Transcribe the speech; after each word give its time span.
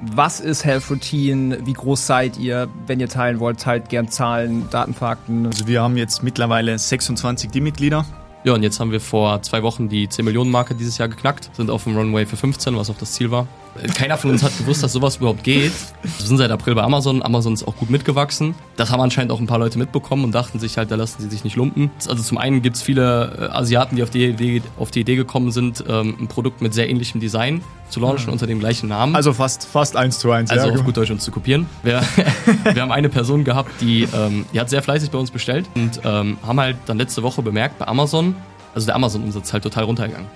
Was 0.00 0.40
ist 0.40 0.64
Health 0.64 0.90
Routine? 0.90 1.58
Wie 1.64 1.72
groß 1.72 2.06
seid 2.06 2.36
ihr? 2.36 2.68
Wenn 2.86 3.00
ihr 3.00 3.08
teilen 3.08 3.40
wollt, 3.40 3.60
teilt 3.60 3.88
gern 3.88 4.08
Zahlen, 4.08 4.68
Datenfakten. 4.70 5.46
Also 5.46 5.66
wir 5.66 5.82
haben 5.82 5.96
jetzt 5.96 6.22
mittlerweile 6.22 6.78
26 6.78 7.50
Teammitglieder. 7.50 8.04
Ja, 8.44 8.52
und 8.52 8.62
jetzt 8.62 8.78
haben 8.78 8.92
wir 8.92 9.00
vor 9.00 9.40
zwei 9.42 9.62
Wochen 9.62 9.88
die 9.88 10.08
10 10.08 10.24
Millionen 10.24 10.50
Marke 10.50 10.74
dieses 10.74 10.98
Jahr 10.98 11.08
geknackt, 11.08 11.50
sind 11.54 11.70
auf 11.70 11.84
dem 11.84 11.96
Runway 11.96 12.26
für 12.26 12.36
15, 12.36 12.76
was 12.76 12.90
auch 12.90 12.98
das 12.98 13.12
Ziel 13.12 13.30
war. 13.30 13.48
Keiner 13.94 14.16
von 14.16 14.30
uns 14.30 14.42
hat 14.42 14.56
gewusst, 14.58 14.82
dass 14.82 14.92
sowas 14.92 15.16
überhaupt 15.16 15.44
geht. 15.44 15.72
Wir 16.02 16.26
sind 16.26 16.38
seit 16.38 16.50
April 16.50 16.74
bei 16.74 16.82
Amazon. 16.82 17.22
Amazon 17.22 17.54
ist 17.54 17.66
auch 17.66 17.76
gut 17.76 17.90
mitgewachsen. 17.90 18.54
Das 18.76 18.90
haben 18.90 19.00
anscheinend 19.00 19.32
auch 19.32 19.40
ein 19.40 19.46
paar 19.46 19.58
Leute 19.58 19.78
mitbekommen 19.78 20.24
und 20.24 20.34
dachten 20.34 20.58
sich 20.58 20.78
halt, 20.78 20.90
da 20.90 20.96
lassen 20.96 21.22
sie 21.22 21.28
sich 21.28 21.44
nicht 21.44 21.56
lumpen. 21.56 21.90
Also 22.08 22.22
zum 22.22 22.38
einen 22.38 22.62
gibt 22.62 22.76
es 22.76 22.82
viele 22.82 23.50
äh, 23.52 23.56
Asiaten, 23.56 23.96
die 23.96 24.02
auf 24.02 24.10
die, 24.10 24.24
Idee, 24.26 24.62
auf 24.78 24.90
die 24.90 25.00
Idee 25.00 25.16
gekommen 25.16 25.50
sind, 25.50 25.84
ähm, 25.88 26.16
ein 26.20 26.28
Produkt 26.28 26.60
mit 26.62 26.74
sehr 26.74 26.88
ähnlichem 26.88 27.20
Design 27.20 27.62
zu 27.88 28.00
launchen 28.00 28.32
unter 28.32 28.46
dem 28.46 28.58
gleichen 28.58 28.88
Namen. 28.88 29.14
Also 29.14 29.32
fast, 29.32 29.66
fast 29.66 29.96
eins 29.96 30.18
zu 30.18 30.30
eins. 30.30 30.50
Also 30.50 30.68
ja, 30.68 30.74
auf 30.74 30.84
gut 30.84 30.96
Deutsch 30.96 31.10
uns 31.10 31.24
zu 31.24 31.30
kopieren. 31.30 31.66
Wir, 31.82 32.02
wir 32.72 32.82
haben 32.82 32.92
eine 32.92 33.08
Person 33.08 33.44
gehabt, 33.44 33.70
die, 33.80 34.08
ähm, 34.14 34.44
die 34.52 34.60
hat 34.60 34.70
sehr 34.70 34.82
fleißig 34.82 35.10
bei 35.10 35.18
uns 35.18 35.30
bestellt 35.30 35.66
und 35.74 36.00
ähm, 36.04 36.38
haben 36.44 36.60
halt 36.60 36.76
dann 36.86 36.98
letzte 36.98 37.22
Woche 37.22 37.42
bemerkt, 37.42 37.78
bei 37.78 37.86
Amazon, 37.86 38.34
also 38.74 38.86
der 38.86 38.94
Amazon-Umsatz 38.96 39.46
ist 39.46 39.52
halt 39.52 39.62
total 39.62 39.84
runtergegangen. 39.84 40.28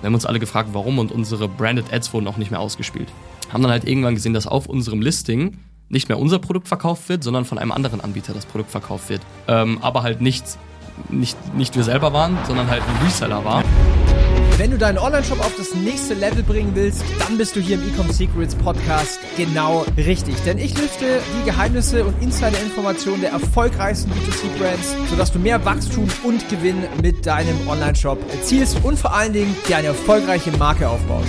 Wir 0.00 0.06
haben 0.06 0.14
uns 0.14 0.26
alle 0.26 0.38
gefragt, 0.38 0.70
warum 0.72 0.98
und 0.98 1.10
unsere 1.10 1.48
Branded 1.48 1.92
Ads 1.92 2.12
wurden 2.12 2.28
auch 2.28 2.36
nicht 2.36 2.50
mehr 2.50 2.60
ausgespielt. 2.60 3.08
Haben 3.52 3.62
dann 3.62 3.72
halt 3.72 3.88
irgendwann 3.88 4.14
gesehen, 4.14 4.32
dass 4.32 4.46
auf 4.46 4.66
unserem 4.66 5.00
Listing 5.00 5.58
nicht 5.88 6.08
mehr 6.08 6.18
unser 6.18 6.38
Produkt 6.38 6.68
verkauft 6.68 7.08
wird, 7.08 7.24
sondern 7.24 7.44
von 7.44 7.58
einem 7.58 7.72
anderen 7.72 8.00
Anbieter 8.00 8.34
das 8.34 8.46
Produkt 8.46 8.70
verkauft 8.70 9.08
wird. 9.08 9.22
Ähm, 9.48 9.78
aber 9.80 10.02
halt 10.02 10.20
nicht, 10.20 10.44
nicht, 11.08 11.54
nicht 11.54 11.74
wir 11.76 11.84
selber 11.84 12.12
waren, 12.12 12.36
sondern 12.46 12.68
halt 12.68 12.82
ein 12.82 13.06
Reseller 13.06 13.44
war. 13.44 13.64
Wenn 14.58 14.72
du 14.72 14.76
deinen 14.76 14.98
Online-Shop 14.98 15.38
auf 15.38 15.54
das 15.56 15.72
nächste 15.72 16.14
Level 16.14 16.42
bringen 16.42 16.72
willst, 16.74 17.04
dann 17.20 17.38
bist 17.38 17.54
du 17.54 17.60
hier 17.60 17.76
im 17.80 17.88
Ecom 17.88 18.10
Secrets 18.10 18.56
Podcast 18.56 19.20
genau 19.36 19.86
richtig. 19.96 20.34
Denn 20.44 20.58
ich 20.58 20.76
lüfte 20.76 21.20
die 21.38 21.44
Geheimnisse 21.48 22.04
und 22.04 22.20
Insider-Informationen 22.20 23.20
der 23.20 23.30
erfolgreichsten 23.30 24.10
B2C-Brands, 24.10 24.96
sodass 25.10 25.30
du 25.30 25.38
mehr 25.38 25.64
Wachstum 25.64 26.08
und 26.24 26.48
Gewinn 26.48 26.82
mit 27.00 27.24
deinem 27.24 27.68
Online-Shop 27.68 28.18
erzielst 28.32 28.84
und 28.84 28.98
vor 28.98 29.14
allen 29.14 29.32
Dingen 29.32 29.54
dir 29.68 29.76
eine 29.76 29.86
erfolgreiche 29.86 30.50
Marke 30.50 30.88
aufbaust. 30.88 31.28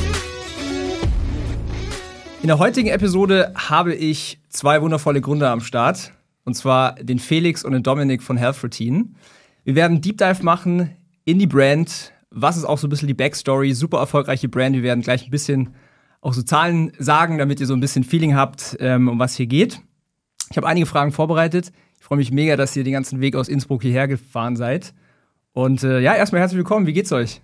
In 2.42 2.48
der 2.48 2.58
heutigen 2.58 2.90
Episode 2.90 3.54
habe 3.56 3.94
ich 3.94 4.40
zwei 4.50 4.82
wundervolle 4.82 5.22
Gründer 5.22 5.52
am 5.52 5.62
Start. 5.62 6.14
Und 6.46 6.56
zwar 6.56 6.94
den 6.96 7.20
Felix 7.20 7.64
und 7.64 7.74
den 7.74 7.84
Dominik 7.84 8.24
von 8.24 8.38
Health 8.38 8.64
Routine. 8.64 9.10
Wir 9.66 9.76
werden 9.76 10.02
Deep 10.02 10.18
Dive 10.18 10.42
machen 10.42 10.98
in 11.26 11.38
die 11.38 11.46
Brand. 11.46 12.12
Was 12.32 12.58
ist 12.58 12.66
auch 12.66 12.78
so 12.78 12.88
ein 12.88 12.90
bisschen 12.90 13.08
die 13.08 13.14
Backstory? 13.14 13.74
Super 13.74 14.00
erfolgreiche 14.00 14.50
Brand. 14.50 14.76
Wir 14.76 14.84
werden 14.84 15.02
gleich 15.02 15.26
ein 15.26 15.32
bisschen 15.32 15.74
auch 16.22 16.34
so 16.34 16.42
Zahlen 16.42 16.92
sagen, 17.00 17.38
damit 17.38 17.60
ihr 17.60 17.66
so 17.66 17.74
ein 17.74 17.80
bisschen 17.80 18.04
Feeling 18.04 18.36
habt, 18.36 18.78
ähm, 18.80 19.08
um 19.08 19.20
was 19.20 19.36
hier 19.36 19.48
geht. 19.48 19.82
Ich 20.52 20.58
habe 20.58 20.68
einige 20.68 20.86
Fragen 20.86 21.12
vorbereitet. 21.12 21.72
Ich 21.98 22.04
freue 22.04 22.18
mich 22.18 22.32
mega, 22.32 22.56
dass 22.56 22.76
ihr 22.76 22.84
den 22.84 22.94
ganzen 22.94 23.22
Weg 23.22 23.36
aus 23.36 23.48
Innsbruck 23.48 23.82
hierher 23.82 24.08
gefahren 24.08 24.56
seid. 24.56 24.94
Und 25.54 25.84
äh, 25.84 26.00
ja, 26.00 26.16
erstmal 26.16 26.42
herzlich 26.42 26.58
willkommen. 26.58 26.88
Wie 26.88 26.94
geht's 26.94 27.12
euch? 27.12 27.42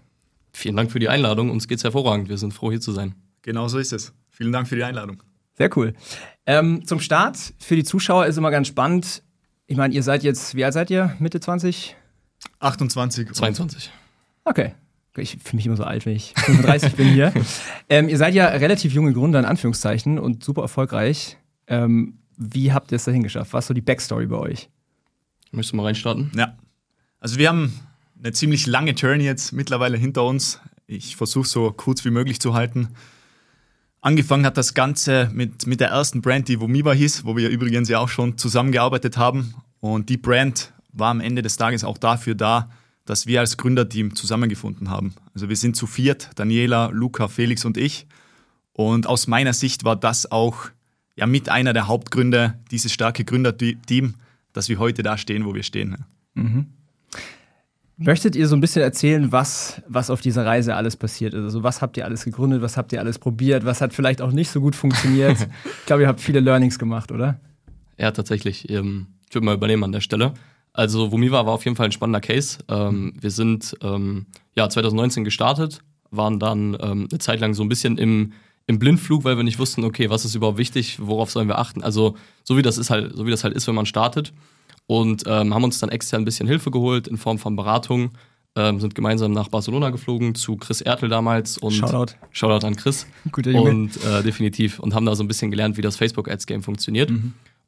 Vielen 0.53 0.75
Dank 0.75 0.91
für 0.91 0.99
die 0.99 1.09
Einladung. 1.09 1.49
Uns 1.49 1.67
geht's 1.67 1.83
hervorragend. 1.83 2.29
Wir 2.29 2.37
sind 2.37 2.53
froh, 2.53 2.71
hier 2.71 2.81
zu 2.81 2.91
sein. 2.91 3.15
Genau 3.41 3.67
so 3.67 3.77
ist 3.77 3.93
es. 3.93 4.13
Vielen 4.29 4.51
Dank 4.51 4.67
für 4.67 4.75
die 4.75 4.83
Einladung. 4.83 5.21
Sehr 5.53 5.75
cool. 5.77 5.93
Ähm, 6.45 6.85
zum 6.85 6.99
Start 6.99 7.37
für 7.59 7.75
die 7.75 7.83
Zuschauer 7.83 8.25
ist 8.25 8.37
immer 8.37 8.51
ganz 8.51 8.67
spannend. 8.67 9.23
Ich 9.67 9.77
meine, 9.77 9.93
ihr 9.93 10.03
seid 10.03 10.23
jetzt, 10.23 10.55
wie 10.55 10.63
alt 10.63 10.73
seid 10.73 10.89
ihr? 10.89 11.15
Mitte 11.19 11.39
20? 11.39 11.95
28. 12.59 13.31
22. 13.31 13.91
Okay. 14.45 14.73
Ich 15.17 15.37
fühle 15.43 15.57
mich 15.57 15.65
immer 15.65 15.77
so 15.77 15.83
alt, 15.83 16.05
wenn 16.05 16.15
ich 16.15 16.33
35 16.35 16.95
bin 16.95 17.07
hier. 17.07 17.33
Ähm, 17.87 18.09
ihr 18.09 18.17
seid 18.17 18.33
ja 18.33 18.47
relativ 18.47 18.93
junge 18.93 19.13
Gründer, 19.13 19.37
in 19.37 19.45
Anführungszeichen, 19.45 20.17
und 20.17 20.43
super 20.43 20.63
erfolgreich. 20.63 21.37
Ähm, 21.67 22.17
wie 22.35 22.73
habt 22.73 22.91
ihr 22.91 22.95
es 22.95 23.05
dahin 23.05 23.21
geschafft? 23.21 23.53
Was 23.53 23.65
ist 23.65 23.67
so 23.67 23.73
die 23.75 23.81
Backstory 23.81 24.25
bei 24.25 24.37
euch? 24.37 24.69
Möchtest 25.51 25.73
du 25.73 25.77
mal 25.77 25.83
reinstarten? 25.83 26.31
Ja. 26.35 26.57
Also 27.19 27.37
wir 27.37 27.47
haben 27.47 27.79
eine 28.17 28.31
ziemlich 28.31 28.65
lange 28.65 28.91
Journey 28.91 29.23
jetzt 29.23 29.53
mittlerweile 29.53 29.97
hinter 29.97 30.23
uns. 30.23 30.59
Ich 30.87 31.15
versuche 31.15 31.47
so 31.47 31.71
kurz 31.71 32.03
wie 32.05 32.09
möglich 32.09 32.41
zu 32.41 32.55
halten. 32.55 32.89
Angefangen 34.01 34.45
hat 34.45 34.57
das 34.57 34.73
Ganze 34.73 35.29
mit, 35.33 35.65
mit 35.65 35.79
der 35.79 35.89
ersten 35.89 36.21
Brand, 36.21 36.47
die 36.47 36.59
Vomiva 36.59 36.91
hieß, 36.91 37.25
wo 37.25 37.37
wir 37.37 37.49
übrigens 37.49 37.87
ja 37.87 37.99
auch 37.99 38.09
schon 38.09 38.37
zusammengearbeitet 38.37 39.17
haben. 39.17 39.55
Und 39.79 40.09
die 40.09 40.17
Brand 40.17 40.73
war 40.91 41.11
am 41.11 41.21
Ende 41.21 41.41
des 41.41 41.57
Tages 41.57 41.83
auch 41.83 41.97
dafür 41.97 42.35
da, 42.35 42.69
dass 43.05 43.27
wir 43.27 43.39
als 43.39 43.57
Gründerteam 43.57 44.15
zusammengefunden 44.15 44.89
haben. 44.89 45.13
Also 45.33 45.47
wir 45.49 45.55
sind 45.55 45.75
zu 45.75 45.87
viert, 45.87 46.31
Daniela, 46.35 46.89
Luca, 46.91 47.27
Felix 47.27 47.63
und 47.63 47.77
ich. 47.77 48.07
Und 48.73 49.07
aus 49.07 49.27
meiner 49.27 49.53
Sicht 49.53 49.83
war 49.83 49.95
das 49.95 50.31
auch 50.31 50.69
ja 51.15 51.27
mit 51.27 51.49
einer 51.49 51.73
der 51.73 51.87
Hauptgründe, 51.87 52.59
dieses 52.71 52.91
starke 52.91 53.23
Gründerteam, 53.23 54.15
dass 54.53 54.69
wir 54.69 54.79
heute 54.79 55.03
da 55.03 55.17
stehen, 55.17 55.45
wo 55.45 55.53
wir 55.53 55.63
stehen. 55.63 56.03
Mhm. 56.33 56.67
Möchtet 57.97 58.35
ihr 58.35 58.49
so 58.49 58.57
ein 58.57 58.61
bisschen 58.61 58.81
erzählen, 58.81 59.31
was, 59.31 59.81
was 59.87 60.09
auf 60.09 60.19
dieser 60.19 60.45
Reise 60.45 60.75
alles 60.75 60.97
passiert 60.97 61.33
ist? 61.33 61.43
Also, 61.43 61.63
was 61.63 61.81
habt 61.81 61.95
ihr 61.95 62.03
alles 62.03 62.25
gegründet? 62.25 62.61
Was 62.61 62.75
habt 62.75 62.91
ihr 62.91 62.99
alles 62.99 63.19
probiert? 63.19 63.63
Was 63.63 63.79
hat 63.79 63.93
vielleicht 63.93 64.21
auch 64.21 64.33
nicht 64.33 64.49
so 64.49 64.59
gut 64.59 64.75
funktioniert? 64.75 65.37
ich 65.79 65.85
glaube, 65.85 66.01
ihr 66.01 66.09
habt 66.09 66.19
viele 66.19 66.41
Learnings 66.41 66.77
gemacht, 66.77 67.13
oder? 67.13 67.39
Ja, 67.97 68.11
tatsächlich. 68.11 68.69
Ähm, 68.69 69.07
ich 69.29 69.35
würde 69.35 69.45
mal 69.45 69.55
übernehmen 69.55 69.85
an 69.85 69.93
der 69.93 70.01
Stelle. 70.01 70.33
Also, 70.75 71.11
Vomiva 71.11 71.45
war 71.45 71.53
auf 71.53 71.63
jeden 71.63 71.77
Fall 71.77 71.85
ein 71.85 71.91
spannender 71.91 72.21
Case. 72.21 72.59
Ähm, 72.67 73.13
wir 73.19 73.31
sind 73.31 73.75
ähm, 73.81 74.25
ja 74.55 74.69
2019 74.69 75.23
gestartet, 75.23 75.79
waren 76.11 76.39
dann 76.39 76.77
ähm, 76.81 77.07
eine 77.09 77.19
Zeit 77.19 77.39
lang 77.39 77.53
so 77.53 77.63
ein 77.63 77.69
bisschen 77.69 77.97
im, 77.97 78.33
im 78.67 78.77
Blindflug, 78.77 79.23
weil 79.23 79.37
wir 79.37 79.43
nicht 79.43 79.57
wussten, 79.59 79.85
okay, 79.85 80.09
was 80.09 80.25
ist 80.25 80.35
überhaupt 80.35 80.57
wichtig, 80.57 80.97
worauf 80.99 81.31
sollen 81.31 81.47
wir 81.47 81.59
achten? 81.59 81.81
Also, 81.81 82.15
so 82.43 82.57
wie 82.57 82.61
das 82.61 82.77
ist 82.77 82.89
halt, 82.89 83.15
so 83.15 83.25
wie 83.25 83.31
das 83.31 83.43
halt 83.45 83.55
ist, 83.55 83.67
wenn 83.67 83.75
man 83.75 83.85
startet 83.85 84.33
und 84.87 85.23
ähm, 85.27 85.53
haben 85.53 85.63
uns 85.63 85.79
dann 85.79 85.89
extern 85.89 86.21
ein 86.21 86.25
bisschen 86.25 86.47
Hilfe 86.47 86.71
geholt 86.71 87.07
in 87.07 87.17
Form 87.17 87.37
von 87.37 87.55
Beratung. 87.55 88.11
Ähm, 88.57 88.79
sind 88.79 88.95
gemeinsam 88.95 89.33
nach 89.33 89.49
Barcelona 89.49 89.89
geflogen 89.89 90.33
zu 90.33 90.55
Chris 90.55 90.79
Ertel 90.79 91.09
damals 91.09 91.57
und 91.57 91.73
Shoutout. 91.73 92.13
Shoutout 92.31 92.65
an 92.65 92.77
Chris. 92.77 93.05
Guter 93.31 93.51
Junge. 93.51 93.69
Und 93.69 94.03
äh, 94.05 94.23
definitiv 94.23 94.79
und 94.79 94.93
haben 94.93 95.05
da 95.05 95.13
so 95.13 95.25
ein 95.25 95.27
bisschen 95.27 95.51
gelernt, 95.51 95.75
wie 95.75 95.81
das 95.81 95.97
Facebook 95.97 96.29
Ads 96.29 96.45
Game 96.45 96.63
funktioniert. 96.63 97.11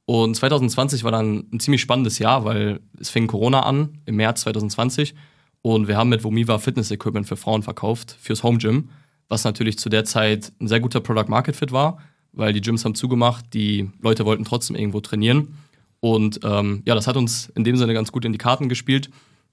Und 0.09 0.35
2020 0.35 1.03
war 1.03 1.12
dann 1.12 1.50
ein 1.51 1.59
ziemlich 1.59 1.81
spannendes 1.81 2.18
Jahr, 2.18 2.45
weil 2.45 2.79
es 2.97 3.09
fing 3.09 3.28
Corona 3.28 3.63
an 3.63 4.00
im 4.06 4.16
März 4.16 4.40
2020 4.41 5.13
und 5.62 5.90
wir 5.90 5.97
haben 5.97 6.07
mit 6.07 6.23
Vomiva 6.23 6.59
Fitness 6.59 6.91
Equipment 6.91 7.28
für 7.28 7.35
Frauen 7.35 7.62
verkauft 7.62 8.16
fürs 8.17 8.41
Home 8.41 8.57
Gym, 8.57 8.88
was 9.28 9.44
natürlich 9.44 9.78
zu 9.78 9.90
der 9.90 10.06
Zeit 10.06 10.53
ein 10.62 10.69
sehr 10.69 10.79
guter 10.79 11.01
Product 11.01 11.25
Market 11.28 11.57
Fit 11.57 11.73
war, 11.73 11.97
weil 12.31 12.53
die 12.53 12.62
Gyms 12.62 12.85
haben 12.85 12.96
zugemacht, 12.96 13.53
die 13.53 13.91
Leute 14.01 14.23
wollten 14.23 14.46
trotzdem 14.46 14.78
irgendwo 14.78 15.01
trainieren. 15.01 15.57
Und 16.00 16.40
ähm, 16.46 16.84
ja, 16.85 16.96
das 16.96 17.06
hat 17.06 17.17
uns 17.17 17.51
in 17.56 17.66
dem 17.66 17.75
Sinne 17.75 17.94
ganz 17.94 18.13
gut 18.13 18.23
in 18.23 18.31
die 18.31 18.38
Karten 18.38 18.69
gespielt, 18.69 19.09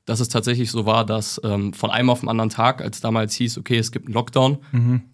dass 0.07 0.21
es 0.21 0.29
tatsächlich 0.29 0.71
so 0.71 0.85
war, 0.85 1.07
dass 1.07 1.41
ähm, 1.45 1.73
von 1.73 1.91
einem 1.91 2.11
auf 2.11 2.21
den 2.21 2.29
anderen 2.29 2.51
Tag, 2.51 2.83
als 2.83 3.01
damals 3.01 3.35
hieß, 3.37 3.57
okay, 3.59 3.79
es 3.79 3.91
gibt 3.91 4.07
einen 4.07 4.15
Lockdown, 4.15 4.59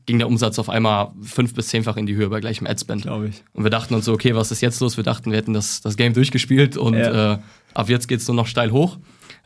ging 0.07 0.19
der 0.19 0.27
Umsatz 0.27 0.59
auf 0.59 0.69
einmal 0.69 1.13
fünf 1.23 1.55
bis 1.55 1.69
zehnfach 1.69 1.97
in 1.97 2.07
die 2.07 2.17
Höhe 2.17 2.29
bei 2.29 2.41
gleichem 2.41 2.67
Adspend. 2.67 3.03
Glaube 3.03 3.29
ich. 3.29 3.45
Und 3.53 3.63
wir 3.63 3.71
dachten 3.71 3.95
uns 3.95 4.05
so, 4.05 4.13
okay, 4.13 4.35
was 4.35 4.51
ist 4.51 4.61
jetzt 4.63 4.81
los? 4.81 4.97
Wir 4.97 5.05
dachten, 5.05 5.31
wir 5.31 5.39
hätten 5.39 5.55
das, 5.55 5.81
das 5.81 5.97
Game 5.97 6.13
durchgespielt 6.13 6.77
und 6.77 6.95
Ja. 6.95 7.35
äh, 7.35 7.39
ab 7.75 7.89
jetzt 7.89 8.09
geht's 8.09 8.27
nur 8.27 8.35
noch 8.35 8.47
steil 8.49 8.73
hoch. 8.73 8.99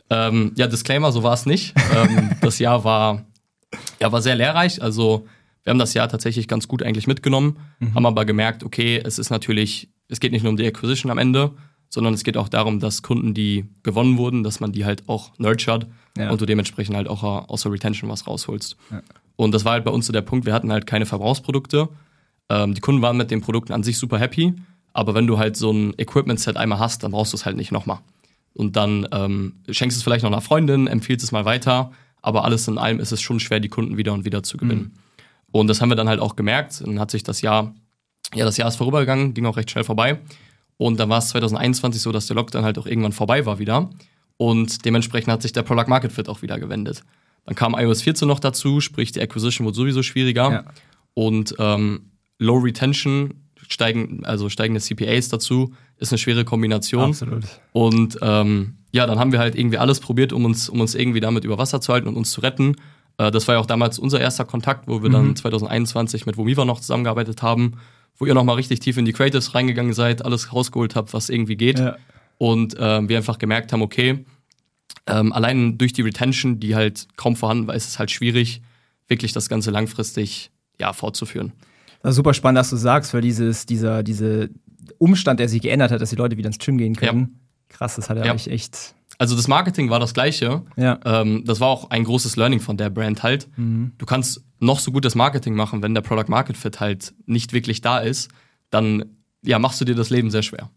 Ähm, 0.09 0.51
ja, 0.55 0.65
Disclaimer, 0.67 1.11
so 1.11 1.21
war 1.23 1.33
es 1.33 1.45
nicht. 1.45 1.73
ähm, 1.95 2.31
das 2.41 2.57
Jahr 2.59 2.83
war, 2.83 3.25
ja, 3.99 4.11
war 4.11 4.21
sehr 4.23 4.35
lehrreich. 4.35 4.81
Also 4.81 5.27
wir 5.63 5.71
haben 5.71 5.79
das 5.79 5.93
Jahr 5.93 6.07
tatsächlich 6.09 6.47
ganz 6.47 6.67
gut 6.67 6.81
eigentlich 6.83 7.07
mitgenommen, 7.07 7.57
haben 7.95 8.05
aber 8.05 8.25
gemerkt, 8.25 8.63
okay, 8.63 9.01
es 9.03 9.17
ist 9.19 9.29
natürlich, 9.31 9.89
es 10.09 10.19
geht 10.19 10.31
nicht 10.31 10.43
nur 10.43 10.51
um 10.51 10.57
die 10.57 10.65
Acquisition 10.65 11.11
am 11.11 11.17
Ende, 11.17 11.51
sondern 11.89 12.13
es 12.13 12.23
geht 12.23 12.37
auch 12.37 12.49
darum, 12.49 12.79
dass 12.79 13.01
Kunden, 13.01 13.33
die 13.33 13.65
gewonnen 13.83 14.17
wurden, 14.17 14.43
dass 14.43 14.59
man 14.59 14.71
die 14.71 14.85
halt 14.85 15.03
auch 15.07 15.31
nurtured 15.37 15.87
Ja. 16.17 16.29
und 16.29 16.41
du 16.41 16.45
dementsprechend 16.45 16.95
halt 16.95 17.07
auch 17.07 17.23
äh, 17.23 17.45
aus 17.47 17.61
der 17.63 17.71
Retention 17.71 18.09
was 18.09 18.27
rausholst. 18.27 18.75
Ja. 18.91 19.01
Und 19.37 19.53
das 19.53 19.65
war 19.65 19.73
halt 19.73 19.85
bei 19.85 19.91
uns 19.91 20.05
so 20.05 20.13
der 20.13 20.21
Punkt, 20.21 20.45
wir 20.45 20.53
hatten 20.53 20.71
halt 20.71 20.87
keine 20.87 21.05
Verbrauchsprodukte. 21.05 21.89
Ähm, 22.49 22.73
die 22.73 22.81
Kunden 22.81 23.01
waren 23.01 23.17
mit 23.17 23.31
den 23.31 23.41
Produkten 23.41 23.73
an 23.73 23.83
sich 23.83 23.97
super 23.97 24.17
happy, 24.19 24.53
aber 24.93 25.13
wenn 25.13 25.27
du 25.27 25.37
halt 25.37 25.57
so 25.57 25.71
ein 25.71 25.93
Equipment-Set 25.97 26.57
einmal 26.57 26.79
hast, 26.79 27.03
dann 27.03 27.11
brauchst 27.11 27.33
du 27.33 27.37
es 27.37 27.45
halt 27.45 27.57
nicht 27.57 27.71
nochmal. 27.71 27.99
Und 28.53 28.77
dann 28.77 29.07
ähm, 29.11 29.53
schenkst 29.69 29.97
du 29.97 29.99
es 29.99 30.03
vielleicht 30.03 30.23
noch 30.23 30.31
einer 30.31 30.41
Freundin, 30.41 30.87
empfiehlst 30.87 31.23
es 31.25 31.31
mal 31.33 31.43
weiter, 31.43 31.91
aber 32.21 32.45
alles 32.45 32.67
in 32.69 32.77
allem 32.77 32.99
ist 32.99 33.11
es 33.11 33.21
schon 33.21 33.39
schwer, 33.41 33.59
die 33.59 33.67
Kunden 33.69 33.97
wieder 33.97 34.13
und 34.13 34.23
wieder 34.25 34.41
zu 34.43 34.55
gewinnen. 34.57 34.93
Und 35.51 35.67
das 35.67 35.81
haben 35.81 35.89
wir 35.89 35.95
dann 35.95 36.07
halt 36.09 36.19
auch 36.21 36.35
gemerkt. 36.35 36.81
Dann 36.85 36.99
hat 36.99 37.11
sich 37.11 37.23
das 37.23 37.41
Jahr, 37.41 37.73
ja, 38.33 38.45
das 38.45 38.57
Jahr 38.57 38.67
ist 38.69 38.77
vorübergegangen, 38.77 39.33
ging 39.33 39.45
auch 39.45 39.57
recht 39.57 39.69
schnell 39.71 39.83
vorbei. 39.83 40.19
Und 40.77 40.99
dann 40.99 41.09
war 41.09 41.19
es 41.19 41.29
2021 41.29 42.01
so, 42.01 42.11
dass 42.11 42.27
der 42.27 42.35
Lockdown 42.35 42.63
halt 42.63 42.77
auch 42.77 42.85
irgendwann 42.85 43.11
vorbei 43.11 43.45
war 43.45 43.59
wieder. 43.59 43.89
Und 44.37 44.85
dementsprechend 44.85 45.31
hat 45.31 45.41
sich 45.41 45.53
der 45.53 45.63
Product 45.63 45.87
Market 45.87 46.11
Fit 46.11 46.27
auch 46.27 46.41
wieder 46.41 46.59
gewendet. 46.59 47.03
Dann 47.45 47.55
kam 47.55 47.75
iOS 47.75 48.01
14 48.01 48.27
noch 48.27 48.39
dazu, 48.39 48.81
sprich 48.81 49.11
die 49.11 49.21
Acquisition 49.21 49.65
wurde 49.65 49.75
sowieso 49.75 50.03
schwieriger. 50.03 50.51
Ja. 50.51 50.63
Und 51.13 51.55
ähm, 51.59 52.11
Low 52.39 52.57
Retention, 52.57 53.45
steigen, 53.67 54.25
also 54.25 54.49
steigende 54.49 54.81
CPAs 54.81 55.29
dazu, 55.29 55.73
ist 55.97 56.11
eine 56.11 56.17
schwere 56.17 56.43
Kombination. 56.43 57.11
Absolut. 57.11 57.43
Und 57.71 58.17
ähm, 58.21 58.77
ja, 58.91 59.05
dann 59.05 59.19
haben 59.19 59.31
wir 59.31 59.39
halt 59.39 59.55
irgendwie 59.55 59.77
alles 59.77 59.99
probiert, 59.99 60.33
um 60.33 60.43
uns, 60.45 60.69
um 60.69 60.81
uns 60.81 60.95
irgendwie 60.95 61.19
damit 61.19 61.45
über 61.45 61.57
Wasser 61.57 61.81
zu 61.81 61.93
halten 61.93 62.07
und 62.07 62.15
uns 62.15 62.31
zu 62.31 62.41
retten. 62.41 62.75
Äh, 63.17 63.31
das 63.31 63.47
war 63.47 63.55
ja 63.55 63.61
auch 63.61 63.65
damals 63.65 63.99
unser 63.99 64.19
erster 64.19 64.45
Kontakt, 64.45 64.87
wo 64.87 65.03
wir 65.03 65.09
dann 65.09 65.35
2021 65.35 66.25
mit 66.25 66.37
Vomiva 66.37 66.65
noch 66.65 66.79
zusammengearbeitet 66.79 67.41
haben, 67.41 67.73
wo 68.17 68.25
ihr 68.25 68.33
nochmal 68.33 68.55
richtig 68.55 68.79
tief 68.79 68.97
in 68.97 69.05
die 69.05 69.13
Creatives 69.13 69.55
reingegangen 69.55 69.93
seid, 69.93 70.23
alles 70.23 70.53
rausgeholt 70.53 70.95
habt, 70.95 71.13
was 71.13 71.29
irgendwie 71.29 71.55
geht. 71.57 71.79
Ja. 71.79 71.97
Und 72.37 72.75
ähm, 72.79 73.09
wir 73.09 73.17
einfach 73.17 73.37
gemerkt 73.37 73.71
haben, 73.73 73.81
okay, 73.81 74.25
ähm, 75.07 75.33
allein 75.33 75.77
durch 75.77 75.93
die 75.93 76.01
Retention, 76.01 76.59
die 76.59 76.75
halt 76.75 77.07
kaum 77.15 77.35
vorhanden 77.35 77.67
war, 77.67 77.75
ist 77.75 77.87
es 77.87 77.99
halt 77.99 78.11
schwierig, 78.11 78.61
wirklich 79.07 79.33
das 79.33 79.49
Ganze 79.49 79.71
langfristig 79.71 80.51
ja, 80.79 80.93
fortzuführen. 80.93 81.53
Das 82.01 82.11
ist 82.11 82.15
super 82.17 82.33
spannend, 82.33 82.57
dass 82.59 82.69
du 82.69 82.75
sagst, 82.75 83.13
weil 83.13 83.21
dieses, 83.21 83.65
dieser, 83.65 84.03
diese 84.03 84.49
Umstand, 84.97 85.39
der 85.39 85.49
sich 85.49 85.61
geändert 85.61 85.91
hat, 85.91 86.01
dass 86.01 86.09
die 86.09 86.15
Leute 86.15 86.37
wieder 86.37 86.47
ins 86.47 86.59
Gym 86.59 86.77
gehen 86.77 86.95
können. 86.95 87.39
Krass, 87.69 87.95
das 87.95 88.09
hat 88.09 88.17
ja, 88.17 88.25
Ja. 88.25 88.31
eigentlich 88.31 88.51
echt. 88.51 88.95
Also 89.17 89.35
das 89.35 89.47
Marketing 89.47 89.89
war 89.89 89.99
das 89.99 90.13
gleiche. 90.13 90.63
Ja. 90.75 90.99
Ähm, 91.05 91.43
das 91.45 91.59
war 91.59 91.67
auch 91.69 91.89
ein 91.89 92.03
großes 92.03 92.35
Learning 92.35 92.59
von 92.59 92.77
der 92.77 92.89
Brand 92.89 93.23
halt. 93.23 93.47
Du 93.57 94.05
kannst 94.05 94.43
noch 94.65 94.79
so 94.79 94.91
gutes 94.91 95.15
Marketing 95.15 95.55
machen, 95.55 95.81
wenn 95.81 95.93
der 95.93 96.01
Product 96.01 96.29
Market 96.29 96.57
Fit 96.57 96.79
halt 96.79 97.13
nicht 97.25 97.53
wirklich 97.53 97.81
da 97.81 97.99
ist, 97.99 98.29
dann 98.69 99.05
ja, 99.43 99.59
machst 99.59 99.79
du 99.79 99.85
dir 99.85 99.95
das 99.95 100.09
Leben 100.09 100.31
sehr 100.31 100.43
schwer. 100.43 100.69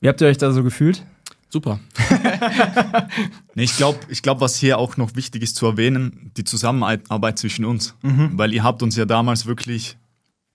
Wie 0.00 0.08
habt 0.08 0.20
ihr 0.20 0.26
euch 0.26 0.38
da 0.38 0.50
so 0.52 0.62
gefühlt? 0.62 1.04
Super. 1.48 1.80
Nee, 3.56 3.62
ich 3.62 3.76
glaube, 3.76 4.00
ich 4.08 4.22
glaub, 4.22 4.40
was 4.40 4.56
hier 4.56 4.78
auch 4.78 4.96
noch 4.96 5.14
wichtig 5.14 5.40
ist 5.44 5.54
zu 5.54 5.66
erwähnen, 5.66 6.32
die 6.36 6.42
Zusammenarbeit 6.42 7.38
zwischen 7.38 7.64
uns. 7.64 7.94
Weil 8.36 8.52
ihr 8.52 8.64
habt 8.64 8.82
uns 8.82 8.96
ja 8.96 9.04
damals 9.04 9.46
wirklich 9.46 9.96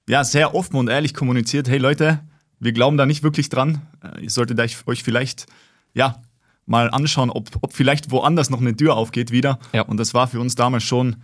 ja, 0.09 0.25
sehr 0.25 0.53
offen 0.53 0.75
und 0.75 0.89
ehrlich 0.89 1.13
kommuniziert, 1.13 1.69
hey 1.69 1.77
Leute, 1.77 2.19
wir 2.59 2.73
glauben 2.73 2.97
da 2.97 3.05
nicht 3.05 3.23
wirklich 3.23 3.47
dran. 3.47 3.81
Äh, 4.03 4.23
Ihr 4.23 4.29
solltet 4.29 4.59
euch 4.59 4.85
euch 4.85 5.03
vielleicht 5.03 5.45
ja, 5.93 6.21
mal 6.65 6.89
anschauen, 6.89 7.29
ob, 7.29 7.49
ob 7.61 7.73
vielleicht 7.73 8.11
woanders 8.11 8.49
noch 8.49 8.59
eine 8.59 8.75
Tür 8.75 8.95
aufgeht 8.95 9.31
wieder. 9.31 9.59
Ja. 9.71 9.83
Und 9.83 9.97
das 9.97 10.13
war 10.13 10.27
für 10.27 10.41
uns 10.41 10.55
damals 10.55 10.83
schon 10.83 11.17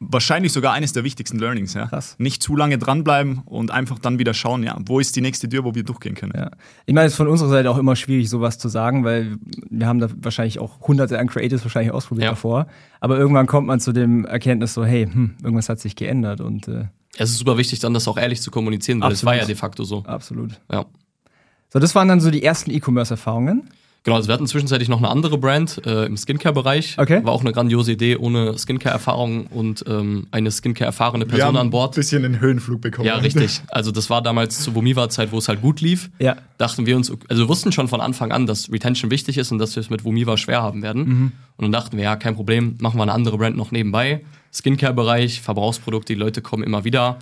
wahrscheinlich 0.00 0.52
sogar 0.52 0.72
eines 0.72 0.92
der 0.94 1.04
wichtigsten 1.04 1.38
Learnings. 1.38 1.74
Ja. 1.74 1.86
Krass. 1.86 2.16
Nicht 2.18 2.42
zu 2.42 2.56
lange 2.56 2.78
dranbleiben 2.78 3.42
und 3.44 3.70
einfach 3.70 3.98
dann 3.98 4.18
wieder 4.18 4.32
schauen, 4.34 4.62
ja, 4.62 4.76
wo 4.86 4.98
ist 4.98 5.14
die 5.14 5.20
nächste 5.20 5.48
Tür, 5.48 5.64
wo 5.64 5.74
wir 5.74 5.84
durchgehen 5.84 6.14
können. 6.14 6.32
Ja. 6.34 6.50
Ich 6.86 6.94
meine, 6.94 7.06
es 7.06 7.12
ist 7.12 7.16
von 7.18 7.28
unserer 7.28 7.50
Seite 7.50 7.70
auch 7.70 7.76
immer 7.78 7.94
schwierig, 7.96 8.28
sowas 8.30 8.58
zu 8.58 8.68
sagen, 8.68 9.04
weil 9.04 9.36
wir 9.68 9.86
haben 9.86 9.98
da 9.98 10.08
wahrscheinlich 10.16 10.58
auch 10.58 10.80
hunderte 10.80 11.18
an 11.18 11.28
Creatives 11.28 11.62
wahrscheinlich 11.64 11.92
ausprobiert 11.92 12.24
Ja. 12.24 12.30
davor. 12.30 12.66
Aber 13.00 13.18
irgendwann 13.18 13.46
kommt 13.46 13.66
man 13.66 13.78
zu 13.78 13.92
dem 13.92 14.24
Erkenntnis 14.24 14.74
so, 14.74 14.84
hey, 14.84 15.06
hm, 15.06 15.36
irgendwas 15.42 15.68
hat 15.68 15.78
sich 15.80 15.96
geändert 15.96 16.40
und 16.40 16.66
äh, 16.68 16.86
Es 17.18 17.30
ist 17.30 17.38
super 17.38 17.58
wichtig, 17.58 17.78
dann 17.80 17.92
das 17.92 18.08
auch 18.08 18.16
ehrlich 18.16 18.40
zu 18.40 18.50
kommunizieren, 18.50 19.00
weil 19.02 19.12
es 19.12 19.18
Absolut. 19.18 19.32
war 19.34 19.40
ja 19.42 19.46
de 19.46 19.54
facto 19.54 19.84
so. 19.84 20.02
absolut. 20.04 20.58
Ja. 20.72 20.86
So, 21.72 21.78
das 21.78 21.94
waren 21.94 22.08
dann 22.08 22.20
so 22.20 22.30
die 22.30 22.42
ersten 22.42 22.70
E-Commerce-Erfahrungen. 22.70 23.68
Genau, 24.02 24.16
also 24.16 24.28
wir 24.28 24.32
hatten 24.32 24.46
zwischenzeitlich 24.46 24.88
noch 24.88 24.96
eine 24.98 25.08
andere 25.08 25.36
Brand 25.36 25.84
äh, 25.84 26.06
im 26.06 26.16
Skincare-Bereich. 26.16 26.96
Okay. 26.96 27.22
War 27.22 27.32
auch 27.32 27.42
eine 27.42 27.52
grandiose 27.52 27.92
Idee, 27.92 28.16
ohne 28.16 28.56
Skincare-Erfahrung 28.56 29.46
und 29.48 29.84
ähm, 29.86 30.26
eine 30.30 30.50
Skincare-erfahrene 30.50 31.26
Wir 31.26 31.28
Person 31.28 31.48
haben 31.48 31.56
an 31.56 31.66
ein 31.66 31.70
Bord. 31.70 31.94
bisschen 31.96 32.24
einen 32.24 32.40
Höhenflug 32.40 32.80
bekommen. 32.80 33.06
Ja, 33.06 33.16
richtig. 33.16 33.60
Also 33.68 33.90
das 33.90 34.08
war 34.08 34.22
damals 34.22 34.60
zur 34.62 34.74
Vomiva-Zeit, 34.74 35.32
wo 35.32 35.38
es 35.38 35.48
halt 35.48 35.60
gut 35.60 35.82
lief. 35.82 36.10
Ja. 36.18 36.36
Dachten 36.56 36.86
wir 36.86 36.96
uns, 36.96 37.12
also 37.28 37.42
wir 37.42 37.48
wussten 37.48 37.72
schon 37.72 37.88
von 37.88 38.00
Anfang 38.00 38.32
an, 38.32 38.46
dass 38.46 38.72
Retention 38.72 39.10
wichtig 39.10 39.36
ist 39.36 39.52
und 39.52 39.58
dass 39.58 39.76
wir 39.76 39.82
es 39.82 39.90
mit 39.90 40.02
Vomiva 40.02 40.38
schwer 40.38 40.62
haben 40.62 40.82
werden. 40.82 41.02
Mhm. 41.06 41.32
Und 41.58 41.64
dann 41.64 41.72
dachten 41.72 41.98
wir, 41.98 42.04
ja, 42.04 42.16
kein 42.16 42.34
Problem, 42.34 42.76
machen 42.80 42.98
wir 42.98 43.02
eine 43.02 43.12
andere 43.12 43.36
Brand 43.36 43.56
noch 43.56 43.70
nebenbei. 43.70 44.24
Skincare-Bereich, 44.50 45.42
Verbrauchsprodukte, 45.42 46.14
die 46.14 46.18
Leute 46.18 46.40
kommen 46.40 46.62
immer 46.62 46.84
wieder. 46.84 47.18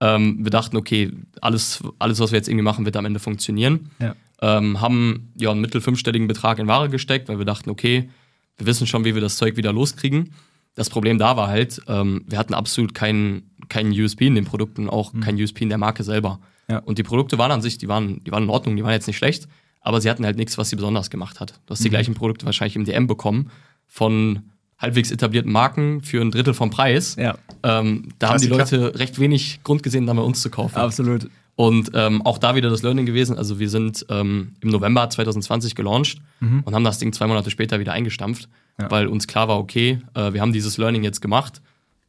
Ähm, 0.00 0.38
wir 0.40 0.50
dachten, 0.50 0.78
okay, 0.78 1.12
alles, 1.42 1.82
alles, 1.98 2.20
was 2.20 2.32
wir 2.32 2.38
jetzt 2.38 2.48
irgendwie 2.48 2.64
machen, 2.64 2.86
wird 2.86 2.96
am 2.96 3.04
Ende 3.04 3.20
funktionieren. 3.20 3.90
Ja. 4.00 4.14
Ähm, 4.42 4.80
haben 4.80 5.32
ja 5.38 5.50
einen 5.50 5.60
mittel 5.60 5.80
fünfstelligen 5.80 6.28
Betrag 6.28 6.58
in 6.58 6.66
Ware 6.66 6.90
gesteckt, 6.90 7.28
weil 7.28 7.38
wir 7.38 7.44
dachten, 7.46 7.70
okay, 7.70 8.10
wir 8.58 8.66
wissen 8.66 8.86
schon, 8.86 9.04
wie 9.04 9.14
wir 9.14 9.22
das 9.22 9.36
Zeug 9.36 9.56
wieder 9.56 9.72
loskriegen. 9.72 10.34
Das 10.74 10.90
Problem 10.90 11.16
da 11.18 11.36
war 11.36 11.48
halt, 11.48 11.80
ähm, 11.86 12.24
wir 12.26 12.38
hatten 12.38 12.52
absolut 12.54 12.92
keinen 12.92 13.50
keinen 13.68 13.92
USP 13.92 14.26
in 14.26 14.34
den 14.34 14.44
Produkten, 14.44 14.90
auch 14.90 15.12
kein 15.20 15.40
USP 15.40 15.62
in 15.62 15.68
der 15.68 15.78
Marke 15.78 16.02
selber. 16.02 16.40
Ja. 16.68 16.78
Und 16.78 16.98
die 16.98 17.02
Produkte 17.02 17.38
waren 17.38 17.50
an 17.50 17.62
sich, 17.62 17.78
die 17.78 17.88
waren, 17.88 18.22
die 18.24 18.32
waren 18.32 18.44
in 18.44 18.50
Ordnung, 18.50 18.76
die 18.76 18.82
waren 18.82 18.92
jetzt 18.92 19.06
nicht 19.06 19.16
schlecht, 19.16 19.48
aber 19.80 20.00
sie 20.00 20.10
hatten 20.10 20.24
halt 20.24 20.36
nichts, 20.36 20.58
was 20.58 20.68
sie 20.70 20.76
besonders 20.76 21.08
gemacht 21.08 21.40
hat. 21.40 21.60
Du 21.66 21.72
hast 21.72 21.84
die 21.84 21.90
gleichen 21.90 22.14
Produkte 22.14 22.44
wahrscheinlich 22.46 22.76
im 22.76 22.84
DM 22.84 23.06
bekommen 23.06 23.50
von 23.86 24.40
halbwegs 24.78 25.10
etablierten 25.10 25.52
Marken 25.52 26.02
für 26.02 26.20
ein 26.20 26.30
Drittel 26.30 26.54
vom 26.54 26.70
Preis. 26.70 27.16
Ja, 27.16 27.36
Ähm, 27.62 28.08
da 28.18 28.30
haben 28.30 28.40
die 28.40 28.48
Klassiker. 28.48 28.82
Leute 28.82 28.98
recht 28.98 29.18
wenig 29.20 29.60
Grund 29.62 29.82
gesehen, 29.82 30.06
dann 30.06 30.16
bei 30.16 30.22
uns 30.22 30.40
zu 30.42 30.50
kaufen. 30.50 30.76
absolut. 30.76 31.28
Und 31.54 31.90
ähm, 31.94 32.22
auch 32.22 32.38
da 32.38 32.54
wieder 32.54 32.70
das 32.70 32.82
Learning 32.82 33.04
gewesen. 33.06 33.36
Also 33.36 33.58
wir 33.58 33.68
sind 33.68 34.06
ähm, 34.08 34.54
im 34.60 34.70
November 34.70 35.08
2020 35.10 35.74
gelauncht 35.74 36.18
und 36.40 36.74
haben 36.74 36.82
das 36.84 36.98
Ding 36.98 37.12
zwei 37.12 37.26
Monate 37.26 37.50
später 37.50 37.78
wieder 37.78 37.92
eingestampft, 37.92 38.48
Ja. 38.80 38.90
weil 38.90 39.06
uns 39.06 39.26
klar 39.26 39.48
war, 39.48 39.58
okay, 39.58 40.00
äh, 40.14 40.32
wir 40.32 40.40
haben 40.40 40.52
dieses 40.52 40.78
Learning 40.78 41.04
jetzt 41.04 41.20
gemacht. 41.20 41.60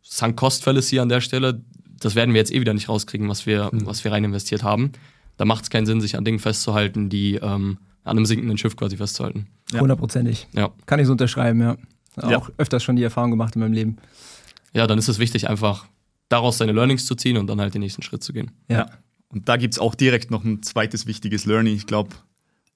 Sunk 0.01 0.37
Cost 0.37 0.63
Fallacy 0.63 0.99
an 0.99 1.09
der 1.09 1.21
Stelle, 1.21 1.61
das 1.99 2.15
werden 2.15 2.33
wir 2.33 2.39
jetzt 2.39 2.51
eh 2.53 2.59
wieder 2.61 2.73
nicht 2.73 2.87
rauskriegen, 2.89 3.27
was 3.29 3.45
wir, 3.45 3.69
was 3.73 4.03
wir 4.03 4.11
rein 4.11 4.23
investiert 4.23 4.63
haben. 4.63 4.91
Da 5.37 5.45
macht 5.45 5.63
es 5.63 5.69
keinen 5.69 5.85
Sinn, 5.85 5.99
sich 6.01 6.15
an 6.17 6.23
Dingen 6.25 6.39
festzuhalten, 6.39 7.09
die 7.09 7.35
ähm, 7.35 7.77
an 8.03 8.17
einem 8.17 8.25
sinkenden 8.25 8.57
Schiff 8.57 8.75
quasi 8.75 8.97
festzuhalten. 8.97 9.47
Ja. 9.71 9.79
Hundertprozentig. 9.81 10.47
Ja. 10.53 10.69
Kann 10.85 10.99
ich 10.99 11.05
so 11.05 11.11
unterschreiben, 11.13 11.59
ja. 11.61 11.75
Ja. 12.21 12.37
Auch 12.37 12.49
öfters 12.57 12.83
schon 12.83 12.95
die 12.95 13.03
Erfahrung 13.03 13.31
gemacht 13.31 13.55
in 13.55 13.61
meinem 13.61 13.73
Leben. 13.73 13.97
ja, 14.73 14.85
dann 14.87 14.97
ist 14.99 15.07
es 15.09 15.19
wichtig, 15.19 15.49
einfach 15.49 15.85
daraus 16.29 16.57
seine 16.59 16.71
Learnings 16.71 17.05
zu 17.05 17.15
ziehen 17.15 17.37
und 17.37 17.47
dann 17.47 17.59
halt 17.59 17.73
den 17.73 17.81
nächsten 17.81 18.01
Schritt 18.03 18.23
zu 18.23 18.33
gehen. 18.33 18.51
Ja. 18.69 18.87
Und 19.33 19.49
da 19.49 19.57
gibt 19.57 19.73
es 19.73 19.79
auch 19.79 19.95
direkt 19.95 20.31
noch 20.31 20.43
ein 20.43 20.61
zweites 20.63 21.07
wichtiges 21.07 21.45
Learning. 21.45 21.75
Ich 21.75 21.87
glaube, 21.87 22.11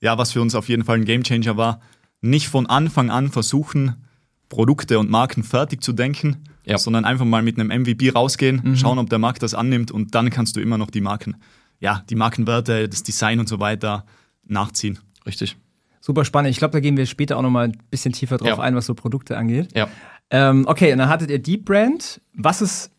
ja, 0.01 0.17
was 0.17 0.31
für 0.31 0.41
uns 0.41 0.55
auf 0.55 0.69
jeden 0.69 0.83
Fall 0.83 0.97
ein 0.97 1.05
Gamechanger 1.05 1.55
war, 1.57 1.79
nicht 2.21 2.47
von 2.47 2.65
Anfang 2.65 3.09
an 3.09 3.29
versuchen, 3.29 4.03
Produkte 4.49 4.97
und 4.99 5.09
Marken 5.09 5.43
fertig 5.43 5.83
zu 5.83 5.93
denken, 5.93 6.43
Ja. 6.65 6.77
sondern 6.77 7.05
einfach 7.05 7.25
mal 7.25 7.41
mit 7.43 7.59
einem 7.59 7.69
MVP 7.83 8.09
rausgehen, 8.09 8.75
schauen, 8.77 8.97
ob 8.97 9.09
der 9.09 9.19
Markt 9.19 9.43
das 9.43 9.53
annimmt 9.53 9.91
und 9.91 10.15
dann 10.15 10.29
kannst 10.29 10.55
du 10.55 10.61
immer 10.61 10.77
noch 10.77 10.89
die 10.89 11.01
Marken, 11.01 11.35
ja, 11.79 12.03
die 12.09 12.15
Markenwerte, 12.15 12.89
das 12.89 13.03
Design 13.03 13.39
und 13.39 13.47
so 13.49 13.59
weiter 13.59 14.05
nachziehen. 14.45 14.99
Richtig. 15.25 15.57
Super 15.99 16.23
spannend. 16.25 16.51
Ich 16.51 16.57
glaube, 16.57 16.71
da 16.71 16.79
gehen 16.79 16.95
wir 16.97 17.05
später 17.05 17.37
auch 17.37 17.41
noch 17.41 17.49
mal 17.49 17.65
ein 17.65 17.77
bisschen 17.91 18.13
tiefer 18.13 18.37
drauf 18.37 18.47
Ja. 18.47 18.59
ein, 18.59 18.75
was 18.75 18.85
so 18.85 18.93
Produkte 18.95 19.37
angeht. 19.37 19.75
Ja. 19.75 19.89
Ähm, 20.29 20.65
okay, 20.67 20.91
und 20.93 20.99
dann 20.99 21.09
hattet 21.09 21.29
ihr 21.29 21.39
Deep 21.39 21.65
Brand. 21.65 22.21
Was 22.33 22.61
ist 22.61 22.91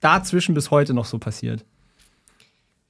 dazwischen 0.00 0.54
bis 0.54 0.70
heute 0.70 0.92
noch 0.94 1.04
so 1.04 1.18
passiert? 1.18 1.64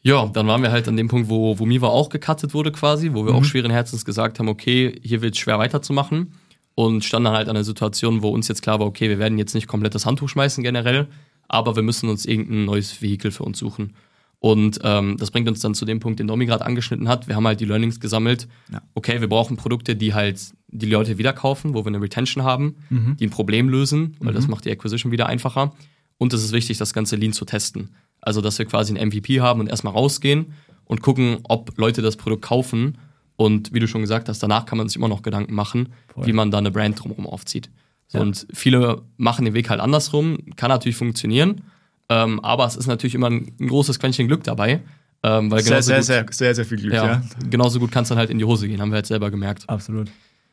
Ja, 0.03 0.27
dann 0.27 0.47
waren 0.47 0.63
wir 0.63 0.71
halt 0.71 0.87
an 0.89 0.97
dem 0.97 1.09
Punkt, 1.09 1.29
wo, 1.29 1.59
wo 1.59 1.67
Miva 1.67 1.89
auch 1.89 2.09
gecuttet 2.09 2.55
wurde 2.55 2.71
quasi, 2.71 3.13
wo 3.15 3.27
wir 3.27 3.35
auch 3.35 3.45
schweren 3.45 3.71
Herzens 3.71 4.05
gesagt 4.05 4.39
haben, 4.39 4.49
okay, 4.49 4.95
hier 5.03 5.23
wird 5.23 5.35
es 5.35 5.41
schwer 5.41 5.59
weiterzumachen 5.59 6.33
und 6.75 7.05
standen 7.05 7.25
dann 7.25 7.35
halt 7.35 7.49
an 7.49 7.57
einer 7.57 7.65
Situation, 7.65 8.23
wo 8.23 8.29
uns 8.29 8.47
jetzt 8.47 8.63
klar 8.63 8.79
war, 8.79 8.87
okay, 8.87 9.09
wir 9.09 9.19
werden 9.19 9.39
jetzt 9.39 9.55
nicht 9.55 9.67
komplett 9.67 9.95
das 9.95 10.07
Handtuch 10.07 10.29
schmeißen 10.29 10.63
generell, 10.63 11.09
aber 11.49 11.75
wir 11.75 11.83
müssen 11.83 12.09
uns 12.09 12.27
irgendein 12.27 12.65
neues 12.65 13.03
Vehikel 13.03 13.33
für 13.33 13.43
uns 13.43 13.59
suchen. 13.59 13.95
Und 14.41 14.79
ähm, 14.85 15.17
das 15.19 15.33
bringt 15.33 15.49
uns 15.49 15.59
dann 15.59 15.75
zu 15.75 15.85
dem 15.85 15.99
Punkt, 15.99 16.21
den 16.21 16.29
Domi 16.29 16.47
gerade 16.47 16.65
angeschnitten 16.65 17.09
hat. 17.09 17.27
Wir 17.27 17.35
haben 17.35 17.47
halt 17.47 17.59
die 17.59 17.65
Learnings 17.65 17.99
gesammelt. 17.99 18.47
Ja. 18.73 18.81
Okay, 18.95 19.21
wir 19.21 19.29
brauchen 19.29 19.57
Produkte, 19.57 19.97
die 19.97 20.15
halt 20.15 20.41
die 20.69 20.87
Leute 20.87 21.19
wieder 21.19 21.33
kaufen, 21.33 21.75
wo 21.75 21.85
wir 21.85 21.89
eine 21.89 22.01
Retention 22.01 22.45
haben, 22.45 22.77
die 23.17 23.27
ein 23.27 23.31
Problem 23.31 23.69
lösen, 23.69 24.17
weil 24.21 24.33
das 24.33 24.47
macht 24.47 24.65
die 24.65 24.71
Acquisition 24.71 25.11
wieder 25.11 25.27
einfacher. 25.27 25.73
Und 26.19 26.33
es 26.33 26.45
ist 26.45 26.53
wichtig, 26.53 26.79
das 26.79 26.93
ganze 26.93 27.17
Lean 27.17 27.33
zu 27.33 27.45
testen. 27.45 27.91
Also, 28.21 28.41
dass 28.41 28.59
wir 28.59 28.67
quasi 28.67 28.97
ein 28.97 29.09
MVP 29.09 29.41
haben 29.41 29.61
und 29.61 29.69
erstmal 29.69 29.93
rausgehen 29.93 30.55
und 30.85 31.03
gucken, 31.03 31.39
ob 31.45 31.77
Leute 31.79 32.03
das 32.03 32.17
Produkt 32.17 32.43
kaufen. 32.43 32.99
Und 33.37 33.73
wie 33.73 33.79
du 33.79 33.87
schon 33.87 34.01
gesagt 34.01 34.29
hast, 34.29 34.43
danach 34.43 34.67
kann 34.67 34.79
man 34.79 34.89
sich 34.89 34.97
immer 34.97 35.09
noch 35.09 35.23
Gedanken 35.23 35.55
machen, 35.55 35.91
Voll. 36.13 36.27
wie 36.27 36.33
man 36.33 36.51
da 36.51 36.59
eine 36.59 36.73
Brand 36.73 37.03
drumherum 37.03 37.27
aufzieht. 37.27 37.71
So, 38.09 38.19
Ja. 38.19 38.23
Und 38.23 38.47
viele 38.53 39.03
machen 39.17 39.45
den 39.45 39.55
Weg 39.55 39.71
halt 39.71 39.81
andersrum, 39.81 40.39
kann 40.57 40.71
natürlich 40.71 40.97
funktionieren, 40.97 41.63
ähm, 42.09 42.41
aber 42.41 42.67
es 42.67 42.75
ist 42.75 42.87
natürlich 42.87 43.15
immer 43.15 43.31
ein, 43.31 43.53
ein 43.61 43.69
großes 43.69 44.01
Quäntchen 44.01 44.27
Glück 44.27 44.43
dabei. 44.43 44.81
Ähm, 45.23 45.51
weil 45.51 45.63
Sehr, 45.63 45.83
sehr, 45.83 45.97
gut, 45.99 46.05
sehr, 46.07 46.27
sehr, 46.31 46.55
sehr 46.55 46.65
viel 46.65 46.79
Glück, 46.79 46.95
ja, 46.95 47.07
ja. 47.07 47.23
genauso 47.51 47.81
gut 47.81 47.91
kann 47.91 48.05
es 48.05 48.09
dann 48.09 48.19
halt 48.19 48.31
in 48.31 48.39
die 48.39 48.45
Hose 48.45 48.69
gehen, 48.69 48.81
haben 48.81 48.91
wir 48.91 48.97
halt 48.97 49.07
selber 49.07 49.31
gemerkt. 49.31 49.69
Absolut. 49.69 50.09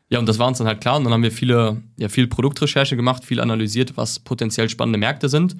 Ja, 0.09 0.19
und 0.19 0.27
das 0.27 0.37
war 0.37 0.47
uns 0.47 0.59
dann 0.59 0.67
halt 0.67 0.81
klar. 0.81 0.97
Und 0.97 1.03
dann 1.03 1.13
haben 1.13 1.23
wir 1.23 1.31
viele, 1.31 1.81
ja, 1.97 2.09
viel 2.09 2.27
Produktrecherche 2.27 2.95
gemacht, 2.95 3.25
viel 3.25 3.39
analysiert, 3.39 3.97
was 3.97 4.19
potenziell 4.19 4.69
spannende 4.69 4.99
Märkte 4.99 5.29
sind. 5.29 5.55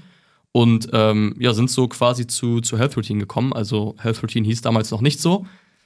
Und 0.55 0.87
ähm, 0.93 1.35
ja, 1.37 1.53
sind 1.53 1.69
so 1.69 1.89
quasi 1.89 2.27
zu, 2.27 2.61
zu 2.61 2.77
Health 2.79 2.95
Routine 2.95 3.19
gekommen. 3.19 3.51
Also 3.51 3.93
Health 3.99 4.23
Routine 4.23 4.47
hieß 4.47 4.61
damals 4.61 4.89
noch 4.89 5.01
nicht 5.01 5.19
so, 5.19 5.45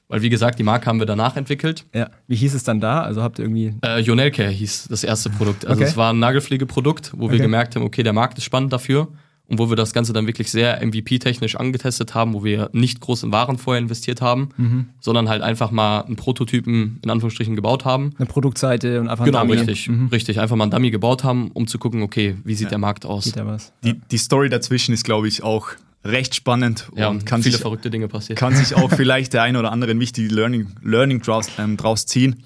weil 0.10 0.22
wie 0.22 0.30
gesagt, 0.30 0.60
die 0.60 0.64
Marke 0.64 0.86
haben 0.86 1.00
wir 1.00 1.08
danach 1.08 1.36
entwickelt. 1.38 1.86
Ja. 1.92 2.12
Wie 2.28 2.36
hieß 2.36 2.54
es 2.54 2.64
dann 2.66 2.80
da? 2.80 3.02
Also 3.02 3.24
habt 3.24 3.40
ihr 3.40 3.46
irgendwie. 3.46 3.74
Äh, 3.84 4.02
Jonel 4.02 4.30
Care 4.30 4.50
hieß 4.52 4.90
das 4.92 5.04
erste 5.04 5.32
Produkt. 5.32 5.66
Also 5.66 5.82
Okay. 5.82 5.90
es 5.90 5.98
war 5.98 6.14
ein 6.14 6.20
Nagelpflegeprodukt, 6.20 7.14
wo 7.16 7.22
wir 7.30 7.34
Okay. 7.38 7.42
gemerkt 7.42 7.76
haben, 7.76 7.82
okay, 7.84 8.04
der 8.04 8.14
Markt 8.14 8.38
ist 8.38 8.44
spannend 8.44 8.72
dafür. 8.72 9.08
Und 9.50 9.58
wo 9.58 9.70
wir 9.70 9.76
das 9.76 9.94
Ganze 9.94 10.14
dann 10.14 10.28
wirklich 10.28 10.52
sehr 10.52 10.80
MVP-technisch 10.86 11.56
angetestet 11.56 12.14
haben, 12.14 12.34
wo 12.36 12.44
wir 12.44 12.70
nicht 12.72 13.00
groß 13.02 13.24
in 13.24 13.32
Waren 13.32 13.58
vorher 13.58 13.82
investiert 13.82 14.22
haben, 14.22 14.50
Mhm. 14.58 14.90
sondern 15.00 15.28
halt 15.28 15.42
einfach 15.42 15.72
mal 15.72 16.02
einen 16.02 16.16
Prototypen 16.18 17.00
in 17.04 17.10
Anführungsstrichen 17.10 17.56
gebaut 17.56 17.84
haben. 17.84 18.14
Eine 18.20 18.28
Produktseite 18.28 19.02
und 19.02 19.08
einfach 19.10 19.26
Genau, 19.26 19.40
ein 19.40 19.48
Dummy. 19.48 19.60
richtig. 19.60 19.90
Mhm. 19.90 20.08
Richtig. 20.08 20.40
Einfach 20.40 20.56
mal 20.56 20.66
einen 20.66 20.72
Dummy 20.72 20.92
gebaut 20.92 21.24
haben, 21.24 21.50
um 21.52 21.66
zu 21.66 21.80
gucken, 21.80 22.04
okay, 22.04 22.36
wie 22.44 22.54
sieht 22.54 22.70
der 22.70 22.78
Markt 22.78 23.06
aus? 23.08 23.24
Geht 23.26 23.38
da 23.38 23.46
was? 23.48 23.74
Die, 23.84 23.96
die 24.12 24.18
Story 24.20 24.50
dazwischen 24.50 24.94
ist, 24.94 25.04
glaube 25.04 25.28
ich, 25.28 25.42
auch 25.42 25.70
recht 26.06 26.36
spannend 26.36 26.88
Ja, 26.96 27.10
und 27.10 27.26
kann 27.26 27.42
viele 27.42 27.54
sich, 27.54 27.62
verrückte 27.62 27.90
Dinge 27.90 28.08
passiert. 28.08 28.38
kann 28.38 28.56
sich 28.56 28.76
auch 28.76 28.90
vielleicht 28.96 29.34
der 29.34 29.42
ein 29.42 29.56
oder 29.58 29.72
andere 29.72 29.92
ein 29.92 30.00
wichtiges 30.00 30.32
Learning, 30.32 30.68
Learning 30.84 31.22
draus, 31.22 31.50
ähm, 31.58 31.76
draus 31.76 32.06
ziehen. 32.06 32.44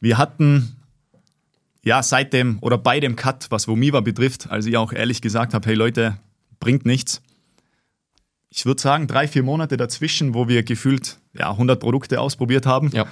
Wir 0.00 0.18
hatten 0.18 0.75
ja 1.86 2.02
seit 2.02 2.32
dem 2.32 2.58
oder 2.60 2.76
bei 2.76 2.98
dem 2.98 3.14
Cut, 3.16 3.46
was 3.50 3.68
Vomiva 3.68 4.00
betrifft, 4.00 4.50
als 4.50 4.66
ich 4.66 4.76
auch 4.76 4.92
ehrlich 4.92 5.22
gesagt 5.22 5.54
habe, 5.54 5.66
hey 5.68 5.76
Leute, 5.76 6.18
bringt 6.58 6.84
nichts, 6.84 7.22
ich 8.50 8.66
würde 8.66 8.80
sagen, 8.80 9.06
drei, 9.06 9.28
vier 9.28 9.42
Monate 9.42 9.76
dazwischen, 9.76 10.34
wo 10.34 10.48
wir 10.48 10.62
gefühlt 10.62 11.18
ja, 11.38 11.50
100 11.50 11.78
Produkte 11.78 12.20
ausprobiert 12.20 12.66
haben. 12.66 12.90
Ja. 12.92 13.06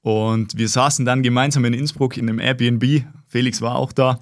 Und 0.00 0.56
wir 0.56 0.68
saßen 0.68 1.04
dann 1.04 1.22
gemeinsam 1.22 1.64
in 1.64 1.74
Innsbruck 1.74 2.16
in 2.16 2.28
einem 2.28 2.38
Airbnb. 2.38 3.04
Felix 3.26 3.60
war 3.60 3.74
auch 3.74 3.92
da. 3.92 4.20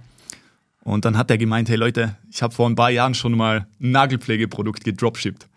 Und 0.82 1.04
dann 1.04 1.18
hat 1.18 1.30
er 1.30 1.38
gemeint, 1.38 1.68
hey 1.68 1.76
Leute, 1.76 2.16
ich 2.30 2.42
habe 2.42 2.54
vor 2.54 2.68
ein 2.68 2.74
paar 2.74 2.90
Jahren 2.90 3.14
schon 3.14 3.36
mal 3.36 3.66
ein 3.80 3.90
Nagelpflegeprodukt 3.90 4.84
gedropshippt. 4.84 5.48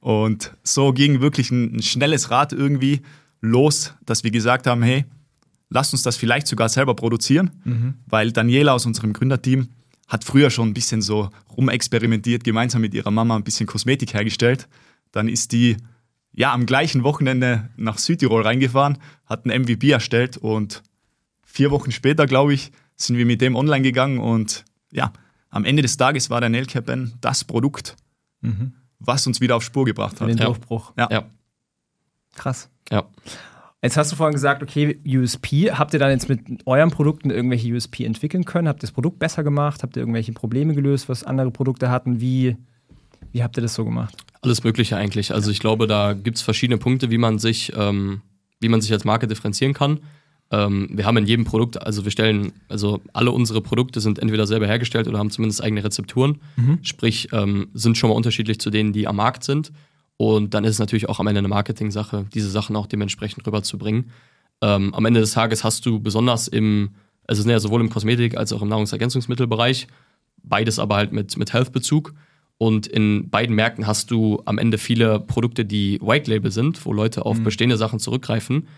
Und 0.00 0.52
so 0.62 0.92
ging 0.92 1.20
wirklich 1.20 1.50
ein, 1.50 1.76
ein 1.76 1.82
schnelles 1.82 2.30
Rad 2.30 2.52
irgendwie 2.52 3.02
los, 3.40 3.94
dass 4.06 4.22
wir 4.22 4.30
gesagt 4.30 4.66
haben, 4.66 4.82
hey, 4.82 5.04
lasst 5.74 5.92
uns 5.92 6.02
das 6.02 6.16
vielleicht 6.16 6.46
sogar 6.46 6.68
selber 6.70 6.94
produzieren, 6.94 7.50
mhm. 7.64 7.94
weil 8.06 8.32
Daniela 8.32 8.72
aus 8.72 8.86
unserem 8.86 9.12
Gründerteam 9.12 9.68
hat 10.06 10.24
früher 10.24 10.48
schon 10.48 10.68
ein 10.68 10.74
bisschen 10.74 11.02
so 11.02 11.30
rumexperimentiert, 11.56 12.44
gemeinsam 12.44 12.80
mit 12.80 12.94
ihrer 12.94 13.10
Mama 13.10 13.36
ein 13.36 13.42
bisschen 13.42 13.66
Kosmetik 13.66 14.14
hergestellt. 14.14 14.68
Dann 15.10 15.28
ist 15.28 15.52
die 15.52 15.76
ja 16.32 16.52
am 16.52 16.66
gleichen 16.66 17.02
Wochenende 17.02 17.68
nach 17.76 17.98
Südtirol 17.98 18.42
reingefahren, 18.42 18.98
hat 19.26 19.44
ein 19.44 19.62
MVP 19.62 19.90
erstellt 19.90 20.36
und 20.36 20.82
vier 21.42 21.70
Wochen 21.70 21.90
später, 21.90 22.26
glaube 22.26 22.54
ich, 22.54 22.70
sind 22.96 23.16
wir 23.16 23.26
mit 23.26 23.40
dem 23.40 23.56
online 23.56 23.82
gegangen 23.82 24.18
und 24.18 24.64
ja, 24.92 25.12
am 25.50 25.64
Ende 25.64 25.82
des 25.82 25.96
Tages 25.96 26.30
war 26.30 26.40
der 26.40 26.50
Nailcare 26.50 26.82
Pen 26.82 27.14
das 27.20 27.42
Produkt, 27.42 27.96
mhm. 28.40 28.74
was 29.00 29.26
uns 29.26 29.40
wieder 29.40 29.56
auf 29.56 29.64
Spur 29.64 29.84
gebracht 29.84 30.20
hat. 30.20 30.28
Den 30.28 30.36
Durchbruch. 30.36 30.92
Ja. 30.96 31.08
ja. 31.10 31.24
Krass. 32.36 32.68
Ja. 32.90 33.04
Jetzt 33.84 33.98
hast 33.98 34.10
du 34.10 34.16
vorhin 34.16 34.32
gesagt, 34.32 34.62
okay, 34.62 34.98
USP. 35.06 35.70
Habt 35.70 35.92
ihr 35.92 35.98
dann 36.00 36.10
jetzt 36.10 36.30
mit 36.30 36.40
euren 36.64 36.90
Produkten 36.90 37.28
irgendwelche 37.28 37.70
USP 37.70 38.06
entwickeln 38.06 38.46
können? 38.46 38.66
Habt 38.66 38.78
ihr 38.78 38.86
das 38.86 38.92
Produkt 38.92 39.18
besser 39.18 39.44
gemacht? 39.44 39.82
Habt 39.82 39.94
ihr 39.96 40.00
irgendwelche 40.00 40.32
Probleme 40.32 40.74
gelöst, 40.74 41.10
was 41.10 41.22
andere 41.22 41.50
Produkte 41.50 41.90
hatten? 41.90 42.18
Wie, 42.18 42.56
wie 43.32 43.42
habt 43.42 43.58
ihr 43.58 43.60
das 43.60 43.74
so 43.74 43.84
gemacht? 43.84 44.24
Alles 44.40 44.64
Mögliche 44.64 44.96
eigentlich. 44.96 45.34
Also 45.34 45.50
ich 45.50 45.60
glaube, 45.60 45.86
da 45.86 46.14
gibt 46.14 46.38
es 46.38 46.42
verschiedene 46.42 46.78
Punkte, 46.78 47.10
wie 47.10 47.18
man 47.18 47.38
sich, 47.38 47.74
ähm, 47.76 48.22
wie 48.58 48.70
man 48.70 48.80
sich 48.80 48.90
als 48.90 49.04
Marke 49.04 49.28
differenzieren 49.28 49.74
kann. 49.74 50.00
Ähm, 50.50 50.88
wir 50.90 51.04
haben 51.04 51.18
in 51.18 51.26
jedem 51.26 51.44
Produkt, 51.44 51.82
also 51.82 52.04
wir 52.04 52.10
stellen, 52.10 52.52
also 52.70 53.02
alle 53.12 53.32
unsere 53.32 53.60
Produkte 53.60 54.00
sind 54.00 54.18
entweder 54.18 54.46
selber 54.46 54.66
hergestellt 54.66 55.08
oder 55.08 55.18
haben 55.18 55.30
zumindest 55.30 55.62
eigene 55.62 55.84
Rezepturen. 55.84 56.40
Mhm. 56.56 56.78
Sprich, 56.80 57.28
ähm, 57.32 57.68
sind 57.74 57.98
schon 57.98 58.08
mal 58.08 58.16
unterschiedlich 58.16 58.60
zu 58.60 58.70
denen, 58.70 58.94
die 58.94 59.06
am 59.06 59.16
Markt 59.16 59.44
sind. 59.44 59.72
Und 60.16 60.54
dann 60.54 60.64
ist 60.64 60.72
es 60.72 60.78
natürlich 60.78 61.08
auch 61.08 61.20
am 61.20 61.26
Ende 61.26 61.40
eine 61.40 61.48
Marketing-Sache, 61.48 62.26
diese 62.32 62.50
Sachen 62.50 62.76
auch 62.76 62.86
dementsprechend 62.86 63.46
rüberzubringen. 63.46 64.10
Ähm, 64.60 64.94
am 64.94 65.04
Ende 65.04 65.20
des 65.20 65.32
Tages 65.32 65.64
hast 65.64 65.84
du 65.86 66.00
besonders 66.00 66.48
im, 66.48 66.90
also 67.26 67.42
sind 67.42 67.50
ja 67.50 67.58
sowohl 67.58 67.80
im 67.80 67.90
Kosmetik- 67.90 68.36
als 68.36 68.52
auch 68.52 68.62
im 68.62 68.68
Nahrungsergänzungsmittelbereich, 68.68 69.88
beides 70.42 70.78
aber 70.78 70.96
halt 70.96 71.12
mit, 71.12 71.36
mit 71.36 71.52
Health-Bezug. 71.52 72.14
Und 72.56 72.86
in 72.86 73.28
beiden 73.30 73.56
Märkten 73.56 73.86
hast 73.86 74.12
du 74.12 74.40
am 74.44 74.58
Ende 74.58 74.78
viele 74.78 75.18
Produkte, 75.18 75.64
die 75.64 75.98
White 76.00 76.30
Label 76.30 76.52
sind, 76.52 76.86
wo 76.86 76.92
Leute 76.92 77.26
auf 77.26 77.38
mhm. 77.38 77.44
bestehende 77.44 77.76
Sachen 77.76 77.98
zurückgreifen 77.98 78.68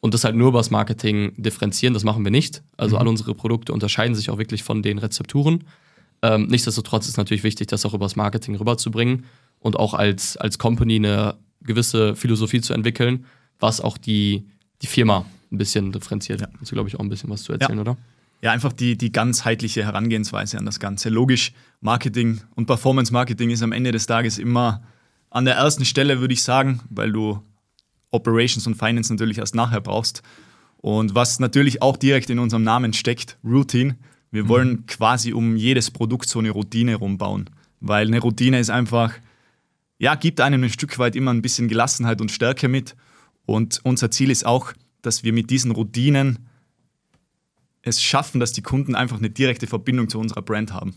und 0.00 0.12
das 0.12 0.24
halt 0.24 0.36
nur 0.36 0.48
übers 0.48 0.70
Marketing 0.70 1.32
differenzieren. 1.36 1.94
Das 1.94 2.04
machen 2.04 2.24
wir 2.24 2.30
nicht. 2.30 2.62
Also 2.76 2.96
mhm. 2.96 3.00
alle 3.00 3.10
unsere 3.10 3.34
Produkte 3.34 3.72
unterscheiden 3.72 4.14
sich 4.14 4.28
auch 4.28 4.36
wirklich 4.36 4.62
von 4.62 4.82
den 4.82 4.98
Rezepturen. 4.98 5.64
Ähm, 6.20 6.46
nichtsdestotrotz 6.48 7.08
ist 7.08 7.16
natürlich 7.16 7.42
wichtig, 7.42 7.68
das 7.68 7.86
auch 7.86 7.94
übers 7.94 8.16
Marketing 8.16 8.54
rüberzubringen 8.56 9.24
und 9.62 9.76
auch 9.76 9.94
als, 9.94 10.36
als 10.36 10.58
Company 10.58 10.96
eine 10.96 11.36
gewisse 11.62 12.16
Philosophie 12.16 12.60
zu 12.60 12.74
entwickeln, 12.74 13.24
was 13.60 13.80
auch 13.80 13.96
die, 13.96 14.44
die 14.82 14.86
Firma 14.86 15.24
ein 15.50 15.58
bisschen 15.58 15.92
differenziert. 15.92 16.40
Ja. 16.40 16.48
Dazu 16.58 16.74
glaube 16.74 16.88
ich 16.88 16.96
auch 16.96 17.00
ein 17.00 17.08
bisschen 17.08 17.30
was 17.30 17.44
zu 17.44 17.52
erzählen, 17.52 17.76
ja. 17.76 17.80
oder? 17.80 17.96
Ja, 18.42 18.50
einfach 18.50 18.72
die, 18.72 18.98
die 18.98 19.12
ganzheitliche 19.12 19.84
Herangehensweise 19.84 20.58
an 20.58 20.66
das 20.66 20.80
Ganze. 20.80 21.08
Logisch, 21.10 21.52
Marketing 21.80 22.40
und 22.56 22.66
Performance 22.66 23.12
Marketing 23.12 23.50
ist 23.50 23.62
am 23.62 23.70
Ende 23.70 23.92
des 23.92 24.06
Tages 24.06 24.38
immer 24.38 24.82
an 25.30 25.44
der 25.44 25.54
ersten 25.54 25.84
Stelle, 25.84 26.20
würde 26.20 26.34
ich 26.34 26.42
sagen, 26.42 26.80
weil 26.90 27.12
du 27.12 27.40
Operations 28.10 28.66
und 28.66 28.74
Finance 28.74 29.12
natürlich 29.12 29.38
erst 29.38 29.54
nachher 29.54 29.80
brauchst. 29.80 30.22
Und 30.78 31.14
was 31.14 31.38
natürlich 31.38 31.82
auch 31.82 31.96
direkt 31.96 32.30
in 32.30 32.40
unserem 32.40 32.64
Namen 32.64 32.92
steckt, 32.92 33.38
Routine. 33.44 33.96
Wir 34.32 34.44
mhm. 34.44 34.48
wollen 34.48 34.86
quasi 34.86 35.32
um 35.32 35.56
jedes 35.56 35.92
Produkt 35.92 36.28
so 36.28 36.40
eine 36.40 36.50
Routine 36.50 36.96
rumbauen, 36.96 37.48
weil 37.80 38.08
eine 38.08 38.18
Routine 38.18 38.58
ist 38.58 38.70
einfach 38.70 39.14
ja, 40.02 40.16
gibt 40.16 40.40
einem 40.40 40.64
ein 40.64 40.68
Stück 40.68 40.98
weit 40.98 41.14
immer 41.14 41.32
ein 41.32 41.42
bisschen 41.42 41.68
Gelassenheit 41.68 42.20
und 42.20 42.32
Stärke 42.32 42.66
mit. 42.66 42.96
Und 43.46 43.80
unser 43.84 44.10
Ziel 44.10 44.32
ist 44.32 44.44
auch, 44.44 44.72
dass 45.00 45.22
wir 45.22 45.32
mit 45.32 45.48
diesen 45.48 45.70
Routinen 45.70 46.48
es 47.82 48.02
schaffen, 48.02 48.40
dass 48.40 48.52
die 48.52 48.62
Kunden 48.62 48.96
einfach 48.96 49.18
eine 49.18 49.30
direkte 49.30 49.68
Verbindung 49.68 50.08
zu 50.08 50.18
unserer 50.18 50.42
Brand 50.42 50.72
haben. 50.72 50.94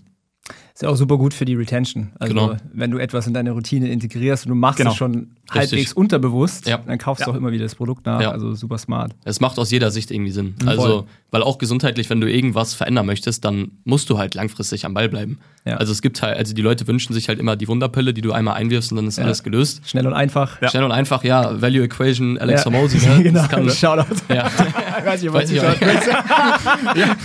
Ist 0.75 0.82
ja 0.82 0.90
auch 0.90 0.96
super 0.98 1.18
gut 1.18 1.34
für 1.34 1.46
die 1.46 1.56
Retention. 1.56 2.12
Also 2.20 2.34
genau. 2.34 2.58
wenn 2.74 2.92
du 2.92 2.98
etwas 2.98 3.25
in 3.28 3.34
deine 3.34 3.52
Routine 3.52 3.88
integrierst 3.90 4.46
und 4.46 4.50
du 4.50 4.56
machst 4.56 4.78
genau. 4.78 4.92
es 4.92 4.98
schon 4.98 5.14
Richtig. 5.14 5.54
halbwegs 5.54 5.94
unterbewusst, 5.94 6.68
ja. 6.68 6.80
dann 6.86 6.98
kaufst 6.98 7.22
ja. 7.22 7.28
du 7.28 7.32
auch 7.32 7.36
immer 7.36 7.52
wieder 7.54 7.64
das 7.64 7.75
Produkt 7.75 8.06
nach. 8.06 8.22
Ja. 8.22 8.32
Also 8.32 8.54
super 8.54 8.78
smart. 8.78 9.14
Es 9.24 9.40
macht 9.40 9.58
aus 9.58 9.72
jeder 9.72 9.90
Sicht 9.90 10.12
irgendwie 10.12 10.32
Sinn. 10.32 10.56
Mhm. 10.62 10.68
Also, 10.68 11.08
weil 11.32 11.44
auch 11.44 11.60
gesundheitlich, 11.60 12.10
wenn 12.10 12.20
du 12.20 12.30
irgendwas 12.30 12.74
verändern 12.74 13.06
möchtest, 13.06 13.46
dann 13.46 13.72
musst 13.86 14.10
du 14.10 14.18
halt 14.18 14.36
langfristig 14.36 14.86
am 14.86 14.94
Ball 14.94 15.08
bleiben. 15.08 15.40
Also 15.64 15.94
es 15.94 16.04
gibt 16.04 16.22
halt, 16.22 16.38
also 16.38 16.54
die 16.54 16.62
Leute 16.62 16.86
wünschen 16.88 17.14
sich 17.14 17.28
halt 17.28 17.40
immer 17.40 17.56
die 17.56 17.68
Wunderpille, 17.68 18.14
die 18.14 18.22
du 18.22 18.34
einmal 18.34 18.56
einwirfst 18.56 18.92
und 18.92 18.98
dann 18.98 19.08
ist 19.08 19.18
alles 19.18 19.42
gelöst. 19.42 19.82
Schnell 19.90 20.06
und 20.06 20.14
einfach. 20.14 20.60
Schnell 20.70 20.84
und 20.84 20.92
einfach, 20.92 21.24
ja. 21.24 21.60
Value 21.60 21.86
Equation, 21.86 22.38
Alex 22.38 22.66
ja. 22.66 22.66
Hormozy. 22.66 22.98
Ne? 23.06 23.24
genau, 23.24 23.48
kann, 23.48 23.70
Shoutout. 23.70 24.16
Ja. 24.30 24.48
ich 25.00 25.06
weiß 25.06 25.22
nicht, 25.22 25.34
was 25.34 25.50
ich 25.50 25.62
ja 25.62 27.16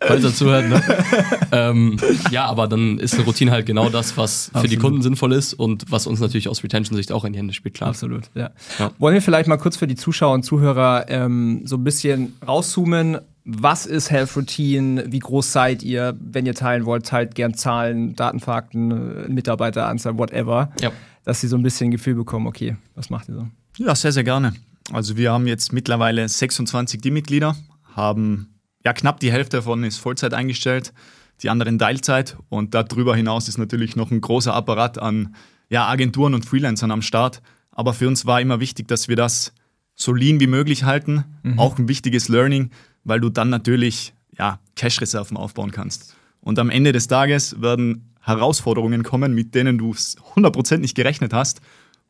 falls 0.00 0.24
er 0.24 0.34
zuhört. 0.34 0.68
Ne? 0.68 0.82
ähm, 1.52 1.96
ja, 2.30 2.46
aber 2.46 2.68
dann 2.68 2.98
ist 2.98 3.14
eine 3.14 3.24
Routine 3.24 3.50
halt 3.50 3.66
genau 3.66 3.88
das, 3.88 4.16
was 4.16 4.48
Absolut. 4.48 4.62
für 4.62 4.68
die 4.68 4.76
Kunden 4.76 5.02
sinnvoll 5.02 5.32
ist 5.32 5.54
und 5.54 5.90
was 5.90 6.06
uns 6.06 6.20
natürlich 6.20 6.48
aus 6.48 6.62
Retention-Sicht 6.62 7.12
auch 7.12 7.24
in 7.24 7.32
die 7.32 7.38
Hände 7.38 7.54
spielt, 7.54 7.74
klar. 7.74 7.90
Absolut, 7.90 8.24
ja. 8.34 8.50
ja. 8.78 8.90
Wollen 8.98 9.14
wir 9.14 9.22
vielleicht 9.22 9.48
mal 9.48 9.56
kurz 9.56 9.76
für 9.76 9.86
die 9.86 9.94
Zuschauer 9.94 10.34
und 10.34 10.42
Zuhörer 10.42 11.06
ähm, 11.08 11.62
so 11.64 11.76
ein 11.76 11.84
bisschen 11.84 12.34
rauszoomen? 12.46 13.18
Was 13.44 13.86
ist 13.86 14.10
Health 14.10 14.36
Routine? 14.36 15.04
Wie 15.08 15.20
groß 15.20 15.52
seid 15.52 15.82
ihr? 15.82 16.16
Wenn 16.20 16.46
ihr 16.46 16.54
teilen 16.54 16.84
wollt, 16.84 17.06
teilt 17.06 17.36
gern 17.36 17.54
Zahlen, 17.54 18.16
Datenfakten, 18.16 19.32
Mitarbeiteranzahl, 19.32 20.18
whatever. 20.18 20.72
Ja. 20.80 20.90
Dass 21.24 21.40
sie 21.40 21.48
so 21.48 21.56
ein 21.56 21.62
bisschen 21.62 21.88
ein 21.88 21.90
Gefühl 21.92 22.14
bekommen, 22.16 22.46
okay, 22.46 22.76
was 22.96 23.08
macht 23.08 23.28
ihr 23.28 23.34
so? 23.34 23.46
Ja, 23.78 23.94
sehr, 23.94 24.12
sehr 24.12 24.24
gerne. 24.24 24.54
Also 24.92 25.16
wir 25.16 25.32
haben 25.32 25.46
jetzt 25.46 25.72
mittlerweile 25.72 26.28
26 26.28 27.00
Die-Mitglieder, 27.00 27.56
haben 27.94 28.55
ja, 28.86 28.92
knapp 28.92 29.18
die 29.18 29.32
Hälfte 29.32 29.56
davon 29.56 29.82
ist 29.82 29.98
Vollzeit 29.98 30.32
eingestellt, 30.32 30.92
die 31.42 31.50
anderen 31.50 31.76
Teilzeit. 31.76 32.36
Und 32.48 32.72
darüber 32.72 33.16
hinaus 33.16 33.48
ist 33.48 33.58
natürlich 33.58 33.96
noch 33.96 34.12
ein 34.12 34.20
großer 34.20 34.54
Apparat 34.54 34.96
an 34.96 35.34
ja, 35.68 35.88
Agenturen 35.88 36.34
und 36.34 36.44
Freelancern 36.44 36.92
am 36.92 37.02
Start. 37.02 37.42
Aber 37.72 37.94
für 37.94 38.06
uns 38.06 38.26
war 38.26 38.40
immer 38.40 38.60
wichtig, 38.60 38.86
dass 38.86 39.08
wir 39.08 39.16
das 39.16 39.52
so 39.96 40.12
lean 40.12 40.38
wie 40.38 40.46
möglich 40.46 40.84
halten. 40.84 41.24
Mhm. 41.42 41.58
Auch 41.58 41.76
ein 41.80 41.88
wichtiges 41.88 42.28
Learning, 42.28 42.70
weil 43.02 43.18
du 43.18 43.28
dann 43.28 43.50
natürlich 43.50 44.14
ja, 44.38 44.60
Cash-Reserven 44.76 45.36
aufbauen 45.36 45.72
kannst. 45.72 46.14
Und 46.40 46.60
am 46.60 46.70
Ende 46.70 46.92
des 46.92 47.08
Tages 47.08 47.60
werden 47.60 48.14
Herausforderungen 48.20 49.02
kommen, 49.02 49.34
mit 49.34 49.56
denen 49.56 49.78
du 49.78 49.94
100% 49.94 50.78
nicht 50.78 50.94
gerechnet 50.94 51.32
hast. 51.32 51.60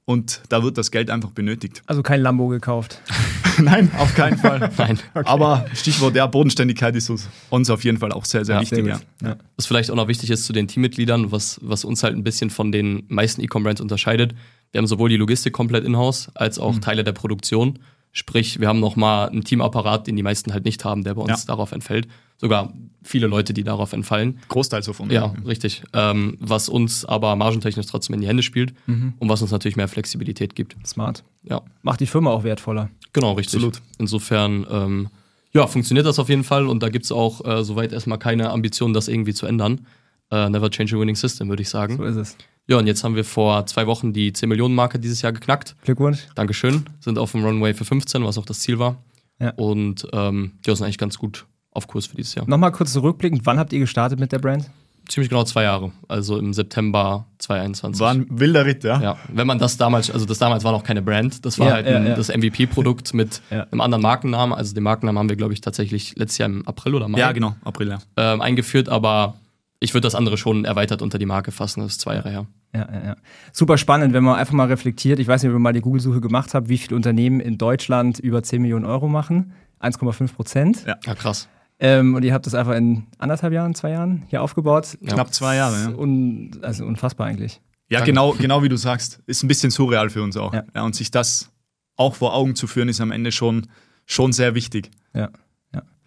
Und 0.09 0.43
da 0.51 0.63
wird 0.63 0.79
das 0.79 0.93
Geld 0.93 1.11
einfach 1.11 1.31
benötigt. 1.31 1.83
Also 1.87 2.03
kein 2.03 2.21
Lambo 2.21 2.47
gekauft. 2.47 3.03
Nein, 3.59 3.91
auf 3.99 4.15
keinen 4.15 4.39
Fall. 4.39 4.71
Nein. 4.79 5.01
Okay. 5.15 5.27
Aber 5.27 5.67
Stichwort 5.75 6.15
der 6.15 6.29
Bodenständigkeit 6.29 6.95
ist 6.95 7.11
uns 7.51 7.71
auf 7.71 7.83
jeden 7.83 7.99
Fall 7.99 8.13
auch 8.13 8.25
sehr, 8.25 8.45
sehr 8.45 8.55
ja, 8.55 8.61
wichtig. 8.61 8.85
Sehr 8.85 9.01
ja. 9.23 9.29
Ja. 9.29 9.37
Was 9.57 9.67
vielleicht 9.67 9.91
auch 9.91 9.97
noch 9.97 10.07
wichtig 10.07 10.31
ist 10.31 10.45
zu 10.45 10.53
den 10.53 10.69
Teammitgliedern, 10.69 11.33
was, 11.33 11.59
was 11.61 11.85
uns 11.85 12.05
halt 12.05 12.15
ein 12.15 12.23
bisschen 12.23 12.51
von 12.51 12.71
den 12.71 13.03
meisten 13.09 13.41
E-Com-Brands 13.41 13.81
unterscheidet. 13.81 14.35
Wir 14.71 14.79
haben 14.79 14.87
sowohl 14.87 15.09
die 15.09 15.17
Logistik 15.17 15.53
komplett 15.53 15.85
in-house 15.85 16.31
als 16.35 16.61
auch 16.61 16.75
mhm. 16.75 16.83
Teile 16.83 17.03
der 17.03 17.13
Produktion. 17.13 17.81
Sprich, 18.17 18.61
wir 18.61 18.69
haben 18.69 18.81
nochmal 18.81 19.29
einen 19.29 19.45
Teamapparat, 19.45 20.07
den 20.07 20.17
die 20.17 20.23
meisten 20.23 20.55
halt 20.55 20.65
nicht 20.65 20.87
haben, 20.87 21.05
der 21.05 21.13
bei 21.13 21.21
uns 21.21 21.43
ja. 21.43 21.47
darauf 21.49 21.73
entfällt. 21.73 22.09
Sogar 22.39 22.73
viele 23.03 23.27
Leute, 23.27 23.53
die 23.53 23.63
darauf 23.63 23.93
entfallen. 23.93 24.39
Großteils 24.49 24.89
von 24.89 25.11
Ja, 25.11 25.35
richtig. 25.45 25.83
Ähm, 25.93 26.39
was 26.41 26.71
uns 26.71 27.05
aber 27.05 27.37
margentechnisch 27.37 27.85
trotzdem 27.85 28.15
in 28.15 28.23
die 28.23 28.27
Hände 28.27 28.43
spielt 28.43 28.73
mhm. 28.87 29.13
und 29.19 29.29
was 29.29 29.43
uns 29.43 29.51
natürlich 29.51 29.77
mehr 29.77 29.87
Flexibilität 29.87 30.55
gibt. 30.55 30.77
Smart. 30.87 31.25
Ja. 31.43 31.61
Macht 31.83 32.01
die 32.01 32.07
Firma 32.07 32.31
auch 32.31 32.43
wertvoller. 32.43 32.89
Genau, 33.13 33.35
richtig. 33.35 33.57
Absolut. 33.57 33.83
Insofern, 33.99 34.67
ähm, 34.71 35.09
ja, 35.53 35.67
funktioniert 35.67 36.07
das 36.07 36.19
auf 36.19 36.31
jeden 36.31 36.45
Fall 36.45 36.69
und 36.69 36.83
da 36.83 36.89
gibt 36.89 37.05
es 37.05 37.13
auch 37.13 37.45
äh, 37.45 37.65
soweit 37.65 37.93
erstmal 37.93 38.19
keine 38.19 38.49
Ambition, 38.49 38.95
das 38.95 39.09
irgendwie 39.09 39.35
zu 39.35 39.45
ändern. 39.45 39.87
Uh, 40.33 40.49
never 40.49 40.71
change 40.71 40.97
a 40.97 40.99
winning 40.99 41.17
system, 41.17 41.51
würde 41.51 41.63
ich 41.63 41.69
sagen. 41.69 41.99
So 41.99 42.05
ist 42.05 42.17
es. 42.17 42.37
Ja, 42.69 42.79
und 42.79 42.87
jetzt 42.87 43.05
haben 43.05 43.15
wir 43.15 43.25
vor 43.25 43.65
zwei 43.67 43.87
Wochen 43.87 44.13
die 44.13 44.33
10 44.33 44.49
Millionen 44.49 44.75
Marke 44.75 44.99
dieses 44.99 45.23
Jahr 45.23 45.33
geknackt. 45.33 45.77
Glückwunsch. 45.83 46.27
Dankeschön. 46.35 46.85
Sind 46.99 47.17
auf 47.19 47.33
dem 47.33 47.45
Runway 47.45 47.75
für 47.75 47.85
15, 47.85 48.25
was 48.25 48.39
auch 48.39 48.45
das 48.45 48.61
Ziel 48.61 48.81
war. 48.81 48.97
Ja. 49.39 49.51
Und 49.51 50.07
ähm, 50.13 50.53
ja, 50.67 50.75
sind 50.75 50.85
eigentlich 50.85 50.99
ganz 50.99 51.19
gut 51.19 51.47
auf 51.71 51.87
Kurs 51.87 52.07
für 52.07 52.17
dieses 52.17 52.35
Jahr. 52.35 52.49
Nochmal 52.49 52.73
kurz 52.73 52.93
zurückblickend, 52.93 53.45
wann 53.45 53.59
habt 53.59 53.73
ihr 53.73 53.79
gestartet 53.79 54.19
mit 54.19 54.33
der 54.33 54.39
Brand? 54.39 54.69
Ziemlich 55.09 55.29
genau 55.29 55.45
zwei 55.45 55.63
Jahre, 55.63 55.93
also 56.09 56.37
im 56.37 56.53
September 56.53 57.27
2021. 57.39 58.01
War 58.01 58.11
ein 58.11 58.27
wilder 58.29 58.67
Ritt, 58.67 58.83
ja. 58.83 59.01
Ja, 59.01 59.17
wenn 59.29 59.47
man 59.47 59.61
das 59.61 59.77
damals, 59.77 60.11
also 60.11 60.27
das 60.27 60.39
damals 60.39 60.65
war 60.65 60.73
noch 60.73 60.83
keine 60.83 61.01
Brand, 61.01 61.45
das 61.47 61.61
war 61.61 61.69
ja, 61.69 61.73
halt 61.75 61.87
ein, 61.87 62.07
ja, 62.09 62.17
das 62.17 62.29
MVP-Produkt 62.29 63.15
mit 63.15 63.41
einem 63.51 63.81
anderen 63.81 64.03
Markennamen. 64.03 64.59
Also 64.59 64.75
den 64.75 64.83
Markennamen 64.83 65.21
haben 65.21 65.29
wir, 65.29 65.37
glaube 65.37 65.53
ich, 65.53 65.61
tatsächlich 65.61 66.17
letztes 66.17 66.39
Jahr 66.39 66.49
im 66.49 66.67
April 66.67 66.97
oder 66.97 67.07
Mai. 67.07 67.21
Ja, 67.21 67.31
genau, 67.31 67.55
April, 67.63 67.91
ja. 67.91 67.99
Ähm, 68.17 68.41
eingeführt, 68.41 68.89
aber 68.89 69.37
ich 69.81 69.95
würde 69.95 70.07
das 70.07 70.15
andere 70.15 70.37
schon 70.37 70.65
erweitert 70.65 71.03
unter 71.03 71.19
die 71.19 71.27
Marke 71.27 71.53
fassen, 71.53 71.81
das 71.81 71.93
ist 71.93 72.01
zwei 72.01 72.15
Jahre 72.15 72.31
her. 72.31 72.47
Ja, 72.75 72.89
ja, 72.93 73.05
ja. 73.05 73.17
Super 73.53 73.79
spannend, 73.79 74.13
wenn 74.15 74.25
man 74.25 74.37
einfach 74.37 74.55
mal 74.55 74.67
reflektiert. 74.67 75.19
Ich 75.19 75.29
weiß 75.29 75.43
nicht, 75.43 75.51
ob 75.51 75.57
ihr 75.57 75.61
mal 75.61 75.73
die 75.73 75.81
Google-Suche 75.81 76.21
gemacht 76.21 76.55
habt, 76.55 76.69
wie 76.69 76.79
viele 76.79 76.97
Unternehmen 76.97 77.41
in 77.41 77.59
Deutschland 77.59 78.19
über 78.19 78.43
10 78.43 78.63
Millionen 78.63 78.85
Euro 78.85 79.09
machen. 79.09 79.53
1,5 79.81 80.35
Prozent. 80.35 80.85
Ja. 80.87 80.97
Ja, 81.05 81.15
krass. 81.15 81.49
Ähm, 81.79 82.15
und 82.15 82.25
ihr 82.25 82.33
habt 82.33 82.47
das 82.47 82.55
einfach 82.55 82.75
in 82.75 83.07
anderthalb 83.19 83.53
Jahren, 83.53 83.75
zwei 83.75 83.91
Jahren 83.91 84.23
hier 84.29 84.43
aufgebaut. 84.43 84.97
Ja. 85.03 85.13
Knapp 85.13 85.35
zwei 85.35 85.57
Jahre, 85.57 85.91
ja. 85.91 85.97
Un 85.97 86.59
also 86.63 86.87
unfassbar 86.87 87.27
eigentlich. 87.27 87.61
Ja, 87.89 87.99
Danke. 87.99 88.13
genau, 88.13 88.33
genau 88.33 88.63
wie 88.63 88.69
du 88.69 88.77
sagst. 88.77 89.21
Ist 89.27 89.43
ein 89.43 89.49
bisschen 89.49 89.71
surreal 89.71 90.11
für 90.11 90.23
uns 90.23 90.37
auch. 90.37 90.55
Ja. 90.55 90.65
Ja. 90.75 90.83
und 90.85 90.95
sich 90.95 91.11
das 91.11 91.51
auch 91.97 92.15
vor 92.15 92.35
Augen 92.35 92.57
zu 92.57 92.67
führen, 92.67 92.89
ist 92.89 93.01
am 93.01 93.11
Ende 93.11 93.31
schon, 93.31 93.67
schon 94.07 94.33
sehr 94.33 94.55
wichtig. 94.55 94.91
Ja. 95.15 95.31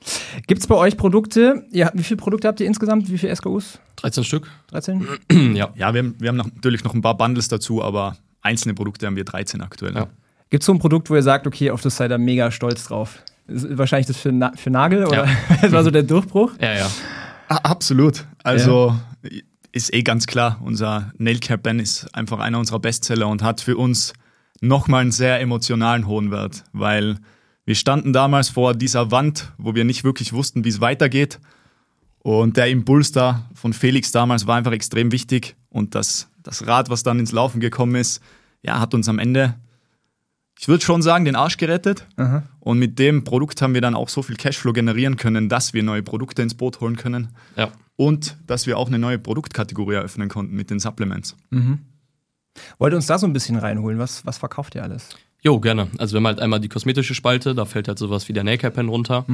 Ja. 0.04 0.42
Gibt 0.48 0.62
es 0.62 0.68
bei 0.68 0.76
euch 0.76 0.98
Produkte? 0.98 1.66
Ja, 1.72 1.92
wie 1.94 2.04
viele 2.04 2.18
Produkte 2.18 2.48
habt 2.48 2.60
ihr 2.60 2.68
insgesamt? 2.68 3.10
Wie 3.10 3.18
viele 3.18 3.36
SKUs? 3.36 3.80
13 3.98 4.24
Stück? 4.24 4.50
13? 4.68 5.08
ja. 5.56 5.70
Ja, 5.76 5.94
wir 5.94 6.00
haben, 6.00 6.16
wir 6.20 6.30
haben 6.30 6.38
natürlich 6.38 6.84
noch 6.84 6.94
ein 6.94 7.02
paar 7.02 7.18
Bundles 7.18 7.48
dazu, 7.48 7.84
aber 7.84 8.18
einzelne 8.42 8.74
Produkte 8.74 9.06
haben 9.06 9.16
wir 9.16 9.26
13 9.26 9.62
aktuell. 9.62 9.96
Ja. 9.96 10.08
Gibt 10.50 10.64
es 10.64 10.66
so 10.66 10.74
ein 10.74 10.80
Produkt, 10.80 11.10
wo 11.10 11.16
ihr 11.16 11.24
sagt, 11.24 11.46
okay, 11.46 11.72
auf 11.72 11.82
das 11.82 11.98
seid 11.98 12.12
ihr 12.12 12.18
mega 12.18 12.52
stolz 12.52 12.86
drauf? 12.86 13.20
Ist 13.48 13.78
wahrscheinlich 13.78 14.08
das 14.08 14.18
für, 14.18 14.32
Na 14.32 14.52
für 14.56 14.70
Nagel 14.70 15.06
oder 15.06 15.28
das 15.62 15.72
war 15.72 15.84
so 15.84 15.92
der 15.92 16.04
Durchbruch? 16.04 16.54
Ja, 16.62 16.74
ja. 16.76 16.90
Absolut. 17.48 18.26
Also 18.44 18.96
ist 19.72 19.94
eh 19.94 20.04
ganz 20.04 20.28
klar, 20.28 20.60
unser 20.64 21.12
Nail 21.18 21.40
Care 21.40 21.58
Pen 21.60 21.80
ist 21.80 22.14
einfach 22.16 22.40
einer 22.40 22.60
unserer 22.60 22.80
Bestseller 22.80 23.28
und 23.28 23.44
hat 23.44 23.62
für 23.62 23.78
uns 23.78 24.14
nochmal 24.62 25.02
einen 25.02 25.12
sehr 25.12 25.40
emotionalen 25.40 26.08
hohen 26.08 26.32
Wert, 26.32 26.64
weil 26.74 27.18
wir 27.70 27.76
standen 27.76 28.14
damals 28.14 28.50
vor 28.50 28.74
dieser 28.74 29.12
Wand, 29.12 29.54
wo 29.60 29.76
wir 29.76 29.84
nicht 29.84 30.04
wirklich 30.04 30.34
wussten, 30.34 30.64
wie 30.64 30.70
es 30.70 30.82
weitergeht. 30.82 31.40
Und 32.18 32.58
der 32.58 32.68
Impuls 32.68 33.12
da 33.12 33.48
von 33.54 33.74
Felix 33.74 34.12
damals 34.12 34.48
war 34.48 34.56
einfach 34.56 34.72
extrem 34.72 35.12
wichtig. 35.12 35.56
Und 35.70 35.94
das, 35.94 36.32
das 36.42 36.66
Rad, 36.66 36.90
was 36.90 37.04
dann 37.04 37.20
ins 37.20 37.32
Laufen 37.32 37.60
gekommen 37.60 37.94
ist, 37.94 38.24
ja, 38.64 38.80
hat 38.80 38.96
uns 38.96 39.08
am 39.08 39.20
Ende, 39.20 39.54
ich 40.58 40.68
würde 40.68 40.84
schon 40.84 41.04
sagen, 41.04 41.26
den 41.26 41.36
Arsch 41.36 41.58
gerettet. 41.58 42.08
Aha. 42.18 42.42
Und 42.60 42.80
mit 42.80 42.98
dem 42.98 43.24
Produkt 43.24 43.62
haben 43.62 43.76
wir 43.76 43.82
dann 43.82 43.94
auch 43.94 44.10
so 44.10 44.24
viel 44.24 44.36
Cashflow 44.36 44.74
generieren 44.74 45.16
können, 45.16 45.48
dass 45.48 45.72
wir 45.72 45.84
neue 45.84 46.02
Produkte 46.02 46.42
ins 46.42 46.56
Boot 46.56 46.82
holen 46.82 46.96
können 46.96 47.28
ja. 47.56 47.70
und 47.98 48.36
dass 48.48 48.66
wir 48.66 48.80
auch 48.80 48.88
eine 48.88 48.98
neue 48.98 49.20
Produktkategorie 49.20 49.94
eröffnen 49.94 50.28
konnten 50.28 50.56
mit 50.56 50.72
den 50.72 50.80
Supplements. 50.80 51.36
Wollt 52.80 52.94
ihr 52.94 52.98
uns 52.98 53.06
da 53.06 53.20
so 53.20 53.28
ein 53.28 53.34
bisschen 53.34 53.58
reinholen? 53.58 54.00
Was, 54.00 54.26
was 54.26 54.40
verkauft 54.40 54.74
ihr 54.74 54.82
alles? 54.82 55.10
Jo, 55.42 55.60
gerne. 55.60 55.88
Also 55.98 56.14
wir 56.14 56.18
haben 56.18 56.28
halt 56.28 56.40
einmal 56.40 56.60
die 56.60 56.68
kosmetische 56.68 57.16
Spalte, 57.16 57.56
da 57.56 57.66
fällt 57.66 57.88
halt 57.88 57.98
sowas 57.98 58.28
wie 58.28 58.34
der 58.34 58.44
Nailcare 58.44 58.74
Pen 58.74 58.90
runter. 58.90 59.26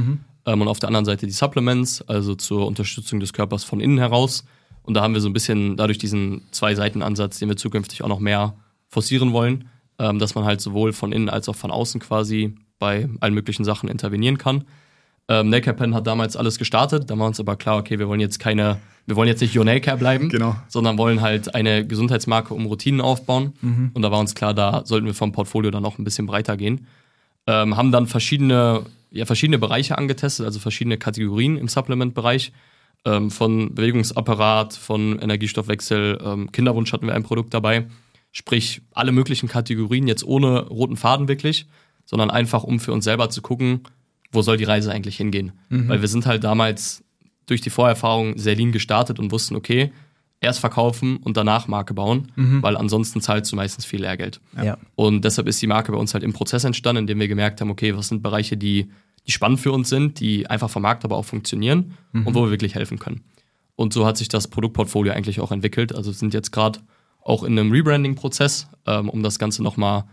Ähm, 0.46 0.62
und 0.62 0.68
auf 0.68 0.80
der 0.80 0.88
anderen 0.88 1.06
Seite 1.06 1.26
die 1.26 1.32
Supplements, 1.32 2.04
also 2.04 2.36
zur 2.36 2.68
Unterstützung 2.68 3.20
des 3.20 3.34
Körpers 3.34 3.64
von 3.64 3.80
innen 3.80 3.98
heraus. 3.98 4.46
Und 4.84 4.94
da 4.94 5.02
haben 5.02 5.16
wir 5.16 5.22
so 5.22 5.28
ein 5.30 5.34
bisschen 5.34 5.78
dadurch 5.78 5.98
diesen 5.98 6.44
Zwei-Seiten-Ansatz, 6.52 7.40
den 7.40 7.50
wir 7.50 7.58
zukünftig 7.58 8.04
auch 8.04 8.08
noch 8.08 8.20
mehr 8.20 8.56
forcieren 8.88 9.34
wollen, 9.34 9.68
ähm, 9.98 10.20
dass 10.20 10.36
man 10.36 10.46
halt 10.46 10.62
sowohl 10.62 10.94
von 10.94 11.12
innen 11.12 11.30
als 11.30 11.50
auch 11.50 11.56
von 11.56 11.72
außen 11.72 12.00
quasi 12.00 12.56
bei 12.78 13.10
allen 13.20 13.34
möglichen 13.34 13.64
Sachen 13.64 13.90
intervenieren 13.90 14.38
kann. 14.38 14.66
Ähm, 15.28 15.50
Nailcare 15.50 15.76
Pen 15.76 15.96
hat 15.96 16.06
damals 16.06 16.36
alles 16.36 16.58
gestartet, 16.60 17.10
da 17.10 17.18
war 17.18 17.26
uns 17.28 17.40
aber 17.40 17.56
klar, 17.56 17.78
okay, 17.78 17.98
wir 17.98 18.08
wollen 18.08 18.20
jetzt 18.20 18.38
keine, 18.40 18.78
wir 19.08 19.16
wollen 19.16 19.28
jetzt 19.28 19.42
nicht 19.42 19.58
Your 19.58 19.66
Nailcare 19.66 19.98
bleiben, 19.98 20.30
Genau. 20.30 20.56
sondern 20.68 20.98
wollen 21.00 21.22
halt 21.22 21.56
eine 21.56 21.86
Gesundheitsmarke 21.86 22.54
um 22.54 22.66
Routinen 22.68 23.02
aufbauen. 23.02 23.54
Und 23.94 24.02
da 24.02 24.12
war 24.12 24.20
uns 24.20 24.36
klar, 24.36 24.54
da 24.54 24.84
sollten 24.86 25.08
wir 25.08 25.14
vom 25.16 25.32
Portfolio 25.32 25.72
dann 25.72 25.82
noch 25.84 25.98
ein 25.98 26.04
bisschen 26.04 26.28
breiter 26.28 26.58
gehen. 26.58 26.86
Ähm, 27.48 27.76
haben 27.76 27.92
dann 27.92 28.06
verschiedene, 28.08 28.84
ja, 29.12 29.26
verschiedene 29.26 29.58
Bereiche 29.60 29.98
angetestet, 29.98 30.46
also 30.46 30.60
verschiedene 30.60 30.98
Kategorien 30.98 31.58
im 31.58 31.68
Supplement-Bereich. 31.68 32.52
Ähm, 33.08 33.30
von 33.30 33.74
Bewegungsapparat, 33.76 34.74
von 34.74 35.20
Energiestoffwechsel, 35.20 36.20
ähm, 36.24 36.52
Kinderwunsch 36.52 36.92
hatten 36.92 37.06
wir 37.06 37.14
ein 37.14 37.22
Produkt 37.24 37.54
dabei. 37.54 37.86
Sprich, 38.32 38.82
alle 38.94 39.12
möglichen 39.12 39.48
Kategorien, 39.48 40.08
jetzt 40.08 40.24
ohne 40.24 40.68
roten 40.68 40.98
Faden 40.98 41.28
wirklich, 41.28 41.68
sondern 42.06 42.30
einfach, 42.32 42.64
um 42.64 42.80
für 42.80 42.92
uns 42.94 43.04
selber 43.06 43.30
zu 43.30 43.42
gucken, 43.44 43.82
wo 44.36 44.42
soll 44.42 44.58
die 44.58 44.64
Reise 44.64 44.92
eigentlich 44.92 45.18
hingehen. 45.18 45.54
Weil 45.88 46.02
wir 46.02 46.08
sind 46.08 46.26
halt 46.26 46.44
damals 46.44 47.04
durch 47.46 47.62
die 47.62 47.70
Vorerfahrung 47.70 48.38
sehr 48.38 48.56
lean 48.56 48.72
gestartet 48.72 49.20
und 49.20 49.32
wussten, 49.32 49.56
okay, 49.56 49.92
erst 50.42 50.60
verkaufen 50.60 51.18
und 51.18 51.38
danach 51.38 51.68
Marke 51.68 51.94
bauen, 51.94 52.32
weil 52.62 52.78
ansonsten 52.78 53.22
zahlst 53.22 53.52
du 53.52 53.56
meistens 53.56 53.86
viel 53.86 54.02
Lehrgeld. 54.02 54.42
Ja. 54.62 54.78
Und 54.96 55.26
deshalb 55.26 55.48
ist 55.48 55.62
die 55.62 55.68
Marke 55.68 55.92
bei 55.92 55.98
uns 55.98 56.14
halt 56.14 56.24
im 56.24 56.34
Prozess 56.34 56.64
entstanden, 56.64 57.02
indem 57.02 57.20
wir 57.20 57.28
gemerkt 57.28 57.62
haben, 57.62 57.72
okay, 57.72 57.96
was 57.96 58.10
sind 58.10 58.22
Bereiche, 58.22 58.58
die, 58.58 58.90
die 59.26 59.32
spannend 59.32 59.60
für 59.60 59.72
uns 59.72 59.90
sind, 59.90 60.20
die 60.20 60.48
einfach 60.48 60.70
vom 60.70 60.84
Markt 60.84 61.04
aber 61.06 61.18
auch 61.18 61.26
funktionieren 61.26 61.94
und 62.14 62.36
wo 62.36 62.44
wir 62.44 62.52
wirklich 62.52 62.76
helfen 62.76 63.00
können. 63.00 63.22
Und 63.76 63.94
so 63.94 64.06
hat 64.06 64.18
sich 64.18 64.28
das 64.28 64.48
Produktportfolio 64.48 65.14
eigentlich 65.14 65.40
auch 65.40 65.52
entwickelt. 65.52 65.94
Also 65.94 66.12
sind 66.12 66.34
jetzt 66.34 66.52
gerade 66.52 66.80
auch 67.22 67.44
in 67.44 67.58
einem 67.58 67.72
Rebranding-Prozess, 67.72 68.68
ähm, 68.86 69.10
um 69.10 69.24
das 69.24 69.40
Ganze 69.40 69.64
nochmal 69.64 70.06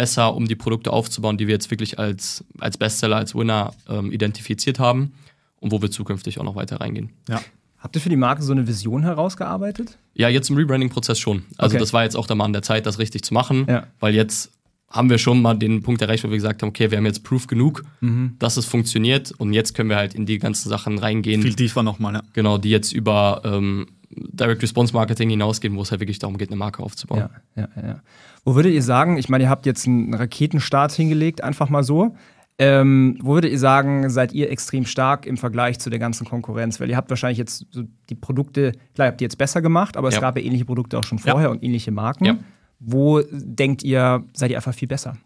besser, 0.00 0.34
um 0.34 0.48
die 0.48 0.54
Produkte 0.56 0.92
aufzubauen, 0.92 1.36
die 1.36 1.46
wir 1.46 1.52
jetzt 1.54 1.70
wirklich 1.70 1.98
als, 1.98 2.42
als 2.58 2.78
Bestseller, 2.78 3.16
als 3.16 3.34
Winner 3.34 3.74
ähm, 3.88 4.10
identifiziert 4.12 4.78
haben 4.78 5.12
und 5.60 5.72
wo 5.72 5.82
wir 5.82 5.90
zukünftig 5.90 6.38
auch 6.40 6.44
noch 6.44 6.54
weiter 6.56 6.80
reingehen. 6.80 7.10
Ja. 7.28 7.40
Habt 7.78 7.96
ihr 7.96 8.00
für 8.00 8.08
die 8.08 8.16
Marke 8.16 8.42
so 8.42 8.52
eine 8.52 8.66
Vision 8.66 9.02
herausgearbeitet? 9.02 9.98
Ja, 10.14 10.28
jetzt 10.30 10.48
im 10.50 10.56
Rebranding-Prozess 10.56 11.18
schon. 11.18 11.44
Also 11.58 11.74
Okay. 11.74 11.80
das 11.82 11.92
war 11.92 12.02
jetzt 12.04 12.16
auch 12.16 12.26
der 12.26 12.36
Mann 12.36 12.52
der 12.54 12.62
Zeit, 12.62 12.86
das 12.86 12.98
richtig 12.98 13.22
zu 13.24 13.34
machen, 13.34 13.66
Ja. 13.68 13.86
weil 14.00 14.14
jetzt 14.14 14.50
haben 14.88 15.08
wir 15.10 15.18
schon 15.18 15.40
mal 15.42 15.54
den 15.54 15.82
Punkt 15.82 16.00
erreicht, 16.02 16.24
wo 16.24 16.28
wir 16.30 16.36
gesagt 16.36 16.62
haben, 16.62 16.70
okay, 16.70 16.90
wir 16.90 16.96
haben 16.98 17.06
jetzt 17.06 17.22
Proof 17.24 17.46
genug, 17.46 17.84
Mhm. 18.00 18.36
dass 18.38 18.56
es 18.56 18.64
funktioniert 18.66 19.32
und 19.32 19.52
jetzt 19.52 19.74
können 19.74 19.88
wir 19.90 19.96
halt 19.96 20.14
in 20.14 20.24
die 20.26 20.38
ganzen 20.38 20.68
Sachen 20.70 20.98
reingehen, 20.98 21.42
Viel 21.42 21.54
tiefer 21.54 21.82
nochmal. 21.82 22.14
Ja. 22.14 22.22
genau, 22.32 22.56
die 22.58 22.70
jetzt 22.70 22.92
über 22.92 23.42
ähm, 23.44 23.86
Direct 24.10 24.62
Response 24.62 24.92
Marketing 24.92 25.30
hinausgehen, 25.30 25.76
wo 25.76 25.82
es 25.82 25.90
halt 25.90 26.00
wirklich 26.00 26.18
darum 26.18 26.36
geht, 26.36 26.48
eine 26.48 26.56
Marke 26.56 26.82
aufzubauen. 26.82 27.28
Ja, 27.56 27.68
ja, 27.76 27.82
ja. 27.86 28.02
Wo 28.44 28.54
würdet 28.56 28.72
ihr 28.72 28.82
sagen, 28.82 29.16
ich 29.18 29.28
meine, 29.28 29.44
ihr 29.44 29.50
habt 29.50 29.66
jetzt 29.66 29.86
einen 29.86 30.12
Raketenstart 30.14 30.92
hingelegt, 30.92 31.44
einfach 31.44 31.68
mal 31.68 31.84
so. 31.84 32.16
Ähm, 32.58 33.16
wo 33.22 33.34
würdet 33.34 33.52
ihr 33.52 33.58
sagen, 33.58 34.10
seid 34.10 34.32
ihr 34.32 34.50
extrem 34.50 34.84
stark 34.84 35.24
im 35.26 35.36
Vergleich 35.38 35.78
zu 35.78 35.88
der 35.88 35.98
ganzen 35.98 36.26
Konkurrenz? 36.26 36.78
Weil 36.80 36.90
ihr 36.90 36.96
habt 36.96 37.08
wahrscheinlich 37.08 37.38
jetzt 37.38 37.64
so 37.70 37.84
die 38.10 38.14
Produkte, 38.14 38.72
klar, 38.94 39.08
habt 39.08 39.20
ihr 39.20 39.24
jetzt 39.26 39.38
besser 39.38 39.62
gemacht, 39.62 39.96
aber 39.96 40.08
es 40.08 40.16
Ja. 40.16 40.20
gab 40.20 40.36
ja 40.36 40.42
ähnliche 40.42 40.64
Produkte 40.66 40.98
auch 40.98 41.04
schon 41.04 41.18
vorher 41.18 41.50
und 41.50 41.62
ähnliche 41.62 41.90
Marken. 41.90 42.24
Ja. 42.26 42.36
Wo 42.78 43.22
denkt 43.30 43.82
ihr, 43.82 44.24
seid 44.34 44.50
ihr 44.50 44.56
einfach 44.56 44.74
viel 44.74 44.88
besser? 44.88 45.16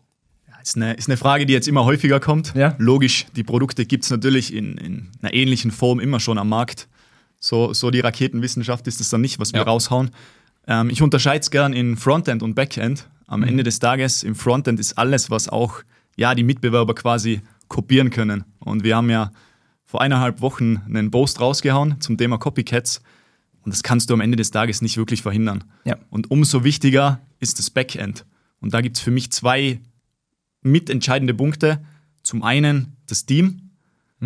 Ist, 0.62 0.76
eine, 0.76 0.94
ist 0.94 1.08
eine 1.08 1.16
Frage, 1.16 1.44
die 1.44 1.52
jetzt 1.52 1.68
immer 1.68 1.84
häufiger 1.84 2.20
kommt. 2.20 2.54
Ja. 2.54 2.74
Logisch, 2.78 3.26
die 3.36 3.42
Produkte 3.44 3.84
gibt 3.84 4.04
es 4.04 4.10
natürlich 4.10 4.54
in, 4.54 4.78
in 4.78 5.08
einer 5.20 5.34
ähnlichen 5.34 5.70
Form 5.70 6.00
immer 6.00 6.20
schon 6.20 6.38
am 6.38 6.48
Markt. 6.48 6.88
So, 7.44 7.74
so 7.74 7.90
die 7.90 8.00
Raketenwissenschaft 8.00 8.86
ist 8.86 9.02
es 9.02 9.10
dann 9.10 9.20
nicht, 9.20 9.38
was 9.38 9.52
wir 9.52 9.60
Ja. 9.60 9.66
raushauen. 9.66 10.10
Ähm, 10.66 10.88
ich 10.88 11.02
unterscheide 11.02 11.40
es 11.40 11.50
gern 11.50 11.74
in 11.74 11.98
Frontend 11.98 12.42
und 12.42 12.54
Backend. 12.54 13.06
Am 13.26 13.42
Ende 13.42 13.62
des 13.62 13.80
Tages 13.80 14.22
im 14.22 14.34
Frontend 14.34 14.80
ist 14.80 14.96
alles, 14.96 15.30
was 15.30 15.50
auch 15.50 15.82
ja, 16.16 16.34
die 16.34 16.42
Mitbewerber 16.42 16.94
quasi 16.94 17.42
kopieren 17.68 18.08
können. 18.08 18.44
Und 18.60 18.82
wir 18.82 18.96
haben 18.96 19.10
ja 19.10 19.30
vor 19.84 20.00
eineinhalb 20.00 20.40
Wochen 20.40 20.78
einen 20.86 21.10
Post 21.10 21.38
rausgehauen 21.38 22.00
zum 22.00 22.16
Thema 22.16 22.38
Copycats. 22.38 23.02
Und 23.60 23.74
das 23.74 23.82
kannst 23.82 24.08
du 24.08 24.14
am 24.14 24.22
Ende 24.22 24.36
des 24.36 24.50
Tages 24.50 24.80
nicht 24.80 24.96
wirklich 24.96 25.20
verhindern. 25.20 25.64
Ja. 25.84 25.98
Und 26.08 26.30
umso 26.30 26.64
wichtiger 26.64 27.20
ist 27.40 27.58
das 27.58 27.68
Backend. 27.68 28.24
Und 28.60 28.72
da 28.72 28.80
gibt 28.80 28.96
es 28.96 29.02
für 29.02 29.10
mich 29.10 29.30
zwei 29.32 29.80
mitentscheidende 30.62 31.34
Punkte. 31.34 31.84
Zum 32.22 32.42
einen 32.42 32.96
das 33.06 33.26
Team. 33.26 33.60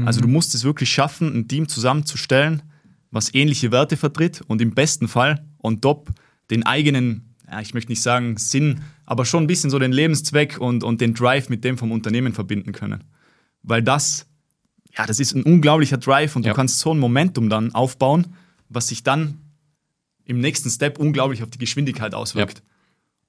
Also 0.04 0.20
du 0.20 0.28
musst 0.28 0.54
es 0.54 0.62
wirklich 0.62 0.92
schaffen, 0.92 1.36
ein 1.36 1.48
Team 1.48 1.66
zusammenzustellen, 1.66 2.62
was 3.10 3.32
ähnliche 3.34 3.72
Werte 3.72 3.96
vertritt 3.96 4.42
und 4.46 4.60
im 4.60 4.74
besten 4.74 5.08
Fall 5.08 5.44
on 5.62 5.80
top 5.80 6.12
den 6.50 6.64
eigenen, 6.64 7.34
ja, 7.50 7.60
ich 7.60 7.74
möchte 7.74 7.90
nicht 7.92 8.02
sagen 8.02 8.36
Sinn, 8.36 8.82
aber 9.06 9.24
schon 9.24 9.44
ein 9.44 9.46
bisschen 9.46 9.70
so 9.70 9.78
den 9.78 9.92
Lebenszweck 9.92 10.58
und, 10.58 10.84
und 10.84 11.00
den 11.00 11.14
Drive 11.14 11.48
mit 11.48 11.64
dem 11.64 11.78
vom 11.78 11.92
Unternehmen 11.92 12.32
verbinden 12.34 12.72
können. 12.72 13.04
Weil 13.62 13.82
das, 13.82 14.26
ja, 14.96 15.06
das 15.06 15.20
ist 15.20 15.34
ein 15.34 15.42
unglaublicher 15.42 15.98
Drive 15.98 16.36
und 16.36 16.44
Ja. 16.44 16.52
du 16.52 16.56
kannst 16.56 16.78
so 16.80 16.92
ein 16.92 16.98
Momentum 16.98 17.48
dann 17.48 17.74
aufbauen, 17.74 18.28
was 18.68 18.88
sich 18.88 19.02
dann 19.02 19.38
im 20.24 20.40
nächsten 20.40 20.68
Step 20.70 20.98
unglaublich 20.98 21.42
auf 21.42 21.50
die 21.50 21.58
Geschwindigkeit 21.58 22.14
auswirkt. 22.14 22.62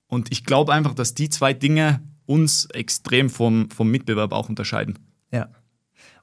Und 0.07 0.31
ich 0.31 0.43
glaube 0.43 0.73
einfach, 0.73 0.93
dass 0.93 1.13
die 1.13 1.29
zwei 1.29 1.53
Dinge 1.53 2.01
uns 2.25 2.65
extrem 2.65 3.29
vom, 3.29 3.69
vom 3.69 3.89
Mitbewerb 3.89 4.33
auch 4.33 4.49
unterscheiden. 4.49 4.99
Ja. 5.31 5.49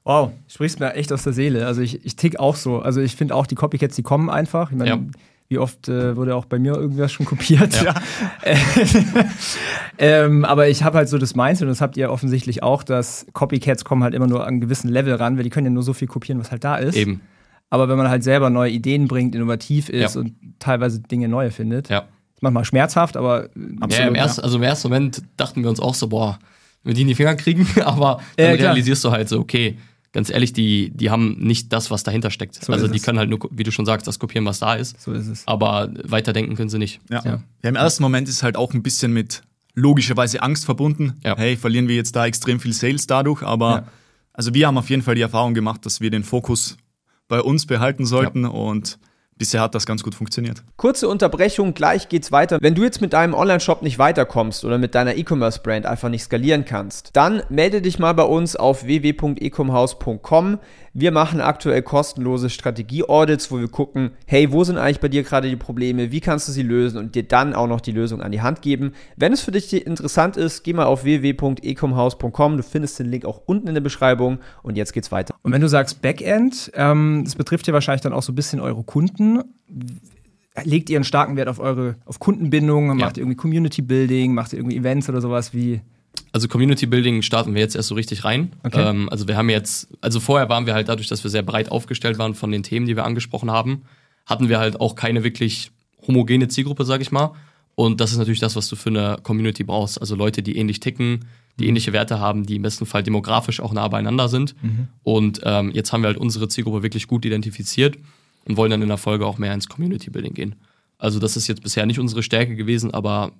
Wow, 0.07 0.31
sprichst 0.47 0.79
mir 0.79 0.93
echt 0.93 1.11
aus 1.11 1.23
der 1.23 1.33
Seele. 1.33 1.65
Also 1.67 1.81
ich, 1.81 2.05
ich 2.05 2.15
tick 2.15 2.39
auch 2.39 2.55
so. 2.55 2.79
Also 2.79 3.01
ich 3.01 3.17
finde 3.17 3.35
auch, 3.35 3.45
die 3.45 3.55
Copycats, 3.55 3.93
die 3.97 4.03
kommen 4.03 4.29
einfach. 4.29 4.71
Ich 4.71 4.77
meine, 4.77 4.89
Ja. 4.89 4.99
wie 5.49 5.57
oft 5.57 5.89
äh, 5.89 6.15
wurde 6.15 6.33
auch 6.33 6.45
bei 6.45 6.59
mir 6.59 6.75
irgendwas 6.75 7.11
schon 7.11 7.25
kopiert. 7.25 7.83
Ja. 7.83 7.93
ähm, 9.97 10.45
aber 10.45 10.69
ich 10.69 10.83
habe 10.83 10.97
halt 10.97 11.09
so 11.09 11.17
das 11.17 11.35
Mindset, 11.35 11.63
und 11.63 11.69
das 11.69 11.81
habt 11.81 11.97
ihr 11.97 12.11
offensichtlich 12.11 12.63
auch, 12.63 12.83
dass 12.83 13.25
Copycats 13.33 13.85
kommen 13.85 14.03
halt 14.03 14.13
immer 14.13 14.27
nur 14.27 14.41
an 14.43 14.47
einen 14.47 14.61
gewissen 14.61 14.89
Level 14.89 15.13
ran, 15.15 15.37
weil 15.37 15.43
die 15.43 15.49
können 15.49 15.65
ja 15.67 15.71
nur 15.71 15.83
so 15.83 15.93
viel 15.93 16.07
kopieren, 16.07 16.39
was 16.39 16.51
halt 16.51 16.63
da 16.63 16.77
ist. 16.77 16.95
Eben, 16.95 17.21
Aber 17.69 17.89
wenn 17.89 17.97
man 17.97 18.09
halt 18.09 18.23
selber 18.23 18.49
neue 18.49 18.71
Ideen 18.71 19.07
bringt, 19.07 19.35
innovativ 19.35 19.89
ist 19.89 20.15
Ja. 20.15 20.21
und 20.21 20.35
teilweise 20.59 20.99
Dinge 21.01 21.27
neue 21.27 21.51
findet, 21.51 21.89
ja. 21.89 21.99
ist 22.33 22.41
manchmal 22.41 22.65
schmerzhaft, 22.65 23.17
aber 23.17 23.49
Absolut, 23.81 23.91
ja, 23.91 24.07
im 24.07 24.15
ersten, 24.15 24.41
also 24.41 24.57
im 24.57 24.63
ersten 24.63 24.87
Moment 24.87 25.21
dachten 25.37 25.63
wir 25.63 25.69
uns 25.69 25.79
auch 25.79 25.95
so, 25.95 26.07
boah, 26.07 26.39
wenn 26.83 26.91
wir 26.91 26.95
die 26.95 27.01
in 27.01 27.07
die 27.09 27.15
Finger 27.15 27.35
kriegen, 27.35 27.67
aber 27.83 28.21
dann 28.37 28.55
realisierst 28.55 29.03
du 29.03 29.11
halt 29.11 29.27
so, 29.29 29.39
okay, 29.39 29.77
ganz 30.17 30.31
ehrlich, 30.31 30.51
die, 30.51 30.89
die 30.95 31.11
haben 31.11 31.37
nicht 31.37 31.71
das, 31.71 31.91
was 31.91 32.01
dahinter 32.01 32.31
steckt. 32.31 32.55
So 32.55 32.73
also 32.73 32.87
die 32.87 32.97
es. 32.97 33.03
können 33.03 33.19
halt 33.19 33.29
nur, 33.29 33.37
wie 33.51 33.61
du 33.61 33.71
schon 33.71 33.85
sagst, 33.85 34.07
das 34.07 34.17
kopieren, 34.17 34.45
was 34.45 34.57
da 34.57 34.73
ist. 34.73 34.99
So 34.99 35.11
ist 35.11 35.27
es. 35.27 35.43
Aber 35.47 35.91
weiterdenken 36.05 36.55
können 36.55 36.69
sie 36.69 36.79
nicht. 36.79 36.99
Ja. 37.07 37.21
Ja. 37.23 37.39
ja. 37.61 37.69
Im 37.69 37.75
ersten 37.75 38.01
Moment 38.01 38.27
ist 38.27 38.41
halt 38.41 38.57
auch 38.57 38.73
ein 38.73 38.81
bisschen 38.81 39.13
mit 39.13 39.43
logischerweise 39.75 40.41
Angst 40.41 40.65
verbunden. 40.65 41.19
Ja. 41.23 41.37
Hey, 41.37 41.55
verlieren 41.55 41.87
wir 41.87 41.95
jetzt 41.95 42.15
da 42.15 42.25
extrem 42.25 42.59
viel 42.59 42.73
Sales 42.73 43.05
dadurch? 43.05 43.43
Aber 43.43 43.69
Ja. 43.69 43.87
also 44.33 44.55
wir 44.55 44.65
haben 44.65 44.79
auf 44.79 44.89
jeden 44.89 45.03
Fall 45.03 45.13
die 45.13 45.21
Erfahrung 45.21 45.53
gemacht, 45.53 45.85
dass 45.85 46.01
wir 46.01 46.09
den 46.09 46.23
Fokus 46.23 46.77
bei 47.27 47.39
uns 47.39 47.67
behalten 47.67 48.07
sollten 48.07 48.45
und 48.45 48.97
bisher 49.37 49.61
hat 49.61 49.75
das 49.75 49.85
ganz 49.85 50.03
gut 50.03 50.15
funktioniert. 50.15 50.63
Kurze 50.75 51.07
Unterbrechung, 51.07 51.73
gleich 51.73 52.09
geht's 52.09 52.31
weiter. 52.31 52.57
Wenn 52.61 52.75
du 52.75 52.83
jetzt 52.83 53.01
mit 53.01 53.13
deinem 53.13 53.33
Online-Shop 53.33 53.81
nicht 53.81 53.99
weiterkommst 53.99 54.65
oder 54.65 54.77
mit 54.77 54.95
deiner 54.95 55.15
E-Commerce-Brand 55.15 55.85
einfach 55.85 56.09
nicht 56.09 56.23
skalieren 56.23 56.65
kannst, 56.65 57.11
dann 57.13 57.43
melde 57.49 57.81
dich 57.81 57.99
mal 57.99 58.13
bei 58.13 58.23
uns 58.23 58.55
auf 58.55 58.85
www.ecomhouse.com. 58.85 60.59
Wir 60.99 61.11
machen 61.11 61.41
aktuell 61.41 61.83
kostenlose 61.83 62.49
Strategie-Audits, 62.49 63.51
wo 63.51 63.59
wir 63.59 63.67
gucken, 63.67 64.13
hey, 64.25 64.51
wo 64.51 64.63
sind 64.63 64.79
eigentlich 64.79 64.99
bei 64.99 65.09
dir 65.09 65.21
gerade 65.21 65.47
die 65.47 65.55
Probleme, 65.55 66.11
wie 66.11 66.21
kannst 66.21 66.47
du 66.47 66.51
sie 66.51 66.63
lösen 66.63 66.97
und 66.97 67.13
dir 67.13 67.21
dann 67.21 67.53
auch 67.53 67.67
noch 67.67 67.81
die 67.81 67.91
Lösung 67.91 68.21
an 68.23 68.31
die 68.31 68.41
Hand 68.41 68.63
geben. 68.63 68.93
Wenn 69.15 69.31
es 69.31 69.41
für 69.41 69.51
dich 69.51 69.71
interessant 69.85 70.37
ist, 70.37 70.63
geh 70.63 70.73
mal 70.73 70.85
auf 70.85 71.03
www.ecomhouse.com. 71.03 72.57
Du 72.57 72.63
findest 72.63 72.97
den 72.97 73.11
Link 73.11 73.25
auch 73.25 73.41
unten 73.45 73.67
in 73.67 73.75
der 73.75 73.81
Beschreibung 73.81 74.39
und 74.63 74.75
jetzt 74.75 74.91
geht's 74.91 75.11
weiter. 75.11 75.35
Und 75.43 75.51
wenn 75.51 75.61
du 75.61 75.69
sagst 75.69 76.01
Backend, 76.01 76.71
ähm, 76.73 77.21
das 77.23 77.35
betrifft 77.35 77.67
ja 77.67 77.73
wahrscheinlich 77.73 78.01
dann 78.01 78.13
auch 78.13 78.23
so 78.23 78.31
ein 78.31 78.35
bisschen 78.35 78.59
eure 78.59 78.81
Kunden. 78.81 79.26
Legt 80.63 80.89
ihr 80.89 80.97
einen 80.97 81.03
starken 81.03 81.35
Wert 81.35 81.49
auf 81.49 81.59
eure 81.59 81.95
auf 82.05 82.19
Kundenbindung? 82.19 82.97
Macht 82.97 83.17
ihr 83.17 83.21
irgendwie 83.21 83.37
Community 83.37 83.81
Building? 83.81 84.33
Macht 84.33 84.53
ihr 84.53 84.59
irgendwie 84.59 84.77
Events 84.77 85.07
oder 85.07 85.21
sowas 85.21 85.53
wie? 85.53 85.81
Also 86.31 86.47
Community 86.47 86.87
Building 86.87 87.21
starten 87.21 87.53
wir 87.53 87.61
jetzt 87.61 87.75
erst 87.75 87.89
so 87.89 87.95
richtig 87.95 88.23
rein. 88.23 88.51
Okay. 88.63 88.89
Ähm, 88.89 89.07
also 89.09 89.27
wir 89.27 89.37
haben 89.37 89.49
jetzt, 89.49 89.87
also 90.01 90.19
vorher 90.19 90.49
waren 90.49 90.65
wir 90.65 90.73
halt 90.73 90.89
dadurch, 90.89 91.07
dass 91.07 91.23
wir 91.23 91.29
sehr 91.29 91.43
breit 91.43 91.71
aufgestellt 91.71 92.17
waren 92.17 92.33
von 92.33 92.51
den 92.51 92.63
Themen, 92.63 92.85
die 92.85 92.95
wir 92.95 93.05
angesprochen 93.05 93.51
haben, 93.51 93.83
hatten 94.25 94.49
wir 94.49 94.59
halt 94.59 94.79
auch 94.79 94.95
keine 94.95 95.23
wirklich 95.23 95.71
homogene 96.05 96.47
Zielgruppe, 96.47 96.85
sag 96.85 97.01
ich 97.01 97.11
mal. 97.11 97.33
Und 97.75 98.01
das 98.01 98.11
ist 98.11 98.17
natürlich 98.17 98.39
das, 98.39 98.55
was 98.55 98.67
du 98.67 98.75
für 98.75 98.89
eine 98.89 99.17
Community 99.21 99.63
brauchst. 99.63 100.01
Also 100.01 100.15
Leute, 100.15 100.41
die 100.41 100.57
ähnlich 100.57 100.79
ticken, 100.79 101.25
die 101.59 101.67
ähnliche 101.67 101.93
Werte 101.93 102.19
haben, 102.19 102.45
die 102.45 102.55
im 102.55 102.63
besten 102.63 102.87
Fall 102.87 103.03
demografisch 103.03 103.59
auch 103.59 103.73
nah 103.73 103.87
beieinander 103.87 104.29
sind. 104.29 104.55
Und 105.03 105.41
ähm, 105.43 105.71
jetzt 105.71 105.93
haben 105.93 106.01
wir 106.01 106.07
halt 106.07 106.17
unsere 106.17 106.47
Zielgruppe 106.47 106.81
wirklich 106.81 107.07
gut 107.07 107.25
identifiziert 107.25 107.97
und 108.47 108.57
wollen 108.57 108.71
dann 108.71 108.81
in 108.81 108.87
der 108.87 108.97
Folge 108.97 109.25
auch 109.25 109.37
mehr 109.37 109.53
ins 109.53 109.67
Community 109.67 110.09
Building 110.09 110.33
gehen. 110.33 110.55
Also 110.97 111.19
das 111.19 111.37
ist 111.37 111.47
jetzt 111.47 111.61
bisher 111.61 111.85
nicht 111.85 111.99
unsere 111.99 112.23
Stärke 112.23 112.55
gewesen, 112.55 112.91
aber 112.93 113.31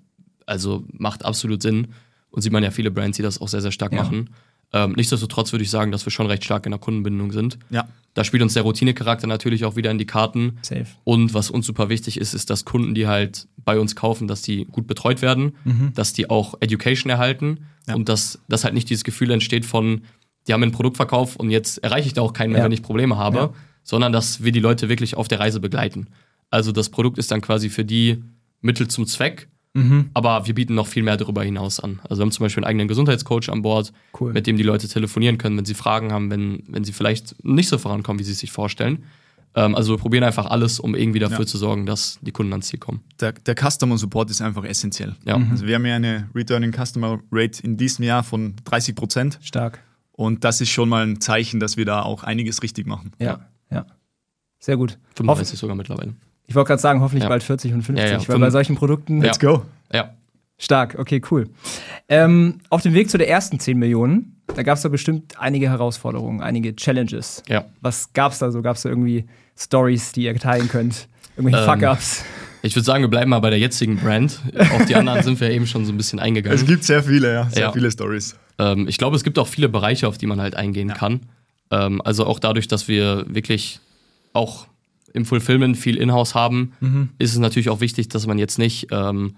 also 0.45 0.83
macht 0.91 1.25
absolut 1.25 1.61
Sinn. 1.61 1.87
Und 2.29 2.41
sieht 2.41 2.51
man 2.51 2.63
ja 2.63 2.71
viele 2.71 2.91
Brands, 2.91 3.15
die 3.17 3.23
das 3.23 3.39
auch 3.41 3.47
sehr, 3.47 3.61
sehr 3.61 3.71
stark 3.71 3.93
Ja. 3.93 4.03
machen. 4.03 4.29
Ähm, 4.73 4.93
nichtsdestotrotz 4.97 5.53
würde 5.53 5.63
ich 5.63 5.69
sagen, 5.69 5.93
dass 5.93 6.05
wir 6.05 6.11
schon 6.11 6.27
recht 6.27 6.43
stark 6.43 6.65
in 6.65 6.71
der 6.71 6.79
Kundenbindung 6.79 7.31
sind. 7.31 7.57
Ja. 7.69 7.87
Da 8.15 8.25
spielt 8.25 8.43
uns 8.43 8.53
der 8.53 8.63
Routinecharakter 8.63 9.25
natürlich 9.25 9.63
auch 9.63 9.77
wieder 9.77 9.91
in 9.91 9.97
die 9.97 10.05
Karten. 10.05 10.57
Safe. 10.61 10.85
Und 11.05 11.33
was 11.33 11.49
uns 11.49 11.65
super 11.65 11.87
wichtig 11.87 12.19
ist, 12.19 12.33
ist, 12.33 12.49
dass 12.49 12.65
Kunden, 12.65 12.93
die 12.93 13.07
halt 13.07 13.47
bei 13.63 13.79
uns 13.79 13.95
kaufen, 13.95 14.27
dass 14.27 14.41
die 14.41 14.65
gut 14.65 14.85
betreut 14.85 15.21
werden, 15.21 15.53
dass 15.95 16.11
die 16.11 16.29
auch 16.29 16.55
Education 16.59 17.09
erhalten 17.09 17.59
Ja. 17.87 17.95
und 17.95 18.09
dass, 18.09 18.39
dass 18.49 18.65
halt 18.65 18.73
nicht 18.73 18.89
dieses 18.89 19.05
Gefühl 19.05 19.31
entsteht 19.31 19.65
von, 19.65 20.01
die 20.47 20.53
haben 20.53 20.63
einen 20.63 20.73
Produktverkauf 20.73 21.37
und 21.37 21.49
jetzt 21.49 21.77
erreiche 21.79 22.07
ich 22.07 22.13
da 22.13 22.21
auch 22.21 22.33
keinen 22.33 22.49
mehr, 22.51 22.59
Ja. 22.59 22.65
wenn 22.65 22.71
ich 22.73 22.83
Probleme 22.83 23.15
habe. 23.17 23.53
Sondern 23.87 24.11
dass 24.11 24.43
wir 24.43 24.51
die 24.51 24.59
Leute 24.59 24.89
wirklich 24.89 25.15
auf 25.15 25.27
der 25.29 25.39
Reise 25.39 25.59
begleiten. 25.61 26.07
Also 26.51 26.71
das 26.73 26.89
Produkt 26.89 27.17
ist 27.17 27.31
dann 27.31 27.39
quasi 27.41 27.69
für 27.69 27.85
die 27.85 28.21
Mittel 28.61 28.87
zum 28.89 29.05
Zweck, 29.07 29.47
aber 30.15 30.47
wir 30.47 30.55
bieten 30.55 30.73
noch 30.73 30.87
viel 30.87 31.03
mehr 31.03 31.17
darüber 31.17 31.43
hinaus 31.43 31.79
an. 31.79 31.99
Also 32.09 32.19
wir 32.19 32.25
haben 32.25 32.31
zum 32.31 32.43
Beispiel 32.45 32.63
einen 32.63 32.69
eigenen 32.69 32.87
Gesundheitscoach 32.87 33.49
an 33.49 33.61
Bord, 33.61 33.93
Cool. 34.19 34.33
mit 34.33 34.47
dem 34.47 34.57
die 34.57 34.63
Leute 34.63 34.87
telefonieren 34.87 35.37
können, 35.37 35.55
wenn 35.55 35.65
sie 35.65 35.75
Fragen 35.75 36.11
haben, 36.11 36.31
wenn, 36.31 36.63
wenn 36.67 36.83
sie 36.83 36.93
vielleicht 36.93 37.35
nicht 37.45 37.69
so 37.69 37.77
vorankommen, 37.77 38.19
wie 38.19 38.23
sie 38.23 38.31
es 38.31 38.39
sich 38.39 38.51
vorstellen. 38.51 39.03
Ähm, 39.53 39.75
also 39.75 39.93
wir 39.93 39.99
probieren 39.99 40.23
einfach 40.23 40.47
alles, 40.47 40.79
um 40.79 40.95
irgendwie 40.95 41.19
dafür 41.19 41.41
Ja. 41.41 41.45
zu 41.45 41.59
sorgen, 41.59 41.85
dass 41.85 42.17
die 42.23 42.31
Kunden 42.31 42.53
ans 42.53 42.67
Ziel 42.69 42.79
kommen. 42.79 43.01
Der, 43.19 43.33
der 43.33 43.53
Customer 43.55 43.99
Support 43.99 44.31
ist 44.31 44.41
einfach 44.41 44.63
essentiell. 44.63 45.15
Ja. 45.25 45.35
Also 45.51 45.67
wir 45.67 45.75
haben 45.75 45.85
ja 45.85 45.95
eine 45.95 46.27
Returning 46.33 46.71
Customer 46.73 47.19
Rate 47.31 47.61
in 47.63 47.77
diesem 47.77 48.03
Jahr 48.03 48.23
von 48.23 48.55
30 48.65 48.95
Prozent 48.95 49.37
Stark. 49.43 49.79
und 50.11 50.43
das 50.43 50.59
ist 50.59 50.69
schon 50.69 50.89
mal 50.89 51.05
ein 51.05 51.21
Zeichen, 51.21 51.59
dass 51.59 51.77
wir 51.77 51.85
da 51.85 52.01
auch 52.01 52.23
einiges 52.23 52.63
richtig 52.63 52.87
machen. 52.87 53.11
Ja. 53.19 53.41
Ja. 53.71 53.85
Sehr 54.59 54.77
gut. 54.77 54.97
35 55.15 55.57
sogar 55.59 55.75
mittlerweile. 55.75 56.13
Ich 56.47 56.55
wollte 56.55 56.67
gerade 56.69 56.81
sagen, 56.81 57.01
hoffentlich 57.01 57.23
Ja. 57.23 57.29
bald 57.29 57.43
40 57.43 57.73
und 57.73 57.81
50, 57.83 58.09
Ja, 58.11 58.17
ja, 58.17 58.27
weil 58.27 58.39
bei 58.39 58.49
solchen 58.49 58.75
Produkten 58.75 59.23
Ja. 59.23 59.31
go! 59.39 59.63
Ja. 59.93 60.11
stark. 60.57 60.95
Okay, 60.97 61.21
cool. 61.29 61.47
Ähm, 62.09 62.59
auf 62.69 62.81
dem 62.81 62.93
Weg 62.95 63.09
zu 63.09 63.17
der 63.17 63.29
ersten 63.29 63.59
10 63.59 63.77
Millionen, 63.77 64.41
da 64.55 64.63
gab 64.63 64.77
es 64.77 64.81
da 64.83 64.89
bestimmt 64.89 65.39
einige 65.39 65.69
Herausforderungen, 65.69 66.41
einige 66.41 66.75
Challenges. 66.75 67.43
Ja. 67.47 67.65
Was 67.81 68.11
gab's 68.13 68.39
da 68.39 68.49
so? 68.51 68.61
Gab's 68.63 68.81
da 68.81 68.89
irgendwie 68.89 69.25
Stories, 69.57 70.13
die 70.13 70.23
ihr 70.23 70.35
teilen 70.39 70.67
könnt? 70.69 71.07
Irgendwelche 71.35 71.63
Ähm, 71.63 71.79
Fuck-Ups? 71.79 72.23
Ich 72.63 72.75
würde 72.75 72.85
sagen, 72.85 73.03
wir 73.03 73.07
bleiben 73.09 73.29
mal 73.29 73.39
bei 73.39 73.51
der 73.51 73.59
jetzigen 73.59 73.97
Brand. 73.97 74.41
Auf 74.75 74.85
die 74.85 74.95
anderen 74.95 75.21
sind 75.21 75.39
wir 75.39 75.51
eben 75.51 75.67
schon 75.67 75.85
so 75.85 75.91
ein 75.93 75.97
bisschen 75.97 76.17
Es 76.17 76.25
eingegangen. 76.25 76.65
gibt 76.65 76.83
sehr 76.83 77.03
viele, 77.03 77.31
ja, 77.31 77.49
sehr 77.51 77.61
Ja. 77.63 77.71
viele 77.71 77.91
Stories. 77.91 78.35
Ähm, 78.57 78.87
ich 78.87 78.97
glaube, 78.97 79.15
es 79.15 79.23
gibt 79.23 79.37
auch 79.37 79.47
viele 79.47 79.69
Bereiche, 79.69 80.07
auf 80.07 80.17
die 80.17 80.25
man 80.25 80.41
halt 80.41 80.55
eingehen 80.55 80.91
kann. 80.93 81.21
Ähm, 81.71 82.01
also 82.03 82.25
auch 82.25 82.39
dadurch, 82.39 82.67
dass 82.67 82.87
wir 82.87 83.25
wirklich 83.27 83.79
auch 84.33 84.67
im 85.13 85.25
Fulfillment 85.25 85.77
viel 85.77 85.97
Inhouse 85.97 86.35
haben, 86.35 86.73
ist 87.17 87.31
es 87.31 87.39
natürlich 87.39 87.69
auch 87.69 87.79
wichtig, 87.79 88.09
dass 88.09 88.27
man 88.27 88.37
jetzt 88.37 88.59
nicht 88.59 88.87
ähm, 88.91 89.37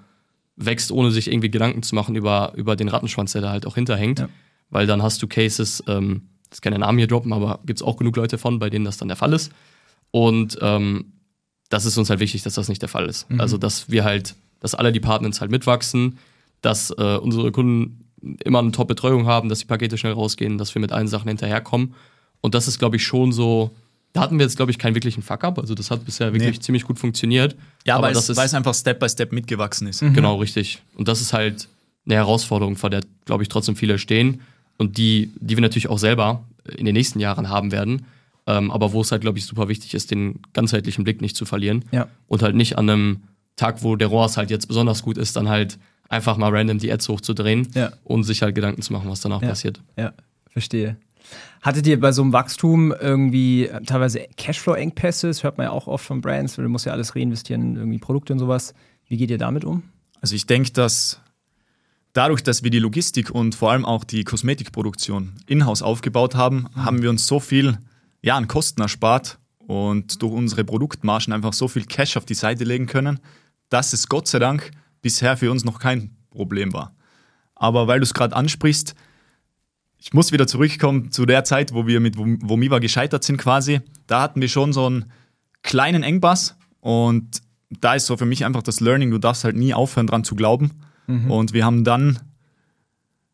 wächst, 0.57 0.91
ohne 0.91 1.11
sich 1.11 1.31
irgendwie 1.31 1.49
Gedanken 1.49 1.83
zu 1.83 1.95
machen 1.95 2.15
über, 2.15 2.53
über 2.55 2.75
den 2.75 2.89
Rattenschwanz, 2.89 3.31
der 3.31 3.41
da 3.41 3.51
halt 3.51 3.65
auch 3.65 3.75
hinterhängt. 3.75 4.19
Ja. 4.19 4.29
Weil 4.69 4.87
dann 4.87 5.01
hast 5.01 5.21
du 5.21 5.27
Cases, 5.27 5.83
ähm, 5.87 6.23
das 6.49 6.61
kann 6.61 6.71
der 6.71 6.79
Namen 6.79 6.97
hier 6.97 7.07
droppen, 7.07 7.31
aber 7.31 7.59
gibt 7.65 7.79
es 7.79 7.83
auch 7.83 7.97
genug 7.97 8.15
Leute 8.17 8.37
von, 8.37 8.59
bei 8.59 8.69
denen 8.69 8.85
das 8.85 8.97
dann 8.97 9.07
der 9.07 9.17
Fall 9.17 9.31
ist. 9.33 9.51
Und 10.11 10.57
ähm, 10.61 11.13
das 11.69 11.85
ist 11.85 11.97
uns 11.97 12.09
halt 12.09 12.19
wichtig, 12.19 12.43
dass 12.43 12.55
das 12.55 12.67
nicht 12.67 12.81
der 12.81 12.89
Fall 12.89 13.05
ist. 13.05 13.27
Also, 13.37 13.57
dass 13.57 13.89
wir 13.89 14.03
halt, 14.03 14.35
dass 14.59 14.75
alle 14.75 14.91
Departments 14.91 15.39
halt 15.39 15.51
mitwachsen, 15.51 16.17
dass 16.61 16.89
äh, 16.91 17.17
unsere 17.21 17.51
Kunden 17.51 18.05
immer 18.43 18.59
eine 18.59 18.71
Top-Betreuung 18.71 19.27
haben, 19.27 19.49
dass 19.49 19.59
die 19.59 19.65
Pakete 19.65 19.97
schnell 19.97 20.13
rausgehen, 20.13 20.57
dass 20.57 20.73
wir 20.75 20.81
mit 20.81 20.91
allen 20.91 21.07
Sachen 21.07 21.27
hinterherkommen. 21.27 21.93
Und 22.41 22.55
das 22.55 22.67
ist, 22.67 22.79
glaube 22.79 22.95
ich, 22.95 23.03
schon 23.03 23.31
so. 23.31 23.71
Da 24.13 24.21
hatten 24.21 24.39
wir 24.39 24.45
jetzt, 24.45 24.55
glaube 24.55 24.71
ich, 24.71 24.79
keinen 24.79 24.95
wirklichen 24.95 25.21
Fuck-up. 25.21 25.59
Also, 25.59 25.75
das 25.75 25.91
hat 25.91 26.03
bisher 26.05 26.33
wirklich 26.33 26.55
Nee. 26.57 26.59
ziemlich 26.61 26.83
gut 26.83 26.97
funktioniert. 26.97 27.55
Ja, 27.85 27.95
aber 27.95 28.07
weil, 28.07 28.13
das 28.13 28.23
es, 28.23 28.29
ist 28.31 28.37
weil 28.37 28.45
es 28.47 28.53
einfach 28.55 28.73
Step 28.73 28.99
by 28.99 29.07
Step 29.09 29.31
mitgewachsen 29.31 29.87
ist. 29.87 29.99
genau 29.99 30.37
richtig. 30.37 30.81
Und 30.95 31.07
das 31.07 31.21
ist 31.21 31.33
halt 31.33 31.67
eine 32.05 32.15
Herausforderung, 32.15 32.75
vor 32.75 32.89
der, 32.89 33.01
glaube 33.25 33.43
ich, 33.43 33.49
trotzdem 33.49 33.75
viele 33.75 33.99
stehen. 33.99 34.41
Und 34.77 34.97
die, 34.97 35.31
die 35.39 35.55
wir 35.57 35.61
natürlich 35.61 35.89
auch 35.89 35.99
selber 35.99 36.43
in 36.75 36.85
den 36.85 36.93
nächsten 36.93 37.19
Jahren 37.19 37.49
haben 37.49 37.71
werden. 37.71 38.05
Ähm, 38.47 38.71
aber 38.71 38.93
wo 38.93 39.01
es 39.01 39.11
halt, 39.11 39.21
glaube 39.21 39.37
ich, 39.37 39.45
super 39.45 39.67
wichtig 39.67 39.93
ist, 39.93 40.09
den 40.09 40.39
ganzheitlichen 40.53 41.03
Blick 41.03 41.21
nicht 41.21 41.35
zu 41.35 41.45
verlieren. 41.45 41.85
Ja. 41.91 42.07
Und 42.27 42.41
halt 42.41 42.55
nicht 42.55 42.77
an 42.79 42.89
einem 42.89 43.19
Tag, 43.57 43.83
wo 43.83 43.95
der 43.95 44.07
ROAS 44.07 44.37
halt 44.37 44.49
jetzt 44.49 44.67
besonders 44.67 45.03
gut 45.03 45.17
ist, 45.19 45.35
dann 45.35 45.49
halt 45.49 45.77
einfach 46.07 46.37
mal 46.37 46.49
random 46.49 46.79
die 46.79 46.91
Ads 46.91 47.09
hochzudrehen 47.09 47.67
Ja. 47.75 47.91
und 48.05 48.23
sich 48.23 48.41
halt 48.41 48.55
Gedanken 48.55 48.81
zu 48.81 48.91
machen, 48.93 49.07
was 49.09 49.21
danach 49.21 49.41
Ja. 49.43 49.49
passiert. 49.49 49.79
Ja, 49.97 50.13
verstehe. 50.49 50.95
Hattet 51.61 51.87
ihr 51.87 51.99
bei 51.99 52.11
so 52.11 52.21
einem 52.21 52.33
Wachstum 52.33 52.93
irgendwie 52.93 53.67
äh, 53.67 53.81
teilweise 53.83 54.27
Cashflow-Engpässe? 54.37 55.27
Das 55.27 55.43
hört 55.43 55.57
man 55.57 55.65
ja 55.65 55.71
auch 55.71 55.87
oft 55.87 56.05
von 56.05 56.21
Brands, 56.21 56.57
weil 56.57 56.63
du 56.63 56.69
musst 56.69 56.85
ja 56.85 56.93
alles 56.93 57.15
reinvestieren 57.15 57.61
in 57.61 57.75
irgendwie 57.75 57.99
Produkte 57.99 58.33
und 58.33 58.39
sowas. 58.39 58.73
Wie 59.07 59.17
geht 59.17 59.29
ihr 59.29 59.37
damit 59.37 59.65
um? 59.65 59.83
Also 60.21 60.35
ich 60.35 60.45
denke, 60.45 60.71
dass 60.71 61.21
dadurch, 62.13 62.43
dass 62.43 62.63
wir 62.63 62.71
die 62.71 62.79
Logistik 62.79 63.31
und 63.31 63.55
vor 63.55 63.71
allem 63.71 63.85
auch 63.85 64.03
die 64.03 64.23
Kosmetikproduktion 64.23 65.33
in-house 65.47 65.81
aufgebaut 65.81 66.35
haben, 66.35 66.67
haben 66.75 67.01
wir 67.01 67.09
uns 67.09 67.27
so 67.27 67.39
viel 67.39 67.77
ja, 68.21 68.35
an 68.35 68.47
Kosten 68.47 68.81
erspart 68.81 69.37
und 69.59 70.21
durch 70.21 70.33
unsere 70.33 70.63
Produktmargen 70.63 71.33
einfach 71.33 71.53
so 71.53 71.67
viel 71.67 71.85
Cash 71.85 72.17
auf 72.17 72.25
die 72.25 72.33
Seite 72.33 72.63
legen 72.63 72.87
können, 72.87 73.19
dass 73.69 73.93
es 73.93 74.09
Gott 74.09 74.27
sei 74.27 74.39
Dank 74.39 74.71
bisher 75.01 75.37
für 75.37 75.51
uns 75.51 75.63
noch 75.63 75.79
kein 75.79 76.15
Problem 76.31 76.73
war. 76.73 76.95
Aber 77.55 77.87
weil 77.87 77.99
du 77.99 78.03
es 78.03 78.13
gerade 78.13 78.35
ansprichst, 78.35 78.95
ich 79.99 80.13
muss 80.13 80.31
wieder 80.31 80.47
zurückkommen 80.47 81.11
zu 81.11 81.25
der 81.25 81.43
Zeit, 81.43 81.73
wo 81.73 81.85
wir 81.85 81.99
mit 81.99 82.17
Vomiva 82.17 82.79
gescheitert 82.79 83.23
sind 83.23 83.37
quasi. 83.37 83.81
Da 84.07 84.21
hatten 84.21 84.41
wir 84.41 84.47
schon 84.47 84.73
so 84.73 84.85
einen 84.85 85.11
kleinen 85.61 86.03
Engpass 86.03 86.55
und 86.79 87.41
da 87.69 87.93
ist 87.93 88.05
so 88.05 88.17
für 88.17 88.25
mich 88.25 88.45
einfach 88.45 88.63
das 88.63 88.79
Learning, 88.79 89.11
du 89.11 89.19
darfst 89.19 89.43
halt 89.43 89.55
nie 89.55 89.73
aufhören 89.73 90.07
dran 90.07 90.23
zu 90.23 90.35
glauben. 90.35 90.71
Und 91.27 91.53
wir 91.53 91.65
haben 91.65 91.83
dann 91.83 92.19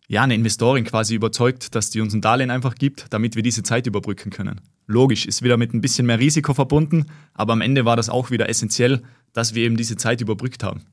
ja 0.08 0.24
eine 0.24 0.34
Investorin 0.34 0.86
quasi 0.86 1.14
überzeugt, 1.14 1.76
dass 1.76 1.90
die 1.90 2.00
uns 2.00 2.14
ein 2.14 2.22
Darlehen 2.22 2.50
einfach 2.50 2.76
gibt, 2.76 3.08
damit 3.10 3.36
wir 3.36 3.44
diese 3.44 3.64
Zeit 3.64 3.86
überbrücken 3.86 4.30
können. 4.30 4.62
Logisch, 4.88 5.26
ist 5.26 5.42
wieder 5.42 5.58
mit 5.58 5.74
ein 5.74 5.82
bisschen 5.82 6.06
mehr 6.06 6.20
Risiko 6.20 6.54
verbunden, 6.54 7.08
aber 7.34 7.52
am 7.52 7.60
Ende 7.60 7.84
war 7.84 7.98
das 7.98 8.10
auch 8.10 8.32
wieder 8.32 8.48
essentiell, 8.48 9.04
dass 9.34 9.56
wir 9.56 9.66
eben 9.66 9.76
diese 9.76 9.98
Zeit 9.98 10.22
überbrückt 10.22 10.64
haben. 10.64 10.84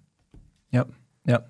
Ja, 0.73 0.87
ja. 1.25 1.45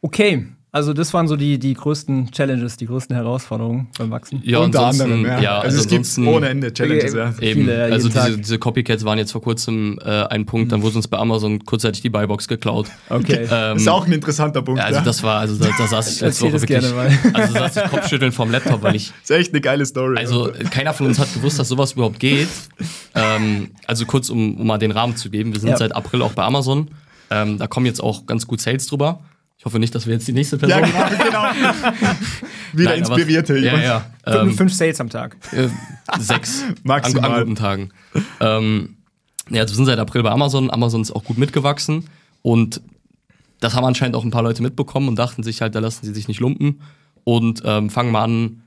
Okay, 0.00 0.46
Also 0.72 0.92
das 0.92 1.12
waren 1.12 1.26
so 1.26 1.34
die, 1.34 1.58
die 1.58 1.74
größten 1.74 2.30
Challenges, 2.30 2.76
die 2.76 2.86
größten 2.86 3.16
Herausforderungen 3.16 3.88
beim 3.98 4.10
Wachsen. 4.12 4.40
Ja, 4.44 4.58
Unter 4.60 4.86
ansonsten- 4.86 5.02
anderem, 5.14 5.24
ja. 5.26 5.40
ja, 5.40 5.50
also, 5.56 5.64
also 5.64 5.76
es 5.78 5.82
gibt 5.88 5.98
ansonsten- 5.98 6.26
ohne 6.28 6.48
Ende 6.48 6.72
Challenges, 6.72 7.12
ja. 7.12 7.34
Eben, 7.40 7.62
Viele, 7.62 7.82
also 7.84 8.08
diese, 8.08 8.38
diese 8.38 8.58
Copycats 8.60 9.04
waren 9.04 9.18
jetzt 9.18 9.32
vor 9.32 9.42
kurzem 9.42 9.98
äh, 10.04 10.08
ein 10.26 10.46
Punkt, 10.46 10.70
dann 10.70 10.82
wurde 10.82 10.94
uns 10.94 11.08
bei 11.08 11.18
Amazon 11.18 11.64
kurzzeitig 11.64 12.02
die 12.02 12.10
Buybox 12.10 12.46
geklaut. 12.46 12.86
Okay. 13.08 13.38
Ähm, 13.50 13.74
Das 13.74 13.82
ist 13.82 13.88
auch 13.88 14.06
ein 14.06 14.12
interessanter 14.12 14.62
Punkt. 14.62 14.78
ja, 14.80 14.86
also 14.86 15.00
das 15.00 15.22
war, 15.24 15.40
also 15.40 15.56
da, 15.56 15.70
da 15.76 15.86
saß 15.88 16.12
ich 16.14 16.20
letzte 16.20 16.44
Woche 16.44 16.52
das 16.52 16.62
wirklich, 16.62 16.80
gerne 16.80 16.94
mal. 16.94 17.18
also 17.34 17.52
saß 17.54 17.76
ich 17.76 17.82
Kopfschütteln 17.90 18.30
vom 18.32 18.50
Laptop, 18.52 18.82
weil 18.82 18.94
ich, 18.94 19.12
ist 19.22 19.30
echt 19.32 19.52
eine 19.52 19.60
geile 19.60 19.84
Story. 19.84 20.18
also 20.18 20.52
keiner 20.70 20.92
von 20.94 21.06
uns 21.06 21.18
hat 21.18 21.34
gewusst, 21.34 21.58
dass 21.58 21.68
sowas 21.68 21.92
überhaupt 21.94 22.20
geht. 22.20 22.46
Ähm, 23.16 23.70
also 23.86 24.06
kurz, 24.06 24.30
um, 24.30 24.54
um 24.56 24.66
mal 24.68 24.78
den 24.78 24.92
Rahmen 24.92 25.16
zu 25.16 25.30
geben, 25.30 25.52
wir 25.52 25.60
sind 25.60 25.70
Ja. 25.70 25.76
seit 25.76 25.96
April 25.96 26.22
auch 26.22 26.32
bei 26.32 26.44
Amazon. 26.44 26.88
Ähm, 27.30 27.58
da 27.58 27.66
kommen 27.66 27.86
jetzt 27.86 28.00
auch 28.02 28.26
ganz 28.26 28.46
gut 28.46 28.60
Sales 28.60 28.86
drüber. 28.86 29.20
Ich 29.60 29.64
hoffe 29.66 29.78
nicht, 29.78 29.94
dass 29.94 30.06
wir 30.06 30.14
jetzt 30.14 30.26
die 30.26 30.32
nächste 30.32 30.56
Person 30.56 30.80
ja, 30.80 30.86
genau, 30.86 31.22
genau. 31.22 31.42
Wieder 32.72 32.90
Nein, 32.92 33.04
aber- 33.04 33.14
inspirierte 33.16 33.54
Ja, 33.58 33.60
jemand. 33.76 33.82
ja. 33.84 34.06
Fünf, 34.24 34.50
Ähm, 34.50 34.56
fünf 34.56 34.72
Sales 34.72 35.00
am 35.02 35.10
Tag. 35.10 35.36
Äh, 35.52 35.68
sechs. 36.18 36.64
Maximal. 36.82 37.24
An, 37.26 37.32
an 37.34 37.40
guten 37.40 37.56
Tagen. 37.56 37.90
Ähm, 38.40 38.96
ja, 39.50 39.60
also 39.60 39.72
wir 39.72 39.76
sind 39.76 39.84
seit 39.84 39.98
April 39.98 40.22
bei 40.22 40.30
Amazon. 40.30 40.70
Amazon 40.70 41.02
ist 41.02 41.10
auch 41.10 41.24
gut 41.24 41.36
mitgewachsen. 41.36 42.08
Und 42.40 42.80
das 43.60 43.74
haben 43.74 43.84
anscheinend 43.84 44.16
auch 44.16 44.24
ein 44.24 44.30
paar 44.30 44.42
Leute 44.42 44.62
mitbekommen 44.62 45.08
und 45.08 45.16
dachten 45.18 45.42
sich 45.42 45.60
halt, 45.60 45.74
da 45.74 45.80
lassen 45.80 46.06
sie 46.06 46.14
sich 46.14 46.26
nicht 46.26 46.40
lumpen. 46.40 46.80
Und 47.24 47.60
ähm, 47.66 47.90
fangen 47.90 48.12
mal 48.12 48.24
an. 48.24 48.62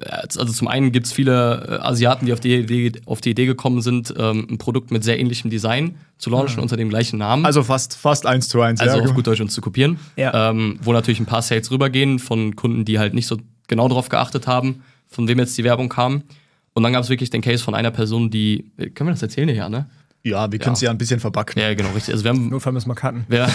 Äh, 0.00 0.08
Also 0.38 0.52
zum 0.52 0.68
einen 0.68 0.92
gibt 0.92 1.06
es 1.06 1.12
viele 1.12 1.78
äh, 1.80 1.86
Asiaten, 1.86 2.26
die 2.26 2.32
auf 2.32 2.40
die, 2.40 2.54
Idee, 2.54 2.92
auf 3.06 3.20
die 3.20 3.30
Idee 3.30 3.46
gekommen 3.46 3.80
sind, 3.82 4.14
ähm, 4.16 4.46
ein 4.50 4.58
Produkt 4.58 4.90
mit 4.90 5.04
sehr 5.04 5.18
ähnlichem 5.18 5.50
Design 5.50 5.96
zu 6.18 6.30
launchen 6.30 6.60
unter 6.60 6.76
dem 6.76 6.88
gleichen 6.88 7.18
Namen. 7.18 7.44
Also 7.44 7.62
fast, 7.62 7.96
fast 7.96 8.26
eins 8.26 8.48
zu 8.48 8.60
eins. 8.60 8.80
Also 8.80 8.98
ja, 8.98 9.04
auf 9.04 9.14
gut 9.14 9.26
Deutsch 9.26 9.40
uns 9.40 9.54
zu 9.54 9.60
kopieren. 9.60 9.98
Ja. 10.16 10.50
Ähm, 10.50 10.78
wo 10.82 10.92
natürlich 10.92 11.20
ein 11.20 11.26
paar 11.26 11.42
Sales 11.42 11.70
rübergehen 11.70 12.18
von 12.18 12.56
Kunden, 12.56 12.84
die 12.84 12.98
halt 12.98 13.14
nicht 13.14 13.26
so 13.26 13.38
genau 13.68 13.88
drauf 13.88 14.08
geachtet 14.08 14.46
haben, 14.46 14.82
von 15.08 15.28
wem 15.28 15.38
jetzt 15.38 15.56
die 15.58 15.64
Werbung 15.64 15.88
kam. 15.88 16.22
Und 16.72 16.82
dann 16.82 16.92
gab 16.92 17.02
es 17.02 17.08
wirklich 17.08 17.30
den 17.30 17.40
Case 17.40 17.64
von 17.64 17.74
einer 17.74 17.90
Person, 17.90 18.30
die. 18.30 18.70
äh, 18.76 18.90
Können 18.90 19.08
wir 19.08 19.12
das 19.12 19.22
erzählen 19.22 19.48
ja, 19.48 19.68
ne? 19.68 19.86
Ja 20.30 20.50
wir 20.50 20.58
können 20.58 20.74
es 20.74 20.80
ja 20.80 20.90
ein 20.90 20.98
bisschen 20.98 21.20
verbacken. 21.20 21.58
Ja, 21.60 21.72
genau, 21.74 21.90
richtig. 21.94 22.12
Also 22.14 22.24
wir 22.24 22.30
haben, 22.30 22.48
Notfall 22.48 22.72
müssen 22.72 22.88
wir 22.88 22.94
cutten. 22.94 23.24
wir, 23.28 23.48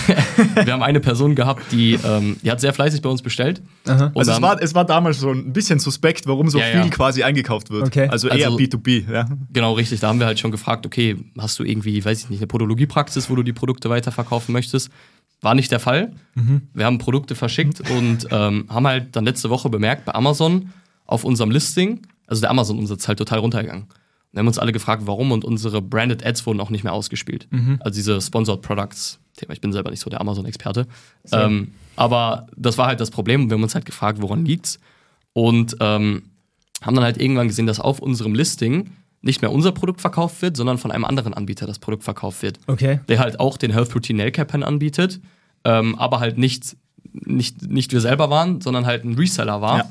wir 0.63 0.73
haben 0.73 0.83
eine 0.83 0.99
Person 0.99 1.35
gehabt, 1.35 1.63
die, 1.71 1.97
ähm, 2.03 2.37
die 2.43 2.51
hat 2.51 2.59
sehr 2.61 2.73
fleißig 2.73 3.01
bei 3.01 3.09
uns 3.09 3.21
bestellt. 3.21 3.61
Und 3.85 4.17
Also 4.17 4.31
es 4.31 4.41
war, 4.41 4.61
es 4.61 4.73
war 4.75 4.85
damals 4.85 5.19
so 5.19 5.31
ein 5.31 5.53
bisschen 5.53 5.79
suspekt, 5.79 6.27
warum 6.27 6.49
so 6.49 6.59
Ja, 6.59 6.65
viel 6.65 6.81
ja. 6.81 6.87
quasi 6.89 7.23
eingekauft 7.23 7.69
wird. 7.69 7.87
Okay. 7.87 8.07
Also 8.09 8.27
eher 8.27 8.47
Also- 8.47 8.57
B2B, 8.57 9.11
ja. 9.11 9.25
Genau, 9.51 9.73
richtig. 9.73 9.99
Da 9.99 10.07
haben 10.09 10.19
wir 10.19 10.25
halt 10.25 10.39
schon 10.39 10.51
gefragt, 10.51 10.85
okay, 10.85 11.17
hast 11.37 11.57
du 11.59 11.63
irgendwie, 11.63 12.03
weiß 12.03 12.23
ich 12.23 12.29
nicht, 12.29 12.39
eine 12.39 12.47
Podologiepraxis, 12.47 13.29
wo 13.29 13.35
du 13.35 13.43
die 13.43 13.53
Produkte 13.53 13.89
weiterverkaufen 13.89 14.53
möchtest? 14.53 14.89
War 15.41 15.55
nicht 15.55 15.71
der 15.71 15.79
Fall. 15.79 16.11
Wir 16.73 16.85
haben 16.85 16.99
Produkte 16.99 17.33
verschickt 17.33 17.81
und 17.89 18.27
ähm, 18.29 18.65
haben 18.69 18.85
halt 18.85 19.15
dann 19.15 19.25
letzte 19.25 19.49
Woche 19.49 19.69
bemerkt, 19.69 20.05
bei 20.05 20.13
Amazon 20.13 20.69
auf 21.07 21.23
unserem 21.23 21.49
Listing, 21.49 22.01
also 22.27 22.41
der 22.41 22.51
Amazon-Umsatz 22.51 23.07
halt 23.07 23.17
total 23.17 23.39
runtergegangen. 23.39 23.85
Wir 24.31 24.39
haben 24.39 24.47
uns 24.47 24.59
alle 24.59 24.71
gefragt, 24.71 25.03
warum 25.05 25.31
und 25.31 25.43
unsere 25.43 25.81
Branded 25.81 26.25
Ads 26.25 26.45
wurden 26.45 26.61
auch 26.61 26.69
nicht 26.69 26.83
mehr 26.83 26.93
ausgespielt. 26.93 27.47
Also 27.81 27.95
diese 27.95 28.21
Sponsored 28.21 28.61
Products, 28.61 29.19
Thema, 29.35 29.53
ich 29.53 29.61
bin 29.61 29.73
selber 29.73 29.89
nicht 29.91 29.99
so 29.99 30.09
der 30.09 30.21
Amazon-Experte. 30.21 30.87
Ähm, 31.31 31.73
aber 31.95 32.47
das 32.55 32.77
war 32.77 32.87
halt 32.87 32.99
das 32.99 33.11
Problem. 33.11 33.49
Wir 33.49 33.55
haben 33.55 33.63
uns 33.63 33.75
halt 33.75 33.85
gefragt, 33.85 34.21
woran 34.21 34.45
liegt's? 34.45 34.79
Und 35.33 35.75
ähm, 35.79 36.23
haben 36.81 36.95
dann 36.95 37.03
halt 37.03 37.19
irgendwann 37.21 37.47
gesehen, 37.47 37.67
dass 37.67 37.79
auf 37.79 37.99
unserem 37.99 38.33
Listing 38.33 38.91
nicht 39.21 39.41
mehr 39.41 39.51
unser 39.51 39.71
Produkt 39.71 40.01
verkauft 40.01 40.41
wird, 40.41 40.57
sondern 40.57 40.77
von 40.77 40.91
einem 40.91 41.05
anderen 41.05 41.33
Anbieter 41.33 41.67
das 41.67 41.79
Produkt 41.79 42.03
verkauft 42.03 42.41
wird. 42.41 42.59
Okay. 42.67 42.99
Der 43.07 43.19
halt 43.19 43.39
auch 43.39 43.57
den 43.57 43.71
Health 43.71 43.89
Protein 43.89 44.15
Nail 44.15 44.31
Care 44.31 44.47
Pen 44.47 44.63
anbietet, 44.63 45.19
ähm, 45.63 45.97
aber 45.99 46.19
halt 46.19 46.37
nicht, 46.37 46.75
nicht, 47.13 47.69
nicht 47.69 47.91
wir 47.93 48.01
selber 48.01 48.29
waren, 48.29 48.61
sondern 48.61 48.85
halt 48.85 49.03
ein 49.03 49.13
Reseller 49.13 49.61
war. 49.61 49.77
Ja. 49.77 49.89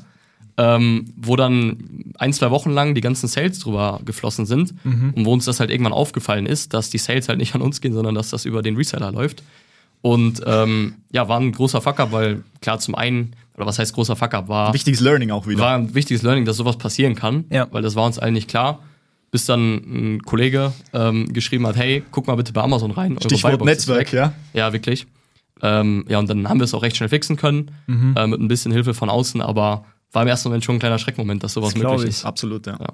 Ähm, 0.63 1.05
wo 1.15 1.35
dann 1.37 2.13
ein, 2.19 2.33
zwei 2.33 2.51
Wochen 2.51 2.69
lang 2.71 2.93
die 2.93 3.01
ganzen 3.01 3.27
Sales 3.27 3.57
drüber 3.59 3.99
geflossen 4.05 4.45
sind 4.45 4.75
und 4.83 5.25
wo 5.25 5.33
uns 5.33 5.45
das 5.45 5.59
halt 5.59 5.71
irgendwann 5.71 5.93
aufgefallen 5.93 6.45
ist, 6.45 6.73
dass 6.75 6.89
die 6.91 6.97
Sales 6.99 7.29
halt 7.29 7.39
nicht 7.39 7.55
an 7.55 7.61
uns 7.61 7.81
gehen, 7.81 7.93
sondern 7.93 8.13
dass 8.13 8.29
das 8.29 8.45
über 8.45 8.61
den 8.61 8.75
Reseller 8.75 9.11
läuft. 9.11 9.41
Und 10.01 10.41
ähm, 10.45 10.95
ja, 11.11 11.27
war 11.29 11.39
ein 11.39 11.51
großer 11.51 11.81
Fuck-up, 11.81 12.11
weil 12.11 12.43
klar 12.61 12.77
zum 12.79 12.95
einen, 12.95 13.31
oder 13.55 13.65
was 13.65 13.79
heißt 13.79 13.93
großer 13.95 14.15
Fuck-up, 14.15 14.49
war, 14.49 14.73
Wichtiges 14.73 14.99
Learning 14.99 15.31
auch 15.31 15.47
wieder. 15.47 15.61
war 15.61 15.77
ein 15.77 15.95
wichtiges 15.95 16.21
Learning, 16.21 16.45
dass 16.45 16.57
sowas 16.57 16.77
passieren 16.77 17.15
kann, 17.15 17.45
Ja. 17.49 17.67
weil 17.71 17.81
das 17.81 17.95
war 17.95 18.05
uns 18.05 18.19
allen 18.19 18.33
nicht 18.33 18.49
klar. 18.49 18.79
Bis 19.31 19.45
dann 19.45 19.75
ein 19.75 20.21
Kollege 20.23 20.73
ähm, 20.93 21.31
geschrieben 21.31 21.65
hat, 21.65 21.77
hey, 21.77 22.03
guck 22.11 22.27
mal 22.27 22.35
bitte 22.35 22.51
bei 22.51 22.61
Amazon 22.61 22.91
rein. 22.91 23.17
Stichwort 23.23 23.63
Netzwerk, 23.63 24.11
ja. 24.11 24.33
Ja, 24.53 24.73
wirklich. 24.73 25.07
Ähm, 25.63 26.05
ja, 26.09 26.19
und 26.19 26.29
dann 26.29 26.49
haben 26.49 26.59
wir 26.59 26.65
es 26.65 26.73
auch 26.73 26.81
recht 26.83 26.97
schnell 26.97 27.09
fixen 27.09 27.37
können, 27.37 27.71
Mhm. 27.87 28.15
äh, 28.17 28.27
mit 28.27 28.41
ein 28.41 28.47
bisschen 28.49 28.71
Hilfe 28.73 28.93
von 28.93 29.09
außen, 29.09 29.41
aber 29.41 29.85
war 30.11 30.21
im 30.23 30.27
ersten 30.27 30.49
Moment 30.49 30.63
schon 30.65 30.75
ein 30.75 30.79
kleiner 30.79 30.99
Schreckmoment, 30.99 31.43
dass 31.43 31.53
sowas 31.53 31.73
Das 31.73 31.81
möglich 31.81 32.03
ich. 32.03 32.09
ist. 32.09 32.25
Absolut, 32.25 32.67
ja. 32.67 32.77
Ja. 32.79 32.87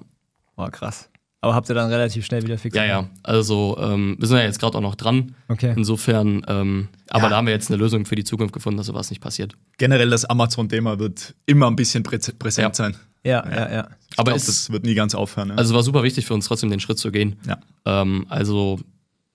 Boah, 0.56 0.70
krass. 0.72 1.10
Aber 1.40 1.54
habt 1.54 1.70
ihr 1.70 1.76
dann 1.76 1.90
relativ 1.90 2.26
schnell 2.26 2.42
wieder 2.44 2.58
fix? 2.58 2.76
Ja, 2.76 2.84
ja. 2.86 3.08
Also 3.24 3.78
ähm, 3.80 4.16
wir 4.20 4.28
sind 4.28 4.38
ja 4.38 4.44
jetzt 4.44 4.60
gerade 4.60 4.76
auch 4.78 4.82
noch 4.82 4.96
dran. 4.96 5.36
Okay. 5.48 5.74
Insofern, 5.78 6.44
ähm, 6.48 6.88
aber 7.10 7.26
Ja. 7.26 7.30
da 7.30 7.36
haben 7.38 7.46
wir 7.46 7.54
jetzt 7.54 7.70
eine 7.70 7.78
Lösung 7.78 8.06
für 8.06 8.16
die 8.16 8.24
Zukunft 8.24 8.54
gefunden, 8.54 8.78
dass 8.78 8.88
sowas 8.88 9.12
nicht 9.12 9.22
passiert. 9.22 9.54
Generell 9.78 10.10
das 10.10 10.26
Amazon-Thema 10.26 10.98
wird 10.98 11.36
immer 11.46 11.68
ein 11.68 11.76
bisschen 11.76 12.04
präse- 12.04 12.34
präsent 12.38 12.68
Ja. 12.70 12.74
sein. 12.74 12.96
Ja, 13.24 13.46
ja, 13.50 13.72
ja. 13.72 13.88
Ich 14.12 14.18
Aber 14.20 14.32
glaub, 14.32 14.38
es- 14.38 14.46
das 14.48 14.72
wird 14.72 14.84
nie 14.84 14.96
ganz 14.96 15.14
aufhören. 15.14 15.50
Ne? 15.50 15.58
Also 15.58 15.76
war 15.76 15.84
super 15.84 16.02
wichtig 16.02 16.26
für 16.26 16.34
uns 16.34 16.48
trotzdem 16.48 16.72
den 16.72 16.80
Schritt 16.80 16.98
zu 16.98 17.12
gehen. 17.12 17.36
ja. 17.46 17.60
Ähm, 17.86 18.26
also 18.30 18.80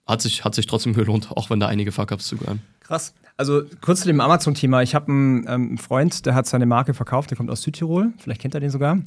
hat 0.06 0.20
sich, 0.22 0.44
hat 0.44 0.54
sich 0.54 0.66
trotzdem 0.66 0.94
gelohnt, 0.94 1.30
auch 1.30 1.50
wenn 1.50 1.60
da 1.60 1.68
einige 1.68 1.92
Fuck-Ups 1.92 2.26
zugehören. 2.26 2.60
Krass. 2.80 3.14
Also 3.36 3.62
kurz 3.80 4.00
zu 4.00 4.06
dem 4.06 4.20
Amazon-Thema. 4.20 4.82
Ich 4.82 4.94
habe 4.94 5.10
einen, 5.10 5.46
ähm, 5.48 5.78
Freund, 5.78 6.26
der 6.26 6.34
hat 6.34 6.46
seine 6.46 6.66
Marke 6.66 6.92
verkauft, 6.94 7.30
der 7.30 7.36
kommt 7.38 7.50
aus 7.50 7.62
Südtirol. 7.62 8.12
Vielleicht 8.18 8.40
kennt 8.40 8.54
er 8.54 8.60
den 8.60 8.70
sogar. 8.70 8.98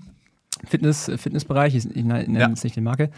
Fitness, 0.68 1.08
äh, 1.10 1.18
Fitnessbereich, 1.18 1.76
ich, 1.76 1.86
ich 1.96 2.04
nenne 2.04 2.40
Ja. 2.40 2.50
jetzt 2.50 2.64
nicht 2.64 2.76
die 2.76 2.82
Marke. 2.82 3.12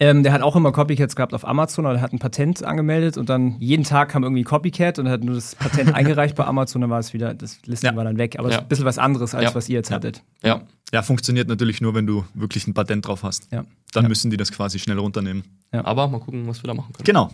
Ähm, 0.00 0.22
der 0.22 0.32
hat 0.32 0.42
auch 0.42 0.54
immer 0.54 0.70
Copycats 0.70 1.16
gehabt 1.16 1.34
auf 1.34 1.44
Amazon, 1.46 1.84
aber 1.84 1.94
der 1.94 2.02
hat 2.02 2.12
ein 2.12 2.20
Patent 2.20 2.62
angemeldet 2.62 3.18
und 3.18 3.28
dann 3.28 3.56
jeden 3.58 3.82
Tag 3.82 4.10
kam 4.10 4.22
irgendwie 4.22 4.44
Copycat 4.44 5.00
und 5.00 5.06
er 5.06 5.12
hat 5.12 5.24
nur 5.24 5.34
das 5.34 5.56
Patent 5.56 5.92
eingereicht 5.94 6.36
bei 6.36 6.44
Amazon, 6.44 6.82
dann 6.82 6.90
war 6.90 7.00
es 7.00 7.12
wieder, 7.14 7.34
das 7.34 7.58
Listing 7.66 7.90
Ja. 7.90 7.96
war 7.96 8.04
dann 8.04 8.16
weg. 8.16 8.38
Aber 8.38 8.48
Ja. 8.48 8.56
ist 8.58 8.62
ein 8.62 8.68
bisschen 8.68 8.84
was 8.84 8.98
anderes, 8.98 9.34
als 9.34 9.44
Ja. 9.44 9.54
was 9.56 9.68
ihr 9.68 9.74
jetzt 9.76 9.90
hattet. 9.90 10.22
Ja, 10.44 10.62
ja, 10.92 11.02
funktioniert 11.02 11.48
natürlich 11.48 11.80
nur, 11.80 11.94
wenn 11.96 12.06
du 12.06 12.24
wirklich 12.34 12.66
ein 12.68 12.74
Patent 12.74 13.06
drauf 13.08 13.24
hast. 13.24 13.48
Ja. 13.50 13.64
Dann 13.92 14.04
Ja. 14.04 14.08
müssen 14.08 14.30
die 14.30 14.36
das 14.36 14.52
quasi 14.52 14.78
schnell 14.78 14.98
runternehmen. 14.98 15.42
aber 15.72 16.06
mal 16.06 16.20
gucken, 16.20 16.46
was 16.46 16.62
wir 16.62 16.68
da 16.68 16.74
machen 16.74 16.92
können. 16.92 17.04
Genau. 17.04 17.30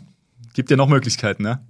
Gibt 0.54 0.70
ja 0.70 0.76
noch 0.78 0.88
Möglichkeiten, 0.88 1.42
ne? 1.42 1.60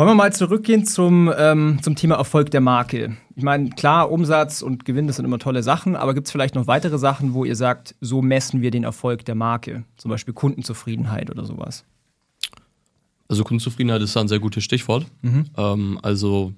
Wollen 0.00 0.08
wir 0.08 0.14
mal 0.14 0.32
zurückgehen 0.32 0.86
zum, 0.86 1.30
ähm, 1.36 1.78
zum 1.82 1.94
Thema 1.94 2.14
Erfolg 2.14 2.50
der 2.50 2.62
Marke? 2.62 3.18
Ich 3.36 3.42
meine, 3.42 3.68
klar, 3.68 4.10
Umsatz 4.10 4.62
und 4.62 4.86
Gewinn, 4.86 5.06
das 5.06 5.16
sind 5.16 5.26
immer 5.26 5.38
tolle 5.38 5.62
Sachen, 5.62 5.94
aber 5.94 6.14
gibt 6.14 6.26
es 6.26 6.32
vielleicht 6.32 6.54
noch 6.54 6.66
weitere 6.66 6.96
Sachen, 6.96 7.34
wo 7.34 7.44
ihr 7.44 7.54
sagt, 7.54 7.94
so 8.00 8.22
messen 8.22 8.62
wir 8.62 8.70
den 8.70 8.84
Erfolg 8.84 9.26
der 9.26 9.34
Marke? 9.34 9.84
Zum 9.98 10.10
Beispiel 10.10 10.32
Kundenzufriedenheit 10.32 11.30
oder 11.30 11.44
sowas. 11.44 11.84
Also 13.28 13.44
Kundenzufriedenheit 13.44 14.00
ist 14.00 14.16
da 14.16 14.22
ein 14.22 14.28
sehr 14.28 14.38
gutes 14.38 14.64
Stichwort. 14.64 15.04
Ähm, 15.58 15.98
also 16.00 16.54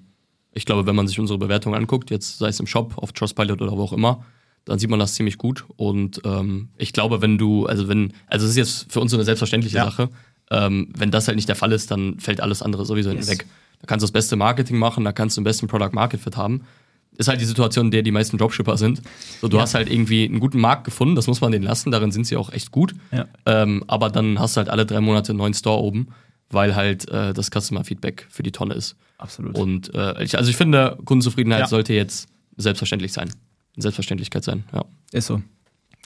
ich 0.53 0.63
glaube, 0.63 0.85
wenn 0.85 0.95
man 0.95 1.09
sich 1.09 1.19
unsere 1.19 1.37
Bewertung 1.37 1.75
anguckt, 1.75 2.11
jetzt 2.11 2.37
sei 2.37 2.47
es 2.47 2.61
im 2.61 2.65
Shop, 2.65 2.93
auf 2.95 3.11
Trustpilot 3.11 3.61
oder 3.61 3.73
wo 3.73 3.83
auch 3.83 3.91
immer, 3.91 4.23
dann 4.63 4.79
sieht 4.79 4.89
man 4.89 4.99
das 4.99 5.15
ziemlich 5.15 5.37
gut. 5.37 5.65
Und 5.75 6.21
ähm, 6.23 6.69
ich 6.77 6.93
glaube, 6.93 7.21
wenn 7.21 7.37
du, 7.37 7.65
also 7.65 7.89
wenn, 7.89 8.13
also 8.27 8.45
es 8.45 8.51
ist 8.51 8.57
jetzt 8.57 8.93
für 8.93 9.01
uns 9.01 9.11
so 9.11 9.17
eine 9.17 9.25
selbstverständliche 9.25 9.75
Ja. 9.75 9.83
Sache, 9.83 10.07
ähm, 10.53 10.89
wenn 10.97 11.11
das 11.11 11.27
halt 11.27 11.35
nicht 11.35 11.49
der 11.49 11.55
Fall 11.55 11.71
ist, 11.71 11.91
dann 11.91 12.19
fällt 12.19 12.39
alles 12.41 12.61
andere 12.61 12.85
sowieso 12.85 13.11
Yes. 13.11 13.27
weg. 13.27 13.45
Da 13.79 13.87
kannst 13.87 14.03
du 14.03 14.05
das 14.05 14.11
beste 14.13 14.35
Marketing 14.37 14.77
machen, 14.77 15.03
da 15.03 15.11
kannst 15.11 15.35
du 15.35 15.41
den 15.41 15.45
besten 15.45 15.67
Product 15.67 15.89
Market 15.93 16.21
Fit 16.21 16.37
haben. 16.37 16.61
Ist 17.17 17.27
halt 17.27 17.39
die 17.41 17.45
Situation, 17.45 17.85
in 17.87 17.91
der 17.91 18.01
die 18.01 18.11
meisten 18.11 18.37
Dropshipper 18.37 18.75
sind. 18.77 19.01
So, 19.41 19.47
du 19.47 19.57
Ja. 19.57 19.63
hast 19.63 19.75
halt 19.75 19.91
irgendwie 19.91 20.25
einen 20.25 20.39
guten 20.39 20.59
Markt 20.59 20.83
gefunden, 20.85 21.15
das 21.15 21.27
muss 21.27 21.41
man 21.41 21.51
denen 21.51 21.63
lassen, 21.65 21.91
darin 21.91 22.11
sind 22.11 22.25
sie 22.25 22.37
auch 22.37 22.51
echt 22.51 22.71
gut. 22.71 22.93
Ja. 23.11 23.25
Ähm, 23.45 23.83
aber 23.87 24.09
dann 24.09 24.39
hast 24.39 24.55
du 24.55 24.59
halt 24.59 24.69
alle 24.69 24.85
drei 24.85 24.99
Monate 25.01 25.31
einen 25.31 25.37
neuen 25.39 25.53
Store 25.53 25.79
oben, 25.83 26.07
weil 26.49 26.75
halt 26.75 27.07
äh, 27.09 27.33
das 27.33 27.49
Customer 27.51 27.83
Feedback 27.83 28.25
für 28.29 28.41
die 28.43 28.51
Tonne 28.51 28.73
ist. 28.73 28.95
Absolut. 29.17 29.57
Und 29.57 29.93
äh, 29.93 30.23
ich, 30.23 30.37
also 30.37 30.49
ich 30.49 30.55
finde, 30.57 30.97
Kundenzufriedenheit 31.05 31.61
Ja. 31.61 31.67
sollte 31.67 31.93
jetzt 31.93 32.27
selbstverständlich 32.57 33.13
sein. 33.13 33.29
Selbstverständlichkeit 33.77 34.43
sein, 34.43 34.63
ja. 34.73 34.83
Ist 35.11 35.27
so. 35.27 35.41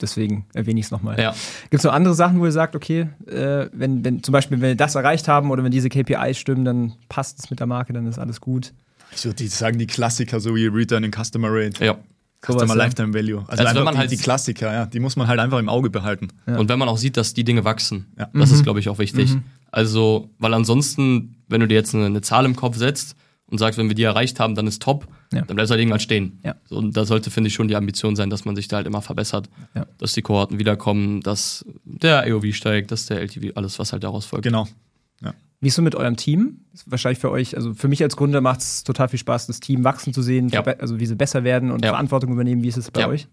Deswegen 0.00 0.46
erwähne 0.54 0.78
ich 0.80 0.86
es 0.86 0.92
nochmal. 0.92 1.18
Ja. 1.20 1.32
Gibt 1.70 1.80
es 1.80 1.84
noch 1.84 1.92
andere 1.92 2.14
Sachen, 2.14 2.38
wo 2.40 2.46
ihr 2.46 2.52
sagt, 2.52 2.76
okay, 2.76 3.08
äh, 3.26 3.66
wenn, 3.72 4.04
wenn 4.04 4.22
zum 4.22 4.32
Beispiel, 4.32 4.60
wenn 4.60 4.68
wir 4.68 4.76
das 4.76 4.94
erreicht 4.94 5.26
haben 5.28 5.50
oder 5.50 5.64
wenn 5.64 5.72
diese 5.72 5.88
KPIs 5.88 6.38
stimmen, 6.38 6.64
dann 6.64 6.92
passt 7.08 7.38
es 7.40 7.50
mit 7.50 7.58
der 7.60 7.66
Marke, 7.66 7.92
dann 7.92 8.06
ist 8.06 8.18
alles 8.18 8.40
gut. 8.40 8.72
Ich 9.14 9.24
würde 9.24 9.46
sagen, 9.48 9.78
die 9.78 9.86
Klassiker, 9.86 10.38
so 10.38 10.54
wie 10.54 10.66
Returning 10.66 11.10
Customer 11.12 11.48
Rate, 11.50 11.84
ja. 11.84 11.96
Customer 12.46 12.68
ja. 12.68 12.74
Lifetime 12.74 13.12
Value. 13.12 13.38
Also, 13.48 13.50
Also 13.50 13.58
wenn 13.62 13.68
einfach 13.68 13.84
man 13.84 13.94
die, 13.94 13.98
halt- 13.98 14.10
die 14.12 14.16
Klassiker, 14.18 14.72
ja, 14.72 14.86
die 14.86 15.00
muss 15.00 15.16
man 15.16 15.26
halt 15.26 15.40
einfach 15.40 15.58
im 15.58 15.68
Auge 15.68 15.90
behalten. 15.90 16.28
Und 16.46 16.68
wenn 16.68 16.78
man 16.78 16.88
auch 16.88 16.98
sieht, 16.98 17.16
dass 17.16 17.34
die 17.34 17.42
Dinge 17.42 17.64
wachsen, 17.64 18.06
Ja. 18.16 18.28
das 18.32 18.52
ist, 18.52 18.62
glaube 18.62 18.78
ich, 18.78 18.88
auch 18.88 18.98
wichtig. 18.98 19.36
Also, 19.72 20.30
weil 20.38 20.54
ansonsten, 20.54 21.34
wenn 21.48 21.60
du 21.60 21.66
dir 21.66 21.74
jetzt 21.74 21.94
eine, 21.94 22.06
eine 22.06 22.20
Zahl 22.20 22.44
im 22.44 22.54
Kopf 22.54 22.76
setzt 22.76 23.16
und 23.50 23.58
sagst, 23.58 23.78
wenn 23.78 23.88
wir 23.88 23.94
die 23.94 24.02
erreicht 24.02 24.40
haben, 24.40 24.54
dann 24.54 24.66
ist 24.66 24.82
top, 24.82 25.06
Ja. 25.32 25.42
dann 25.42 25.56
bleibst 25.56 25.70
du 25.70 25.72
halt 25.72 25.80
irgendwann 25.80 26.00
stehen. 26.00 26.38
Ja. 26.44 26.54
So, 26.64 26.76
und 26.76 26.96
da 26.96 27.04
sollte, 27.04 27.30
finde 27.30 27.48
ich, 27.48 27.54
schon 27.54 27.68
die 27.68 27.76
Ambition 27.76 28.14
sein, 28.16 28.30
dass 28.30 28.44
man 28.44 28.54
sich 28.56 28.68
da 28.68 28.76
halt 28.76 28.86
immer 28.86 29.02
verbessert, 29.02 29.48
Ja. 29.74 29.86
dass 29.98 30.12
die 30.12 30.22
Kohorten 30.22 30.58
wiederkommen, 30.58 31.20
dass 31.22 31.64
der 31.84 32.24
AOV 32.26 32.52
steigt, 32.54 32.90
dass 32.92 33.06
der 33.06 33.20
LTV, 33.20 33.56
alles, 33.56 33.78
was 33.78 33.92
halt 33.92 34.04
daraus 34.04 34.24
folgt. 34.26 34.44
Genau. 34.44 34.66
Wie 35.60 35.66
ist 35.66 35.74
so 35.74 35.82
mit 35.82 35.96
eurem 35.96 36.16
Team? 36.16 36.60
Ist 36.72 36.88
wahrscheinlich 36.88 37.18
für 37.18 37.32
euch, 37.32 37.56
also 37.56 37.74
für 37.74 37.88
mich 37.88 38.00
als 38.04 38.14
Gründer 38.16 38.40
macht 38.40 38.60
es 38.60 38.84
total 38.84 39.08
viel 39.08 39.18
Spaß, 39.18 39.48
das 39.48 39.58
Team 39.58 39.82
wachsen 39.82 40.14
zu 40.14 40.22
sehen, 40.22 40.52
also 40.54 41.00
wie 41.00 41.06
sie 41.06 41.16
besser 41.16 41.42
werden 41.42 41.72
und 41.72 41.84
Ja. 41.84 41.90
Verantwortung 41.90 42.30
übernehmen. 42.32 42.62
Wie 42.62 42.68
ist 42.68 42.76
es 42.76 42.92
bei 42.92 43.00
Ja. 43.00 43.08
euch? 43.08 43.26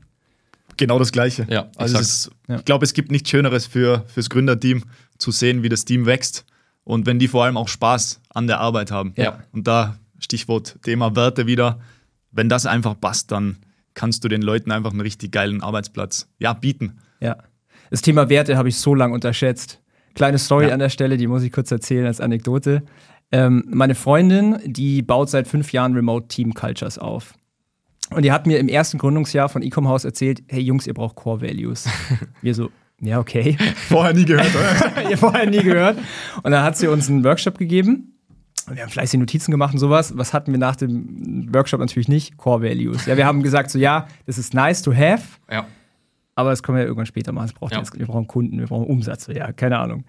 Genau 0.78 0.98
das 0.98 1.12
Gleiche. 1.12 1.46
Ja, 1.48 1.70
also 1.76 2.00
ist, 2.00 2.32
Ja. 2.48 2.56
ich 2.56 2.66
glaube, 2.66 2.84
es 2.84 2.94
gibt 2.96 3.12
nichts 3.12 3.30
Schöneres 3.30 3.68
für 3.68 4.06
fürs 4.08 4.32
Gründerteam 4.32 4.86
zu 5.20 5.30
sehen, 5.30 5.62
wie 5.62 5.70
das 5.70 5.86
Team 5.86 6.08
wächst 6.08 6.46
und 6.84 7.06
wenn 7.06 7.20
die 7.20 7.28
vor 7.28 7.44
allem 7.46 7.58
auch 7.58 7.68
Spaß 7.68 8.22
an 8.34 8.48
der 8.48 8.60
Arbeit 8.60 8.90
haben. 8.90 9.14
Ja. 9.18 9.44
Und 9.52 9.68
da 9.68 10.00
Stichwort 10.20 10.78
Thema 10.84 11.16
Werte 11.16 11.48
wieder. 11.48 11.80
Wenn 12.32 12.50
das 12.50 12.66
einfach 12.66 13.00
passt, 13.00 13.32
dann 13.32 13.58
kannst 13.94 14.24
du 14.24 14.28
den 14.28 14.42
Leuten 14.42 14.72
einfach 14.72 14.92
einen 14.92 15.02
richtig 15.02 15.32
geilen 15.32 15.62
Arbeitsplatz 15.62 16.28
ja, 16.40 16.54
bieten. 16.54 16.98
Ja. 17.22 17.38
Das 17.90 18.02
Thema 18.02 18.30
Werte 18.30 18.58
habe 18.58 18.70
ich 18.70 18.78
so 18.78 18.94
lange 18.94 19.14
unterschätzt. 19.14 19.82
Kleine 20.16 20.38
Story 20.38 20.68
Ja. 20.68 20.74
an 20.74 20.80
der 20.80 20.90
Stelle, 20.90 21.18
die 21.18 21.28
muss 21.28 21.44
ich 21.44 21.52
kurz 21.52 21.72
erzählen 21.72 22.06
als 22.06 22.20
Anekdote. 22.22 22.84
Ähm, 23.32 23.64
meine 23.68 23.96
Freundin, 23.96 24.60
die 24.66 25.02
baut 25.02 25.30
seit 25.30 25.48
fünf 25.48 25.72
Jahren 25.72 25.94
Remote 25.94 26.28
Team 26.28 26.54
Cultures 26.54 26.98
auf. 26.98 27.34
Und 28.12 28.24
die 28.24 28.32
hat 28.32 28.46
mir 28.46 28.60
im 28.60 28.68
ersten 28.68 28.98
Gründungsjahr 28.98 29.50
von 29.50 29.64
Ecom 29.64 29.88
House 29.88 30.06
erzählt, 30.06 30.44
hey 30.48 30.62
Jungs, 30.62 30.86
ihr 30.88 30.94
braucht 30.94 31.16
Core 31.16 31.42
Values. 31.42 31.88
Wir 32.42 32.54
so, 32.54 32.70
ja, 33.02 33.20
okay. 33.20 33.58
Vorher 33.90 34.14
nie 34.14 34.26
gehört, 34.26 34.52
oder? 34.56 35.10
ihr 35.10 35.18
vorher 35.18 35.50
nie 35.50 35.64
gehört. 35.64 35.98
Und 36.44 36.52
dann 36.52 36.64
hat 36.64 36.78
sie 36.78 36.88
uns 36.88 37.10
einen 37.10 37.24
Workshop 37.24 37.58
gegeben. 37.58 38.15
Wir 38.72 38.82
haben 38.84 38.90
fleißig 38.90 39.20
Notizen 39.20 39.52
gemacht 39.52 39.74
und 39.74 39.80
sowas. 39.80 40.18
Was 40.18 40.34
hatten 40.34 40.52
wir 40.52 40.60
nach 40.60 40.76
dem 40.76 41.54
Workshop 41.54 41.80
natürlich 41.80 42.08
nicht? 42.08 42.38
Core 42.38 42.62
Values. 42.64 43.06
Ja, 43.06 43.18
wir 43.18 43.26
haben 43.26 43.44
gesagt, 43.44 43.70
so 43.72 43.78
ja, 43.80 44.08
das 44.26 44.38
ist 44.38 44.54
nice 44.54 44.82
to 44.82 44.94
have, 44.94 45.24
Ja. 45.52 45.66
aber 46.36 46.50
das 46.50 46.64
können 46.64 46.78
wir 46.78 46.82
ja 46.82 46.88
irgendwann 46.88 47.06
später 47.06 47.32
machen. 47.32 47.52
Braucht 47.58 47.74
Ja. 47.74 47.80
jetzt, 47.80 47.98
wir 47.98 48.06
brauchen 48.06 48.28
Kunden, 48.28 48.60
wir 48.60 48.68
brauchen 48.68 48.88
Umsatz. 48.88 49.28
Ja, 49.28 49.52
keine 49.52 49.80
Ahnung. 49.80 50.04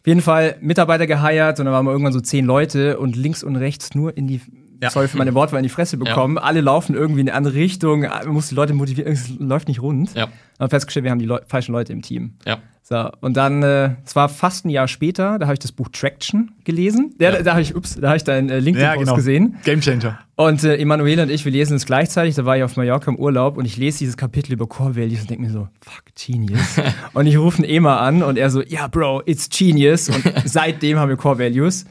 Auf 0.00 0.06
jeden 0.06 0.22
Fall 0.22 0.56
Mitarbeiter 0.60 1.06
geheiert 1.06 1.58
und 1.60 1.66
dann 1.66 1.74
waren 1.74 1.84
wir 1.84 1.92
irgendwann 1.92 2.12
so 2.12 2.20
zehn 2.20 2.46
Leute 2.46 2.98
und 2.98 3.16
links 3.16 3.42
und 3.44 3.56
rechts 3.56 3.94
nur 3.94 4.16
in 4.16 4.26
die, 4.26 4.40
Ja. 4.80 4.90
sorry 4.90 5.08
für 5.08 5.18
meine 5.18 5.34
Wortwahl, 5.34 5.58
in 5.58 5.64
die 5.64 5.68
Fresse 5.68 5.96
bekommen. 5.96 6.38
Alle 6.38 6.60
laufen 6.60 6.94
irgendwie 6.94 7.20
in 7.20 7.28
eine 7.28 7.36
andere 7.36 7.54
Richtung. 7.54 8.00
Man 8.00 8.28
muss 8.28 8.48
die 8.48 8.54
Leute 8.54 8.74
motivieren, 8.74 9.12
es 9.12 9.28
läuft 9.38 9.68
nicht 9.68 9.82
rund. 9.82 10.14
Ja. 10.14 10.24
Und 10.24 10.32
haben 10.60 10.70
festgestellt, 10.70 11.04
wir 11.04 11.10
haben 11.10 11.18
die 11.18 11.26
Leu 11.26 11.38
falschen 11.46 11.72
Leute 11.72 11.92
im 11.92 12.02
Team. 12.02 12.34
Ja. 12.46 12.58
So, 12.82 13.08
und 13.20 13.36
dann, 13.36 13.62
äh, 13.62 13.90
es 14.04 14.16
war 14.16 14.28
fast 14.28 14.64
ein 14.66 14.70
Jahr 14.70 14.88
später, 14.88 15.38
da 15.38 15.46
habe 15.46 15.52
ich 15.52 15.60
das 15.60 15.70
Buch 15.70 15.88
Traction 15.92 16.50
gelesen. 16.64 17.14
Ja, 17.20 17.30
Da, 17.30 17.42
da 17.42 17.52
habe 17.52 17.62
ich, 17.62 17.76
ups, 17.76 17.94
da 17.94 18.08
habe 18.08 18.16
ich 18.16 18.24
deinen 18.24 18.50
äh, 18.50 18.58
LinkedIn-Post 18.58 19.14
gesehen. 19.14 19.56
Game 19.64 19.80
Changer. 19.80 20.18
Und 20.34 20.64
äh, 20.64 20.76
Emanuele 20.76 21.22
und 21.22 21.30
ich, 21.30 21.44
wir 21.44 21.52
lesen 21.52 21.76
es 21.76 21.86
gleichzeitig. 21.86 22.34
Da 22.34 22.46
war 22.46 22.56
ich 22.56 22.64
auf 22.64 22.76
Mallorca 22.76 23.08
im 23.08 23.16
Urlaub 23.16 23.58
und 23.58 23.64
ich 23.64 23.76
lese 23.76 23.98
dieses 23.98 24.16
Kapitel 24.16 24.54
über 24.54 24.66
Core 24.66 24.96
Values 24.96 25.20
und 25.20 25.30
denke 25.30 25.44
mir 25.44 25.52
so, 25.52 25.68
fuck, 25.80 26.02
genius. 26.16 26.80
und 27.12 27.26
ich 27.26 27.38
rufe 27.38 27.62
ihn 27.62 27.68
Ema 27.68 27.98
an 27.98 28.24
und 28.24 28.36
er 28.36 28.50
so, 28.50 28.60
ja, 28.60 28.88
Bro, 28.88 29.22
it's 29.26 29.48
genius. 29.48 30.08
Und 30.08 30.24
seitdem 30.46 30.98
haben 30.98 31.10
wir 31.10 31.16
Core 31.16 31.38
Values. 31.38 31.84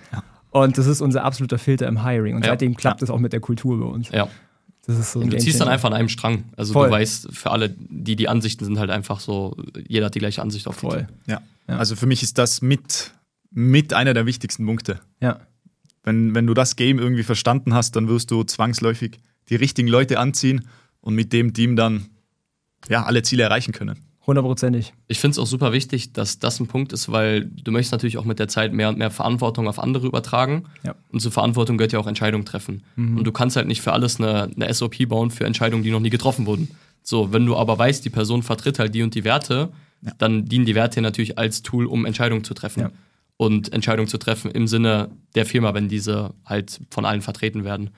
Und 0.51 0.77
das 0.77 0.87
ist 0.87 1.01
unser 1.01 1.23
absoluter 1.23 1.57
Filter 1.57 1.87
im 1.87 2.03
Hiring. 2.03 2.35
Und 2.35 2.43
Ja. 2.45 2.51
seitdem 2.51 2.75
klappt 2.75 3.01
es 3.03 3.09
auch 3.09 3.19
mit 3.19 3.33
der 3.33 3.39
Kultur 3.39 3.79
bei 3.79 3.85
uns. 3.85 4.09
Ja. 4.09 4.27
Das 4.87 4.97
ist 4.97 5.11
so 5.11 5.21
Du 5.23 5.37
ziehst 5.37 5.61
dann 5.61 5.67
einfach 5.67 5.89
an 5.89 5.93
einem 5.93 6.09
Strang. 6.09 6.45
Also 6.57 6.73
Voll. 6.73 6.87
du 6.87 6.93
weißt, 6.93 7.29
für 7.31 7.51
alle, 7.51 7.69
die 7.69 8.15
die 8.15 8.27
Ansichten 8.27 8.65
sind 8.65 8.79
halt 8.79 8.89
einfach 8.89 9.19
so, 9.19 9.55
jeder 9.87 10.07
hat 10.07 10.15
die 10.15 10.19
gleiche 10.19 10.41
Ansicht 10.41 10.65
auf 10.67 10.77
die 10.77 10.81
Voll. 10.87 11.07
Ja. 11.27 11.41
Ja. 11.67 11.77
Also 11.77 11.95
für 11.95 12.07
mich 12.07 12.23
ist 12.23 12.39
das 12.39 12.63
mit, 12.63 13.11
mit 13.51 13.93
einer 13.93 14.15
der 14.15 14.25
wichtigsten 14.25 14.65
Punkte. 14.65 14.99
Ja. 15.21 15.41
Wenn, 16.03 16.33
wenn 16.33 16.47
du 16.47 16.55
das 16.55 16.75
Game 16.75 16.97
irgendwie 16.97 17.23
verstanden 17.23 17.75
hast, 17.75 17.95
dann 17.95 18.07
wirst 18.07 18.31
du 18.31 18.43
zwangsläufig 18.43 19.19
die 19.49 19.55
richtigen 19.55 19.87
Leute 19.87 20.17
anziehen 20.17 20.65
und 21.01 21.13
mit 21.13 21.33
dem 21.33 21.53
Team 21.53 21.75
dann 21.75 22.07
ja, 22.87 23.03
alle 23.03 23.21
Ziele 23.21 23.43
erreichen 23.43 23.73
können. 23.73 23.99
Hundertprozentig. 24.29 24.93
Ich 25.07 25.19
finde 25.19 25.31
es 25.31 25.39
auch 25.39 25.47
super 25.47 25.73
wichtig, 25.73 26.13
dass 26.13 26.37
das 26.37 26.59
ein 26.59 26.67
Punkt 26.67 26.93
ist, 26.93 27.11
weil 27.11 27.45
du 27.45 27.71
möchtest 27.71 27.93
natürlich 27.93 28.19
auch 28.19 28.25
mit 28.25 28.37
der 28.37 28.47
Zeit 28.47 28.73
mehr 28.73 28.89
und 28.89 28.99
mehr 28.99 29.09
Verantwortung 29.09 29.67
auf 29.67 29.79
andere 29.79 30.05
übertragen. 30.05 30.65
Ja. 30.83 30.93
Und 31.11 31.19
zur 31.19 31.31
Verantwortung 31.31 31.77
gehört 31.77 31.93
ja 31.93 31.99
auch 31.99 32.05
Entscheidungen 32.05 32.45
treffen. 32.45 32.83
Und 32.95 33.23
du 33.23 33.31
kannst 33.31 33.55
halt 33.55 33.67
nicht 33.67 33.81
für 33.81 33.91
alles 33.91 34.19
eine, 34.19 34.51
eine 34.55 34.71
SOP 34.71 35.09
bauen 35.09 35.31
für 35.31 35.45
Entscheidungen, 35.45 35.81
die 35.81 35.89
noch 35.89 35.99
nie 35.99 36.11
getroffen 36.11 36.45
wurden. 36.45 36.69
So, 37.01 37.33
wenn 37.33 37.47
du 37.47 37.55
aber 37.55 37.79
weißt, 37.79 38.05
die 38.05 38.11
Person 38.11 38.43
vertritt 38.43 38.77
halt 38.77 38.93
die 38.93 39.01
und 39.01 39.15
die 39.15 39.23
Werte, 39.23 39.69
dann 40.19 40.45
dienen 40.45 40.65
die 40.65 40.75
Werte 40.75 41.01
natürlich 41.01 41.39
als 41.39 41.63
Tool, 41.63 41.87
um 41.87 42.05
Entscheidungen 42.05 42.43
zu 42.43 42.53
treffen. 42.53 42.81
Ja. 42.81 42.91
Und 43.37 43.73
Entscheidungen 43.73 44.07
zu 44.07 44.19
treffen 44.19 44.51
im 44.51 44.67
Sinne 44.67 45.09
der 45.33 45.47
Firma, 45.47 45.73
wenn 45.73 45.87
diese 45.87 46.35
halt 46.45 46.81
von 46.91 47.03
allen 47.05 47.21
vertreten 47.21 47.63
werden. 47.63 47.89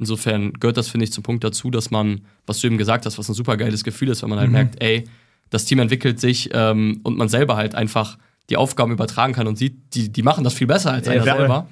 Insofern 0.00 0.52
gehört 0.54 0.78
das, 0.78 0.88
finde 0.88 1.04
ich, 1.04 1.12
zum 1.12 1.22
Punkt 1.22 1.44
dazu, 1.44 1.70
dass 1.70 1.92
man, 1.92 2.22
was 2.44 2.60
du 2.60 2.66
eben 2.66 2.76
gesagt 2.76 3.06
hast, 3.06 3.18
was 3.18 3.28
ein 3.28 3.34
super 3.34 3.56
geiles 3.56 3.84
Gefühl 3.84 4.08
ist, 4.08 4.22
wenn 4.22 4.30
man 4.30 4.40
halt 4.40 4.50
merkt, 4.50 4.82
ey, 4.82 5.04
das 5.50 5.64
Team 5.64 5.78
entwickelt 5.78 6.20
sich 6.20 6.50
ähm, 6.52 7.00
und 7.02 7.16
man 7.16 7.28
selber 7.28 7.56
halt 7.56 7.74
einfach 7.74 8.18
die 8.50 8.56
Aufgaben 8.56 8.92
übertragen 8.92 9.32
kann 9.32 9.46
und 9.46 9.56
sieht, 9.58 9.94
die, 9.94 10.10
die 10.10 10.22
machen 10.22 10.44
das 10.44 10.54
viel 10.54 10.66
besser 10.66 10.92
als 10.92 11.06
Ja, 11.06 11.12
einer 11.14 11.22
voll. 11.24 11.36
selber. 11.38 11.68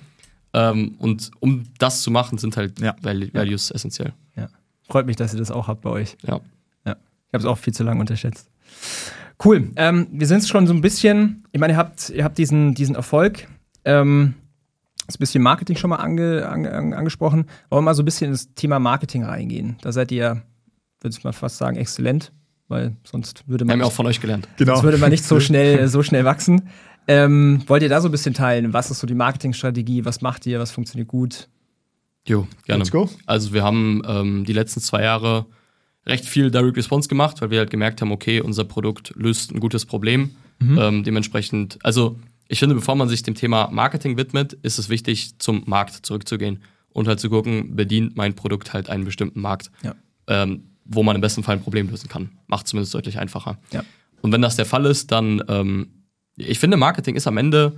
Ähm, 0.53 0.95
und 0.99 1.31
um 1.41 1.65
das 1.79 2.03
zu 2.03 2.11
machen, 2.11 2.39
sind 2.39 2.57
halt 2.57 2.81
Ja. 2.81 2.95
Val- 3.03 3.33
Values 3.35 3.71
essentiell. 3.71 4.13
Ja. 4.37 4.49
Freut 4.89 5.07
mich, 5.07 5.17
dass 5.17 5.33
ihr 5.33 5.39
das 5.39 5.51
auch 5.51 5.67
habt 5.69 5.83
bei 5.83 5.91
euch. 5.91 6.17
Ja. 6.27 6.41
Ja. 6.85 6.93
Ich 7.29 7.33
habe 7.35 7.39
es 7.39 7.45
auch 7.47 7.59
viel 7.59 7.73
zu 7.75 7.83
lange 7.85 8.01
unterschätzt. 8.01 8.49
Cool. 9.45 9.71
Ähm, 9.77 10.07
wir 10.13 10.27
sind 10.27 10.47
schon 10.47 10.67
so 10.67 10.73
ein 10.75 10.81
bisschen, 10.81 11.45
ich 11.53 11.61
meine, 11.61 11.73
ihr 11.75 11.77
habt, 11.77 12.11
ihr 12.11 12.23
habt 12.25 12.39
diesen, 12.39 12.75
diesen 12.75 12.95
Erfolg, 12.95 13.49
ähm, 13.85 14.35
das 15.07 15.19
bisschen 15.19 15.43
Marketing 15.43 15.77
schon 15.77 15.91
mal 15.91 15.97
ange, 15.97 16.49
ange, 16.49 16.73
an- 16.73 16.95
angesprochen. 16.95 17.47
Wollen 17.69 17.83
wir 17.83 17.91
mal 17.91 17.95
so 17.95 18.03
ein 18.03 18.07
bisschen 18.07 18.31
ins 18.31 18.55
Thema 18.55 18.79
Marketing 18.79 19.25
reingehen? 19.25 19.77
Da 19.83 19.93
seid 19.93 20.13
ihr, 20.13 20.43
würde 21.01 21.17
ich 21.17 21.25
mal 21.25 21.33
fast 21.33 21.59
sagen, 21.59 21.77
exzellent, 21.77 22.33
weil 22.69 22.97
sonst 23.05 23.45
würde 23.49 23.65
Wir 23.65 23.67
man, 23.67 23.73
haben 23.75 23.79
ja 23.81 23.85
auch 23.87 23.91
nicht, 23.91 23.97
von 23.97 24.07
euch 24.07 24.21
gelernt. 24.21 24.49
Genau. 24.57 24.75
sonst 24.75 24.85
würde 24.85 24.99
man 24.99 25.11
nicht 25.11 25.25
so 25.25 25.41
schnell, 25.47 25.87
so 25.89 26.03
schnell 26.03 26.25
wachsen. 26.25 26.69
Ähm, 27.07 27.63
wollt 27.67 27.83
ihr 27.83 27.89
da 27.89 28.01
so 28.01 28.09
ein 28.09 28.13
bisschen 28.13 28.33
teilen? 28.35 28.73
Was 28.73 28.91
ist 28.91 29.01
so 29.01 29.07
die 29.07 29.15
Marketingstrategie? 29.15 30.05
Was 30.05 30.21
macht 30.23 30.47
ihr? 30.47 30.59
Was 30.59 30.71
funktioniert 30.71 31.09
gut? 31.09 31.49
Jo, 32.27 32.47
gerne. 32.65 32.79
Let's 32.83 32.91
go. 32.91 33.11
Also 33.27 33.53
wir 33.53 33.63
haben 33.63 34.01
ähm, 34.07 34.45
die 34.47 34.55
letzten 34.55 34.81
zwei 34.81 35.03
Jahre 35.03 35.45
recht 36.07 36.25
viel 36.25 36.51
Direct 36.51 36.77
Response 36.77 37.09
gemacht, 37.09 37.43
weil 37.43 37.51
wir 37.51 37.59
halt 37.59 37.71
gemerkt 37.71 38.01
haben, 38.01 38.13
okay, 38.13 38.41
unser 38.41 38.65
Produkt 38.65 39.13
löst 39.17 39.53
ein 39.53 39.61
gutes 39.61 39.85
Problem. 39.87 40.31
Ähm, 40.61 41.03
dementsprechend, 41.05 41.79
also 41.83 42.19
ich 42.49 42.59
finde, 42.61 42.75
bevor 42.75 42.95
man 42.95 43.09
sich 43.09 43.23
dem 43.23 43.35
Thema 43.35 43.69
Marketing 43.71 44.17
widmet, 44.17 44.55
ist 44.63 44.79
es 44.79 44.89
wichtig, 44.89 45.39
zum 45.39 45.65
Markt 45.67 46.07
zurückzugehen 46.07 46.63
und 46.91 47.07
halt 47.09 47.21
zu 47.21 47.29
gucken, 47.29 47.75
bedient 47.77 48.17
mein 48.17 48.35
Produkt 48.35 48.73
halt 48.73 48.89
einen 48.89 49.05
bestimmten 49.05 49.41
Markt, 49.43 49.71
Ja. 49.83 49.95
ähm, 50.29 50.71
wo 50.85 51.03
man 51.03 51.15
im 51.17 51.21
besten 51.23 51.43
Fall 51.43 51.57
ein 51.57 51.63
Problem 51.63 51.89
lösen 51.89 52.09
kann. 52.09 52.31
Macht 52.47 52.69
zumindest 52.69 52.95
deutlich 52.95 53.19
einfacher. 53.19 53.59
Ja. 53.73 53.83
Und 54.23 54.33
wenn 54.33 54.43
das 54.43 54.57
der 54.57 54.67
Fall 54.67 54.87
ist, 54.87 55.11
dann, 55.13 55.43
ähm, 55.49 55.89
ich 56.37 56.59
finde, 56.59 56.77
Marketing 56.77 57.17
ist 57.17 57.27
am 57.27 57.37
Ende 57.37 57.73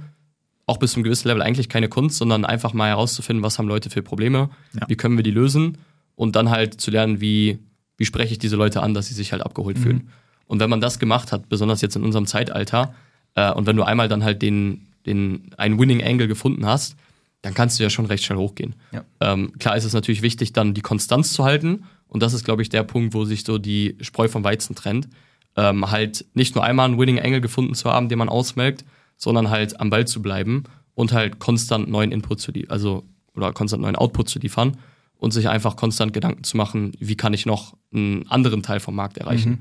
auch 0.66 0.78
bis 0.78 0.92
zu 0.92 0.96
einem 0.96 1.04
gewissen 1.04 1.28
Level 1.28 1.42
eigentlich 1.42 1.68
keine 1.68 1.88
Kunst, 1.88 2.16
sondern 2.18 2.44
einfach 2.44 2.72
mal 2.72 2.88
herauszufinden, 2.88 3.42
was 3.44 3.58
haben 3.58 3.68
Leute 3.68 3.88
für 3.90 4.02
Probleme, 4.02 4.50
Ja. 4.72 4.88
wie 4.88 4.96
können 4.96 5.16
wir 5.16 5.22
die 5.22 5.30
lösen 5.30 5.78
und 6.16 6.34
dann 6.34 6.50
halt 6.50 6.80
zu 6.80 6.90
lernen, 6.90 7.20
wie, 7.20 7.58
wie 7.96 8.04
spreche 8.04 8.32
ich 8.32 8.38
diese 8.38 8.56
Leute 8.56 8.82
an, 8.82 8.92
dass 8.94 9.06
sie 9.06 9.14
sich 9.14 9.30
halt 9.32 9.42
abgeholt 9.42 9.78
fühlen. 9.78 10.08
Und 10.48 10.58
wenn 10.60 10.70
man 10.70 10.80
das 10.80 10.98
gemacht 10.98 11.30
hat, 11.32 11.48
besonders 11.48 11.80
jetzt 11.82 11.94
in 11.96 12.02
unserem 12.02 12.26
Zeitalter, 12.26 12.94
äh, 13.34 13.52
und 13.52 13.66
wenn 13.66 13.76
du 13.76 13.84
einmal 13.84 14.08
dann 14.08 14.24
halt 14.24 14.42
den, 14.42 14.88
den, 15.06 15.50
einen 15.56 15.78
Winning 15.78 16.02
Angle 16.02 16.26
gefunden 16.28 16.66
hast, 16.66 16.96
dann 17.42 17.54
kannst 17.54 17.78
du 17.78 17.84
ja 17.84 17.90
schon 17.90 18.06
recht 18.06 18.24
schnell 18.24 18.38
hochgehen. 18.38 18.74
Ja. 18.92 19.04
Ähm, 19.20 19.52
klar 19.58 19.76
ist 19.76 19.84
es 19.84 19.92
natürlich 19.92 20.22
wichtig, 20.22 20.52
dann 20.52 20.74
die 20.74 20.80
Konstanz 20.80 21.32
zu 21.32 21.44
halten. 21.44 21.84
Und 22.16 22.22
das 22.22 22.32
ist, 22.32 22.44
glaube 22.46 22.62
ich, 22.62 22.70
der 22.70 22.82
Punkt, 22.82 23.12
wo 23.12 23.26
sich 23.26 23.44
so 23.44 23.58
die 23.58 23.94
Spreu 24.00 24.26
vom 24.26 24.42
Weizen 24.42 24.74
trennt. 24.74 25.06
Ähm, 25.54 25.90
halt 25.90 26.24
nicht 26.32 26.54
nur 26.54 26.64
einmal 26.64 26.86
einen 26.88 26.98
Winning 26.98 27.20
Angle 27.20 27.42
gefunden 27.42 27.74
zu 27.74 27.90
haben, 27.92 28.08
den 28.08 28.16
man 28.18 28.30
ausmelkt, 28.30 28.86
sondern 29.18 29.50
halt 29.50 29.78
am 29.80 29.90
Ball 29.90 30.06
zu 30.06 30.22
bleiben 30.22 30.64
und 30.94 31.12
halt 31.12 31.38
konstant 31.40 31.90
neuen 31.90 32.12
Input 32.12 32.40
zu 32.40 32.52
liefern, 32.52 32.70
also 32.72 33.04
oder 33.34 33.52
konstant 33.52 33.82
neuen 33.82 33.96
Output 33.96 34.30
zu 34.30 34.38
liefern 34.38 34.78
und 35.18 35.32
sich 35.32 35.46
einfach 35.50 35.76
konstant 35.76 36.14
Gedanken 36.14 36.42
zu 36.42 36.56
machen, 36.56 36.92
wie 37.00 37.16
kann 37.16 37.34
ich 37.34 37.44
noch 37.44 37.76
einen 37.92 38.26
anderen 38.30 38.62
Teil 38.62 38.80
vom 38.80 38.94
Markt 38.94 39.18
erreichen. 39.18 39.60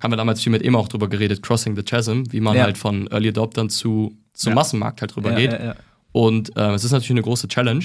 Haben 0.00 0.10
wir 0.10 0.16
damals 0.16 0.40
viel 0.42 0.52
mit 0.52 0.62
Emma 0.62 0.78
auch 0.78 0.88
drüber 0.88 1.08
geredet, 1.08 1.42
Crossing 1.42 1.76
the 1.76 1.82
Chasm, 1.82 2.22
wie 2.30 2.40
man 2.40 2.56
Ja. 2.56 2.62
halt 2.62 2.78
von 2.78 3.08
Early 3.08 3.28
Adoptern 3.28 3.68
zu 3.68 4.16
zum 4.32 4.52
Ja. 4.52 4.54
Massenmarkt 4.54 5.02
halt 5.02 5.14
drüber 5.14 5.32
Ja, 5.32 5.36
geht. 5.36 5.76
Und 6.12 6.56
äh, 6.56 6.72
es 6.72 6.82
ist 6.84 6.92
natürlich 6.92 7.10
eine 7.10 7.22
große 7.22 7.46
Challenge. 7.48 7.84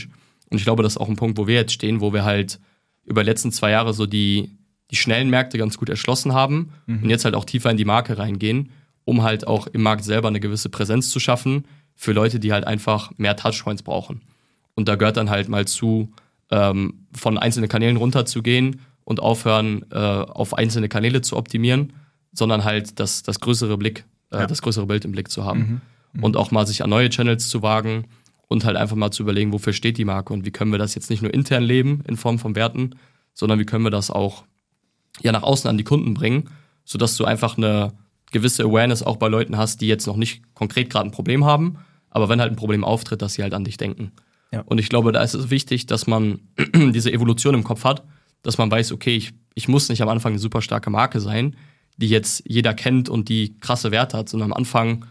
Und 0.49 0.58
ich 0.58 0.63
glaube, 0.63 0.84
das 0.84 0.93
ist 0.93 0.97
auch 0.99 1.10
ein 1.10 1.17
Punkt, 1.17 1.38
wo 1.38 1.47
wir 1.47 1.56
jetzt 1.56 1.73
stehen, 1.73 1.99
wo 1.99 2.13
wir 2.13 2.23
halt 2.23 2.60
über 3.06 3.24
die 3.24 3.30
letzten 3.30 3.52
zwei 3.52 3.72
Jahre 3.72 3.94
so 3.94 4.06
die, 4.06 4.50
die 4.91 4.96
schnellen 4.96 5.30
Märkte 5.30 5.58
ganz 5.58 5.78
gut 5.78 5.89
erschlossen 5.89 6.34
haben 6.34 6.72
und 6.88 7.10
jetzt 7.10 7.26
halt 7.26 7.36
auch 7.36 7.46
tiefer 7.46 7.72
in 7.72 7.78
die 7.78 7.86
Marke 7.86 8.18
reingehen, 8.18 8.72
um 9.04 9.24
halt 9.24 9.48
auch 9.48 9.68
im 9.68 9.82
Markt 9.82 10.04
selber 10.04 10.28
eine 10.28 10.39
gewisse 10.39 10.70
Präsenz 10.70 11.10
zu 11.10 11.20
schaffen 11.20 11.65
für 11.96 12.12
Leute, 12.12 12.39
die 12.39 12.52
halt 12.52 12.65
einfach 12.68 13.12
mehr 13.18 13.36
Touchpoints 13.36 13.84
brauchen. 13.84 14.22
Und 14.76 14.88
da 14.88 14.96
gehört 14.96 15.18
dann 15.18 15.30
halt 15.30 15.48
mal 15.50 15.65
zu, 15.65 16.12
ähm, 16.52 17.06
von 17.13 17.38
einzelnen 17.38 17.70
Kanälen 17.70 17.98
runterzugehen 17.98 18.82
und 19.04 19.20
aufhören, 19.20 19.86
äh, 19.91 19.96
auf 19.98 20.54
einzelne 20.56 20.89
Kanäle 20.89 21.22
zu 21.22 21.38
optimieren, 21.38 21.94
sondern 22.34 22.63
halt 22.63 23.00
das, 23.00 23.24
das 23.24 23.39
größere 23.39 23.78
Blick, 23.78 24.06
äh, 24.32 24.39
Ja. 24.39 24.48
das 24.48 24.62
größere 24.62 24.86
Bild 24.88 25.06
im 25.06 25.12
Blick 25.12 25.30
zu 25.32 25.46
haben. 25.46 25.82
Und 26.22 26.38
auch 26.38 26.52
mal 26.52 26.65
sich 26.65 26.84
an 26.84 26.89
neue 26.89 27.10
Channels 27.10 27.50
zu 27.50 27.62
wagen 27.62 28.06
und 28.48 28.65
halt 28.65 28.77
einfach 28.77 28.96
mal 28.96 29.12
zu 29.12 29.23
überlegen, 29.23 29.54
wofür 29.54 29.73
steht 29.73 29.98
die 29.98 30.06
Marke 30.06 30.33
und 30.33 30.46
wie 30.46 30.52
können 30.52 30.71
wir 30.71 30.79
das 30.79 30.96
jetzt 30.96 31.10
nicht 31.10 31.21
nur 31.21 31.33
intern 31.33 31.63
leben 31.63 32.04
in 32.08 32.17
Form 32.17 32.39
von 32.39 32.56
Werten, 32.56 32.96
sondern 33.33 33.60
wie 33.60 33.65
können 33.65 33.83
wir 33.83 33.91
das 33.91 34.12
auch 34.12 34.46
ja 35.21 35.31
nach 35.31 35.43
außen 35.43 35.69
an 35.69 35.77
die 35.77 35.83
Kunden 35.83 36.13
bringen, 36.13 36.50
sodass 36.83 37.17
du 37.17 37.25
einfach 37.25 37.58
eine 37.58 37.93
gewisse 38.31 38.63
Awareness 38.63 39.04
auch 39.04 39.17
bei 39.17 39.27
Leuten 39.27 39.58
hast, 39.58 39.81
die 39.81 39.87
jetzt 39.87 40.08
noch 40.08 40.17
nicht 40.17 40.41
konkret 40.54 40.89
gerade 40.89 41.08
ein 41.08 41.12
Problem 41.12 41.46
haben, 41.46 41.77
aber 42.10 42.29
wenn 42.29 42.39
halt 42.41 42.52
ein 42.52 42.58
Problem 42.58 42.83
auftritt, 42.83 43.21
dass 43.21 43.33
sie 43.33 43.43
halt 43.43 43.54
an 43.54 43.63
dich 43.63 43.77
denken. 43.77 44.12
Ja. 44.52 44.62
Und 44.62 44.79
ich 44.79 44.89
glaube, 44.89 45.12
da 45.12 45.21
ist 45.21 45.33
es 45.33 45.50
wichtig, 45.50 45.85
dass 45.85 46.08
man 46.08 46.39
diese 46.75 47.12
Evolution 47.12 47.56
im 47.56 47.63
Kopf 47.63 47.83
hat, 47.83 48.04
dass 48.41 48.58
man 48.58 48.69
weiß, 48.69 48.91
okay, 48.91 49.15
ich, 49.15 49.33
ich 49.54 49.67
muss 49.67 49.89
nicht 49.89 50.02
am 50.02 50.10
Anfang 50.10 50.33
eine 50.33 50.39
super 50.39 50.62
starke 50.62 50.89
Marke 50.89 51.19
sein, 51.19 51.56
die 51.98 52.08
jetzt 52.08 52.43
jeder 52.46 52.73
kennt 52.73 53.10
und 53.10 53.29
die 53.29 53.58
krasse 53.60 53.91
Werte 53.91 54.17
hat, 54.17 54.29
sondern 54.29 54.52
am 54.52 54.58
Anfang 54.58 55.06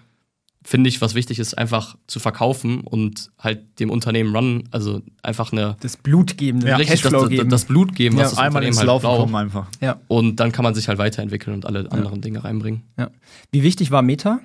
finde 0.66 0.88
ich, 0.88 1.00
was 1.02 1.14
wichtig 1.14 1.38
ist, 1.38 1.56
einfach 1.58 1.94
zu 2.06 2.18
verkaufen 2.20 2.80
und 2.80 3.30
halt 3.38 3.78
dem 3.80 3.90
Unternehmen 3.90 4.34
Run, 4.34 4.64
also 4.70 5.02
einfach 5.22 5.52
eine 5.52 5.76
Das 5.80 5.98
Blut 5.98 6.38
geben, 6.38 6.60
den 6.60 6.74
richtig 6.74 7.02
das, 7.02 7.02
Cashflow 7.02 7.20
das, 7.20 7.28
geben. 7.28 7.50
das 7.50 7.64
Blut 7.66 7.94
geben, 7.94 8.16
Ja. 8.16 8.22
was 8.24 8.30
das 8.30 8.38
Einmal 8.38 8.48
Unternehmen 8.62 8.68
ins 8.70 8.78
halt 8.78 8.86
Laufen 8.86 9.02
braucht. 9.04 9.20
kommen 9.20 9.34
einfach. 9.36 9.66
ja, 9.82 10.00
Und 10.08 10.36
dann 10.40 10.52
kann 10.52 10.62
man 10.62 10.74
sich 10.74 10.88
halt 10.88 10.96
weiterentwickeln 10.98 11.54
und 11.54 11.66
alle 11.66 11.92
anderen 11.92 12.20
Dinge 12.22 12.42
reinbringen. 12.44 12.82
ja. 12.98 13.10
Wie 13.52 13.62
wichtig 13.62 13.90
war 13.90 14.00
Meta? 14.02 14.40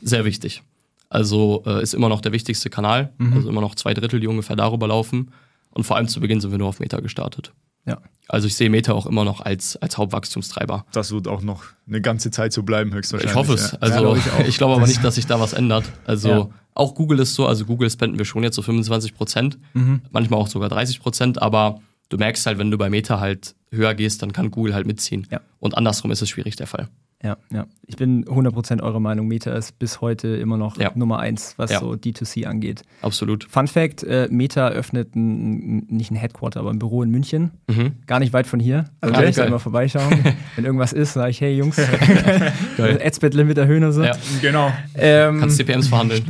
Sehr 0.00 0.24
wichtig. 0.24 0.62
Also 1.10 1.64
äh, 1.66 1.82
ist 1.82 1.92
immer 1.94 2.08
noch 2.08 2.20
der 2.20 2.32
wichtigste 2.32 2.70
Kanal. 2.70 3.12
Also 3.34 3.48
immer 3.48 3.60
noch 3.62 3.74
zwei 3.74 3.94
Drittel, 3.94 4.20
die 4.20 4.26
ungefähr 4.28 4.54
darüber 4.56 4.86
laufen. 4.86 5.32
Und 5.70 5.84
vor 5.84 5.96
allem 5.96 6.06
zu 6.06 6.20
Beginn 6.20 6.40
sind 6.40 6.50
wir 6.52 6.58
nur 6.58 6.68
auf 6.68 6.78
Meta 6.80 7.00
gestartet. 7.00 7.52
Ja. 7.88 7.98
Also 8.30 8.46
ich 8.46 8.54
sehe 8.56 8.68
Meta 8.68 8.92
auch 8.92 9.06
immer 9.06 9.24
noch 9.24 9.40
als, 9.40 9.76
als 9.76 9.96
Hauptwachstumstreiber. 9.96 10.84
Das 10.92 11.12
wird 11.12 11.26
auch 11.28 11.40
noch 11.42 11.64
eine 11.86 12.00
ganze 12.02 12.30
Zeit 12.30 12.52
so 12.52 12.62
bleiben, 12.62 12.92
höchstwahrscheinlich. 12.92 13.30
Ich 13.32 13.36
hoffe 13.36 13.54
es. 13.54 13.72
Ja. 13.72 13.78
Also 13.80 14.00
glaub 14.00 14.16
ich, 14.18 14.26
ich 14.26 14.32
auch. 14.54 14.56
glaube 14.58 14.74
aber 14.74 14.86
nicht, 14.86 15.02
dass 15.02 15.14
sich 15.14 15.26
da 15.26 15.40
was 15.40 15.54
ändert. 15.54 15.84
Also 16.04 16.28
Ja. 16.28 16.48
auch 16.74 16.94
Google 16.94 17.20
ist 17.20 17.34
so, 17.34 17.46
also 17.46 17.64
Google 17.64 17.88
spenden 17.90 18.18
wir 18.18 18.26
schon 18.26 18.42
jetzt 18.42 18.56
so 18.56 18.62
25 18.62 19.14
Prozent, 19.14 19.58
Mhm. 19.72 20.02
manchmal 20.10 20.38
auch 20.40 20.48
sogar 20.48 20.68
30 20.68 21.00
Prozent, 21.00 21.40
aber 21.40 21.80
du 22.10 22.18
merkst 22.18 22.44
halt, 22.46 22.58
wenn 22.58 22.70
du 22.70 22.76
bei 22.76 22.90
Meta 22.90 23.18
halt 23.18 23.54
höher 23.70 23.94
gehst, 23.94 24.20
dann 24.22 24.32
kann 24.32 24.50
Google 24.50 24.74
halt 24.74 24.86
mitziehen. 24.86 25.26
Ja. 25.30 25.40
Und 25.58 25.76
andersrum 25.76 26.10
ist 26.10 26.20
es 26.20 26.28
schwierig 26.28 26.56
der 26.56 26.66
Fall. 26.66 26.88
Ja, 27.20 27.36
ja. 27.52 27.66
Ich 27.88 27.96
bin 27.96 28.24
100% 28.26 28.80
eurer 28.80 29.00
Meinung. 29.00 29.26
Meta 29.26 29.50
ist 29.52 29.76
bis 29.80 30.00
heute 30.00 30.28
immer 30.28 30.56
noch 30.56 30.78
Ja. 30.78 30.92
Nummer 30.94 31.18
eins, 31.18 31.54
was 31.56 31.72
Ja. 31.72 31.80
so 31.80 31.92
D2C 31.96 32.44
angeht. 32.46 32.82
Absolut. 33.02 33.42
Fun 33.50 33.66
Fact: 33.66 34.04
äh, 34.04 34.28
Meta 34.30 34.68
öffnet 34.68 35.16
ein, 35.16 35.78
nicht 35.88 36.12
ein 36.12 36.14
Headquarter, 36.16 36.60
aber 36.60 36.70
ein 36.70 36.78
Büro 36.78 37.02
in 37.02 37.10
München. 37.10 37.50
Mhm. 37.66 37.94
Gar 38.06 38.20
nicht 38.20 38.32
weit 38.32 38.46
von 38.46 38.60
hier. 38.60 38.84
Also 39.00 39.12
Okay, 39.14 39.22
kann 39.22 39.30
ich 39.30 39.36
da 39.36 39.44
immer 39.46 39.58
vorbeischauen. 39.58 40.12
Wenn 40.54 40.64
irgendwas 40.64 40.92
ist, 40.92 41.14
sage 41.14 41.30
ich, 41.30 41.40
hey 41.40 41.56
Jungs, 41.56 41.76
Adsbet-Limit 42.78 43.58
erhöhen 43.58 43.82
oder 43.82 43.92
so. 43.92 44.04
Ja. 44.04 44.12
Genau. 44.40 44.72
Ähm, 44.94 45.40
Kannst 45.40 45.56
CPMs 45.56 45.88
verhandeln. 45.88 46.24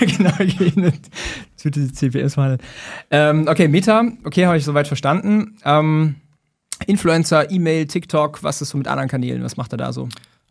genau, 0.00 0.30
gehen 0.38 0.92
zu 1.56 1.70
den 1.70 1.92
CPS 1.92 2.34
verhandeln. 2.34 2.60
Ähm, 3.10 3.46
okay, 3.48 3.66
Meta, 3.66 4.04
okay, 4.24 4.46
habe 4.46 4.56
ich 4.58 4.64
soweit 4.64 4.86
verstanden. 4.86 5.56
Ähm, 5.64 6.14
Influencer, 6.86 7.50
E-Mail, 7.50 7.86
TikTok, 7.86 8.42
was 8.42 8.60
ist 8.62 8.70
so 8.70 8.78
mit 8.78 8.88
anderen 8.88 9.08
Kanälen? 9.08 9.42
Was 9.42 9.56
macht 9.56 9.72
er 9.72 9.78
da 9.78 9.92
so? 9.92 10.08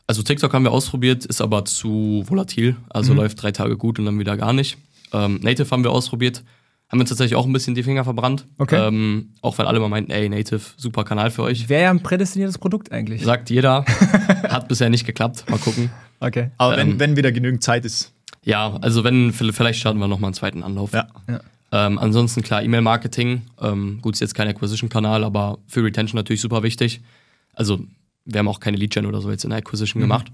Also 0.07 0.23
TikTok 0.23 0.53
haben 0.53 0.63
wir 0.63 0.71
ausprobiert, 0.71 1.25
ist 1.25 1.41
aber 1.41 1.65
zu 1.65 2.23
volatil. 2.27 2.75
Also 2.89 3.13
Mhm. 3.13 3.19
läuft 3.19 3.41
drei 3.43 3.51
Tage 3.51 3.77
gut 3.77 3.99
und 3.99 4.05
dann 4.05 4.17
wieder 4.19 4.37
gar 4.37 4.53
nicht. 4.53 4.77
Ähm, 5.13 5.39
Native 5.43 5.69
haben 5.71 5.83
wir 5.83 5.91
ausprobiert. 5.91 6.43
Haben 6.91 6.99
uns 7.01 7.09
tatsächlich 7.09 7.35
auch 7.35 7.45
ein 7.45 7.53
bisschen 7.53 7.75
die 7.75 7.83
Finger 7.83 8.03
verbrannt. 8.03 8.45
Okay. 8.57 8.87
Ähm, 8.87 9.33
auch 9.41 9.55
wenn 9.59 9.67
alle 9.67 9.79
mal 9.79 9.89
meinten, 9.89 10.09
ey, 10.09 10.27
Native, 10.27 10.61
super 10.77 11.03
Kanal 11.03 11.29
für 11.29 11.43
euch. 11.43 11.69
Wäre 11.69 11.83
ja 11.83 11.89
ein 11.91 12.01
prädestiniertes 12.01 12.57
Produkt 12.57 12.91
eigentlich. 12.91 13.23
Sagt 13.23 13.51
jeder. 13.51 13.85
Hat 14.49 14.67
bisher 14.67 14.89
nicht 14.89 15.05
geklappt. 15.05 15.45
Mal 15.49 15.59
gucken. 15.59 15.91
Okay. 16.19 16.49
Aber 16.57 16.75
Ähm, 16.79 16.93
wenn, 16.93 16.99
wenn 16.99 17.15
wieder 17.17 17.31
genügend 17.31 17.61
Zeit 17.61 17.85
ist. 17.85 18.11
Ja, 18.43 18.75
also 18.81 19.03
wenn, 19.03 19.31
vielleicht 19.33 19.79
starten 19.79 19.99
wir 19.99 20.07
nochmal 20.07 20.29
einen 20.29 20.33
zweiten 20.33 20.63
Anlauf. 20.63 20.91
Ja. 20.93 21.07
Ähm, 21.71 21.99
ansonsten 21.99 22.41
klar, 22.41 22.63
E-Mail-Marketing. 22.63 23.43
Ähm, 23.61 23.99
gut, 24.01 24.15
ist 24.15 24.19
jetzt 24.21 24.33
kein 24.35 24.47
Acquisition-Kanal, 24.47 25.23
aber 25.23 25.59
für 25.67 25.83
Retention 25.83 26.15
natürlich 26.17 26.41
super 26.41 26.63
wichtig. 26.63 27.01
Also 27.53 27.79
wir 28.25 28.39
haben 28.39 28.47
auch 28.47 28.59
keine 28.59 28.77
Lead-Gen 28.77 29.05
oder 29.05 29.21
so 29.21 29.29
jetzt 29.31 29.43
in 29.43 29.49
der 29.51 29.59
Acquisition 29.59 30.01
gemacht. 30.01 30.27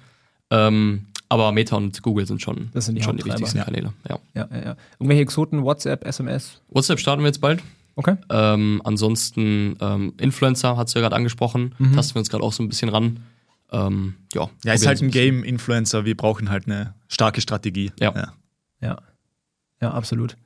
Ähm, 0.52 1.06
aber 1.28 1.52
Meta 1.52 1.76
und 1.76 2.02
Google 2.04 2.26
sind 2.28 2.42
schon, 2.42 2.56
Mhm. 2.56 2.70
Das 2.74 2.86
sind 2.86 2.96
die 2.96 3.04
schon 3.04 3.18
die 3.18 3.26
wichtigsten 3.26 3.58
Ja. 3.58 3.64
Kanäle. 3.64 3.94
Ja. 4.08 4.20
Ja, 4.36 4.48
ja, 4.52 4.64
ja. 4.64 4.76
Irgendwelche 5.00 5.24
Exoten, 5.24 5.64
WhatsApp, 5.64 6.06
SMS? 6.06 6.62
WhatsApp 6.70 7.00
starten 7.00 7.24
wir 7.24 7.28
jetzt 7.28 7.42
bald. 7.42 7.62
Okay. 7.96 8.16
Ähm, 8.30 8.82
ansonsten 8.84 9.76
ähm, 9.80 10.14
Influencer, 10.20 10.78
hast 10.78 10.94
du 10.94 11.00
ja 11.00 11.04
gerade 11.04 11.16
angesprochen. 11.16 11.74
Mhm. 11.80 11.94
Tasten 11.96 12.16
wir 12.16 12.20
uns 12.20 12.30
gerade 12.30 12.44
auch 12.44 12.54
so 12.54 12.62
ein 12.62 12.70
bisschen 12.70 12.90
ran. 12.90 13.22
Ähm, 13.72 14.16
ja, 14.34 14.50
Ja, 14.64 14.74
ist 14.74 14.86
halt 14.86 15.02
ein. 15.02 15.10
Game-Influencer. 15.12 16.06
Wir 16.06 16.16
brauchen 16.16 16.50
halt 16.50 16.68
eine 16.68 16.94
starke 17.08 17.42
Strategie. 17.42 17.92
Ja. 18.00 18.34
Ja. 18.82 18.98
Ja, 19.82 19.92
absolut. 19.92 20.38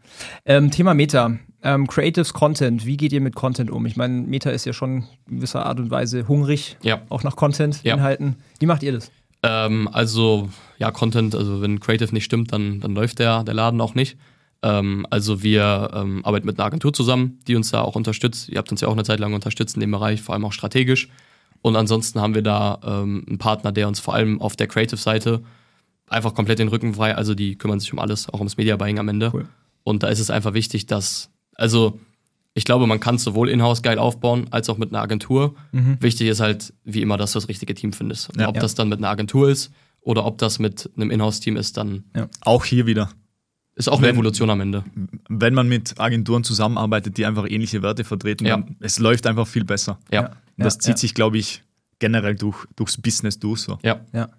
Ähm, 0.46 0.72
Thema 0.72 0.94
Meta. 0.94 1.38
Ähm, 1.62 1.88
Creatives 1.88 2.34
Content. 2.34 2.86
Wie 2.86 2.98
geht 2.98 3.12
ihr 3.12 3.22
mit 3.22 3.36
Content 3.36 3.70
um? 3.70 3.86
Ich 3.86 3.98
meine, 3.98 4.22
Meta 4.22 4.50
ist 4.50 4.66
ja 4.66 4.72
schon 4.74 5.06
in 5.30 5.36
gewisser 5.38 5.66
Art 5.66 5.80
und 5.80 5.92
Weise 5.92 6.28
hungrig, 6.28 6.78
Ja. 6.82 7.02
auch 7.10 7.24
nach 7.24 7.36
Content, 7.36 7.84
Ja. 7.84 7.96
Inhalten. 7.96 8.38
Wie 8.60 8.66
macht 8.66 8.82
ihr 8.82 8.94
das? 8.94 9.12
Ähm, 9.44 9.90
also, 9.92 10.50
ja, 10.78 10.92
Content, 10.92 11.36
also 11.36 11.62
wenn 11.62 11.80
Creative 11.80 12.14
nicht 12.14 12.24
stimmt, 12.26 12.54
dann, 12.54 12.80
dann 12.80 12.96
läuft 12.96 13.20
der, 13.20 13.44
der 13.44 13.54
Laden 13.54 13.80
auch 13.82 13.94
nicht. 13.94 14.18
Ähm, 14.64 15.06
also 15.10 15.44
wir 15.44 15.92
ähm, 15.94 16.26
arbeiten 16.26 16.46
mit 16.46 16.58
einer 16.60 16.66
Agentur 16.66 16.92
zusammen, 16.94 17.40
die 17.48 17.56
uns 17.56 17.72
da 17.72 17.82
auch 17.82 17.96
unterstützt. 17.96 18.50
Ihr 18.50 18.58
habt 18.58 18.72
uns 18.72 18.82
ja 18.82 18.88
auch 18.88 18.94
eine 18.94 19.04
Zeit 19.04 19.20
lang 19.20 19.34
unterstützt 19.34 19.76
in 19.76 19.82
dem 19.82 19.92
Bereich, 19.92 20.22
vor 20.22 20.34
allem 20.36 20.46
auch 20.46 20.54
strategisch. 20.54 21.10
Und 21.62 21.76
ansonsten 21.76 22.22
haben 22.22 22.36
wir 22.36 22.42
da 22.42 22.80
ähm, 22.84 23.26
einen 23.28 23.38
Partner, 23.38 23.72
der 23.74 23.88
uns 23.90 24.00
vor 24.00 24.14
allem 24.14 24.42
auf 24.42 24.56
der 24.56 24.68
Creative-Seite 24.68 25.42
einfach 26.10 26.34
komplett 26.34 26.60
den 26.60 26.68
Rücken 26.68 26.94
frei, 26.94 27.16
also 27.16 27.36
die 27.36 27.56
kümmern 27.58 27.80
sich 27.80 27.92
um 27.94 28.00
alles, 28.00 28.30
auch 28.30 28.40
ums 28.40 28.58
Media-Buying 28.58 29.00
am 29.00 29.08
Ende. 29.10 29.32
Cool. 29.34 29.48
Und 29.84 30.04
da 30.04 30.08
ist 30.10 30.20
es 30.20 30.30
einfach 30.30 30.54
wichtig, 30.54 30.86
dass, 30.88 31.30
also 31.56 32.00
ich 32.54 32.66
glaube, 32.66 32.88
man 32.88 33.00
kann 33.00 33.16
es 33.16 33.24
sowohl 33.24 33.50
in-house 33.50 33.82
geil 33.82 34.00
aufbauen, 34.00 34.48
als 34.52 34.70
auch 34.70 34.78
mit 34.78 34.90
einer 34.90 35.02
Agentur. 35.02 35.56
Wichtig 35.72 36.28
ist 36.28 36.40
halt, 36.42 36.74
wie 36.84 37.02
immer, 37.02 37.16
dass 37.18 37.32
du 37.34 37.38
das 37.38 37.48
richtige 37.48 37.74
Team 37.74 37.94
findest. 37.94 38.30
Ja. 38.38 38.50
ob 38.50 38.56
Ja. 38.56 38.62
das 38.62 38.76
dann 38.76 38.90
mit 38.90 38.98
einer 39.00 39.10
Agentur 39.10 39.50
ist 39.50 39.72
oder 40.02 40.26
ob 40.26 40.38
das 40.40 40.60
mit 40.60 40.90
einem 40.96 41.12
Inhouse-Team 41.12 41.56
ist, 41.58 41.78
dann 41.78 42.04
Auch 42.42 42.66
hier 42.66 42.86
wieder. 42.86 43.10
ist 43.76 43.88
auch 43.88 44.00
eine 44.00 44.08
Wenn- 44.08 44.16
Evolution 44.16 44.50
am 44.50 44.60
Ende. 44.62 44.84
Wenn 45.30 45.54
man 45.54 45.70
mit 45.70 46.00
Agenturen 46.00 46.44
zusammenarbeitet, 46.44 47.18
die 47.18 47.26
einfach 47.26 47.46
ähnliche 47.50 47.82
Werte 47.82 48.04
vertreten, 48.04 48.46
Ja. 48.46 48.58
dann, 48.58 48.76
es 48.82 49.00
läuft 49.00 49.26
einfach 49.28 49.48
viel 49.48 49.64
besser. 49.64 50.00
Ja, 50.12 50.22
Ja. 50.22 50.28
Und 50.58 50.66
das 50.66 50.76
Ja, 50.76 50.80
zieht 50.82 50.96
ja. 50.96 50.98
sich, 50.98 51.14
glaube 51.14 51.38
ich, 51.38 51.64
generell 52.00 52.36
durch, 52.36 52.66
durchs 52.76 52.98
Business 53.00 53.40
durch. 53.40 53.62
So. 53.62 53.78
ja. 53.84 54.02
Ja. 54.12 54.30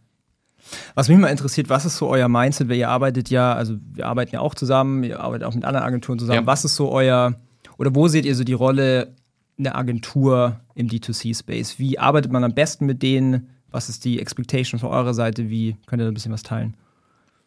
Was 0.94 1.08
mich 1.08 1.18
mal 1.18 1.28
interessiert, 1.28 1.68
was 1.68 1.84
ist 1.84 1.96
so 1.96 2.08
euer 2.08 2.28
Mindset, 2.28 2.68
weil 2.68 2.76
ihr 2.76 2.88
arbeitet 2.88 3.30
ja, 3.30 3.54
also 3.54 3.76
wir 3.92 4.06
arbeiten 4.06 4.34
ja 4.34 4.40
auch 4.40 4.54
zusammen, 4.54 5.04
ihr 5.04 5.20
arbeitet 5.20 5.46
auch 5.46 5.54
mit 5.54 5.64
anderen 5.64 5.86
Agenturen 5.86 6.18
zusammen. 6.18 6.40
Ja. 6.40 6.46
Was 6.46 6.64
ist 6.64 6.76
so 6.76 6.90
euer, 6.90 7.34
oder 7.78 7.94
wo 7.94 8.08
seht 8.08 8.24
ihr 8.24 8.34
so 8.34 8.44
die 8.44 8.52
Rolle 8.52 9.14
einer 9.58 9.76
Agentur 9.76 10.60
im 10.74 10.88
D2C-Space? 10.88 11.78
Wie 11.78 11.98
arbeitet 11.98 12.32
man 12.32 12.44
am 12.44 12.54
besten 12.54 12.86
mit 12.86 13.02
denen? 13.02 13.50
Was 13.70 13.88
ist 13.88 14.04
die 14.04 14.20
Expectation 14.20 14.80
von 14.80 14.90
eurer 14.90 15.14
Seite? 15.14 15.50
Wie 15.50 15.76
könnt 15.86 16.00
ihr 16.02 16.04
da 16.04 16.10
ein 16.10 16.14
bisschen 16.14 16.32
was 16.32 16.42
teilen? 16.42 16.74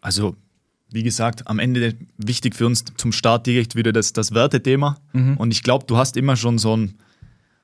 Also, 0.02 0.36
wie 0.92 1.04
gesagt, 1.04 1.48
am 1.48 1.60
Ende 1.60 1.96
wichtig 2.18 2.56
für 2.56 2.66
uns 2.66 2.86
zum 2.98 3.12
Start 3.12 3.48
direkt 3.48 3.76
wieder 3.76 3.92
das, 3.92 4.14
das 4.14 4.34
Wertethema. 4.34 4.98
Und 5.38 5.52
ich 5.52 5.64
glaube, 5.64 5.86
du 5.88 5.98
hast 5.98 6.18
immer 6.18 6.36
schon 6.36 6.60
so 6.60 6.78
ein, 6.78 6.96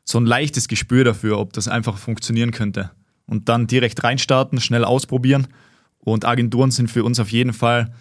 so 0.03 0.20
ein 0.20 0.26
leichtes 0.26 0.68
Gespür 0.68 1.03
dafür, 1.03 1.38
ob 1.38 1.53
das 1.53 1.68
einfach 1.68 1.97
funktionieren 1.97 2.51
könnte. 2.51 2.91
Und 3.30 3.48
dann 3.50 3.68
direkt 3.68 4.04
reinstarten, 4.04 4.60
schnell 4.60 4.84
ausprobieren. 4.84 5.48
Und 6.00 6.26
Agenturen 6.26 6.72
sind 6.72 6.90
für 6.90 7.04
uns 7.04 7.20
auf 7.20 7.32
jeden 7.32 7.54
Fall 7.54 7.94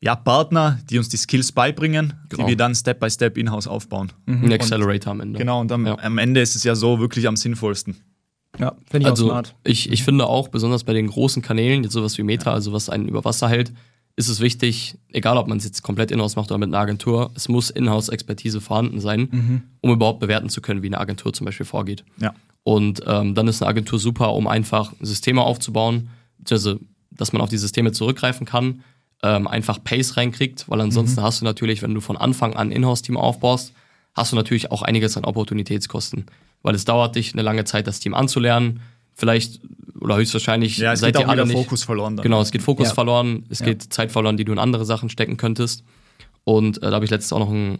ja, 0.00 0.14
Partner, 0.14 0.78
die 0.90 0.98
uns 0.98 1.08
die 1.08 1.16
Skills 1.16 1.52
beibringen, 1.52 2.12
Genau. 2.28 2.42
die 2.44 2.50
wir 2.50 2.56
dann 2.56 2.74
Step 2.74 3.00
by 3.00 3.10
Step 3.10 3.38
in-house 3.38 3.66
aufbauen. 3.66 4.12
Ein 4.26 4.52
Accelerator 4.52 5.12
am 5.12 5.20
Ende. 5.20 5.38
Genau, 5.38 5.60
und 5.60 5.72
am, 5.72 5.86
Ja. 5.86 5.96
am 5.98 6.18
Ende 6.18 6.40
ist 6.40 6.54
es 6.54 6.64
ja 6.64 6.74
so 6.74 6.98
wirklich 7.00 7.26
am 7.26 7.36
sinnvollsten. 7.36 7.96
Ja, 8.58 8.72
finde 8.90 8.98
ich 9.00 9.06
auch 9.06 9.10
Also 9.10 9.26
smart. 9.28 9.54
ich, 9.64 9.90
ich 9.90 10.02
finde 10.04 10.26
auch, 10.26 10.48
besonders 10.48 10.84
bei 10.84 10.92
den 10.92 11.06
großen 11.08 11.42
Kanälen, 11.42 11.82
jetzt 11.82 11.92
sowas 11.92 12.16
wie 12.18 12.22
Meta, 12.22 12.52
also 12.52 12.72
was 12.72 12.88
einen 12.90 13.08
über 13.08 13.24
Wasser 13.24 13.48
hält, 13.48 13.72
ist 14.16 14.28
es 14.28 14.40
wichtig, 14.40 14.96
egal 15.12 15.36
ob 15.38 15.46
man 15.48 15.58
es 15.58 15.64
jetzt 15.64 15.82
komplett 15.82 16.10
in-house 16.10 16.36
macht 16.36 16.50
oder 16.50 16.58
mit 16.58 16.68
einer 16.68 16.78
Agentur, 16.78 17.30
es 17.34 17.48
muss 17.48 17.68
in-house-Expertise 17.70 18.60
vorhanden 18.60 19.00
sein, 19.00 19.62
um 19.82 19.90
überhaupt 19.92 20.20
bewerten 20.20 20.48
zu 20.48 20.60
können, 20.62 20.82
wie 20.82 20.86
eine 20.88 20.98
Agentur 20.98 21.32
zum 21.34 21.44
Beispiel 21.44 21.66
vorgeht. 21.66 22.04
Ja. 22.18 22.34
Und 22.66 23.00
ähm, 23.06 23.36
dann 23.36 23.46
ist 23.46 23.62
eine 23.62 23.68
Agentur 23.68 24.00
super, 24.00 24.34
um 24.34 24.48
einfach 24.48 24.92
Systeme 25.00 25.42
aufzubauen, 25.42 26.08
beziehungsweise 26.38 26.80
dass 27.12 27.32
man 27.32 27.40
auf 27.40 27.48
die 27.48 27.58
Systeme 27.58 27.92
zurückgreifen 27.92 28.44
kann, 28.44 28.82
ähm, 29.22 29.46
einfach 29.46 29.78
Pace 29.84 30.16
reinkriegt, 30.16 30.68
weil 30.68 30.80
ansonsten 30.80 31.22
hast 31.22 31.40
du 31.40 31.44
natürlich, 31.44 31.82
wenn 31.82 31.94
du 31.94 32.00
von 32.00 32.16
Anfang 32.16 32.54
an 32.56 32.68
ein 32.68 32.72
Inhouse-Team 32.72 33.16
aufbaust, 33.16 33.72
hast 34.14 34.32
du 34.32 34.36
natürlich 34.36 34.72
auch 34.72 34.82
einiges 34.82 35.16
an 35.16 35.24
Opportunitätskosten. 35.24 36.26
Weil 36.62 36.74
es 36.74 36.84
dauert 36.84 37.14
dich 37.14 37.34
eine 37.34 37.42
lange 37.42 37.62
Zeit, 37.64 37.86
das 37.86 38.00
Team 38.00 38.14
anzulernen. 38.14 38.80
Vielleicht 39.14 39.60
oder 40.00 40.16
höchstwahrscheinlich 40.16 40.76
Ja, 40.78 40.92
es 40.94 40.98
seid 41.00 41.14
geht 41.14 41.22
ihr 41.22 41.26
auch 41.26 41.30
alle 41.30 41.46
nicht. 41.46 41.52
Fokus 41.56 41.84
verloren. 41.84 42.16
Dann. 42.16 42.24
Genau, 42.24 42.40
es 42.40 42.50
geht 42.50 42.62
Fokus 42.62 42.88
Ja. 42.88 42.94
verloren, 42.94 43.44
es 43.48 43.60
Ja. 43.60 43.66
geht 43.66 43.92
Zeit 43.92 44.10
verloren, 44.10 44.36
die 44.36 44.44
du 44.44 44.50
in 44.52 44.58
andere 44.58 44.84
Sachen 44.84 45.08
stecken 45.08 45.36
könntest. 45.36 45.84
Und 46.42 46.78
äh, 46.78 46.80
da 46.90 46.94
habe 46.94 47.04
ich 47.04 47.12
letztens 47.12 47.32
auch 47.32 47.38
noch 47.38 47.50
ein 47.52 47.78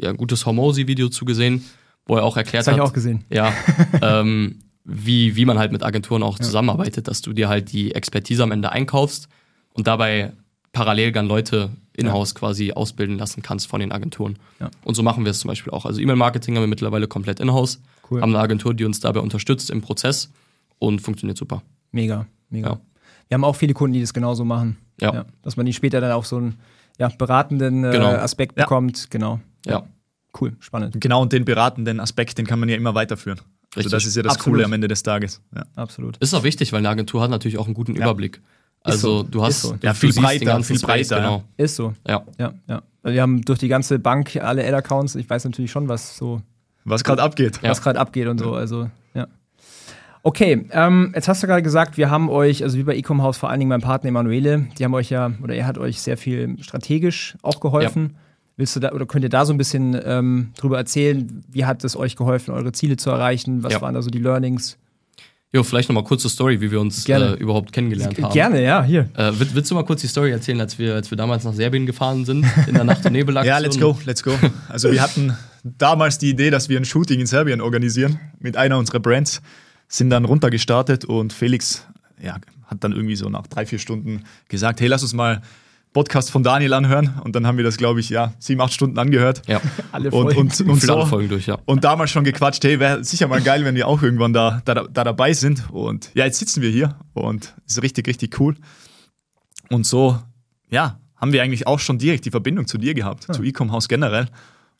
ja, 0.00 0.12
gutes 0.12 0.46
Hormosi-Video 0.46 1.08
zugesehen, 1.08 1.64
wo 2.08 2.16
er 2.16 2.24
auch 2.24 2.36
erklärt 2.36 2.62
Das 2.66 2.72
habe 2.72 2.78
hat, 2.80 2.84
ich 2.86 2.90
auch 2.90 2.94
gesehen. 2.94 3.24
ja, 3.30 3.52
ähm, 4.02 4.58
wie, 4.84 5.36
wie 5.36 5.44
man 5.44 5.58
halt 5.58 5.70
mit 5.70 5.82
Agenturen 5.84 6.22
auch 6.24 6.38
zusammenarbeitet, 6.38 7.06
dass 7.06 7.20
du 7.22 7.32
dir 7.32 7.48
halt 7.48 7.70
die 7.72 7.94
Expertise 7.94 8.42
am 8.42 8.50
Ende 8.50 8.72
einkaufst 8.72 9.28
und 9.74 9.86
dabei 9.86 10.32
parallel 10.72 11.12
dann 11.12 11.26
Leute 11.28 11.70
in-house 11.92 12.34
quasi 12.34 12.72
ausbilden 12.72 13.18
lassen 13.18 13.42
kannst 13.42 13.66
von 13.68 13.80
den 13.80 13.92
Agenturen. 13.92 14.38
Ja. 14.60 14.70
Und 14.84 14.94
so 14.94 15.02
machen 15.02 15.24
wir 15.24 15.30
es 15.30 15.40
zum 15.40 15.48
Beispiel 15.48 15.72
auch. 15.72 15.84
Also 15.84 16.00
E-Mail-Marketing 16.00 16.54
haben 16.56 16.62
wir 16.62 16.68
mittlerweile 16.68 17.06
komplett 17.08 17.40
in-house, 17.40 17.80
Cool. 18.10 18.22
haben 18.22 18.30
eine 18.34 18.38
Agentur, 18.42 18.72
die 18.72 18.84
uns 18.84 19.00
dabei 19.00 19.20
unterstützt 19.20 19.68
im 19.70 19.82
Prozess 19.82 20.30
und 20.78 21.00
funktioniert 21.02 21.36
super. 21.36 21.62
Mega, 21.92 22.26
mega. 22.48 22.70
Ja. 22.70 22.80
Wir 23.28 23.34
haben 23.34 23.44
auch 23.44 23.56
viele 23.56 23.74
Kunden, 23.74 23.92
die 23.94 24.00
das 24.00 24.14
genauso 24.14 24.44
machen. 24.44 24.78
Ja. 25.00 25.26
dass 25.42 25.56
man 25.56 25.64
die 25.66 25.72
später 25.72 26.00
dann 26.00 26.10
auf 26.12 26.26
so 26.26 26.40
ein, 26.40 26.56
ja, 26.98 27.08
beratenden 27.08 27.84
äh, 27.84 27.90
Genau. 27.92 28.08
Aspekt 28.08 28.56
Ja. 28.58 28.64
bekommt. 28.64 29.10
Genau. 29.10 29.38
Ja. 29.66 29.84
Cool, 30.38 30.56
spannend. 30.60 31.00
Genau, 31.00 31.22
und 31.22 31.32
den 31.32 31.44
beratenden 31.44 32.00
Aspekt, 32.00 32.38
den 32.38 32.46
kann 32.46 32.58
man 32.60 32.68
ja 32.68 32.76
immer 32.76 32.94
weiterführen. 32.94 33.38
Also 33.74 33.86
Richtig. 33.86 33.92
das 33.92 34.06
ist 34.06 34.16
ja 34.16 34.22
das 34.22 34.34
Absolut. 34.36 34.56
Coole 34.56 34.64
am 34.64 34.72
Ende 34.72 34.88
des 34.88 35.02
Tages. 35.02 35.40
Ja, 35.54 35.62
Absolut. 35.76 36.16
Ist 36.18 36.32
auch 36.34 36.42
wichtig, 36.42 36.72
weil 36.72 36.78
eine 36.78 36.88
Agentur 36.88 37.22
hat 37.22 37.30
natürlich 37.30 37.58
auch 37.58 37.66
einen 37.66 37.74
guten 37.74 37.94
Ja. 37.96 38.02
Überblick. 38.02 38.40
Also 38.82 39.18
so, 39.18 39.22
du 39.24 39.42
hast 39.42 39.62
so. 39.62 39.72
du 39.72 39.78
Ja, 39.86 39.92
viel 39.92 40.12
breiter, 40.12 40.62
viel 40.62 40.78
Space, 40.78 41.08
breiter, 41.08 41.16
Genau. 41.16 41.44
Ist 41.56 41.76
so. 41.76 41.94
Ja. 42.06 42.22
Ja, 42.38 42.54
ja. 42.68 42.82
Also 43.02 43.14
wir 43.14 43.22
haben 43.22 43.42
durch 43.42 43.58
die 43.58 43.68
ganze 43.68 43.98
Bank 43.98 44.36
alle 44.36 44.64
Ad-Accounts. 44.66 45.16
Ich 45.16 45.28
weiß 45.28 45.44
natürlich 45.44 45.70
schon, 45.70 45.88
was 45.88 46.16
so 46.16 46.40
Was 46.84 47.04
gerade 47.04 47.22
abgeht. 47.22 47.60
Ja. 47.62 47.70
was 47.70 47.82
gerade 47.82 47.98
abgeht 47.98 48.28
und 48.28 48.38
so. 48.38 48.54
Also, 48.54 48.88
ja. 49.14 49.26
Okay, 50.22 50.66
ähm, 50.72 51.12
jetzt 51.14 51.28
hast 51.28 51.42
du 51.42 51.46
gerade 51.46 51.62
gesagt, 51.62 51.96
wir 51.96 52.10
haben 52.10 52.28
euch, 52.28 52.62
also 52.62 52.76
wie 52.78 52.82
bei 52.82 52.96
Ecom 52.96 53.22
House, 53.22 53.36
vor 53.38 53.50
allen 53.50 53.60
Dingen 53.60 53.68
mein 53.68 53.80
Partner 53.80 54.08
Emanuele, 54.08 54.66
die 54.78 54.84
haben 54.84 54.94
euch 54.94 55.10
ja, 55.10 55.32
oder 55.42 55.54
er 55.54 55.66
hat 55.66 55.78
euch 55.78 56.00
sehr 56.00 56.16
viel 56.16 56.56
strategisch 56.62 57.36
auch 57.42 57.60
geholfen. 57.60 58.16
Willst 58.58 58.74
du 58.76 58.80
da, 58.80 58.90
oder 58.92 59.06
könnt 59.06 59.22
ihr 59.24 59.28
da 59.30 59.46
so 59.46 59.54
ein 59.54 59.56
bisschen 59.58 59.98
ähm, 60.04 60.50
drüber 60.58 60.76
erzählen, 60.78 61.42
wie 61.48 61.64
hat 61.64 61.82
es 61.84 61.96
euch 61.96 62.16
geholfen, 62.16 62.52
eure 62.52 62.72
Ziele 62.72 62.96
zu 62.96 63.08
erreichen? 63.08 63.62
Was 63.62 63.72
Ja. 63.72 63.80
waren 63.80 63.94
da 63.94 64.02
so 64.02 64.10
die 64.10 64.18
Learnings? 64.18 64.76
Jo, 65.52 65.62
vielleicht 65.62 65.88
nochmal 65.88 66.04
kurze 66.04 66.28
Story, 66.28 66.60
wie 66.60 66.70
wir 66.70 66.78
uns 66.80 67.04
Gerne. 67.04 67.36
äh, 67.36 67.40
überhaupt 67.40 67.72
kennengelernt 67.72 68.20
haben. 68.20 68.34
Gerne, 68.34 68.62
ja, 68.62 68.82
hier. 68.82 69.08
Äh, 69.14 69.32
willst, 69.38 69.54
willst 69.54 69.70
du 69.70 69.76
mal 69.76 69.84
kurz 69.84 70.00
die 70.02 70.08
Story 70.08 70.30
erzählen, 70.30 70.60
als 70.60 70.78
wir, 70.78 70.94
als 70.94 71.08
wir 71.10 71.16
damals 71.16 71.44
nach 71.44 71.54
Serbien 71.54 71.86
gefahren 71.86 72.26
sind, 72.26 72.44
in 72.66 72.74
der 72.74 72.84
Nacht- 72.84 73.06
und 73.06 73.12
Nebelaktion? 73.14 73.54
Ja, 73.54 73.58
let's 73.58 73.78
go, 73.80 73.96
let's 74.04 74.22
go. 74.22 74.32
Also 74.68 74.90
wir 74.92 75.00
hatten 75.00 75.34
damals 75.62 76.18
die 76.18 76.28
Idee, 76.30 76.50
dass 76.50 76.68
wir 76.68 76.78
ein 76.78 76.84
Shooting 76.84 77.20
in 77.20 77.26
Serbien 77.26 77.60
organisieren 77.62 78.18
mit 78.40 78.56
einer 78.58 78.76
unserer 78.76 78.98
Brands, 79.00 79.40
sind 79.86 80.10
dann 80.10 80.26
runtergestartet 80.26 81.04
und 81.06 81.32
Felix 81.32 81.86
ja, 82.22 82.36
hat 82.66 82.84
dann 82.84 82.92
irgendwie 82.92 83.16
so 83.16 83.30
nach 83.30 83.46
drei, 83.46 83.64
vier 83.64 83.78
Stunden 83.78 84.24
gesagt, 84.48 84.80
hey, 84.80 84.88
lass 84.88 85.02
uns 85.02 85.14
mal 85.14 85.40
Podcast 85.92 86.30
von 86.30 86.42
Daniel 86.42 86.74
anhören. 86.74 87.20
Und 87.24 87.34
dann 87.34 87.46
haben 87.46 87.56
wir 87.56 87.64
das, 87.64 87.76
glaube 87.76 88.00
ich, 88.00 88.08
ja, 88.10 88.34
sieben, 88.38 88.60
acht 88.60 88.72
Stunden 88.72 88.98
angehört. 88.98 89.42
Ja, 89.46 89.60
Alle 89.92 90.10
Und, 90.10 90.32
Folgen. 90.32 90.40
und, 90.40 90.60
und, 90.60 90.90
alle 90.90 91.02
so, 91.02 91.06
Folgen 91.06 91.28
durch, 91.28 91.46
ja. 91.46 91.58
und 91.64 91.84
damals 91.84 92.10
schon 92.10 92.24
gequatscht, 92.24 92.62
hey, 92.64 92.78
wäre 92.78 93.02
sicher 93.04 93.28
mal 93.28 93.40
geil, 93.40 93.64
wenn 93.64 93.74
wir 93.74 93.88
auch 93.88 94.02
irgendwann 94.02 94.32
da, 94.32 94.62
da, 94.64 94.74
da 94.74 95.04
dabei 95.04 95.32
sind. 95.32 95.70
Und 95.70 96.10
ja, 96.14 96.24
jetzt 96.24 96.38
sitzen 96.38 96.62
wir 96.62 96.70
hier 96.70 96.96
und 97.14 97.54
ist 97.66 97.82
richtig, 97.82 98.06
richtig 98.06 98.38
cool. 98.40 98.56
Und 99.70 99.86
so, 99.86 100.18
ja, 100.70 101.00
haben 101.16 101.32
wir 101.32 101.42
eigentlich 101.42 101.66
auch 101.66 101.80
schon 101.80 101.98
direkt 101.98 102.24
die 102.24 102.30
Verbindung 102.30 102.66
zu 102.66 102.78
dir 102.78 102.94
gehabt, 102.94 103.24
zu 103.32 103.42
Ecom 103.42 103.72
House 103.72 103.88
generell. 103.88 104.26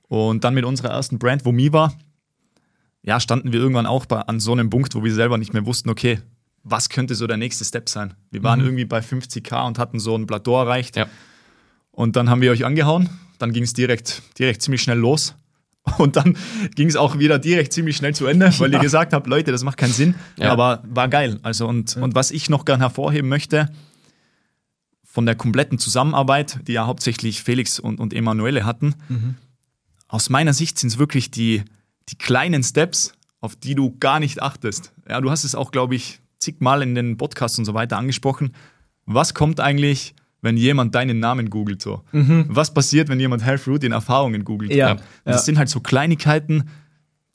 Und 0.09 0.45
dann 0.45 0.55
mit 0.55 0.65
unserer 0.65 0.91
ersten 0.91 1.19
Brand, 1.19 1.45
wo 1.45 1.53
Mi 1.53 1.73
war, 1.73 1.93
ja, 3.03 3.21
standen 3.21 3.53
wir 3.53 3.61
irgendwann 3.61 3.87
auch 3.87 4.07
bei, 4.07 4.21
an 4.21 4.41
so 4.41 4.53
einem 4.53 4.71
Punkt, 4.71 4.95
wo 4.95 5.05
wir 5.05 5.13
selber 5.15 5.39
nicht 5.39 5.53
mehr 5.53 5.67
wussten, 5.67 5.91
okay, 5.91 6.21
was 6.71 6.89
könnte 6.89 7.15
so 7.15 7.27
der 7.27 7.37
nächste 7.37 7.65
Step 7.65 7.89
sein? 7.89 8.15
Wir 8.31 8.43
waren 8.43 8.61
irgendwie 8.61 8.85
bei 8.85 9.01
50k 9.01 9.67
und 9.67 9.79
hatten 9.79 9.99
so 9.99 10.17
ein 10.17 10.27
Plateau 10.27 10.59
erreicht. 10.59 10.97
Ja. 10.97 11.07
Und 11.91 12.17
dann 12.17 12.31
haben 12.31 12.41
wir 12.41 12.51
euch 12.51 12.65
angehauen. 12.65 13.09
Dann 13.39 13.53
ging 13.53 13.65
es 13.65 13.73
direkt, 13.73 14.23
direkt 14.39 14.63
ziemlich 14.63 14.83
schnell 14.83 14.99
los. 14.99 15.35
Und 15.99 16.17
dann 16.17 16.37
ging 16.75 16.89
es 16.89 16.97
auch 16.97 17.19
wieder 17.19 17.39
direkt 17.39 17.73
ziemlich 17.73 17.97
schnell 17.97 18.15
zu 18.15 18.27
Ende, 18.27 18.53
weil 18.59 18.71
ihr 18.73 18.79
gesagt 18.79 19.15
habt, 19.15 19.27
Leute, 19.27 19.53
das 19.53 19.65
macht 19.65 19.79
keinen 19.79 19.93
Sinn. 19.93 20.15
Ja. 20.37 20.53
Aber 20.53 20.83
war 20.85 21.09
geil. 21.09 21.39
Also 21.43 21.67
und, 21.67 21.97
und 21.97 22.15
was 22.15 22.31
ich 22.31 22.51
noch 22.51 22.67
gern 22.67 22.81
hervorheben 22.81 23.29
möchte, 23.29 23.71
von 25.03 25.25
der 25.25 25.35
kompletten 25.35 25.79
Zusammenarbeit, 25.79 26.61
die 26.69 26.73
ja 26.75 26.87
hauptsächlich 26.87 27.43
Felix 27.43 27.81
und, 27.81 28.01
und 28.01 28.13
Emanuele 28.13 28.67
hatten, 28.67 28.95
aus 30.09 30.31
meiner 30.31 30.53
Sicht 30.53 30.79
sind 30.79 30.91
es 30.91 30.99
wirklich 30.99 31.31
die, 31.31 31.65
die 32.09 32.17
kleinen 32.17 32.63
Steps, 32.63 33.15
auf 33.41 33.57
die 33.57 33.75
du 33.75 33.97
gar 33.99 34.21
nicht 34.21 34.43
achtest. 34.43 34.93
Ja, 35.09 35.21
du 35.21 35.31
hast 35.31 35.45
es 35.45 35.55
auch, 35.55 35.71
glaube 35.71 35.95
ich, 35.95 36.21
zigmal 36.39 36.83
in 36.83 36.95
den 36.95 37.17
Podcasts 37.17 37.59
und 37.59 37.65
so 37.65 37.75
weiter 37.75 37.97
angesprochen. 37.99 38.53
Was 39.07 39.35
kommt 39.35 39.61
eigentlich, 39.61 40.15
wenn 40.43 40.57
jemand 40.57 40.95
deinen 40.95 41.19
Namen 41.21 41.51
googelt? 41.51 41.83
So? 41.83 42.03
Was 42.13 42.73
passiert, 42.75 43.09
wenn 43.09 43.21
jemand 43.21 43.45
Health 43.45 43.67
Root 43.67 43.85
in 43.85 43.93
Erfahrungen 43.93 44.45
googelt? 44.45 44.73
Ja, 44.73 44.93
Und 44.93 45.03
Das 45.25 45.37
ja. 45.37 45.43
sind 45.43 45.59
halt 45.59 45.69
so 45.69 45.81
Kleinigkeiten, 45.81 46.69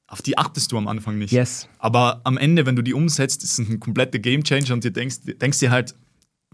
auf 0.08 0.22
die 0.22 0.38
achtest 0.38 0.72
du 0.72 0.78
am 0.78 0.88
Anfang 0.88 1.18
nicht. 1.18 1.32
Yes. 1.32 1.68
Aber 1.80 2.22
am 2.24 2.38
Ende, 2.38 2.66
wenn 2.66 2.76
du 2.76 2.84
die 2.84 2.94
umsetzt, 2.94 3.44
ist 3.44 3.58
es 3.60 3.68
ein 3.68 3.80
kompletter 3.80 4.20
Gamechanger 4.20 4.72
und 4.74 4.84
dir 4.84 4.92
denkst, 4.92 5.18
denkst 5.42 5.60
dir 5.60 5.72
halt, 5.72 5.96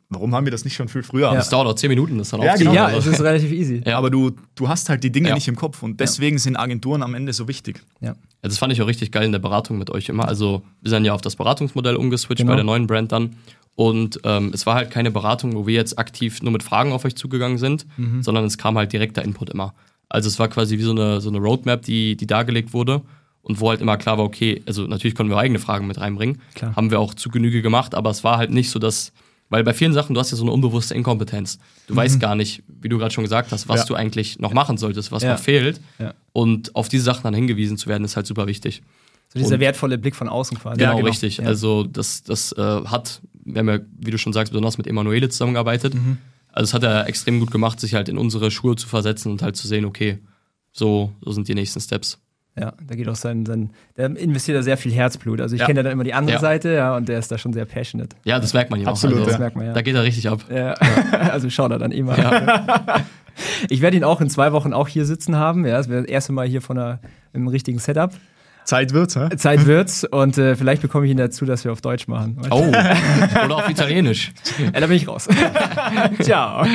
warum 0.10 0.34
haben 0.36 0.46
wir 0.46 0.52
das 0.52 0.64
nicht 0.64 0.76
schon 0.76 0.88
viel 0.90 1.04
früher? 1.04 1.32
Das 1.32 1.50
dauert 1.50 1.68
auch 1.68 1.76
zehn 1.76 1.90
Minuten, 1.90 2.18
das 2.18 2.30
dann 2.30 2.42
Ja, 2.42 2.52
aufzunehmen. 2.54 2.76
genau. 2.76 2.90
Ja, 2.90 2.98
es 2.98 3.06
ist 3.06 3.22
relativ 3.22 3.52
easy. 3.52 3.82
Ja. 3.86 3.98
Aber 3.98 4.10
du, 4.10 4.32
du 4.56 4.68
hast 4.68 4.90
halt 4.90 5.04
die 5.04 5.12
Dinge 5.12 5.30
Ja. 5.30 5.36
nicht 5.36 5.48
im 5.48 5.56
Kopf 5.56 5.84
und 5.84 6.00
deswegen 6.00 6.38
sind 6.40 6.56
Agenturen 6.58 7.04
am 7.04 7.14
Ende 7.14 7.32
so 7.34 7.48
wichtig. 7.48 7.82
Ja. 8.02 8.10
Ja, 8.10 8.16
das 8.42 8.58
fand 8.58 8.74
ich 8.74 8.82
auch 8.82 8.88
richtig 8.88 9.12
geil 9.12 9.24
in 9.26 9.32
der 9.32 9.40
Beratung 9.40 9.78
mit 9.78 9.90
euch 9.90 10.10
immer. 10.10 10.28
Also 10.28 10.64
wir 10.82 10.90
sind 10.90 11.06
ja 11.06 11.14
auf 11.14 11.22
das 11.22 11.36
Beratungsmodell 11.36 11.96
umgeswitcht 11.96 12.40
Genau. 12.40 12.52
bei 12.52 12.56
der 12.56 12.66
neuen 12.66 12.88
Brand 12.88 13.12
dann. 13.12 13.36
Und 13.76 14.20
ähm, 14.24 14.52
es 14.54 14.66
war 14.66 14.76
halt 14.76 14.92
keine 14.92 15.12
Beratung, 15.12 15.56
wo 15.56 15.66
wir 15.68 15.76
jetzt 15.76 15.98
aktiv 16.00 16.42
nur 16.42 16.52
mit 16.52 16.64
Fragen 16.64 16.92
auf 16.92 17.06
euch 17.06 17.16
zugegangen 17.16 17.58
sind, 17.58 17.86
Mhm. 17.98 18.24
sondern 18.24 18.44
es 18.46 18.58
kam 18.58 18.78
halt 18.78 18.92
direkter 18.92 19.24
Input 19.24 19.50
immer. 19.52 19.74
Also 20.10 20.28
es 20.28 20.40
war 20.40 20.48
quasi 20.48 20.78
wie 20.78 20.82
so 20.84 20.92
eine, 20.92 21.22
so 21.22 21.30
eine 21.30 21.38
Roadmap, 21.38 21.84
die, 21.84 22.18
die 22.18 22.26
dargelegt 22.28 22.74
wurde 22.74 23.02
und 23.42 23.60
wo 23.62 23.70
halt 23.70 23.80
immer 23.80 23.96
klar 23.98 24.18
war, 24.18 24.26
okay, 24.26 24.62
also 24.66 24.84
natürlich 24.88 25.16
konnten 25.16 25.32
wir 25.32 25.38
eigene 25.38 25.60
Fragen 25.60 25.86
mit 25.88 26.00
reinbringen. 26.00 26.42
Klar. 26.56 26.76
Haben 26.76 26.92
wir 26.92 27.00
auch 27.00 27.14
zu 27.14 27.30
Genüge 27.30 27.62
gemacht, 27.62 27.94
aber 27.96 28.10
es 28.10 28.24
war 28.24 28.38
halt 28.38 28.52
nicht 28.52 28.70
so, 28.72 28.80
dass, 28.80 29.14
weil 29.50 29.64
bei 29.64 29.74
vielen 29.74 29.94
Sachen, 29.94 30.14
du 30.14 30.20
hast 30.20 30.32
ja 30.32 30.38
so 30.38 30.44
eine 30.44 30.52
unbewusste 30.52 30.94
Inkompetenz. 30.96 31.60
Du 31.88 31.96
weißt 31.96 32.20
gar 32.20 32.36
nicht, 32.36 32.64
wie 32.68 32.90
du 32.90 32.98
gerade 32.98 33.14
schon 33.14 33.24
gesagt 33.24 33.52
hast, 33.52 33.68
was 33.68 33.78
Mhm. 33.78 33.80
Ja. 33.82 33.86
du 33.88 33.96
eigentlich 33.96 34.40
noch 34.40 34.54
machen 34.54 34.78
solltest, 34.78 35.12
was 35.12 35.24
Ja. 35.24 35.34
noch 35.34 35.40
fehlt. 35.40 35.82
Ja. 36.00 36.14
Und 36.34 36.76
auf 36.76 36.88
diese 36.90 37.04
Sachen 37.04 37.24
dann 37.24 37.34
hingewiesen 37.34 37.78
zu 37.78 37.88
werden, 37.90 38.04
ist 38.04 38.16
halt 38.16 38.28
super 38.28 38.48
wichtig. 38.48 38.82
So 39.34 39.40
dieser 39.40 39.56
Und- 39.56 39.60
wertvolle 39.62 39.98
Blick 39.98 40.16
von 40.16 40.30
außen 40.30 40.58
quasi. 40.58 40.80
Genau, 40.80 40.96
genau. 40.98 41.08
richtig. 41.08 41.46
Also 41.46 41.84
das, 41.84 42.24
das 42.24 42.52
äh, 42.54 42.62
hat, 42.62 43.22
wir 43.44 43.60
haben 43.60 43.70
ja, 43.70 43.80
wie 44.00 44.12
du 44.12 44.18
schon 44.18 44.34
sagst, 44.34 44.52
besonders 44.54 44.78
mit 44.78 44.88
Emanuele 44.88 45.30
zusammengearbeitet. 45.30 45.94
Mhm. 45.94 46.18
Also 46.52 46.70
es 46.70 46.74
hat 46.74 46.84
er 46.84 47.08
extrem 47.08 47.40
gut 47.40 47.52
gemacht, 47.52 47.80
sich 47.80 47.94
halt 47.94 48.10
in 48.10 48.18
unsere 48.18 48.50
Schuhe 48.50 48.76
zu 48.76 48.88
versetzen 48.88 49.32
und 49.32 49.42
halt 49.44 49.56
zu 49.56 49.68
sehen, 49.68 49.86
okay, 49.86 50.18
so, 50.72 51.12
so 51.22 51.32
sind 51.32 51.48
die 51.48 51.54
nächsten 51.56 51.80
Steps. 51.80 52.18
Ja, 52.58 52.74
da 52.86 52.96
geht 52.96 53.08
auch 53.08 53.16
sein, 53.16 53.46
sein 53.46 53.70
der 53.96 54.16
investiert 54.18 54.58
da 54.58 54.64
sehr 54.64 54.76
viel 54.78 54.92
Herzblut. 54.92 55.40
Also 55.40 55.56
ich 55.56 55.62
Ja. 55.62 55.68
kenne 55.68 55.80
ja 55.80 55.84
dann 55.84 55.94
immer 55.94 56.04
die 56.04 56.14
andere 56.14 56.36
Ja. 56.36 56.40
Seite, 56.42 56.74
ja, 56.74 56.96
und 56.96 57.08
der 57.08 57.20
ist 57.20 57.32
da 57.32 57.38
schon 57.38 57.54
sehr 57.54 57.66
passionate. 57.66 58.16
Ja, 58.26 58.40
das 58.40 58.54
merkt 58.54 58.70
man 58.72 58.86
Absolut, 58.86 59.18
auch. 59.18 59.20
Also, 59.20 59.30
ja. 59.30 59.32
Das 59.34 59.40
merkt 59.40 59.56
man 59.56 59.66
ja. 59.68 59.74
Da 59.74 59.82
geht 59.82 59.96
er 59.96 60.04
richtig 60.04 60.28
ab. 60.30 60.44
Ja. 60.54 60.74
also 61.32 61.50
schau 61.50 61.68
da 61.68 61.78
dann 61.78 61.92
immer. 61.92 62.16
Ich 63.70 63.80
werde 63.82 63.96
ihn 63.96 64.04
auch 64.04 64.20
in 64.20 64.30
zwei 64.30 64.52
Wochen 64.52 64.74
auch 64.74 64.90
hier 64.90 65.06
sitzen 65.06 65.38
haben. 65.38 65.66
Ja, 65.66 65.78
das 65.78 65.88
wäre 65.88 66.02
das 66.02 66.10
erste 66.10 66.34
Mal 66.34 66.46
hier 66.46 66.62
von 66.62 66.78
einer, 66.78 67.00
im 67.32 67.48
richtigen 67.48 67.80
Setup. 67.80 68.12
Zeit 68.66 68.92
wird's, 68.94 69.16
hä? 69.16 69.30
Zeit 69.38 69.66
wird's 69.66 70.04
und 70.04 70.38
äh, 70.38 70.56
vielleicht 70.58 70.82
bekomme 70.82 71.06
ich 71.06 71.12
ihn 71.12 71.18
dazu, 71.18 71.46
dass 71.46 71.64
wir 71.64 71.72
auf 71.72 71.80
Deutsch 71.80 72.08
machen. 72.10 72.36
Weißt? 72.38 72.52
Oh, 72.52 72.68
oder 73.46 73.56
auf 73.56 73.70
Italienisch. 73.70 74.34
Ja, 74.60 74.72
da 74.72 74.88
bin 74.88 74.98
ich 74.98 75.08
raus. 75.08 75.28
Ciao. 76.22 76.66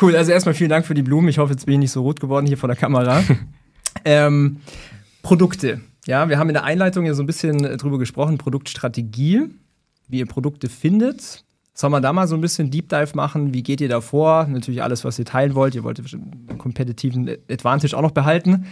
cool, 0.00 0.16
also 0.16 0.32
erstmal 0.32 0.54
vielen 0.54 0.70
Dank 0.70 0.86
für 0.86 0.94
die 0.94 1.02
Blumen. 1.02 1.28
Ich 1.28 1.38
hoffe, 1.38 1.52
jetzt 1.52 1.66
bin 1.66 1.74
ich 1.74 1.80
nicht 1.80 1.92
so 1.92 2.02
rot 2.02 2.18
geworden 2.20 2.46
hier 2.46 2.56
vor 2.58 2.68
der 2.68 2.76
Kamera. 2.76 3.22
Ähm, 4.04 4.58
Produkte. 5.22 5.80
Ja, 6.06 6.28
wir 6.28 6.38
haben 6.38 6.48
in 6.48 6.54
der 6.54 6.64
Einleitung 6.64 7.04
ja 7.06 7.14
so 7.14 7.22
ein 7.22 7.26
bisschen 7.26 7.64
äh, 7.64 7.76
drüber 7.76 7.98
gesprochen, 7.98 8.38
Produktstrategie, 8.38 9.42
wie 10.08 10.18
ihr 10.18 10.26
Produkte 10.26 10.68
findet. 10.68 11.44
Sollen 11.74 11.92
wir 11.92 12.00
da 12.00 12.12
mal 12.12 12.26
so 12.28 12.34
ein 12.34 12.40
bisschen 12.40 12.70
Deep 12.70 12.88
Dive 12.90 13.12
machen? 13.14 13.54
Wie 13.54 13.62
geht 13.62 13.80
ihr 13.80 13.88
da 13.88 14.00
vor? 14.00 14.44
Natürlich 14.46 14.82
alles, 14.82 15.04
was 15.04 15.18
ihr 15.18 15.24
teilen 15.24 15.54
wollt. 15.54 15.74
Ihr 15.74 15.82
wollt 15.84 15.98
einen 15.98 16.58
kompetitiven 16.58 17.28
Advantage 17.50 17.96
auch 17.96 18.02
noch 18.02 18.10
behalten. 18.10 18.66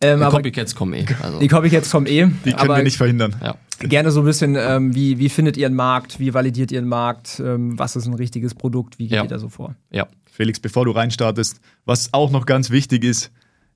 Ähm, 0.00 0.18
Die 0.18 0.24
aber 0.24 0.36
Copycats 0.38 0.74
kommen 0.74 0.92
eh. 0.94 1.06
Also, 1.22 1.38
die 1.38 1.48
Copycats 1.48 1.90
kommen 1.90 2.06
eh. 2.06 2.26
Die 2.26 2.50
können 2.50 2.54
aber 2.56 2.76
wir 2.76 2.82
nicht 2.82 2.98
verhindern. 2.98 3.36
ja. 3.42 3.54
gerne 3.80 4.10
so 4.10 4.20
ein 4.20 4.26
bisschen, 4.26 4.56
ähm, 4.58 4.94
wie, 4.94 5.18
wie 5.18 5.28
findet 5.30 5.56
ihr 5.56 5.66
einen 5.66 5.76
Markt? 5.76 6.18
Wie 6.18 6.34
validiert 6.34 6.70
ihr 6.72 6.80
einen 6.80 6.88
Markt? 6.88 7.40
Ähm, 7.42 7.78
was 7.78 7.96
ist 7.96 8.06
ein 8.06 8.14
richtiges 8.14 8.54
Produkt? 8.54 8.98
Wie 8.98 9.04
geht 9.04 9.16
Ja. 9.16 9.22
ihr 9.22 9.28
da 9.28 9.38
so 9.38 9.48
vor? 9.48 9.74
ja. 9.90 10.06
Felix, 10.32 10.58
bevor 10.60 10.86
du 10.86 10.92
reinstartest, 10.92 11.60
was 11.84 12.14
auch 12.14 12.30
noch 12.30 12.46
ganz 12.46 12.70
wichtig 12.70 13.04
ist, 13.04 13.30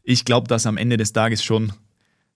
ich 0.05 0.25
glaube, 0.25 0.47
dass 0.49 0.67
am 0.67 0.77
Ende 0.77 0.97
des 0.97 1.13
Tages 1.13 1.43
schon 1.43 1.73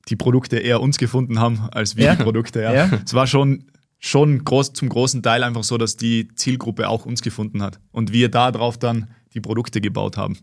die 0.08 0.16
Produkte 0.16 0.58
eher 0.58 0.80
uns 0.80 0.98
gefunden 0.98 1.38
haben 1.38 1.68
als 1.70 1.96
wir 1.96 2.06
Ja? 2.06 2.16
die 2.16 2.22
Produkte. 2.24 2.62
Ja. 2.62 2.72
Ja? 2.72 2.90
Es 3.04 3.12
war 3.14 3.26
schon, 3.26 3.64
schon 3.98 4.42
groß, 4.44 4.72
zum 4.72 4.88
großen 4.88 5.22
Teil 5.22 5.42
einfach 5.44 5.64
so, 5.64 5.76
dass 5.78 5.96
die 5.96 6.28
Zielgruppe 6.34 6.88
auch 6.88 7.04
uns 7.06 7.20
gefunden 7.22 7.62
hat 7.62 7.78
und 7.92 8.12
wir 8.12 8.30
darauf 8.30 8.78
dann 8.78 9.08
die 9.34 9.40
Produkte 9.40 9.80
gebaut 9.80 10.16
haben. 10.16 10.38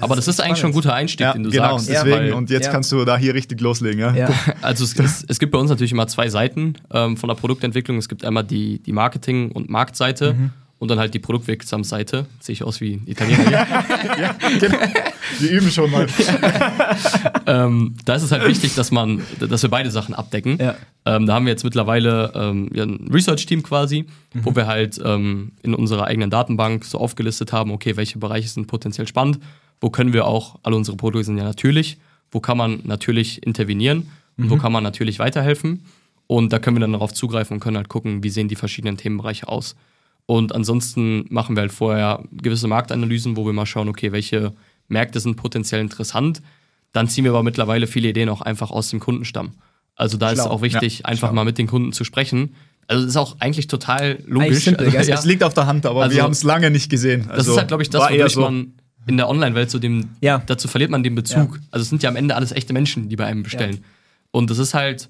Aber 0.00 0.14
das 0.16 0.28
ist 0.28 0.40
eigentlich 0.42 0.58
schon 0.58 0.70
ein 0.70 0.74
guter 0.74 0.92
Einstieg, 0.94 1.20
Ja, 1.20 1.32
den 1.32 1.42
du 1.44 1.50
genau, 1.50 1.78
sagst. 1.78 1.88
deswegen. 1.88 2.16
weil- 2.16 2.32
und 2.34 2.50
jetzt 2.50 2.66
ja. 2.66 2.72
kannst 2.72 2.92
du 2.92 3.04
da 3.06 3.16
hier 3.16 3.32
richtig 3.34 3.60
loslegen. 3.62 4.00
Ja? 4.00 4.14
Ja. 4.14 4.30
Also 4.62 4.84
es, 4.84 4.98
es, 4.98 5.24
es 5.26 5.38
gibt 5.38 5.52
bei 5.52 5.58
uns 5.58 5.70
natürlich 5.70 5.92
immer 5.92 6.06
zwei 6.06 6.28
Seiten 6.28 6.74
ähm, 6.90 7.16
von 7.16 7.28
der 7.28 7.34
Produktentwicklung. 7.34 7.96
Es 7.96 8.08
gibt 8.08 8.24
einmal 8.24 8.44
die, 8.44 8.82
die 8.82 8.92
Marketing- 8.92 9.52
und 9.52 9.70
Marktseite 9.70 10.34
Mhm. 10.34 10.50
Und 10.78 10.90
dann 10.90 10.98
halt 10.98 11.14
die 11.14 11.18
Produktwirksamseite. 11.18 12.26
Sehe 12.40 12.52
ich 12.52 12.62
aus 12.62 12.80
wie 12.80 12.94
ein 12.94 13.02
Italiener 13.06 13.44
hier. 13.48 14.34
Wir 15.40 15.50
üben 15.50 15.70
schon 15.70 15.90
mal. 15.90 16.06
ähm, 17.46 17.94
da 18.04 18.14
ist 18.14 18.22
es 18.22 18.32
halt 18.32 18.46
wichtig, 18.46 18.74
dass 18.74 18.90
man, 18.90 19.22
dass 19.40 19.62
wir 19.62 19.70
beide 19.70 19.90
Sachen 19.90 20.14
abdecken. 20.14 20.58
Ja. 20.60 20.76
Ähm, 21.04 21.26
da 21.26 21.34
haben 21.34 21.46
wir 21.46 21.52
jetzt 21.52 21.64
mittlerweile 21.64 22.32
ähm, 22.34 22.70
ja, 22.72 22.84
ein 22.84 23.08
Research-Team 23.12 23.62
quasi, 23.62 24.04
Mhm. 24.34 24.44
wo 24.44 24.54
wir 24.54 24.66
halt 24.66 25.00
ähm, 25.04 25.52
in 25.62 25.74
unserer 25.74 26.04
eigenen 26.06 26.30
Datenbank 26.30 26.84
so 26.84 26.98
aufgelistet 26.98 27.52
haben, 27.52 27.70
okay, 27.70 27.96
welche 27.96 28.18
Bereiche 28.18 28.48
sind 28.48 28.66
potenziell 28.66 29.06
spannend, 29.08 29.38
wo 29.80 29.90
können 29.90 30.12
wir 30.12 30.26
auch, 30.26 30.58
alle 30.62 30.76
unsere 30.76 30.96
Produkte 30.96 31.24
sind 31.24 31.38
ja 31.38 31.44
natürlich, 31.44 31.98
wo 32.30 32.40
kann 32.40 32.56
man 32.58 32.80
natürlich 32.84 33.42
intervenieren 33.46 34.08
und 34.36 34.44
Mhm. 34.46 34.50
wo 34.50 34.56
kann 34.58 34.72
man 34.72 34.82
natürlich 34.84 35.18
weiterhelfen. 35.18 35.84
Und 36.28 36.52
da 36.52 36.58
können 36.58 36.76
wir 36.76 36.80
dann 36.80 36.92
darauf 36.92 37.12
zugreifen 37.14 37.54
und 37.54 37.60
können 37.60 37.76
halt 37.76 37.88
gucken, 37.88 38.22
wie 38.24 38.30
sehen 38.30 38.48
die 38.48 38.56
verschiedenen 38.56 38.96
Themenbereiche 38.96 39.48
aus. 39.48 39.76
Und 40.26 40.54
ansonsten 40.54 41.24
machen 41.28 41.56
wir 41.56 41.60
halt 41.62 41.72
vorher 41.72 42.24
gewisse 42.32 42.66
Marktanalysen, 42.68 43.36
wo 43.36 43.46
wir 43.46 43.52
mal 43.52 43.66
schauen, 43.66 43.88
okay, 43.88 44.10
welche 44.12 44.52
Märkte 44.88 45.20
sind 45.20 45.36
potenziell 45.36 45.80
interessant. 45.80 46.42
Dann 46.92 47.08
ziehen 47.08 47.24
wir 47.24 47.30
aber 47.30 47.42
mittlerweile 47.42 47.86
viele 47.86 48.08
Ideen 48.08 48.28
auch 48.28 48.40
einfach 48.40 48.70
aus 48.70 48.90
dem 48.90 48.98
Kundenstamm. 49.00 49.52
Also 49.94 50.16
da 50.16 50.30
ist 50.30 50.38
es 50.38 50.44
Schlau. 50.44 50.54
auch 50.54 50.62
wichtig, 50.62 50.98
Ja, 51.00 51.04
einfach 51.06 51.28
schlau. 51.28 51.34
mal 51.36 51.44
mit 51.44 51.58
den 51.58 51.66
Kunden 51.68 51.92
zu 51.92 52.04
sprechen. 52.04 52.54
Also 52.88 53.02
das 53.04 53.10
ist 53.12 53.16
auch 53.16 53.36
eigentlich 53.40 53.66
total 53.68 54.18
logisch. 54.26 54.64
simpel, 54.64 54.86
also, 54.96 55.10
ja. 55.10 55.16
Es 55.18 55.24
liegt 55.24 55.42
auf 55.44 55.54
der 55.54 55.66
Hand, 55.66 55.86
aber 55.86 56.02
Also- 56.02 56.16
wir 56.16 56.22
haben 56.22 56.32
es 56.32 56.42
lange 56.42 56.70
nicht 56.70 56.90
gesehen. 56.90 57.24
Das 57.28 57.38
Also, 57.38 57.52
ist 57.52 57.58
halt, 57.58 57.68
glaube 57.68 57.82
ich, 57.82 57.90
das, 57.90 58.10
wodurch 58.10 58.32
so. 58.32 58.40
man 58.42 58.72
in 59.06 59.16
der 59.16 59.28
Online-Welt 59.28 59.70
so 59.70 59.78
dem, 59.78 60.10
Ja. 60.20 60.42
dazu 60.46 60.66
verliert 60.68 60.90
man 60.90 61.02
den 61.04 61.14
Bezug. 61.14 61.60
Also 61.70 61.82
es 61.82 61.88
sind 61.88 62.02
ja 62.02 62.10
am 62.10 62.16
Ende 62.16 62.34
alles 62.34 62.50
echte 62.52 62.72
Menschen, 62.72 63.08
die 63.08 63.16
bei 63.16 63.24
einem 63.26 63.42
bestellen. 63.44 63.84
Und 64.32 64.50
das 64.50 64.58
ist 64.58 64.74
halt, 64.74 65.08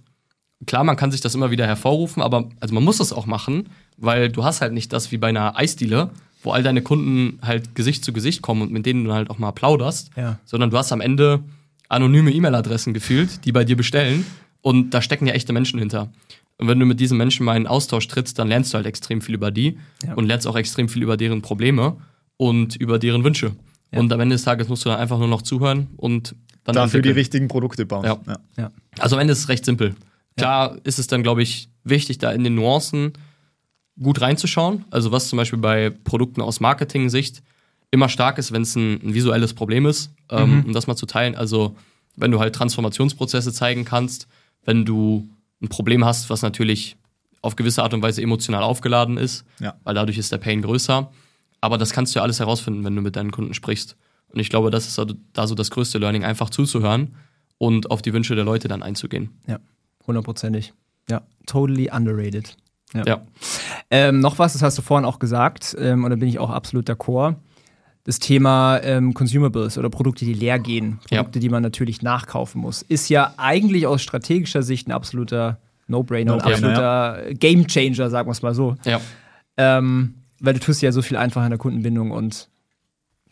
klar, 0.67 0.85
man 0.85 0.97
kann 0.97 1.11
sich 1.11 1.21
das 1.21 1.35
immer 1.35 1.51
wieder 1.51 1.67
hervorrufen, 1.67 2.23
aber 2.23 2.49
also 2.61 2.75
man 2.75 2.85
muss 2.85 2.99
das 2.99 3.13
auch 3.13 3.27
machen, 3.27 3.69
weil 3.97 4.31
du 4.31 4.45
hast 4.45 4.61
halt 4.61 4.73
nicht 4.73 4.93
das 4.93 5.13
wie 5.13 5.19
bei 5.19 5.29
einer 5.29 5.57
Eisdiele, 5.57 6.11
wo 6.43 6.53
all 6.53 6.63
deine 6.63 6.83
Kunden 6.83 7.39
halt 7.43 7.75
Gesicht 7.75 8.05
zu 8.05 8.13
Gesicht 8.13 8.41
kommen 8.43 8.63
und 8.63 8.73
mit 8.73 8.87
denen 8.87 9.05
du 9.05 9.13
halt 9.13 9.31
auch 9.31 9.39
mal 9.39 9.53
plauderst, 9.53 10.11
Ja. 10.17 10.39
sondern 10.45 10.71
du 10.71 10.79
hast 10.79 10.93
am 10.93 11.01
Ende 11.01 11.41
anonyme 11.89 12.31
E-Mail-Adressen 12.33 12.95
gefühlt, 12.95 13.45
die 13.45 13.53
bei 13.53 13.65
dir 13.65 13.77
bestellen 13.77 14.25
und 14.63 14.91
da 14.95 15.03
stecken 15.03 15.27
ja 15.27 15.35
echte 15.35 15.53
Menschen 15.53 15.79
hinter. 15.79 16.11
Und 16.59 16.69
wenn 16.69 16.81
du 16.81 16.87
mit 16.87 17.01
diesen 17.01 17.19
Menschen 17.19 17.45
mal 17.45 17.57
in 17.57 17.67
Austausch 17.67 18.09
trittst, 18.09 18.39
dann 18.39 18.49
lernst 18.49 18.73
du 18.73 18.77
halt 18.77 18.87
extrem 18.87 19.21
viel 19.21 19.35
über 19.35 19.51
die 19.51 19.77
Ja. 20.05 20.15
und 20.15 20.25
lernst 20.27 20.47
auch 20.47 20.57
extrem 20.57 20.89
viel 20.89 21.03
über 21.03 21.17
deren 21.19 21.43
Probleme 21.43 21.97
und 22.39 22.77
über 22.77 22.99
deren 22.99 23.25
Wünsche. 23.25 23.53
Und 23.93 24.13
am 24.13 24.21
Ende 24.21 24.35
des 24.35 24.43
Tages 24.45 24.69
musst 24.69 24.85
du 24.85 24.89
dann 24.91 24.99
einfach 24.99 25.19
nur 25.19 25.29
noch 25.29 25.43
zuhören 25.43 25.87
und 25.97 26.35
dann 26.65 26.75
dafür 26.75 27.01
die 27.03 27.09
entwickeln. 27.11 27.15
richtigen 27.19 27.49
Produkte 27.49 27.87
bauen. 27.87 28.05
Ja. 28.05 28.19
Ja. 28.59 28.71
Also 28.99 29.17
am 29.17 29.21
Ende 29.21 29.33
ist 29.33 29.39
es 29.41 29.49
recht 29.49 29.65
simpel. 29.65 29.95
Klar 30.37 30.77
ist 30.85 30.99
es 30.99 31.07
dann, 31.07 31.23
glaube 31.23 31.43
ich, 31.43 31.69
wichtig, 31.85 32.19
da 32.19 32.31
in 32.33 32.45
den 32.45 32.55
Nuancen 32.55 33.13
gut 34.01 34.21
reinzuschauen. 34.21 34.85
Also 34.91 35.13
was 35.13 35.29
zum 35.29 35.39
Beispiel 35.39 35.59
bei 35.59 35.91
Produkten 35.91 36.43
aus 36.43 36.61
Marketing-Sicht 36.61 37.43
immer 37.91 38.09
stark 38.09 38.37
ist, 38.39 38.53
wenn 38.53 38.63
es 38.63 38.75
ein, 38.77 39.01
ein 39.03 39.15
visuelles 39.15 39.55
Problem 39.55 39.87
ist, 39.87 40.11
ähm, 40.31 40.65
um 40.67 40.73
das 40.73 40.87
mal 40.87 40.97
zu 40.97 41.07
teilen. 41.07 41.35
Also 41.35 41.77
wenn 42.17 42.31
du 42.31 42.41
halt 42.41 42.55
Transformationsprozesse 42.55 43.53
zeigen 43.53 43.85
kannst, 43.85 44.27
wenn 44.65 44.85
du 44.85 45.29
ein 45.63 45.69
Problem 45.69 46.05
hast, 46.05 46.29
was 46.29 46.43
natürlich 46.43 46.97
auf 47.41 47.57
gewisse 47.57 47.83
Art 47.83 47.95
und 47.95 48.03
Weise 48.03 48.21
emotional 48.21 48.63
aufgeladen 48.63 49.17
ist, 49.17 49.45
Ja. 49.61 49.75
weil 49.85 49.95
dadurch 49.95 50.19
ist 50.19 50.33
der 50.33 50.39
Pain 50.39 50.61
größer. 50.63 51.11
Aber 51.61 51.79
das 51.79 51.93
kannst 51.93 52.15
du 52.15 52.19
ja 52.19 52.23
alles 52.23 52.41
herausfinden, 52.41 52.85
wenn 52.85 52.95
du 52.97 53.01
mit 53.03 53.17
deinen 53.17 53.31
Kunden 53.31 53.55
sprichst. 53.55 53.97
Und 54.29 54.41
ich 54.41 54.51
glaube, 54.51 54.71
das 54.71 54.87
ist 54.87 55.01
da 55.33 55.47
so 55.47 55.55
das 55.55 55.71
größte 55.71 55.99
Learning, 55.99 56.25
einfach 56.25 56.51
zuzuhören 56.51 57.15
und 57.59 57.91
auf 57.91 58.03
die 58.03 58.13
Wünsche 58.13 58.35
der 58.35 58.45
Leute 58.45 58.69
dann 58.69 58.83
einzugehen. 58.83 59.31
Ja, 59.47 59.59
hundertprozentig. 60.07 60.73
Ja, 61.09 61.23
totally 61.47 61.91
underrated. 61.91 62.57
Ja. 62.95 63.23
Ähm, 63.91 64.21
noch 64.21 64.39
was, 64.39 64.53
das 64.55 64.63
hast 64.63 64.79
du 64.79 64.83
vorhin 64.83 65.05
auch 65.05 65.19
gesagt, 65.19 65.77
ähm, 65.79 66.05
und 66.05 66.11
da 66.11 66.17
bin 66.17 66.29
ich 66.29 66.39
auch 66.39 66.51
absolut 66.51 66.89
d'accord. 66.89 67.35
Das 68.05 68.21
Thema 68.21 68.79
ähm, 68.83 69.13
Consumables 69.15 69.77
oder 69.79 69.91
Produkte, 69.91 70.25
die 70.25 70.33
leer 70.33 70.59
gehen, 70.61 71.01
Ja. 71.11 71.19
Produkte, 71.19 71.41
die 71.41 71.49
man 71.49 71.63
natürlich 71.63 72.03
nachkaufen 72.03 72.61
muss, 72.61 72.83
ist 72.83 73.09
ja 73.09 73.35
eigentlich 73.37 73.87
aus 73.87 74.03
strategischer 74.03 74.63
Sicht 74.63 74.87
ein 74.89 74.93
absoluter 74.93 75.59
No-Brainer 75.89 76.35
und 76.35 76.39
No-Brainer, 76.45 76.69
absoluter 77.19 77.35
Game-Changer, 77.35 78.09
sagen 78.11 78.29
wir 78.29 78.33
es 78.33 78.43
mal 78.43 78.55
so. 78.55 78.77
Ja. 78.85 79.01
Ähm, 79.57 80.15
weil 80.41 80.55
du 80.55 80.61
tust 80.61 80.83
ja 80.83 80.93
so 80.93 81.03
viel 81.03 81.17
einfacher 81.17 81.47
in 81.47 81.51
der 81.51 81.59
Kundenbindung 81.59 82.13
und 82.13 82.49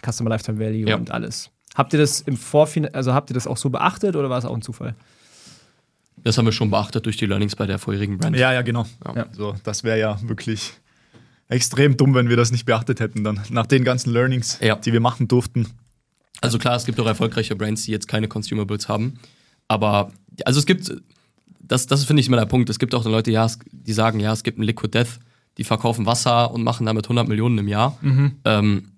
Customer 0.04 0.30
Lifetime 0.30 0.58
Value 0.58 0.88
Ja. 0.88 0.96
und 0.96 1.10
alles. 1.10 1.50
Habt 1.74 1.92
ihr 1.92 1.98
das 1.98 2.20
im 2.20 2.36
Vorfin 2.36 2.92
also 2.94 3.14
habt 3.14 3.30
ihr 3.30 3.34
das 3.34 3.46
auch 3.46 3.56
so 3.56 3.70
beachtet 3.70 4.16
oder 4.16 4.28
war 4.30 4.38
es 4.38 4.44
auch 4.44 4.54
ein 4.54 4.62
Zufall? 4.62 4.94
Das 6.16 6.38
haben 6.38 6.44
wir 6.46 6.52
schon 6.52 6.70
beachtet 6.70 7.04
durch 7.06 7.16
die 7.16 7.26
Learnings 7.26 7.56
bei 7.56 7.66
der 7.66 7.78
vorherigen 7.78 8.18
Brand. 8.18 8.36
Ja, 8.36 8.52
ja, 8.52 8.62
genau. 8.62 8.86
Ja. 9.14 9.26
So, 9.32 9.54
das 9.64 9.84
wäre 9.84 9.98
ja 9.98 10.18
wirklich 10.22 10.72
extrem 11.48 11.96
dumm, 11.96 12.14
wenn 12.14 12.28
wir 12.28 12.36
das 12.36 12.50
nicht 12.50 12.64
beachtet 12.64 13.00
hätten 13.00 13.24
dann. 13.24 13.40
Nach 13.50 13.66
den 13.66 13.84
ganzen 13.84 14.12
Learnings, 14.12 14.58
Ja. 14.60 14.76
die 14.76 14.92
wir 14.92 15.00
machen 15.00 15.28
durften. 15.28 15.66
Also 16.40 16.58
klar, 16.58 16.76
es 16.76 16.84
gibt 16.86 16.98
auch 17.00 17.06
erfolgreiche 17.06 17.54
Brands, 17.56 17.84
die 17.84 17.90
jetzt 17.92 18.08
keine 18.08 18.28
Consumables 18.28 18.88
haben. 18.88 19.18
Aber, 19.68 20.12
also 20.44 20.58
es 20.58 20.66
gibt, 20.66 20.92
das, 21.60 21.86
das 21.86 22.04
finde 22.04 22.20
ich 22.20 22.28
immer 22.28 22.36
der 22.38 22.46
Punkt, 22.46 22.70
es 22.70 22.78
gibt 22.78 22.94
auch 22.94 23.02
dann 23.02 23.12
Leute, 23.12 23.30
ja, 23.30 23.46
die 23.72 23.92
sagen, 23.92 24.20
ja, 24.20 24.32
es 24.32 24.42
gibt 24.42 24.58
einen 24.58 24.66
Liquid 24.66 24.90
Death, 24.98 25.18
die 25.58 25.64
verkaufen 25.64 26.06
Wasser 26.06 26.50
und 26.52 26.62
machen 26.64 26.86
damit 26.86 27.04
100 27.06 27.28
Millionen 27.28 27.58
im 27.58 27.68
Jahr. 27.68 27.98
Ähm, 28.44 28.88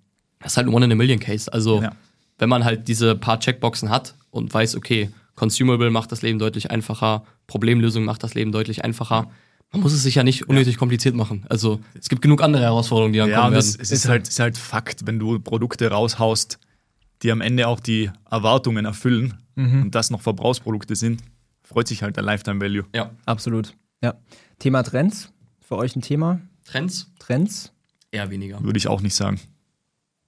das 0.40 0.52
ist 0.52 0.56
halt 0.56 0.68
ein 0.68 0.72
One-in-a-Million-Case. 0.74 1.52
Also, 1.52 1.82
Ja. 1.82 1.92
wenn 2.38 2.48
man 2.48 2.64
halt 2.64 2.88
diese 2.88 3.14
paar 3.16 3.38
Checkboxen 3.40 3.90
hat 3.90 4.14
und 4.30 4.52
weiß, 4.52 4.76
okay, 4.76 5.10
Consumable 5.37 5.91
macht 5.91 6.11
das 6.12 6.22
Leben 6.22 6.39
deutlich 6.41 6.70
einfacher, 6.70 7.22
Problemlösung 7.47 8.05
macht 8.05 8.22
das 8.24 8.34
Leben 8.34 8.51
deutlich 8.53 8.84
einfacher. 8.84 9.30
Man 9.72 9.82
muss 9.82 9.93
es 9.93 10.03
sich 10.03 10.14
ja 10.16 10.24
nicht 10.24 10.49
unnötig 10.49 10.76
kompliziert 10.78 11.14
machen. 11.14 11.45
Also, 11.49 11.80
es 11.99 12.09
gibt 12.09 12.22
genug 12.22 12.43
andere 12.43 12.62
Herausforderungen, 12.62 13.12
die 13.12 13.18
dann 13.18 13.28
Ja, 13.28 13.37
kommen 13.37 13.49
und 13.49 13.53
werden. 13.55 13.66
es, 13.68 13.76
es 13.76 13.91
ist, 13.93 14.09
halt, 14.09 14.26
ist 14.28 14.39
halt 14.41 14.57
Fakt, 14.59 15.07
wenn 15.07 15.18
du 15.18 15.39
Produkte 15.39 15.91
raushaust, 15.91 16.59
die 17.22 17.30
am 17.32 17.41
Ende 17.41 17.66
auch 17.68 17.80
die 17.80 18.11
Erwartungen 18.30 18.84
erfüllen 18.84 19.34
und 19.57 19.95
das 19.95 20.11
noch 20.11 20.20
Verbrauchsprodukte 20.20 20.95
sind, 20.97 21.22
freut 21.62 21.89
sich 21.89 22.03
halt 22.03 22.16
der 22.16 22.22
Lifetime 22.24 22.61
Value. 22.61 22.84
ja. 22.95 23.11
Absolut. 23.24 23.74
Ja. 24.03 24.14
Thema 24.59 24.82
Trends. 24.82 25.32
Für 25.61 25.76
euch 25.76 25.97
ein 25.97 26.03
Thema? 26.03 26.41
Trends? 26.64 27.11
Trends? 27.18 27.72
Eher 28.11 28.30
weniger. 28.30 28.62
Würde 28.62 28.76
ich 28.78 28.87
auch 28.89 29.01
nicht 29.01 29.14
sagen. 29.14 29.41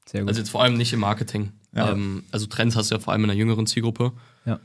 Sehr 0.06 0.22
gut. 0.22 0.28
Also 0.30 0.40
jetzt 0.40 0.50
vor 0.50 0.62
allem 0.62 0.74
nicht 0.78 0.92
im 0.94 1.00
Marketing. 1.00 1.52
Ja. 1.74 1.92
Ähm, 1.92 2.24
also 2.32 2.46
Trends 2.46 2.74
hast 2.74 2.90
du 2.90 2.94
ja 2.96 3.00
vor 3.00 3.12
allem 3.12 3.22
in 3.24 3.28
der 3.28 3.36
jüngeren 3.36 3.66
Zielgruppe. 3.66 4.12
ja. 4.46 4.58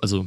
Also 0.00 0.26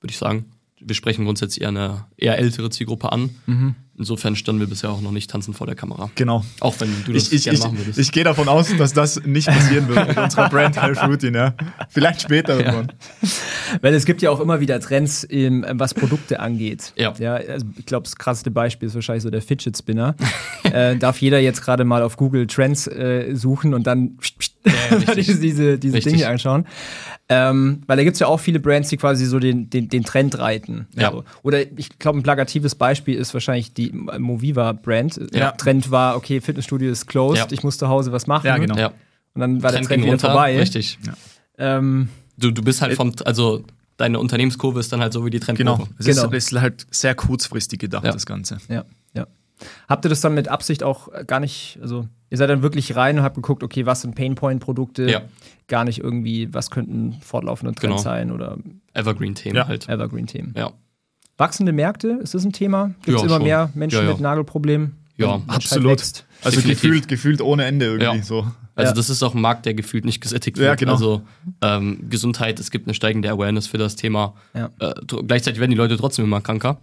würde 0.00 0.10
ich 0.10 0.18
sagen, 0.18 0.46
wir 0.82 0.94
sprechen 0.94 1.24
grundsätzlich 1.26 1.60
eher 1.62 1.68
eine 1.68 2.04
eher 2.16 2.38
ältere 2.38 2.70
Zielgruppe 2.70 3.12
an. 3.12 3.30
Mhm. 3.46 3.74
Insofern 3.98 4.34
standen 4.34 4.60
wir 4.60 4.66
bisher 4.66 4.88
auch 4.88 5.02
noch 5.02 5.10
nicht 5.10 5.28
tanzen 5.30 5.52
vor 5.52 5.66
der 5.66 5.76
Kamera. 5.76 6.10
Genau. 6.14 6.42
Auch 6.60 6.80
wenn 6.80 6.88
du 7.04 7.12
das 7.12 7.24
Ich, 7.24 7.32
ich, 7.34 7.44
gerne 7.44 7.58
ich, 7.58 7.64
machen 7.64 7.76
würdest. 7.76 7.98
ich 7.98 8.12
gehe 8.12 8.24
davon 8.24 8.48
aus, 8.48 8.74
dass 8.78 8.94
das 8.94 9.22
nicht 9.26 9.46
passieren 9.46 9.88
wird 9.88 10.08
mit 10.08 10.16
unserer 10.16 10.48
Brand 10.48 10.80
Health 10.80 11.02
Routine. 11.02 11.36
Ja. 11.36 11.54
Vielleicht 11.90 12.22
später 12.22 12.56
irgendwann. 12.58 12.92
Weil 13.82 13.92
es 13.92 14.06
gibt 14.06 14.22
ja 14.22 14.30
auch 14.30 14.40
immer 14.40 14.60
wieder 14.60 14.80
Trends, 14.80 15.28
was 15.30 15.92
Produkte 15.92 16.40
angeht. 16.40 16.94
Ja. 16.96 17.12
also 17.12 17.66
ich 17.76 17.84
glaube, 17.84 18.04
das 18.04 18.16
krasseste 18.16 18.50
Beispiel 18.50 18.88
ist 18.88 18.94
wahrscheinlich 18.94 19.22
so 19.22 19.28
der 19.28 19.42
Fidget 19.42 19.76
Spinner. 19.76 20.16
äh, 20.62 20.96
darf 20.96 21.20
jeder 21.20 21.38
jetzt 21.38 21.60
gerade 21.60 21.84
mal 21.84 22.02
auf 22.02 22.16
Google 22.16 22.46
Trends 22.46 22.86
äh, 22.86 23.34
suchen 23.34 23.74
und 23.74 23.86
dann 23.86 24.16
richtig. 25.16 25.40
diese, 25.40 25.78
diese 25.78 25.94
Richtig. 25.96 26.12
Dinge 26.14 26.28
anschauen. 26.28 26.66
Ähm, 27.28 27.82
weil 27.86 27.96
da 27.96 28.02
gibt 28.04 28.14
es 28.14 28.20
ja 28.20 28.26
auch 28.26 28.38
viele 28.40 28.58
Brands, 28.60 28.88
die 28.88 28.96
quasi 28.96 29.24
so 29.24 29.38
den, 29.38 29.70
den, 29.70 29.88
den 29.88 30.04
Trend 30.04 30.38
reiten. 30.38 30.86
Ja. 30.96 31.12
So. 31.12 31.24
Oder 31.42 31.62
ich 31.78 31.98
glaube, 31.98 32.18
ein 32.18 32.22
plakatives 32.22 32.74
Beispiel 32.74 33.16
ist 33.16 33.32
wahrscheinlich 33.32 33.72
die 33.72 33.90
Moviva-Brand. 33.92 35.20
Ja. 35.32 35.52
Trend 35.52 35.90
war, 35.90 36.16
okay, 36.16 36.40
Fitnessstudio 36.40 36.90
ist 36.90 37.06
closed, 37.06 37.38
Ja. 37.38 37.46
ich 37.50 37.62
muss 37.62 37.78
zu 37.78 37.88
Hause 37.88 38.12
was 38.12 38.26
machen. 38.26 38.46
Ja, 38.46 38.58
genau. 38.58 38.76
ja. 38.76 38.88
Und 39.34 39.40
dann 39.40 39.62
war 39.62 39.70
der 39.70 39.78
Trend 39.80 39.86
Trend 39.88 39.88
ging 39.88 40.12
wieder 40.12 40.12
runter. 40.12 40.26
vorbei. 40.32 40.58
Richtig. 40.58 40.98
Ähm, 41.58 42.08
Du, 42.36 42.50
du 42.50 42.62
bist 42.62 42.80
halt 42.80 42.94
vom, 42.94 43.12
also 43.26 43.64
deine 43.98 44.18
Unternehmenskurve 44.18 44.80
ist 44.80 44.90
dann 44.92 45.00
halt 45.02 45.12
so 45.12 45.26
wie 45.26 45.30
die 45.30 45.40
Trendkurve. 45.40 45.82
Genau. 45.84 45.88
Es 45.98 46.06
Genau. 46.06 46.30
ist, 46.30 46.52
ist 46.52 46.60
halt 46.60 46.86
sehr 46.90 47.14
kurzfristig 47.14 47.78
gedacht, 47.78 48.04
Ja. 48.04 48.12
das 48.12 48.24
Ganze. 48.24 48.56
Ja, 48.70 48.84
ja. 49.14 49.26
Habt 49.88 50.06
ihr 50.06 50.08
das 50.08 50.22
dann 50.22 50.32
mit 50.34 50.48
Absicht 50.48 50.82
auch 50.82 51.10
gar 51.26 51.38
nicht, 51.38 51.78
also 51.82 52.08
ihr 52.30 52.36
seid 52.38 52.48
dann 52.48 52.62
wirklich 52.62 52.96
rein 52.96 53.18
und 53.18 53.24
habt 53.24 53.34
geguckt, 53.36 53.62
okay, 53.62 53.84
was 53.86 54.00
sind 54.02 54.14
Painpoint-Produkte? 54.14 55.10
Ja. 55.10 55.22
Gar 55.68 55.84
nicht 55.84 55.98
irgendwie, 55.98 56.52
was 56.54 56.70
könnten 56.70 57.16
fortlaufende 57.20 57.74
Trends 57.74 57.82
Genau. 57.82 57.98
sein 58.02 58.30
oder 58.32 58.56
Evergreen-Themen 58.94 59.56
Ja. 59.56 59.68
halt. 59.68 59.88
Evergreen-Themen. 59.88 60.54
Ja. 60.56 60.72
Wachsende 61.36 61.72
Märkte, 61.72 62.18
ist 62.22 62.34
das 62.34 62.44
ein 62.44 62.52
Thema? 62.52 62.88
Gibt 63.02 63.08
es 63.08 63.14
Ja, 63.14 63.20
immer 63.22 63.36
schon. 63.36 63.42
mehr 63.44 63.70
Menschen 63.74 63.98
Ja, 64.00 64.04
ja. 64.04 64.10
mit 64.12 64.20
Nagelproblemen? 64.20 64.96
Ja, 65.16 65.40
absolut. 65.48 65.90
wächst? 65.92 66.24
Also 66.42 66.56
Definitiv. 66.56 66.82
gefühlt, 66.82 67.08
gefühlt 67.08 67.40
ohne 67.42 67.64
Ende 67.64 67.86
irgendwie 67.86 68.18
Ja. 68.18 68.22
so. 68.22 68.46
Also 68.74 68.90
Ja. 68.90 68.94
das 68.94 69.10
ist 69.10 69.22
auch 69.22 69.34
ein 69.34 69.40
Markt, 69.40 69.66
der 69.66 69.74
gefühlt 69.74 70.04
nicht 70.06 70.20
gesättigt 70.22 70.56
Ja, 70.58 70.70
wird. 70.70 70.78
genau. 70.80 70.92
Also 70.92 71.22
ähm, 71.60 72.08
Gesundheit, 72.08 72.58
es 72.60 72.70
gibt 72.70 72.86
eine 72.86 72.94
steigende 72.94 73.30
Awareness 73.30 73.66
für 73.66 73.76
das 73.78 73.96
Thema. 73.96 74.34
Ja. 74.54 74.70
Äh, 74.78 74.92
gleichzeitig 75.26 75.60
werden 75.60 75.70
die 75.70 75.76
Leute 75.76 75.96
trotzdem 75.98 76.24
immer 76.24 76.40
kranker. 76.40 76.78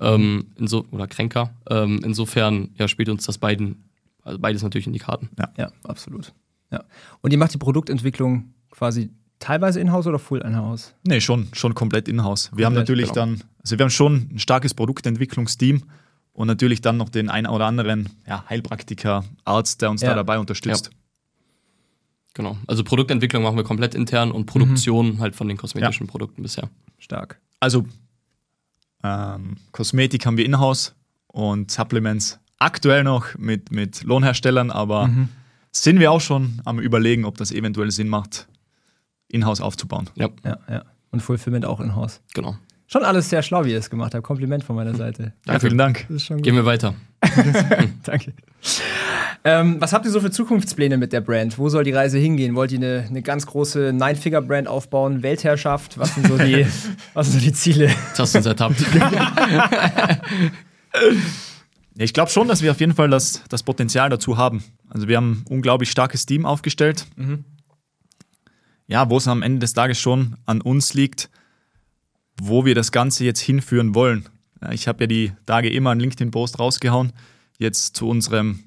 Ähm, 0.00 0.46
inso 0.58 0.86
oder 0.90 1.06
kränker. 1.06 1.50
Ähm, 1.70 2.00
insofern 2.04 2.70
ja, 2.78 2.88
spielt 2.88 3.08
uns 3.10 3.26
das 3.26 3.36
beiden, 3.38 3.84
also 4.22 4.38
beides 4.38 4.62
natürlich 4.62 4.86
in 4.86 4.92
die 4.92 4.98
Karten. 4.98 5.30
Ja, 5.58 5.72
absolut. 5.84 6.32
Ja. 6.70 6.84
Und 7.20 7.32
ihr 7.32 7.38
macht 7.38 7.54
die 7.54 7.58
Produktentwicklung 7.58 8.54
quasi 8.70 9.10
teilweise 9.38 9.80
in-house 9.80 10.06
oder 10.06 10.18
full 10.18 10.40
in-house? 10.40 10.94
Nee, 11.06 11.20
schon, 11.20 11.48
schon 11.52 11.74
komplett 11.74 12.08
in-house. 12.08 12.50
Wir 12.54 12.66
haben 12.66 12.74
natürlich 12.74 13.12
genau. 13.12 13.26
dann, 13.26 13.42
also 13.62 13.78
wir 13.78 13.84
haben 13.84 13.90
schon 13.90 14.28
ein 14.32 14.38
starkes 14.38 14.72
Produktentwicklungsteam 14.74 15.82
und 16.32 16.46
natürlich 16.46 16.80
dann 16.80 16.96
noch 16.96 17.08
den 17.08 17.28
einen 17.28 17.46
oder 17.46 17.66
anderen 17.66 18.08
ja, 18.26 18.44
Heilpraktiker, 18.48 19.24
Arzt, 19.44 19.82
der 19.82 19.90
uns 19.90 20.00
Ja. 20.00 20.10
da 20.10 20.14
dabei 20.14 20.38
unterstützt. 20.38 20.90
Genau. 22.34 22.56
Also 22.66 22.82
Produktentwicklung 22.84 23.42
machen 23.42 23.56
wir 23.56 23.64
komplett 23.64 23.94
intern 23.94 24.30
und 24.30 24.46
Produktion 24.46 25.18
halt 25.20 25.36
von 25.36 25.48
den 25.48 25.58
kosmetischen 25.58 26.06
Produkten 26.06 26.42
bisher. 26.42 26.70
Stark. 26.98 27.38
Also 27.60 27.84
ähm, 29.04 29.56
Kosmetik 29.72 30.24
haben 30.24 30.38
wir 30.38 30.46
in-house 30.46 30.94
und 31.26 31.70
Supplements 31.70 32.38
aktuell 32.62 33.04
noch 33.04 33.36
mit, 33.38 33.72
mit 33.72 34.02
Lohnherstellern, 34.04 34.70
aber 34.70 35.10
sind 35.70 36.00
wir 36.00 36.10
auch 36.12 36.20
schon 36.20 36.60
am 36.64 36.78
überlegen, 36.78 37.24
ob 37.24 37.36
das 37.38 37.52
eventuell 37.52 37.90
Sinn 37.90 38.08
macht, 38.08 38.46
in-house 39.28 39.60
aufzubauen. 39.60 40.10
Ja, 40.14 40.28
Ja, 40.44 40.58
ja. 40.68 40.82
Und 41.10 41.20
Fulfillment 41.20 41.64
auch 41.66 41.80
in-house. 41.80 42.20
genau. 42.34 42.56
Schon 42.86 43.04
alles 43.04 43.30
sehr 43.30 43.42
schlau, 43.42 43.64
wie 43.64 43.72
ihr 43.72 43.78
es 43.78 43.88
gemacht 43.88 44.14
habt. 44.14 44.22
Kompliment 44.22 44.64
von 44.64 44.76
meiner 44.76 44.94
Seite. 44.94 45.32
Ja, 45.46 45.58
vielen 45.58 45.78
Dank. 45.78 46.06
Gehen 46.08 46.54
wir 46.54 46.66
weiter. 46.66 46.92
Danke. 48.02 48.34
Ähm, 49.44 49.80
was 49.80 49.94
habt 49.94 50.04
ihr 50.04 50.10
so 50.10 50.20
für 50.20 50.30
Zukunftspläne 50.30 50.98
mit 50.98 51.14
der 51.14 51.22
Brand? 51.22 51.56
Wo 51.56 51.70
soll 51.70 51.84
die 51.84 51.92
Reise 51.92 52.18
hingehen? 52.18 52.54
Wollt 52.54 52.70
ihr 52.70 52.76
eine, 52.78 53.06
eine 53.08 53.22
ganz 53.22 53.46
große 53.46 53.94
Nine-Figure-Brand 53.94 54.68
aufbauen? 54.68 55.22
Weltherrschaft? 55.22 55.96
Was 55.96 56.14
sind 56.14 56.26
so 56.26 56.36
die, 56.36 56.66
was 57.14 57.30
sind 57.32 57.40
so 57.40 57.46
die 57.46 57.52
Ziele? 57.54 57.86
Das 58.10 58.18
hast 58.18 58.34
du 58.34 58.38
uns 58.40 58.46
ertappt. 58.46 58.76
Ich 61.96 62.14
glaube 62.14 62.30
schon, 62.30 62.48
dass 62.48 62.62
wir 62.62 62.70
auf 62.70 62.80
jeden 62.80 62.94
Fall 62.94 63.10
das, 63.10 63.42
das 63.48 63.62
Potenzial 63.62 64.08
dazu 64.08 64.36
haben. 64.36 64.64
Also 64.88 65.08
wir 65.08 65.16
haben 65.16 65.44
ein 65.46 65.52
unglaublich 65.52 65.90
starkes 65.90 66.26
Team 66.26 66.46
aufgestellt. 66.46 67.06
Ja, 68.86 69.10
wo 69.10 69.18
es 69.18 69.28
am 69.28 69.42
Ende 69.42 69.60
des 69.60 69.74
Tages 69.74 69.98
schon 69.98 70.36
an 70.46 70.60
uns 70.60 70.94
liegt, 70.94 71.30
wo 72.40 72.64
wir 72.64 72.74
das 72.74 72.92
Ganze 72.92 73.24
jetzt 73.24 73.40
hinführen 73.40 73.94
wollen. 73.94 74.28
Ich 74.70 74.88
habe 74.88 75.04
ja 75.04 75.06
die 75.06 75.32
Tage 75.46 75.70
immer 75.70 75.90
einen 75.90 76.00
LinkedIn-Post 76.00 76.58
rausgehauen, 76.58 77.12
jetzt 77.58 77.96
zu 77.96 78.08
unserem 78.08 78.64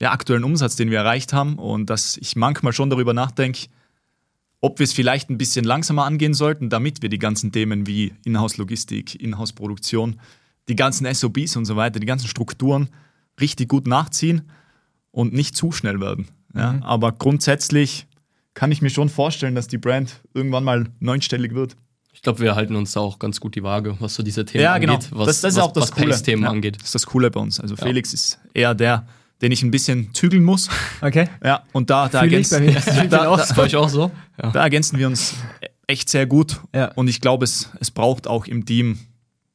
ja, 0.00 0.12
aktuellen 0.12 0.44
Umsatz, 0.44 0.76
den 0.76 0.90
wir 0.90 0.98
erreicht 0.98 1.32
haben. 1.32 1.58
Und 1.58 1.90
dass 1.90 2.16
ich 2.16 2.36
manchmal 2.36 2.72
schon 2.72 2.90
darüber 2.90 3.14
nachdenke, 3.14 3.68
ob 4.60 4.78
wir 4.78 4.84
es 4.84 4.92
vielleicht 4.92 5.30
ein 5.30 5.38
bisschen 5.38 5.64
langsamer 5.64 6.04
angehen 6.04 6.34
sollten, 6.34 6.70
damit 6.70 7.02
wir 7.02 7.08
die 7.08 7.18
ganzen 7.18 7.50
Themen 7.50 7.86
wie 7.86 8.14
Inhouse-Logistik, 8.24 9.20
Inhouse-Produktion, 9.20 10.20
die 10.68 10.76
ganzen 10.76 11.12
SOPs 11.12 11.56
und 11.56 11.64
so 11.64 11.76
weiter, 11.76 11.98
die 12.00 12.06
ganzen 12.06 12.28
Strukturen 12.28 12.88
richtig 13.40 13.68
gut 13.68 13.86
nachziehen 13.86 14.42
und 15.10 15.32
nicht 15.32 15.56
zu 15.56 15.72
schnell 15.72 16.00
werden. 16.00 16.28
Ja, 16.54 16.78
Aber 16.82 17.12
grundsätzlich 17.12 18.06
kann 18.54 18.70
ich 18.70 18.82
mir 18.82 18.90
schon 18.90 19.08
vorstellen, 19.08 19.54
dass 19.54 19.66
die 19.66 19.78
Brand 19.78 20.20
irgendwann 20.34 20.64
mal 20.64 20.86
neunstellig 21.00 21.54
wird. 21.54 21.76
Ich 22.12 22.20
glaube, 22.20 22.40
wir 22.40 22.54
halten 22.54 22.76
uns 22.76 22.92
da 22.92 23.00
auch 23.00 23.18
ganz 23.18 23.40
gut 23.40 23.54
die 23.54 23.62
Waage, 23.62 23.96
was 23.98 24.14
so 24.14 24.22
diese 24.22 24.44
Themen 24.44 24.62
Ja, 24.64 24.76
genau. 24.78 24.94
angeht. 24.94 25.08
Was, 25.12 25.26
das, 25.26 25.40
das 25.40 25.52
ist 25.52 25.56
was, 25.58 25.64
auch 25.64 25.72
das 25.72 25.82
was. 25.84 25.90
Pace-Themen 25.92 26.42
Ja, 26.42 26.50
angeht. 26.50 26.76
Das 26.76 26.84
ist 26.84 26.94
das 26.94 27.06
Coole 27.06 27.30
bei 27.30 27.40
uns. 27.40 27.58
Also 27.58 27.74
Felix 27.76 28.12
ist 28.12 28.38
eher 28.52 28.74
der, 28.74 29.06
den 29.40 29.50
ich 29.50 29.62
ein 29.62 29.70
bisschen 29.70 30.12
zügeln 30.14 30.44
muss. 30.44 30.68
Okay. 31.00 31.28
Ja, 31.42 31.64
und 31.72 31.88
da, 31.90 32.08
da, 32.08 32.20
ergänzen, 32.20 32.66
Da- 32.74 33.04
da, 33.06 33.36
da- 33.36 33.42
Ist 33.42 33.56
bei 33.56 33.62
euch 33.62 33.74
auch 33.76 33.88
so? 33.88 34.10
Ja. 34.40 34.50
da 34.50 34.62
ergänzen 34.62 34.98
wir 34.98 35.06
uns 35.08 35.34
echt 35.86 36.08
sehr 36.10 36.26
gut. 36.26 36.60
Und 36.94 37.08
ich 37.08 37.20
glaube, 37.20 37.44
es, 37.44 37.70
es 37.80 37.90
braucht 37.90 38.26
auch 38.28 38.46
im 38.46 38.66
Team 38.66 38.98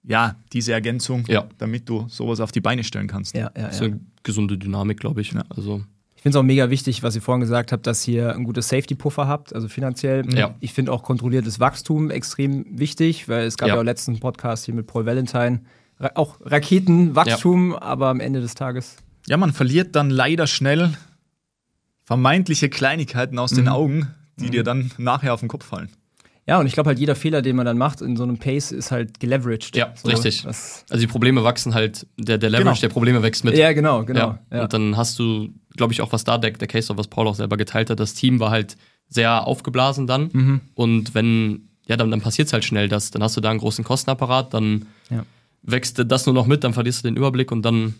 ja, 0.07 0.35
diese 0.53 0.71
Ergänzung, 0.73 1.25
Ja. 1.27 1.45
damit 1.57 1.87
du 1.89 2.05
sowas 2.09 2.39
auf 2.39 2.51
die 2.51 2.61
Beine 2.61 2.83
stellen 2.83 3.07
kannst. 3.07 3.35
Ja, 3.35 3.51
ja, 3.57 3.71
So 3.71 3.85
ja. 3.85 3.91
eine 3.91 3.99
gesunde 4.23 4.57
Dynamik, 4.57 4.99
glaube 4.99 5.21
ich. 5.21 5.33
Also, 5.49 5.83
Ich 6.15 6.23
finde 6.23 6.37
es 6.37 6.39
auch 6.41 6.43
mega 6.45 6.69
wichtig, 6.71 7.03
was 7.03 7.15
ihr 7.15 7.21
vorhin 7.21 7.41
gesagt 7.41 7.71
habt, 7.71 7.85
dass 7.85 8.07
ihr 8.07 8.33
ein 8.33 8.43
gutes 8.43 8.69
Safety-Puffer 8.69 9.27
habt, 9.27 9.53
also 9.53 9.67
finanziell. 9.67 10.25
Ja. 10.33 10.55
Ich 10.61 10.73
finde 10.73 10.91
auch 10.91 11.03
kontrolliertes 11.03 11.59
Wachstum 11.59 12.09
extrem 12.09 12.65
wichtig, 12.79 13.29
weil 13.29 13.45
es 13.45 13.55
gab 13.57 13.69
ja, 13.69 13.75
Ja. 13.75 13.81
auch 13.81 13.85
letzten 13.85 14.19
Podcast 14.19 14.65
hier 14.65 14.73
mit 14.73 14.87
Paul 14.87 15.05
Valentine. 15.05 15.61
Ra 15.99 16.11
auch 16.15 16.39
Raketenwachstum, 16.41 17.73
aber 17.75 18.07
am 18.09 18.19
Ende 18.19 18.41
des 18.41 18.55
Tages. 18.55 18.97
Ja, 19.27 19.37
man 19.37 19.51
verliert 19.53 19.95
dann 19.95 20.09
leider 20.09 20.47
schnell 20.47 20.93
vermeintliche 22.05 22.69
Kleinigkeiten 22.69 23.37
aus 23.39 23.51
Mhm. 23.51 23.55
den 23.57 23.67
Augen, 23.69 24.07
die 24.37 24.49
dir 24.49 24.63
dann 24.63 24.91
nachher 24.97 25.33
auf 25.33 25.39
den 25.41 25.49
Kopf 25.49 25.65
fallen. 25.65 25.89
Ja, 26.47 26.59
und 26.59 26.65
ich 26.67 26.73
glaube 26.73 26.87
halt, 26.87 26.97
jeder 26.99 27.15
Fehler, 27.15 27.41
den 27.41 27.55
man 27.57 27.65
dann 27.65 27.77
macht 27.77 27.99
in 28.01 28.15
so 28.15 28.23
einem 28.23 28.37
Pace, 28.37 28.71
ist 28.71 28.91
halt 28.91 29.19
geleveraged. 29.19 29.75
Ja, 29.75 29.93
richtig. 30.05 30.43
Das, 30.43 30.85
also 30.89 31.01
die 31.01 31.07
Probleme 31.07 31.43
wachsen 31.43 31.73
halt, 31.73 32.07
der, 32.17 32.37
der 32.37 32.49
Leverage 32.49 32.69
Genau. 32.69 32.81
der 32.81 32.89
Probleme 32.89 33.21
wächst 33.23 33.43
mit. 33.43 33.57
ja, 33.57 33.73
genau, 33.73 34.05
genau. 34.05 34.19
Ja. 34.19 34.39
Ja. 34.51 34.63
Und 34.63 34.71
dann 34.73 34.95
hast 34.95 35.19
du, 35.19 35.49
glaube 35.75 35.91
ich, 35.93 36.01
auch 36.01 36.13
was 36.13 36.23
da, 36.23 36.37
der, 36.37 36.51
der 36.51 36.67
Case, 36.69 36.89
of 36.91 36.97
was 36.97 37.07
Paul 37.09 37.27
auch 37.27 37.35
selber 37.35 37.57
geteilt 37.57 37.89
hat, 37.89 37.99
das 37.99 38.13
Team 38.13 38.39
war 38.39 38.49
halt 38.51 38.77
sehr 39.09 39.45
aufgeblasen 39.45 40.07
dann. 40.07 40.29
Mhm. 40.31 40.61
Und 40.73 41.13
wenn, 41.15 41.67
ja, 41.87 41.97
dann, 41.97 42.11
dann 42.11 42.21
passiert 42.21 42.47
es 42.47 42.53
halt 42.53 42.63
schnell, 42.63 42.87
dass 42.87 43.11
dann 43.11 43.21
hast 43.23 43.35
du 43.35 43.41
da 43.41 43.49
einen 43.49 43.59
großen 43.59 43.83
Kostenapparat, 43.83 44.53
dann 44.53 44.85
Ja. 45.09 45.25
wächst 45.63 46.01
das 46.05 46.25
nur 46.27 46.35
noch 46.35 46.47
mit, 46.47 46.63
dann 46.63 46.73
verlierst 46.73 47.03
du 47.03 47.09
den 47.09 47.17
Überblick 47.17 47.51
und 47.51 47.61
dann 47.63 47.93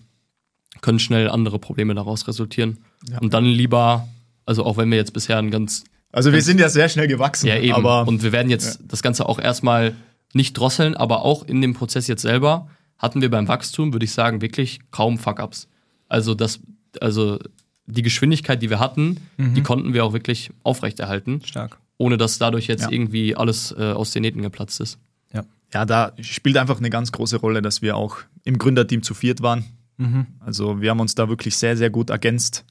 können 0.80 1.00
schnell 1.00 1.30
andere 1.30 1.60
Probleme 1.60 1.96
daraus 1.96 2.28
resultieren. 2.30 2.78
Und 3.20 3.34
dann 3.34 3.44
lieber, 3.46 4.08
also 4.46 4.64
auch 4.66 4.78
wenn 4.78 4.90
wir 4.90 4.98
jetzt 4.98 5.12
bisher 5.14 5.38
ein 5.38 5.52
ganz 5.52 5.84
Also 6.12 6.32
wir 6.34 6.42
sind 6.42 6.60
ja 6.60 6.70
sehr 6.70 6.90
schnell 6.90 7.08
gewachsen, 7.08 7.48
ja, 7.48 7.58
eben. 7.60 7.74
aber 7.76 8.08
und 8.08 8.24
wir 8.24 8.32
werden 8.32 8.50
jetzt 8.50 8.80
das 8.88 9.02
Ganze 9.04 9.28
auch 9.28 9.40
erstmal 9.40 9.94
nicht 10.34 10.54
drosseln, 10.58 10.96
aber 10.96 11.24
auch 11.24 11.44
in 11.46 11.62
dem 11.62 11.74
Prozess 11.74 12.08
jetzt 12.08 12.22
selber 12.22 12.68
hatten 12.98 13.22
wir 13.22 13.30
beim 13.30 13.48
Wachstum, 13.48 13.94
würde 13.94 14.06
ich 14.06 14.12
sagen, 14.14 14.42
wirklich 14.42 14.80
kaum 14.92 15.18
Fuck-Ups. 15.20 15.68
Also 16.10 16.34
das, 16.34 16.60
also 17.00 17.38
die 17.86 18.02
Geschwindigkeit, 18.02 18.62
die 18.62 18.70
wir 18.70 18.80
hatten, 18.80 19.18
die 19.38 19.62
konnten 19.62 19.94
wir 19.94 20.04
auch 20.04 20.14
wirklich 20.14 20.50
aufrechterhalten, 20.64 21.42
Stark. 21.46 21.78
ohne 21.98 22.18
dass 22.18 22.40
dadurch 22.40 22.68
jetzt 22.68 22.84
Ja. 22.84 22.92
irgendwie 22.92 23.36
alles 23.36 23.72
äh, 23.78 23.92
aus 23.92 24.12
den 24.12 24.24
Nähten 24.24 24.42
geplatzt 24.42 24.80
ist. 24.82 24.98
Ja. 25.34 25.44
ja, 25.74 25.86
da 25.86 26.14
spielt 26.22 26.58
einfach 26.58 26.80
eine 26.80 26.90
ganz 26.90 27.12
große 27.12 27.38
Rolle, 27.38 27.62
dass 27.62 27.82
wir 27.82 27.96
auch 27.96 28.18
im 28.44 28.58
Gründerteam 28.58 29.04
zu 29.04 29.14
viert 29.14 29.42
waren. 29.42 29.66
Also 30.40 30.80
wir 30.82 30.92
haben 30.92 31.00
uns 31.00 31.16
da 31.16 31.28
wirklich 31.30 31.58
sehr, 31.58 31.76
sehr 31.78 31.90
gut 31.90 32.10
ergänzt. 32.12 32.66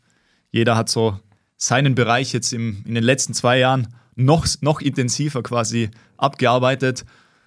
Jeder 0.53 0.77
hat 0.77 0.89
so 0.89 1.19
seinen 1.57 1.95
Bereich 1.95 2.33
jetzt 2.33 2.53
im, 2.53 2.83
in 2.87 2.95
den 2.95 3.05
letzten 3.05 3.35
zwei 3.35 3.59
Jahren 3.59 3.89
noch, 4.15 4.47
noch 4.61 4.81
intensiver 4.81 5.43
quasi 5.43 5.91
abgearbeitet. 6.17 7.05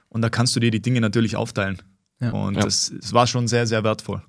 Und 0.10 0.22
da 0.22 0.30
kannst 0.30 0.56
du 0.56 0.60
dir 0.60 0.72
die 0.72 0.82
Dinge 0.82 1.02
natürlich 1.02 1.36
aufteilen. 1.36 1.82
Ja. 2.20 2.32
Und 2.32 2.56
Ja. 2.56 2.62
Das, 2.64 2.92
das 3.00 3.14
war 3.14 3.28
schon 3.28 3.48
sehr, 3.48 3.68
sehr 3.68 3.84
wertvoll. 3.84 4.22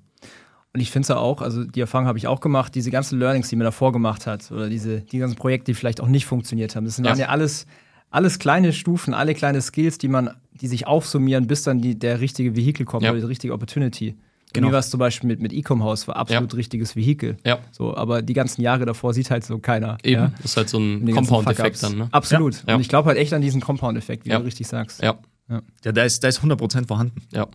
Und 0.73 0.79
ich 0.79 0.89
finde 0.91 1.03
es 1.03 1.07
ja 1.09 1.17
auch, 1.17 1.41
also 1.41 1.65
die 1.65 1.81
Erfahrung 1.81 2.07
habe 2.07 2.17
ich 2.17 2.27
auch 2.27 2.39
gemacht, 2.39 2.73
diese 2.75 2.91
ganzen 2.91 3.19
Learnings, 3.19 3.49
die 3.49 3.57
man 3.57 3.65
davor 3.65 3.91
gemacht 3.91 4.25
hat, 4.25 4.51
oder 4.51 4.69
diese, 4.69 5.01
die 5.01 5.17
ganzen 5.17 5.35
Projekte, 5.35 5.71
die 5.71 5.73
vielleicht 5.75 5.99
auch 5.99 6.07
nicht 6.07 6.25
funktioniert 6.25 6.75
haben, 6.75 6.85
das 6.85 6.97
waren 7.03 7.17
ja, 7.17 7.25
Ja. 7.25 7.27
alles, 7.27 7.65
alles 8.09 8.39
kleine 8.39 8.71
Stufen, 8.71 9.13
alle 9.13 9.33
kleine 9.33 9.61
Skills, 9.61 9.97
die 9.97 10.07
man, 10.07 10.29
die 10.53 10.67
sich 10.67 10.87
aufsummieren, 10.87 11.47
bis 11.47 11.63
dann 11.63 11.81
die, 11.81 11.99
der 11.99 12.21
richtige 12.21 12.55
Vehikel 12.55 12.85
kommt 12.85 13.03
Ja. 13.03 13.11
oder 13.11 13.19
die 13.19 13.25
richtige 13.25 13.53
Opportunity. 13.53 14.15
Genau. 14.53 14.67
Wie 14.67 14.71
war 14.73 14.79
es 14.79 14.89
zum 14.89 14.99
Beispiel 14.99 15.27
mit, 15.27 15.39
mit 15.41 15.53
Ecom 15.53 15.83
House, 15.83 16.07
war 16.07 16.15
absolut 16.17 16.53
richtiges 16.55 16.95
Vehikel. 16.95 17.37
Ja. 17.45 17.59
So, 17.71 17.95
aber 17.95 18.21
die 18.21 18.33
ganzen 18.33 18.61
Jahre 18.61 18.85
davor 18.85 19.13
sieht 19.13 19.31
halt 19.31 19.45
so 19.45 19.59
keiner. 19.59 19.97
Eben, 20.03 20.21
Ja? 20.23 20.31
das 20.41 20.51
ist 20.51 20.57
halt 20.57 20.69
so 20.69 20.79
ein 20.79 21.09
Compound-Effekt 21.13 21.81
dann, 21.83 21.97
ne? 21.97 22.09
Absolut. 22.11 22.63
Ja. 22.67 22.75
Und 22.75 22.81
ich 22.81 22.89
glaube 22.89 23.07
halt 23.09 23.17
echt 23.17 23.33
an 23.33 23.41
diesen 23.41 23.61
Compound-Effekt, 23.61 24.25
wie 24.25 24.29
Ja. 24.31 24.39
du 24.39 24.45
richtig 24.45 24.67
sagst. 24.67 25.01
Ja, 25.01 25.17
Ja, 25.49 25.91
da 25.91 26.03
ist, 26.03 26.23
da 26.23 26.27
ist 26.27 26.41
100% 26.41 26.87
vorhanden. 26.87 27.21
ja. 27.31 27.47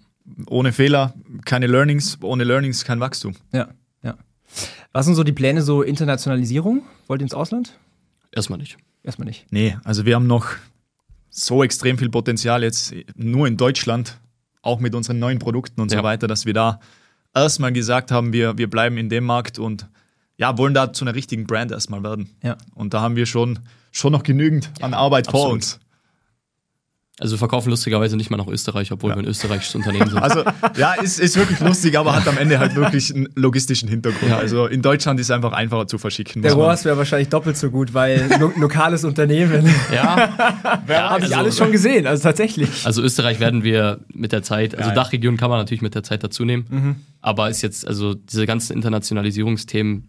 Ohne 0.48 0.72
Fehler 0.72 1.14
keine 1.44 1.68
Learnings, 1.68 2.18
ohne 2.20 2.42
Learnings 2.42 2.84
kein 2.84 2.98
Wachstum. 2.98 3.34
Ja, 3.52 3.68
ja. 4.02 4.16
Was 4.92 5.06
sind 5.06 5.14
so 5.14 5.22
die 5.22 5.32
Pläne, 5.32 5.62
so 5.62 5.82
Internationalisierung? 5.82 6.82
Wollt 7.06 7.20
ihr 7.20 7.26
ins 7.26 7.34
Ausland? 7.34 7.78
Erstmal 8.32 8.58
nicht. 8.58 8.76
Erstmal 9.04 9.26
nicht. 9.28 9.46
Nee, 9.50 9.76
also 9.84 10.04
wir 10.04 10.16
haben 10.16 10.26
noch 10.26 10.46
so 11.30 11.62
extrem 11.62 11.96
viel 11.96 12.08
Potenzial 12.08 12.62
jetzt 12.64 12.92
nur 13.14 13.46
in 13.46 13.56
Deutschland, 13.56 14.18
auch 14.66 14.80
mit 14.80 14.94
unseren 14.94 15.18
neuen 15.18 15.38
Produkten 15.38 15.80
und 15.80 15.90
so 15.90 15.96
Ja. 15.96 16.02
weiter, 16.02 16.26
dass 16.26 16.44
wir 16.46 16.54
da 16.54 16.80
erstmal 17.34 17.72
gesagt 17.72 18.10
haben, 18.10 18.32
wir, 18.32 18.58
wir 18.58 18.68
bleiben 18.68 18.98
in 18.98 19.08
dem 19.08 19.24
Markt 19.24 19.58
und 19.58 19.88
ja, 20.38 20.58
wollen 20.58 20.74
da 20.74 20.92
zu 20.92 21.04
einer 21.04 21.14
richtigen 21.14 21.46
Brand 21.46 21.72
erstmal 21.72 22.02
werden. 22.02 22.30
Ja. 22.42 22.56
Und 22.74 22.92
da 22.92 23.00
haben 23.00 23.16
wir 23.16 23.24
schon, 23.26 23.58
schon 23.90 24.12
noch 24.12 24.22
genügend 24.22 24.70
an 24.82 24.92
Arbeit 24.92 25.26
vor 25.26 25.40
absolut. 25.40 25.54
uns. 25.54 25.80
Also 27.18 27.32
wir 27.34 27.38
verkaufen 27.38 27.70
lustigerweise 27.70 28.14
nicht 28.16 28.28
mal 28.28 28.36
nach 28.36 28.46
Österreich, 28.46 28.92
obwohl 28.92 29.10
wir 29.12 29.16
ein 29.16 29.24
österreichisches 29.24 29.74
Unternehmen 29.74 30.10
sind. 30.10 30.18
Also 30.18 30.44
ja, 30.76 30.92
ist, 30.94 31.18
ist 31.18 31.36
wirklich 31.38 31.60
lustig, 31.60 31.98
aber 31.98 32.14
hat 32.14 32.28
am 32.28 32.36
Ende 32.36 32.58
halt 32.58 32.74
wirklich 32.76 33.14
einen 33.14 33.26
logistischen 33.34 33.88
Hintergrund. 33.88 34.30
Ja. 34.30 34.36
Also 34.36 34.66
in 34.66 34.82
Deutschland 34.82 35.18
ist 35.18 35.28
es 35.28 35.30
einfach 35.30 35.52
einfacher 35.52 35.86
zu 35.86 35.96
verschicken. 35.96 36.42
Der 36.42 36.52
ROAS 36.52 36.84
wäre 36.84 36.98
wahrscheinlich 36.98 37.30
doppelt 37.30 37.56
so 37.56 37.70
gut, 37.70 37.94
weil 37.94 38.28
lo 38.38 38.52
lokales 38.56 39.04
Unternehmen. 39.04 39.64
ja, 39.94 40.28
ja 40.88 41.10
Habe 41.10 41.20
ich 41.20 41.24
also- 41.28 41.34
alles 41.36 41.56
schon 41.56 41.72
gesehen, 41.72 42.06
also 42.06 42.22
tatsächlich. 42.22 42.84
Also 42.84 43.02
Österreich 43.02 43.40
werden 43.40 43.64
wir 43.64 44.00
mit 44.12 44.32
der 44.32 44.42
Zeit, 44.42 44.74
also 44.74 44.90
Ja, 44.90 44.94
ja. 44.94 45.02
Dachregion 45.02 45.38
kann 45.38 45.48
man 45.48 45.58
natürlich 45.58 45.82
mit 45.82 45.94
der 45.94 46.02
Zeit 46.02 46.22
dazu 46.22 46.44
nehmen, 46.44 47.02
aber 47.22 47.48
ist 47.48 47.62
jetzt, 47.62 47.86
also 47.86 48.12
diese 48.12 48.44
ganzen 48.44 48.74
Internationalisierungsthemen 48.74 50.08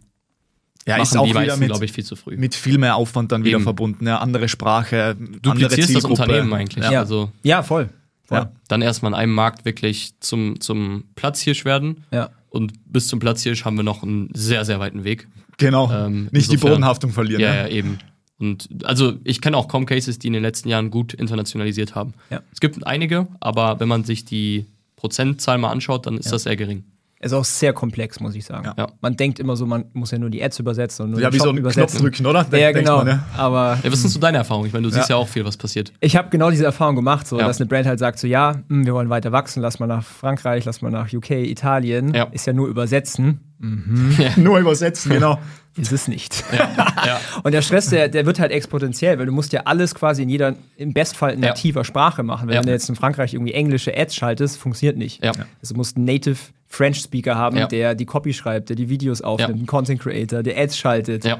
ja, 0.87 0.97
ist 1.01 1.13
machen 1.13 1.29
auch 1.29 1.41
die 1.41 1.59
mit, 1.59 1.67
glaube 1.69 1.85
ich, 1.85 1.91
viel 1.91 2.03
zu 2.03 2.15
früh. 2.15 2.37
mit 2.37 2.55
viel 2.55 2.77
mehr 2.77 2.95
Aufwand 2.95 3.31
dann 3.31 3.43
wieder 3.43 3.57
Eben. 3.57 3.63
verbunden. 3.63 4.07
Ja, 4.07 4.17
andere 4.19 4.47
Sprache, 4.47 5.15
andere 5.19 5.39
Duplizierst 5.41 5.79
das 5.79 5.87
Zielgruppe. 6.03 6.21
Unternehmen 6.23 6.53
eigentlich. 6.53 6.83
Ja. 6.85 6.91
ja. 6.91 6.99
Also 6.99 7.31
ja, 7.43 7.61
voll. 7.63 7.89
voll. 8.23 8.37
Ja. 8.39 8.51
dann 8.67 8.81
erstmal 8.81 9.11
in 9.11 9.15
einem 9.17 9.33
Markt 9.33 9.65
wirklich 9.65 10.13
zum, 10.19 10.59
zum 10.59 11.03
Platzhirsch 11.15 11.65
werden 11.65 12.03
Ja. 12.11 12.29
und 12.49 12.73
bis 12.91 13.07
zum 13.07 13.19
Platzhirsch 13.19 13.65
haben 13.65 13.75
wir 13.77 13.83
noch 13.83 14.01
einen 14.03 14.29
sehr, 14.33 14.65
sehr 14.65 14.79
weiten 14.79 15.03
Weg. 15.03 15.27
Genau. 15.57 15.91
Ähm, 15.91 16.29
Nicht 16.31 16.49
die 16.49 16.53
insofern- 16.53 16.71
Bodenhaftung 16.71 17.11
verlieren. 17.11 17.41
Ja, 17.41 17.51
ne? 17.51 17.57
ja, 17.57 17.67
eben. 17.67 17.99
Und 18.39 18.69
also 18.83 19.13
ich 19.23 19.41
kenne 19.41 19.57
auch 19.57 19.67
kaum 19.67 19.87
Cases, 19.87 20.19
die 20.19 20.27
in 20.27 20.33
den 20.33 20.43
letzten 20.43 20.69
Jahren 20.69 20.91
gut 20.91 21.13
internationalisiert 21.15 21.95
haben. 21.95 22.13
Ja. 22.29 22.41
Es 22.53 22.59
gibt 22.59 22.85
einige, 22.85 23.27
aber 23.39 23.79
wenn 23.79 23.87
man 23.87 24.03
sich 24.03 24.25
die 24.25 24.67
Prozentzahl 24.95 25.57
mal 25.57 25.71
anschaut, 25.71 26.05
dann 26.05 26.17
ist 26.17 26.31
das 26.31 26.43
sehr 26.43 26.55
gering. 26.55 26.83
Ist 27.19 27.33
auch 27.33 27.43
sehr 27.45 27.73
komplex, 27.73 28.19
muss 28.19 28.35
ich 28.35 28.45
sagen. 28.45 28.71
Ja. 28.77 28.87
Man 29.01 29.17
denkt 29.17 29.39
immer 29.39 29.55
so, 29.55 29.65
man 29.65 29.85
muss 29.93 30.11
ja 30.11 30.19
nur 30.19 30.29
die 30.29 30.43
Ads 30.43 30.59
übersetzen 30.59 31.05
und 31.05 31.11
nur 31.11 31.19
Ja, 31.19 31.29
den 31.29 31.33
wie 31.33 31.37
Shop 31.39 31.45
so 31.47 31.51
ein 31.51 31.57
übersetzen. 31.57 31.99
Knopf 31.99 32.01
drücken, 32.15 32.25
oder? 32.27 32.41
Ja, 32.51 32.71
Denkt 32.71 32.79
genau. 32.81 32.97
man, 32.97 33.07
ne? 33.07 33.23
Aber 33.35 33.79
Ja, 33.83 33.91
was 33.91 34.01
sind 34.01 34.11
so 34.11 34.19
deine 34.19 34.37
Erfahrungen? 34.37 34.67
Ich 34.67 34.73
meine, 34.73 34.83
du 34.83 34.89
siehst 34.91 35.09
Ja. 35.09 35.15
ja 35.15 35.21
auch 35.21 35.27
viel, 35.27 35.43
was 35.43 35.57
passiert. 35.57 35.91
ich 35.99 36.15
habe 36.15 36.29
genau 36.29 36.51
diese 36.51 36.65
Erfahrung 36.65 36.95
gemacht, 36.95 37.27
so, 37.27 37.39
Ja. 37.39 37.47
dass 37.47 37.59
eine 37.59 37.67
Brand 37.67 37.87
halt 37.87 37.97
sagt 37.97 38.19
so, 38.19 38.27
ja, 38.27 38.61
hm, 38.69 38.85
wir 38.85 38.93
wollen 38.93 39.09
weiter 39.09 39.31
wachsen, 39.31 39.61
lass 39.61 39.79
mal 39.79 39.87
nach 39.87 40.03
Frankreich, 40.03 40.65
lass 40.65 40.81
mal 40.83 40.91
nach 40.91 41.11
UK, 41.11 41.31
Italien. 41.31 42.13
Ja. 42.13 42.25
Ist 42.25 42.45
ja 42.45 42.53
nur 42.53 42.67
übersetzen. 42.67 43.39
Nur 44.37 44.59
übersetzen, 44.59 45.11
genau. 45.11 45.39
Ist 45.77 45.91
es 45.91 46.07
nicht. 46.07 46.43
Ja. 46.55 47.19
Und 47.43 47.51
der 47.53 47.61
Stress, 47.63 47.89
der, 47.89 48.07
der 48.07 48.25
wird 48.27 48.39
halt 48.39 48.51
exponentiell, 48.51 49.17
weil 49.17 49.25
du 49.27 49.31
musst 49.31 49.51
ja 49.53 49.61
alles 49.65 49.93
quasi 49.95 50.21
in 50.23 50.29
jeder, 50.29 50.55
im 50.75 50.93
Bestfall 50.93 51.33
in 51.33 51.41
Ja. 51.41 51.49
nativer 51.49 51.83
Sprache 51.83 52.21
machen. 52.23 52.47
Wenn 52.47 52.55
Ja. 52.55 52.61
du 52.61 52.69
jetzt 52.69 52.87
in 52.89 52.95
Frankreich 52.95 53.33
irgendwie 53.33 53.53
englische 53.53 53.95
Ads 53.97 54.15
schaltest, 54.15 54.57
funktioniert 54.59 54.97
nicht. 54.97 55.23
Ja. 55.23 55.31
Also 55.61 55.73
du 55.73 55.77
musst 55.77 55.97
native 55.97 56.37
French-Speaker 56.67 57.35
haben, 57.35 57.57
Ja. 57.57 57.67
der 57.67 57.95
die 57.95 58.05
Copy 58.05 58.33
schreibt, 58.33 58.69
der 58.69 58.75
die 58.75 58.89
Videos 58.89 59.21
aufnimmt, 59.21 59.49
Ja. 59.49 59.55
einen 59.55 59.65
Content-Creator, 59.65 60.43
der 60.43 60.57
Ads 60.57 60.77
schaltet, 60.77 61.25
Ja, 61.25 61.39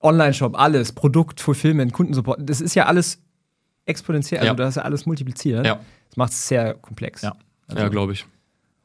Online-Shop, 0.00 0.58
alles, 0.58 0.92
Produkt, 0.92 1.40
Fulfillment, 1.40 1.92
Kundensupport. 1.92 2.38
Das 2.42 2.60
ist 2.60 2.74
ja 2.74 2.86
alles 2.86 3.20
exponentiell, 3.86 4.40
also 4.40 4.50
Ja. 4.52 4.54
du 4.54 4.64
hast 4.64 4.74
ja 4.76 4.82
alles 4.82 5.06
multipliziert. 5.06 5.64
Ja. 5.66 5.80
Das 6.08 6.16
macht 6.16 6.32
es 6.32 6.46
sehr 6.48 6.74
komplex. 6.74 7.22
Ja. 7.22 7.34
ja 7.74 7.88
glaube 7.88 8.12
ich. 8.12 8.26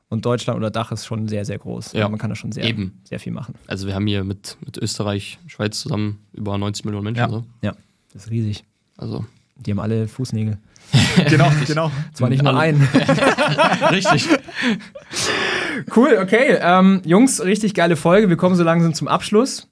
Und 0.10 0.26
Deutschland 0.26 0.58
oder 0.58 0.70
Dach 0.70 0.92
ist 0.92 1.06
schon 1.06 1.28
sehr, 1.28 1.44
sehr 1.44 1.58
groß. 1.58 1.94
Ja. 1.94 2.02
Also 2.02 2.10
man 2.12 2.20
kann 2.20 2.30
da 2.30 2.36
schon 2.36 2.52
sehr, 2.52 2.64
Eben. 2.66 3.02
sehr 3.04 3.20
viel 3.20 3.34
machen. 3.34 3.56
Also 3.66 3.88
wir 3.88 3.96
haben 3.96 4.06
hier 4.06 4.24
mit, 4.24 4.58
mit 4.64 4.78
Österreich, 4.78 5.40
Schweiz 5.48 5.80
zusammen 5.80 6.20
über 6.34 6.56
90 6.58 6.86
Millionen 6.86 7.06
Menschen. 7.06 7.20
Ja. 7.22 7.30
So. 7.30 7.44
Ja, 7.64 7.74
das 8.14 8.26
ist 8.26 8.32
riesig. 8.32 8.64
Also 8.98 9.26
Die 9.56 9.72
haben 9.72 9.80
alle 9.80 10.08
Fußnägel. 10.08 10.58
Genau, 11.30 11.50
genau. 11.66 11.92
Zwar 12.14 12.30
nicht 12.30 12.44
nur 12.44 12.58
einen. 12.60 12.82
richtig. 13.92 14.28
Cool, 15.96 16.18
okay. 16.22 16.58
Ähm, 16.62 17.02
Jungs, 17.06 17.44
richtig 17.44 17.74
geile 17.74 17.96
Folge. 17.96 18.30
Wir 18.30 18.38
kommen 18.38 18.56
so 18.56 18.64
langsam 18.64 18.94
zum 18.94 19.08
Abschluss. 19.08 19.70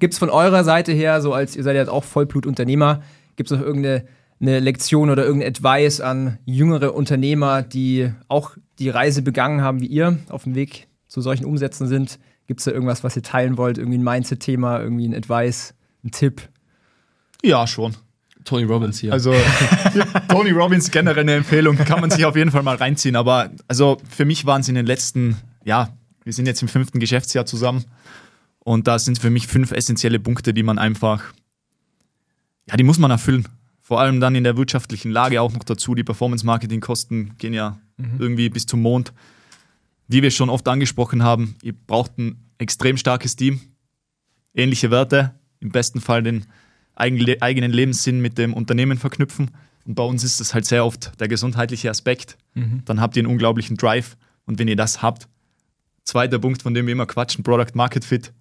Gibt 0.00 0.14
es 0.14 0.18
von 0.18 0.30
eurer 0.30 0.64
Seite 0.64 0.92
her, 0.92 1.20
so 1.20 1.32
als 1.32 1.56
ihr 1.56 1.62
seid 1.62 1.76
ja 1.76 1.88
auch 1.88 2.04
Vollblutunternehmer, 2.04 3.02
gibt 3.36 3.50
es 3.50 3.56
noch 3.56 3.64
irgendeine 3.64 4.04
eine 4.40 4.60
Lektion 4.60 5.10
oder 5.10 5.24
irgendein 5.24 5.50
Advice 5.50 6.00
an 6.00 6.38
jüngere 6.44 6.94
Unternehmer, 6.94 7.62
die 7.62 8.12
auch 8.28 8.56
die 8.78 8.88
Reise 8.90 9.22
begangen 9.22 9.62
haben 9.62 9.80
wie 9.80 9.86
ihr, 9.86 10.18
auf 10.28 10.44
dem 10.44 10.54
Weg 10.54 10.88
zu 11.06 11.20
solchen 11.20 11.44
Umsätzen 11.44 11.86
sind? 11.86 12.18
Gibt 12.46 12.60
es 12.60 12.64
da 12.64 12.72
irgendwas, 12.72 13.04
was 13.04 13.16
ihr 13.16 13.22
teilen 13.22 13.56
wollt? 13.56 13.78
Irgendwie 13.78 13.98
ein 13.98 14.04
Mindset-Thema, 14.04 14.80
irgendwie 14.80 15.08
ein 15.08 15.14
Advice, 15.14 15.74
ein 16.04 16.10
Tipp? 16.10 16.42
Ja, 17.42 17.66
schon. 17.66 17.94
Tony 18.44 18.64
Robbins 18.64 18.98
hier. 18.98 19.12
Also 19.12 19.34
Tony 20.28 20.50
Robbins 20.50 20.90
generell 20.90 21.22
eine 21.22 21.34
Empfehlung, 21.34 21.76
kann 21.76 22.00
man 22.00 22.10
sich 22.10 22.24
auf 22.24 22.36
jeden 22.36 22.50
Fall 22.50 22.62
mal 22.62 22.76
reinziehen. 22.76 23.16
Aber 23.16 23.50
also 23.68 23.98
für 24.08 24.24
mich 24.24 24.46
waren 24.46 24.60
es 24.60 24.68
in 24.68 24.74
den 24.74 24.86
letzten, 24.86 25.36
ja, 25.64 25.96
wir 26.24 26.32
sind 26.32 26.46
jetzt 26.46 26.62
im 26.62 26.68
fünften 26.68 27.00
Geschäftsjahr 27.00 27.46
zusammen 27.46 27.84
und 28.58 28.86
da 28.86 28.98
sind 28.98 29.18
für 29.18 29.30
mich 29.30 29.46
fünf 29.46 29.72
essentielle 29.72 30.18
Punkte, 30.18 30.54
die 30.54 30.62
man 30.62 30.78
einfach, 30.78 31.22
ja, 32.68 32.76
die 32.76 32.84
muss 32.84 32.98
man 32.98 33.10
erfüllen. 33.10 33.48
Vor 33.80 34.00
allem 34.00 34.20
dann 34.20 34.34
in 34.34 34.44
der 34.44 34.56
wirtschaftlichen 34.56 35.10
Lage 35.10 35.42
auch 35.42 35.52
noch 35.52 35.64
dazu. 35.64 35.94
Die 35.94 36.04
Performance-Marketing-Kosten 36.04 37.36
gehen 37.36 37.52
ja 37.52 37.78
irgendwie 38.18 38.48
bis 38.48 38.64
zum 38.64 38.80
Mond. 38.80 39.12
Wie 40.08 40.22
wir 40.22 40.30
schon 40.30 40.50
oft 40.50 40.66
angesprochen 40.68 41.22
haben, 41.22 41.56
ihr 41.62 41.74
braucht 41.74 42.18
ein 42.18 42.38
extrem 42.58 42.96
starkes 42.96 43.36
Team, 43.36 43.60
ähnliche 44.54 44.90
Werte, 44.90 45.34
im 45.60 45.70
besten 45.70 46.00
Fall 46.00 46.22
den 46.22 46.46
eigenen 46.96 47.72
Lebenssinn 47.72 48.20
mit 48.20 48.38
dem 48.38 48.54
Unternehmen 48.54 48.98
verknüpfen. 48.98 49.50
Und 49.84 49.94
bei 49.96 50.02
uns 50.02 50.24
ist 50.24 50.40
das 50.40 50.54
halt 50.54 50.64
sehr 50.64 50.84
oft 50.86 51.12
der 51.20 51.28
gesundheitliche 51.28 51.90
Aspekt. 51.90 52.36
Dann 52.54 53.00
habt 53.00 53.16
ihr 53.16 53.20
einen 53.20 53.30
unglaublichen 53.32 53.76
Drive. 53.76 54.16
Und 54.46 54.58
wenn 54.58 54.68
ihr 54.68 54.76
das 54.76 55.02
habt, 55.02 55.28
zweiter 56.04 56.38
Punkt, 56.38 56.62
von 56.62 56.72
dem 56.74 56.86
wir 56.86 56.92
immer 56.92 57.06
quatschen, 57.06 57.42
Product 57.44 57.74
Market 57.74 58.04
Fit, 58.04 58.32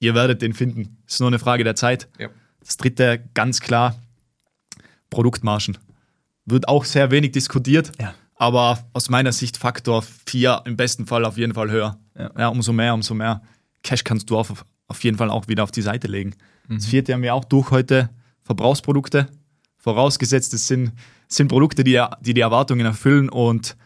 ihr 0.00 0.14
werdet 0.14 0.42
den 0.42 0.52
finden. 0.54 0.96
Ist 1.06 1.20
nur 1.20 1.28
eine 1.28 1.38
Frage 1.38 1.64
der 1.64 1.76
Zeit. 1.76 2.08
Ja. 2.18 2.28
Das 2.60 2.76
dritte, 2.76 3.22
ganz 3.34 3.60
klar, 3.60 3.96
Produktmargen. 5.10 5.78
Wird 6.46 6.68
auch 6.68 6.84
sehr 6.84 7.10
wenig 7.10 7.32
diskutiert, 7.32 7.92
Ja. 8.00 8.14
aber 8.34 8.84
aus 8.92 9.08
meiner 9.10 9.32
Sicht 9.32 9.56
Faktor 9.56 10.02
4 10.26 10.62
im 10.64 10.76
besten 10.76 11.06
Fall 11.06 11.24
auf 11.24 11.36
jeden 11.36 11.54
Fall 11.54 11.70
höher. 11.70 11.98
Ja. 12.36 12.48
umso 12.48 12.72
mehr, 12.72 12.92
umso 12.92 13.14
mehr 13.14 13.40
Cash 13.82 14.04
kannst 14.04 14.28
du 14.28 14.36
auf, 14.36 14.64
auf 14.88 15.04
jeden 15.04 15.16
Fall 15.16 15.30
auch 15.30 15.48
wieder 15.48 15.62
auf 15.64 15.70
die 15.70 15.80
Seite 15.80 16.06
legen. 16.06 16.34
Das 16.76 16.86
vierte 16.86 17.12
haben 17.12 17.22
wir 17.22 17.34
auch 17.34 17.44
durch 17.44 17.70
heute, 17.70 18.10
Verbrauchsprodukte. 18.42 19.28
Vorausgesetzt, 19.78 20.54
es 20.54 20.66
sind, 20.66 20.92
sind 21.28 21.48
Produkte, 21.48 21.84
die, 21.84 22.02
die 22.20 22.34
die 22.34 22.40
Erwartungen 22.40 22.86
erfüllen. 22.86 23.28
Und 23.28 23.76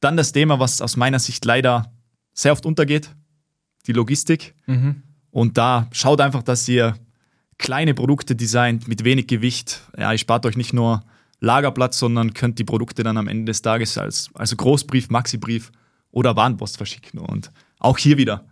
dann 0.00 0.16
das 0.16 0.32
Thema, 0.32 0.58
was 0.60 0.80
aus 0.80 0.96
meiner 0.96 1.18
Sicht 1.18 1.44
leider 1.44 1.92
sehr 2.32 2.52
oft 2.52 2.66
untergeht, 2.66 3.10
die 3.86 3.92
Logistik. 3.92 4.54
Und 5.30 5.58
da 5.58 5.88
schaut 5.92 6.20
einfach, 6.20 6.42
dass 6.42 6.68
ihr 6.68 6.96
kleine 7.58 7.94
Produkte 7.94 8.36
designt 8.36 8.88
mit 8.88 9.04
wenig 9.04 9.26
Gewicht. 9.26 9.82
Ja, 9.96 10.12
ihr 10.12 10.18
spart 10.18 10.44
euch 10.46 10.56
nicht 10.56 10.72
nur 10.72 11.04
Lagerplatz, 11.40 11.98
sondern 11.98 12.34
könnt 12.34 12.58
die 12.58 12.64
Produkte 12.64 13.02
dann 13.02 13.16
am 13.16 13.28
Ende 13.28 13.46
des 13.46 13.62
Tages 13.62 13.96
als 13.98 14.30
also 14.34 14.56
Großbrief, 14.56 15.10
Maxibrief 15.10 15.72
oder 16.10 16.36
Warenpost 16.36 16.76
verschicken. 16.76 17.20
Und 17.20 17.50
auch 17.78 17.98
hier 17.98 18.18
wieder 18.18 18.46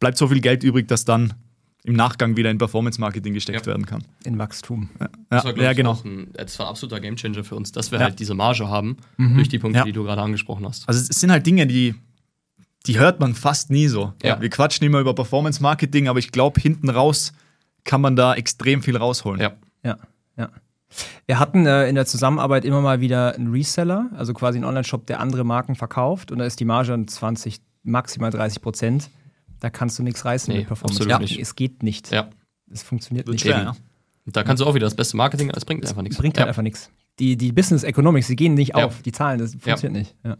bleibt 0.00 0.18
so 0.18 0.28
viel 0.28 0.40
Geld 0.40 0.62
übrig, 0.62 0.88
dass 0.88 1.04
dann 1.04 1.34
im 1.84 1.94
Nachgang 1.94 2.36
wieder 2.36 2.50
in 2.50 2.58
Performance 2.58 3.00
Marketing 3.00 3.34
gesteckt 3.34 3.60
Ja. 3.60 3.66
werden 3.66 3.86
kann. 3.86 4.04
In 4.24 4.38
Wachstum. 4.38 4.90
Ja, 5.00 5.08
Das 5.30 5.44
war, 5.44 5.56
ja 5.58 5.72
genau. 5.72 5.98
ein, 6.04 6.28
das 6.34 6.58
war 6.58 6.66
ein 6.66 6.70
absoluter 6.70 7.00
Gamechanger 7.00 7.42
für 7.42 7.56
uns, 7.56 7.72
dass 7.72 7.90
wir 7.90 7.98
Ja. 7.98 8.04
halt 8.04 8.20
diese 8.20 8.34
Marge 8.34 8.68
haben, 8.68 8.96
durch 9.18 9.48
die 9.48 9.58
Punkte, 9.58 9.78
Ja. 9.80 9.84
die 9.84 9.92
du 9.92 10.04
gerade 10.04 10.22
angesprochen 10.22 10.64
hast. 10.66 10.88
Also 10.88 11.00
es 11.00 11.18
sind 11.20 11.30
halt 11.32 11.44
Dinge, 11.44 11.66
die, 11.66 11.94
die 12.86 12.98
hört 13.00 13.18
man 13.20 13.34
fast 13.34 13.70
nie 13.70 13.88
so. 13.88 14.12
Ja. 14.22 14.40
Wir 14.40 14.48
quatschen 14.48 14.86
immer 14.86 15.00
über 15.00 15.14
Performance 15.14 15.60
Marketing, 15.62 16.06
aber 16.08 16.18
ich 16.20 16.30
glaube, 16.30 16.60
hinten 16.60 16.88
raus 16.88 17.32
kann 17.84 18.00
man 18.00 18.14
da 18.14 18.34
extrem 18.34 18.82
viel 18.82 18.96
rausholen. 18.96 19.40
Ja. 19.40 19.52
Ja, 19.82 19.96
ja. 20.36 20.50
Wir 21.26 21.38
hatten 21.40 21.66
äh, 21.66 21.88
in 21.88 21.94
der 21.96 22.06
Zusammenarbeit 22.06 22.64
immer 22.64 22.80
mal 22.80 23.00
wieder 23.00 23.34
einen 23.34 23.50
Reseller, 23.50 24.10
also 24.14 24.34
quasi 24.34 24.58
einen 24.58 24.66
Online-Shop, 24.66 25.06
der 25.06 25.18
andere 25.20 25.42
Marken 25.42 25.74
verkauft 25.74 26.30
und 26.30 26.38
da 26.38 26.44
ist 26.44 26.60
die 26.60 26.64
Marge 26.64 26.90
dann 26.90 27.08
20, 27.08 27.60
maximal 27.82 28.30
30 28.30 28.60
Prozent. 28.62 29.10
Da 29.62 29.70
kannst 29.70 29.96
du 29.96 30.02
nichts 30.02 30.24
reißen 30.24 30.52
Nee, 30.52 30.58
mit 30.60 30.66
Performance. 30.66 31.02
absolut 31.04 31.10
Ja, 31.12 31.18
nicht. 31.20 31.38
Es 31.38 31.54
geht 31.54 31.84
nicht. 31.84 32.10
Ja. 32.10 32.28
Es 32.68 32.82
funktioniert 32.82 33.28
Wird 33.28 33.34
nicht. 33.34 33.42
schwer, 33.42 33.62
ja. 33.62 33.76
Und 34.26 34.36
da 34.36 34.42
kannst 34.42 34.60
du 34.60 34.66
auch 34.66 34.74
wieder 34.74 34.86
das 34.86 34.96
beste 34.96 35.16
Marketing, 35.16 35.50
es 35.54 35.64
bringt 35.64 35.86
einfach 35.86 36.02
nichts. 36.02 36.18
Bringt 36.18 36.36
halt 36.36 36.46
ja. 36.46 36.48
einfach 36.48 36.62
nichts. 36.62 36.90
Die, 37.20 37.36
die 37.36 37.52
Business 37.52 37.84
Economics, 37.84 38.26
die 38.26 38.34
gehen 38.34 38.54
nicht 38.54 38.70
Ja. 38.76 38.86
auf. 38.86 39.02
Die 39.02 39.12
Zahlen, 39.12 39.38
das 39.38 39.52
funktioniert 39.52 39.92
nicht. 39.92 40.16
Ja. 40.24 40.36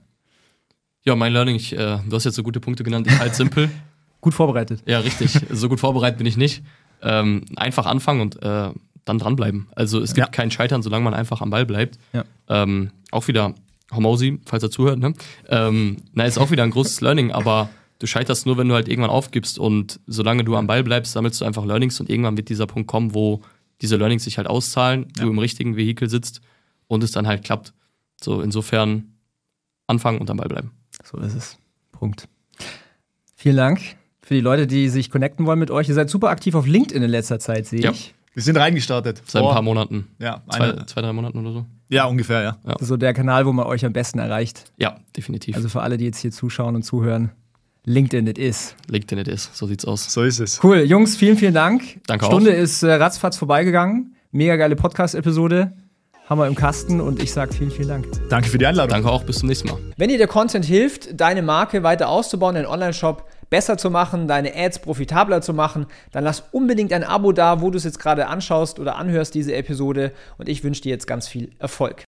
Ja, 1.04 1.14
mein 1.14 1.32
Learning, 1.32 1.54
ich, 1.54 1.72
äh, 1.72 1.98
du 2.08 2.16
hast 2.16 2.24
jetzt 2.24 2.34
so 2.34 2.42
gute 2.42 2.58
Punkte 2.58 2.82
genannt, 2.82 3.06
ich 3.06 3.16
halt 3.18 3.34
simpel. 3.36 3.70
Gut 4.20 4.34
vorbereitet. 4.34 4.82
Ja, 4.86 4.98
richtig. 5.00 5.38
So 5.50 5.68
gut 5.68 5.78
vorbereitet 5.80 6.18
bin 6.18 6.26
ich 6.26 6.36
nicht. 6.36 6.62
Ähm, 7.02 7.44
einfach 7.56 7.86
anfangen 7.86 8.20
und 8.20 8.40
äh, 8.42 8.70
dann 9.04 9.18
dranbleiben. 9.18 9.68
Also 9.74 10.00
es 10.00 10.14
gibt 10.14 10.26
Ja. 10.28 10.30
kein 10.30 10.50
Scheitern, 10.52 10.82
solange 10.82 11.02
man 11.04 11.14
einfach 11.14 11.40
am 11.40 11.50
Ball 11.50 11.66
bleibt. 11.66 11.98
Ja. 12.12 12.24
Ähm, 12.48 12.90
auch 13.10 13.26
wieder 13.28 13.54
Homosi, 13.92 14.40
falls 14.46 14.62
er 14.62 14.70
zuhört, 14.70 14.98
ne? 15.00 15.12
Ähm, 15.48 15.96
na, 16.12 16.24
ist 16.24 16.38
auch 16.38 16.50
wieder 16.52 16.62
ein 16.64 16.70
großes 16.70 17.00
Learning, 17.00 17.32
aber 17.32 17.68
du 18.03 18.07
scheiterst 18.09 18.46
nur, 18.46 18.59
wenn 18.59 18.68
du 18.68 18.74
halt 18.74 18.88
irgendwann 18.88 19.11
aufgibst 19.11 19.59
und 19.59 20.00
solange 20.07 20.42
du 20.44 20.57
am 20.57 20.66
Ball 20.66 20.82
bleibst, 20.82 21.12
sammelst 21.12 21.40
du 21.40 21.44
einfach 21.44 21.64
Learnings 21.64 22.00
und 22.00 22.11
irgendwann 22.11 22.36
wird 22.36 22.48
dieser 22.48 22.66
Punkt 22.66 22.88
kommen, 22.88 23.14
wo 23.14 23.40
diese 23.80 23.96
Learnings 23.96 24.24
sich 24.24 24.38
halt 24.38 24.48
auszahlen, 24.48 25.07
du 25.18 25.28
im 25.30 25.38
richtigen 25.38 25.76
Vehikel 25.76 26.09
sitzt 26.11 26.40
und 26.88 27.03
es 27.05 27.12
dann 27.12 27.26
halt 27.26 27.44
klappt. 27.44 27.72
So, 28.22 28.40
insofern 28.42 29.14
anfangen 29.86 30.18
und 30.20 30.30
am 30.30 30.36
Ball 30.36 30.48
bleiben. 30.48 30.72
So 31.05 31.18
ist 31.18 31.34
es. 31.34 31.59
Punkt. 31.92 32.28
Vielen 33.36 33.57
Dank 33.57 33.80
für 34.22 34.34
die 34.34 34.40
Leute, 34.40 34.66
die 34.66 34.88
sich 34.88 35.11
connecten 35.11 35.46
wollen 35.46 35.59
mit 35.59 35.70
euch. 35.70 35.88
Ihr 35.88 35.94
seid 35.94 36.11
super 36.11 36.30
aktiv 36.30 36.55
auf 36.55 36.66
LinkedIn 36.66 37.03
in 37.03 37.11
letzter 37.11 37.38
Zeit, 37.38 37.66
sehe 37.66 37.80
Ja. 37.80 37.90
ich. 37.92 38.14
Wir 38.34 38.42
sind 38.42 38.57
reingestartet. 38.57 39.20
Seit 39.26 39.42
ein 39.42 39.48
paar 39.50 39.61
Monaten. 39.61 40.07
Ja, 40.18 40.42
Zwei, 40.48 40.72
eine, 40.72 40.86
zwei, 40.86 41.03
drei 41.03 41.12
Monaten 41.12 41.38
oder 41.38 41.53
so. 41.53 41.66
ja, 41.90 42.07
ungefähr, 42.07 42.42
ja. 42.64 42.72
Ist 42.80 42.88
so 42.88 42.96
der 42.96 43.12
Kanal, 43.12 43.44
wo 43.44 43.53
man 43.53 43.66
euch 43.66 43.84
am 43.84 43.92
besten 43.92 44.18
erreicht. 44.20 44.72
Ja, 44.78 44.96
definitiv. 45.14 45.55
Also 45.55 45.68
für 45.68 45.82
alle, 45.82 45.98
die 45.98 46.07
jetzt 46.07 46.18
hier 46.18 46.30
zuschauen 46.32 46.74
und 46.74 46.82
zuhören, 46.82 47.30
LinkedIn 47.85 48.28
it 48.28 48.39
is. 48.39 48.76
LinkedIn 48.89 49.18
it 49.18 49.26
is, 49.26 49.51
so 49.53 49.66
sieht's 49.66 49.85
aus. 49.85 50.12
So 50.12 50.22
ist 50.22 50.39
es. 50.39 50.62
Cool, 50.62 50.83
Jungs, 50.83 51.16
vielen, 51.16 51.37
vielen 51.37 51.55
Dank. 51.55 52.01
Danke 52.07 52.26
Stunde 52.26 52.51
ist 52.51 52.85
äh, 52.85 52.93
ratzfatz 52.93 53.37
vorbeigegangen. 53.37 54.14
Mega 54.30 54.55
geile 54.55 54.76
Podcast-Episode. 54.76 55.72
Haben 56.28 56.39
wir 56.39 56.47
im 56.47 56.55
Kasten 56.55 57.01
und 57.01 57.20
ich 57.20 57.33
sage 57.33 57.53
vielen, 57.53 57.72
vielen 57.72 57.89
Dank. 57.89 58.07
Danke 58.28 58.49
für 58.49 58.57
die 58.57 58.66
Einladung. 58.66 58.91
Danke 58.91 59.11
auch, 59.11 59.24
bis 59.24 59.41
zum 59.41 59.49
nächsten 59.49 59.68
Mal. 59.68 59.78
Wenn 59.97 60.11
dir 60.11 60.18
der 60.18 60.28
Content 60.28 60.64
hilft, 60.64 61.20
deine 61.20 61.43
Marke 61.43 61.83
weiter 61.83 62.09
auszubauen, 62.09 62.55
deinen 62.55 62.66
Online-Shop 62.66 63.28
besser 63.51 63.76
zu 63.76 63.91
machen, 63.91 64.28
deine 64.28 64.55
Ads 64.57 64.78
profitabler 64.78 65.43
zu 65.43 65.53
machen, 65.53 65.87
dann 66.12 66.22
lass 66.22 66.45
unbedingt 66.53 66.93
ein 66.93 67.03
Abo 67.03 67.33
da, 67.33 67.61
wo 67.61 67.70
du 67.70 67.78
es 67.78 67.85
jetzt 67.85 67.99
gerade 67.99 68.28
anschaust 68.28 68.78
oder 68.78 68.97
anhörst, 68.97 69.35
diese 69.35 69.57
Episode. 69.57 70.12
Und 70.39 70.49
ich 70.49 70.62
wünsche 70.62 70.83
dir 70.83 70.91
jetzt 70.91 71.09
ganz 71.09 71.26
viel 71.26 71.51
Erfolg. 71.59 72.01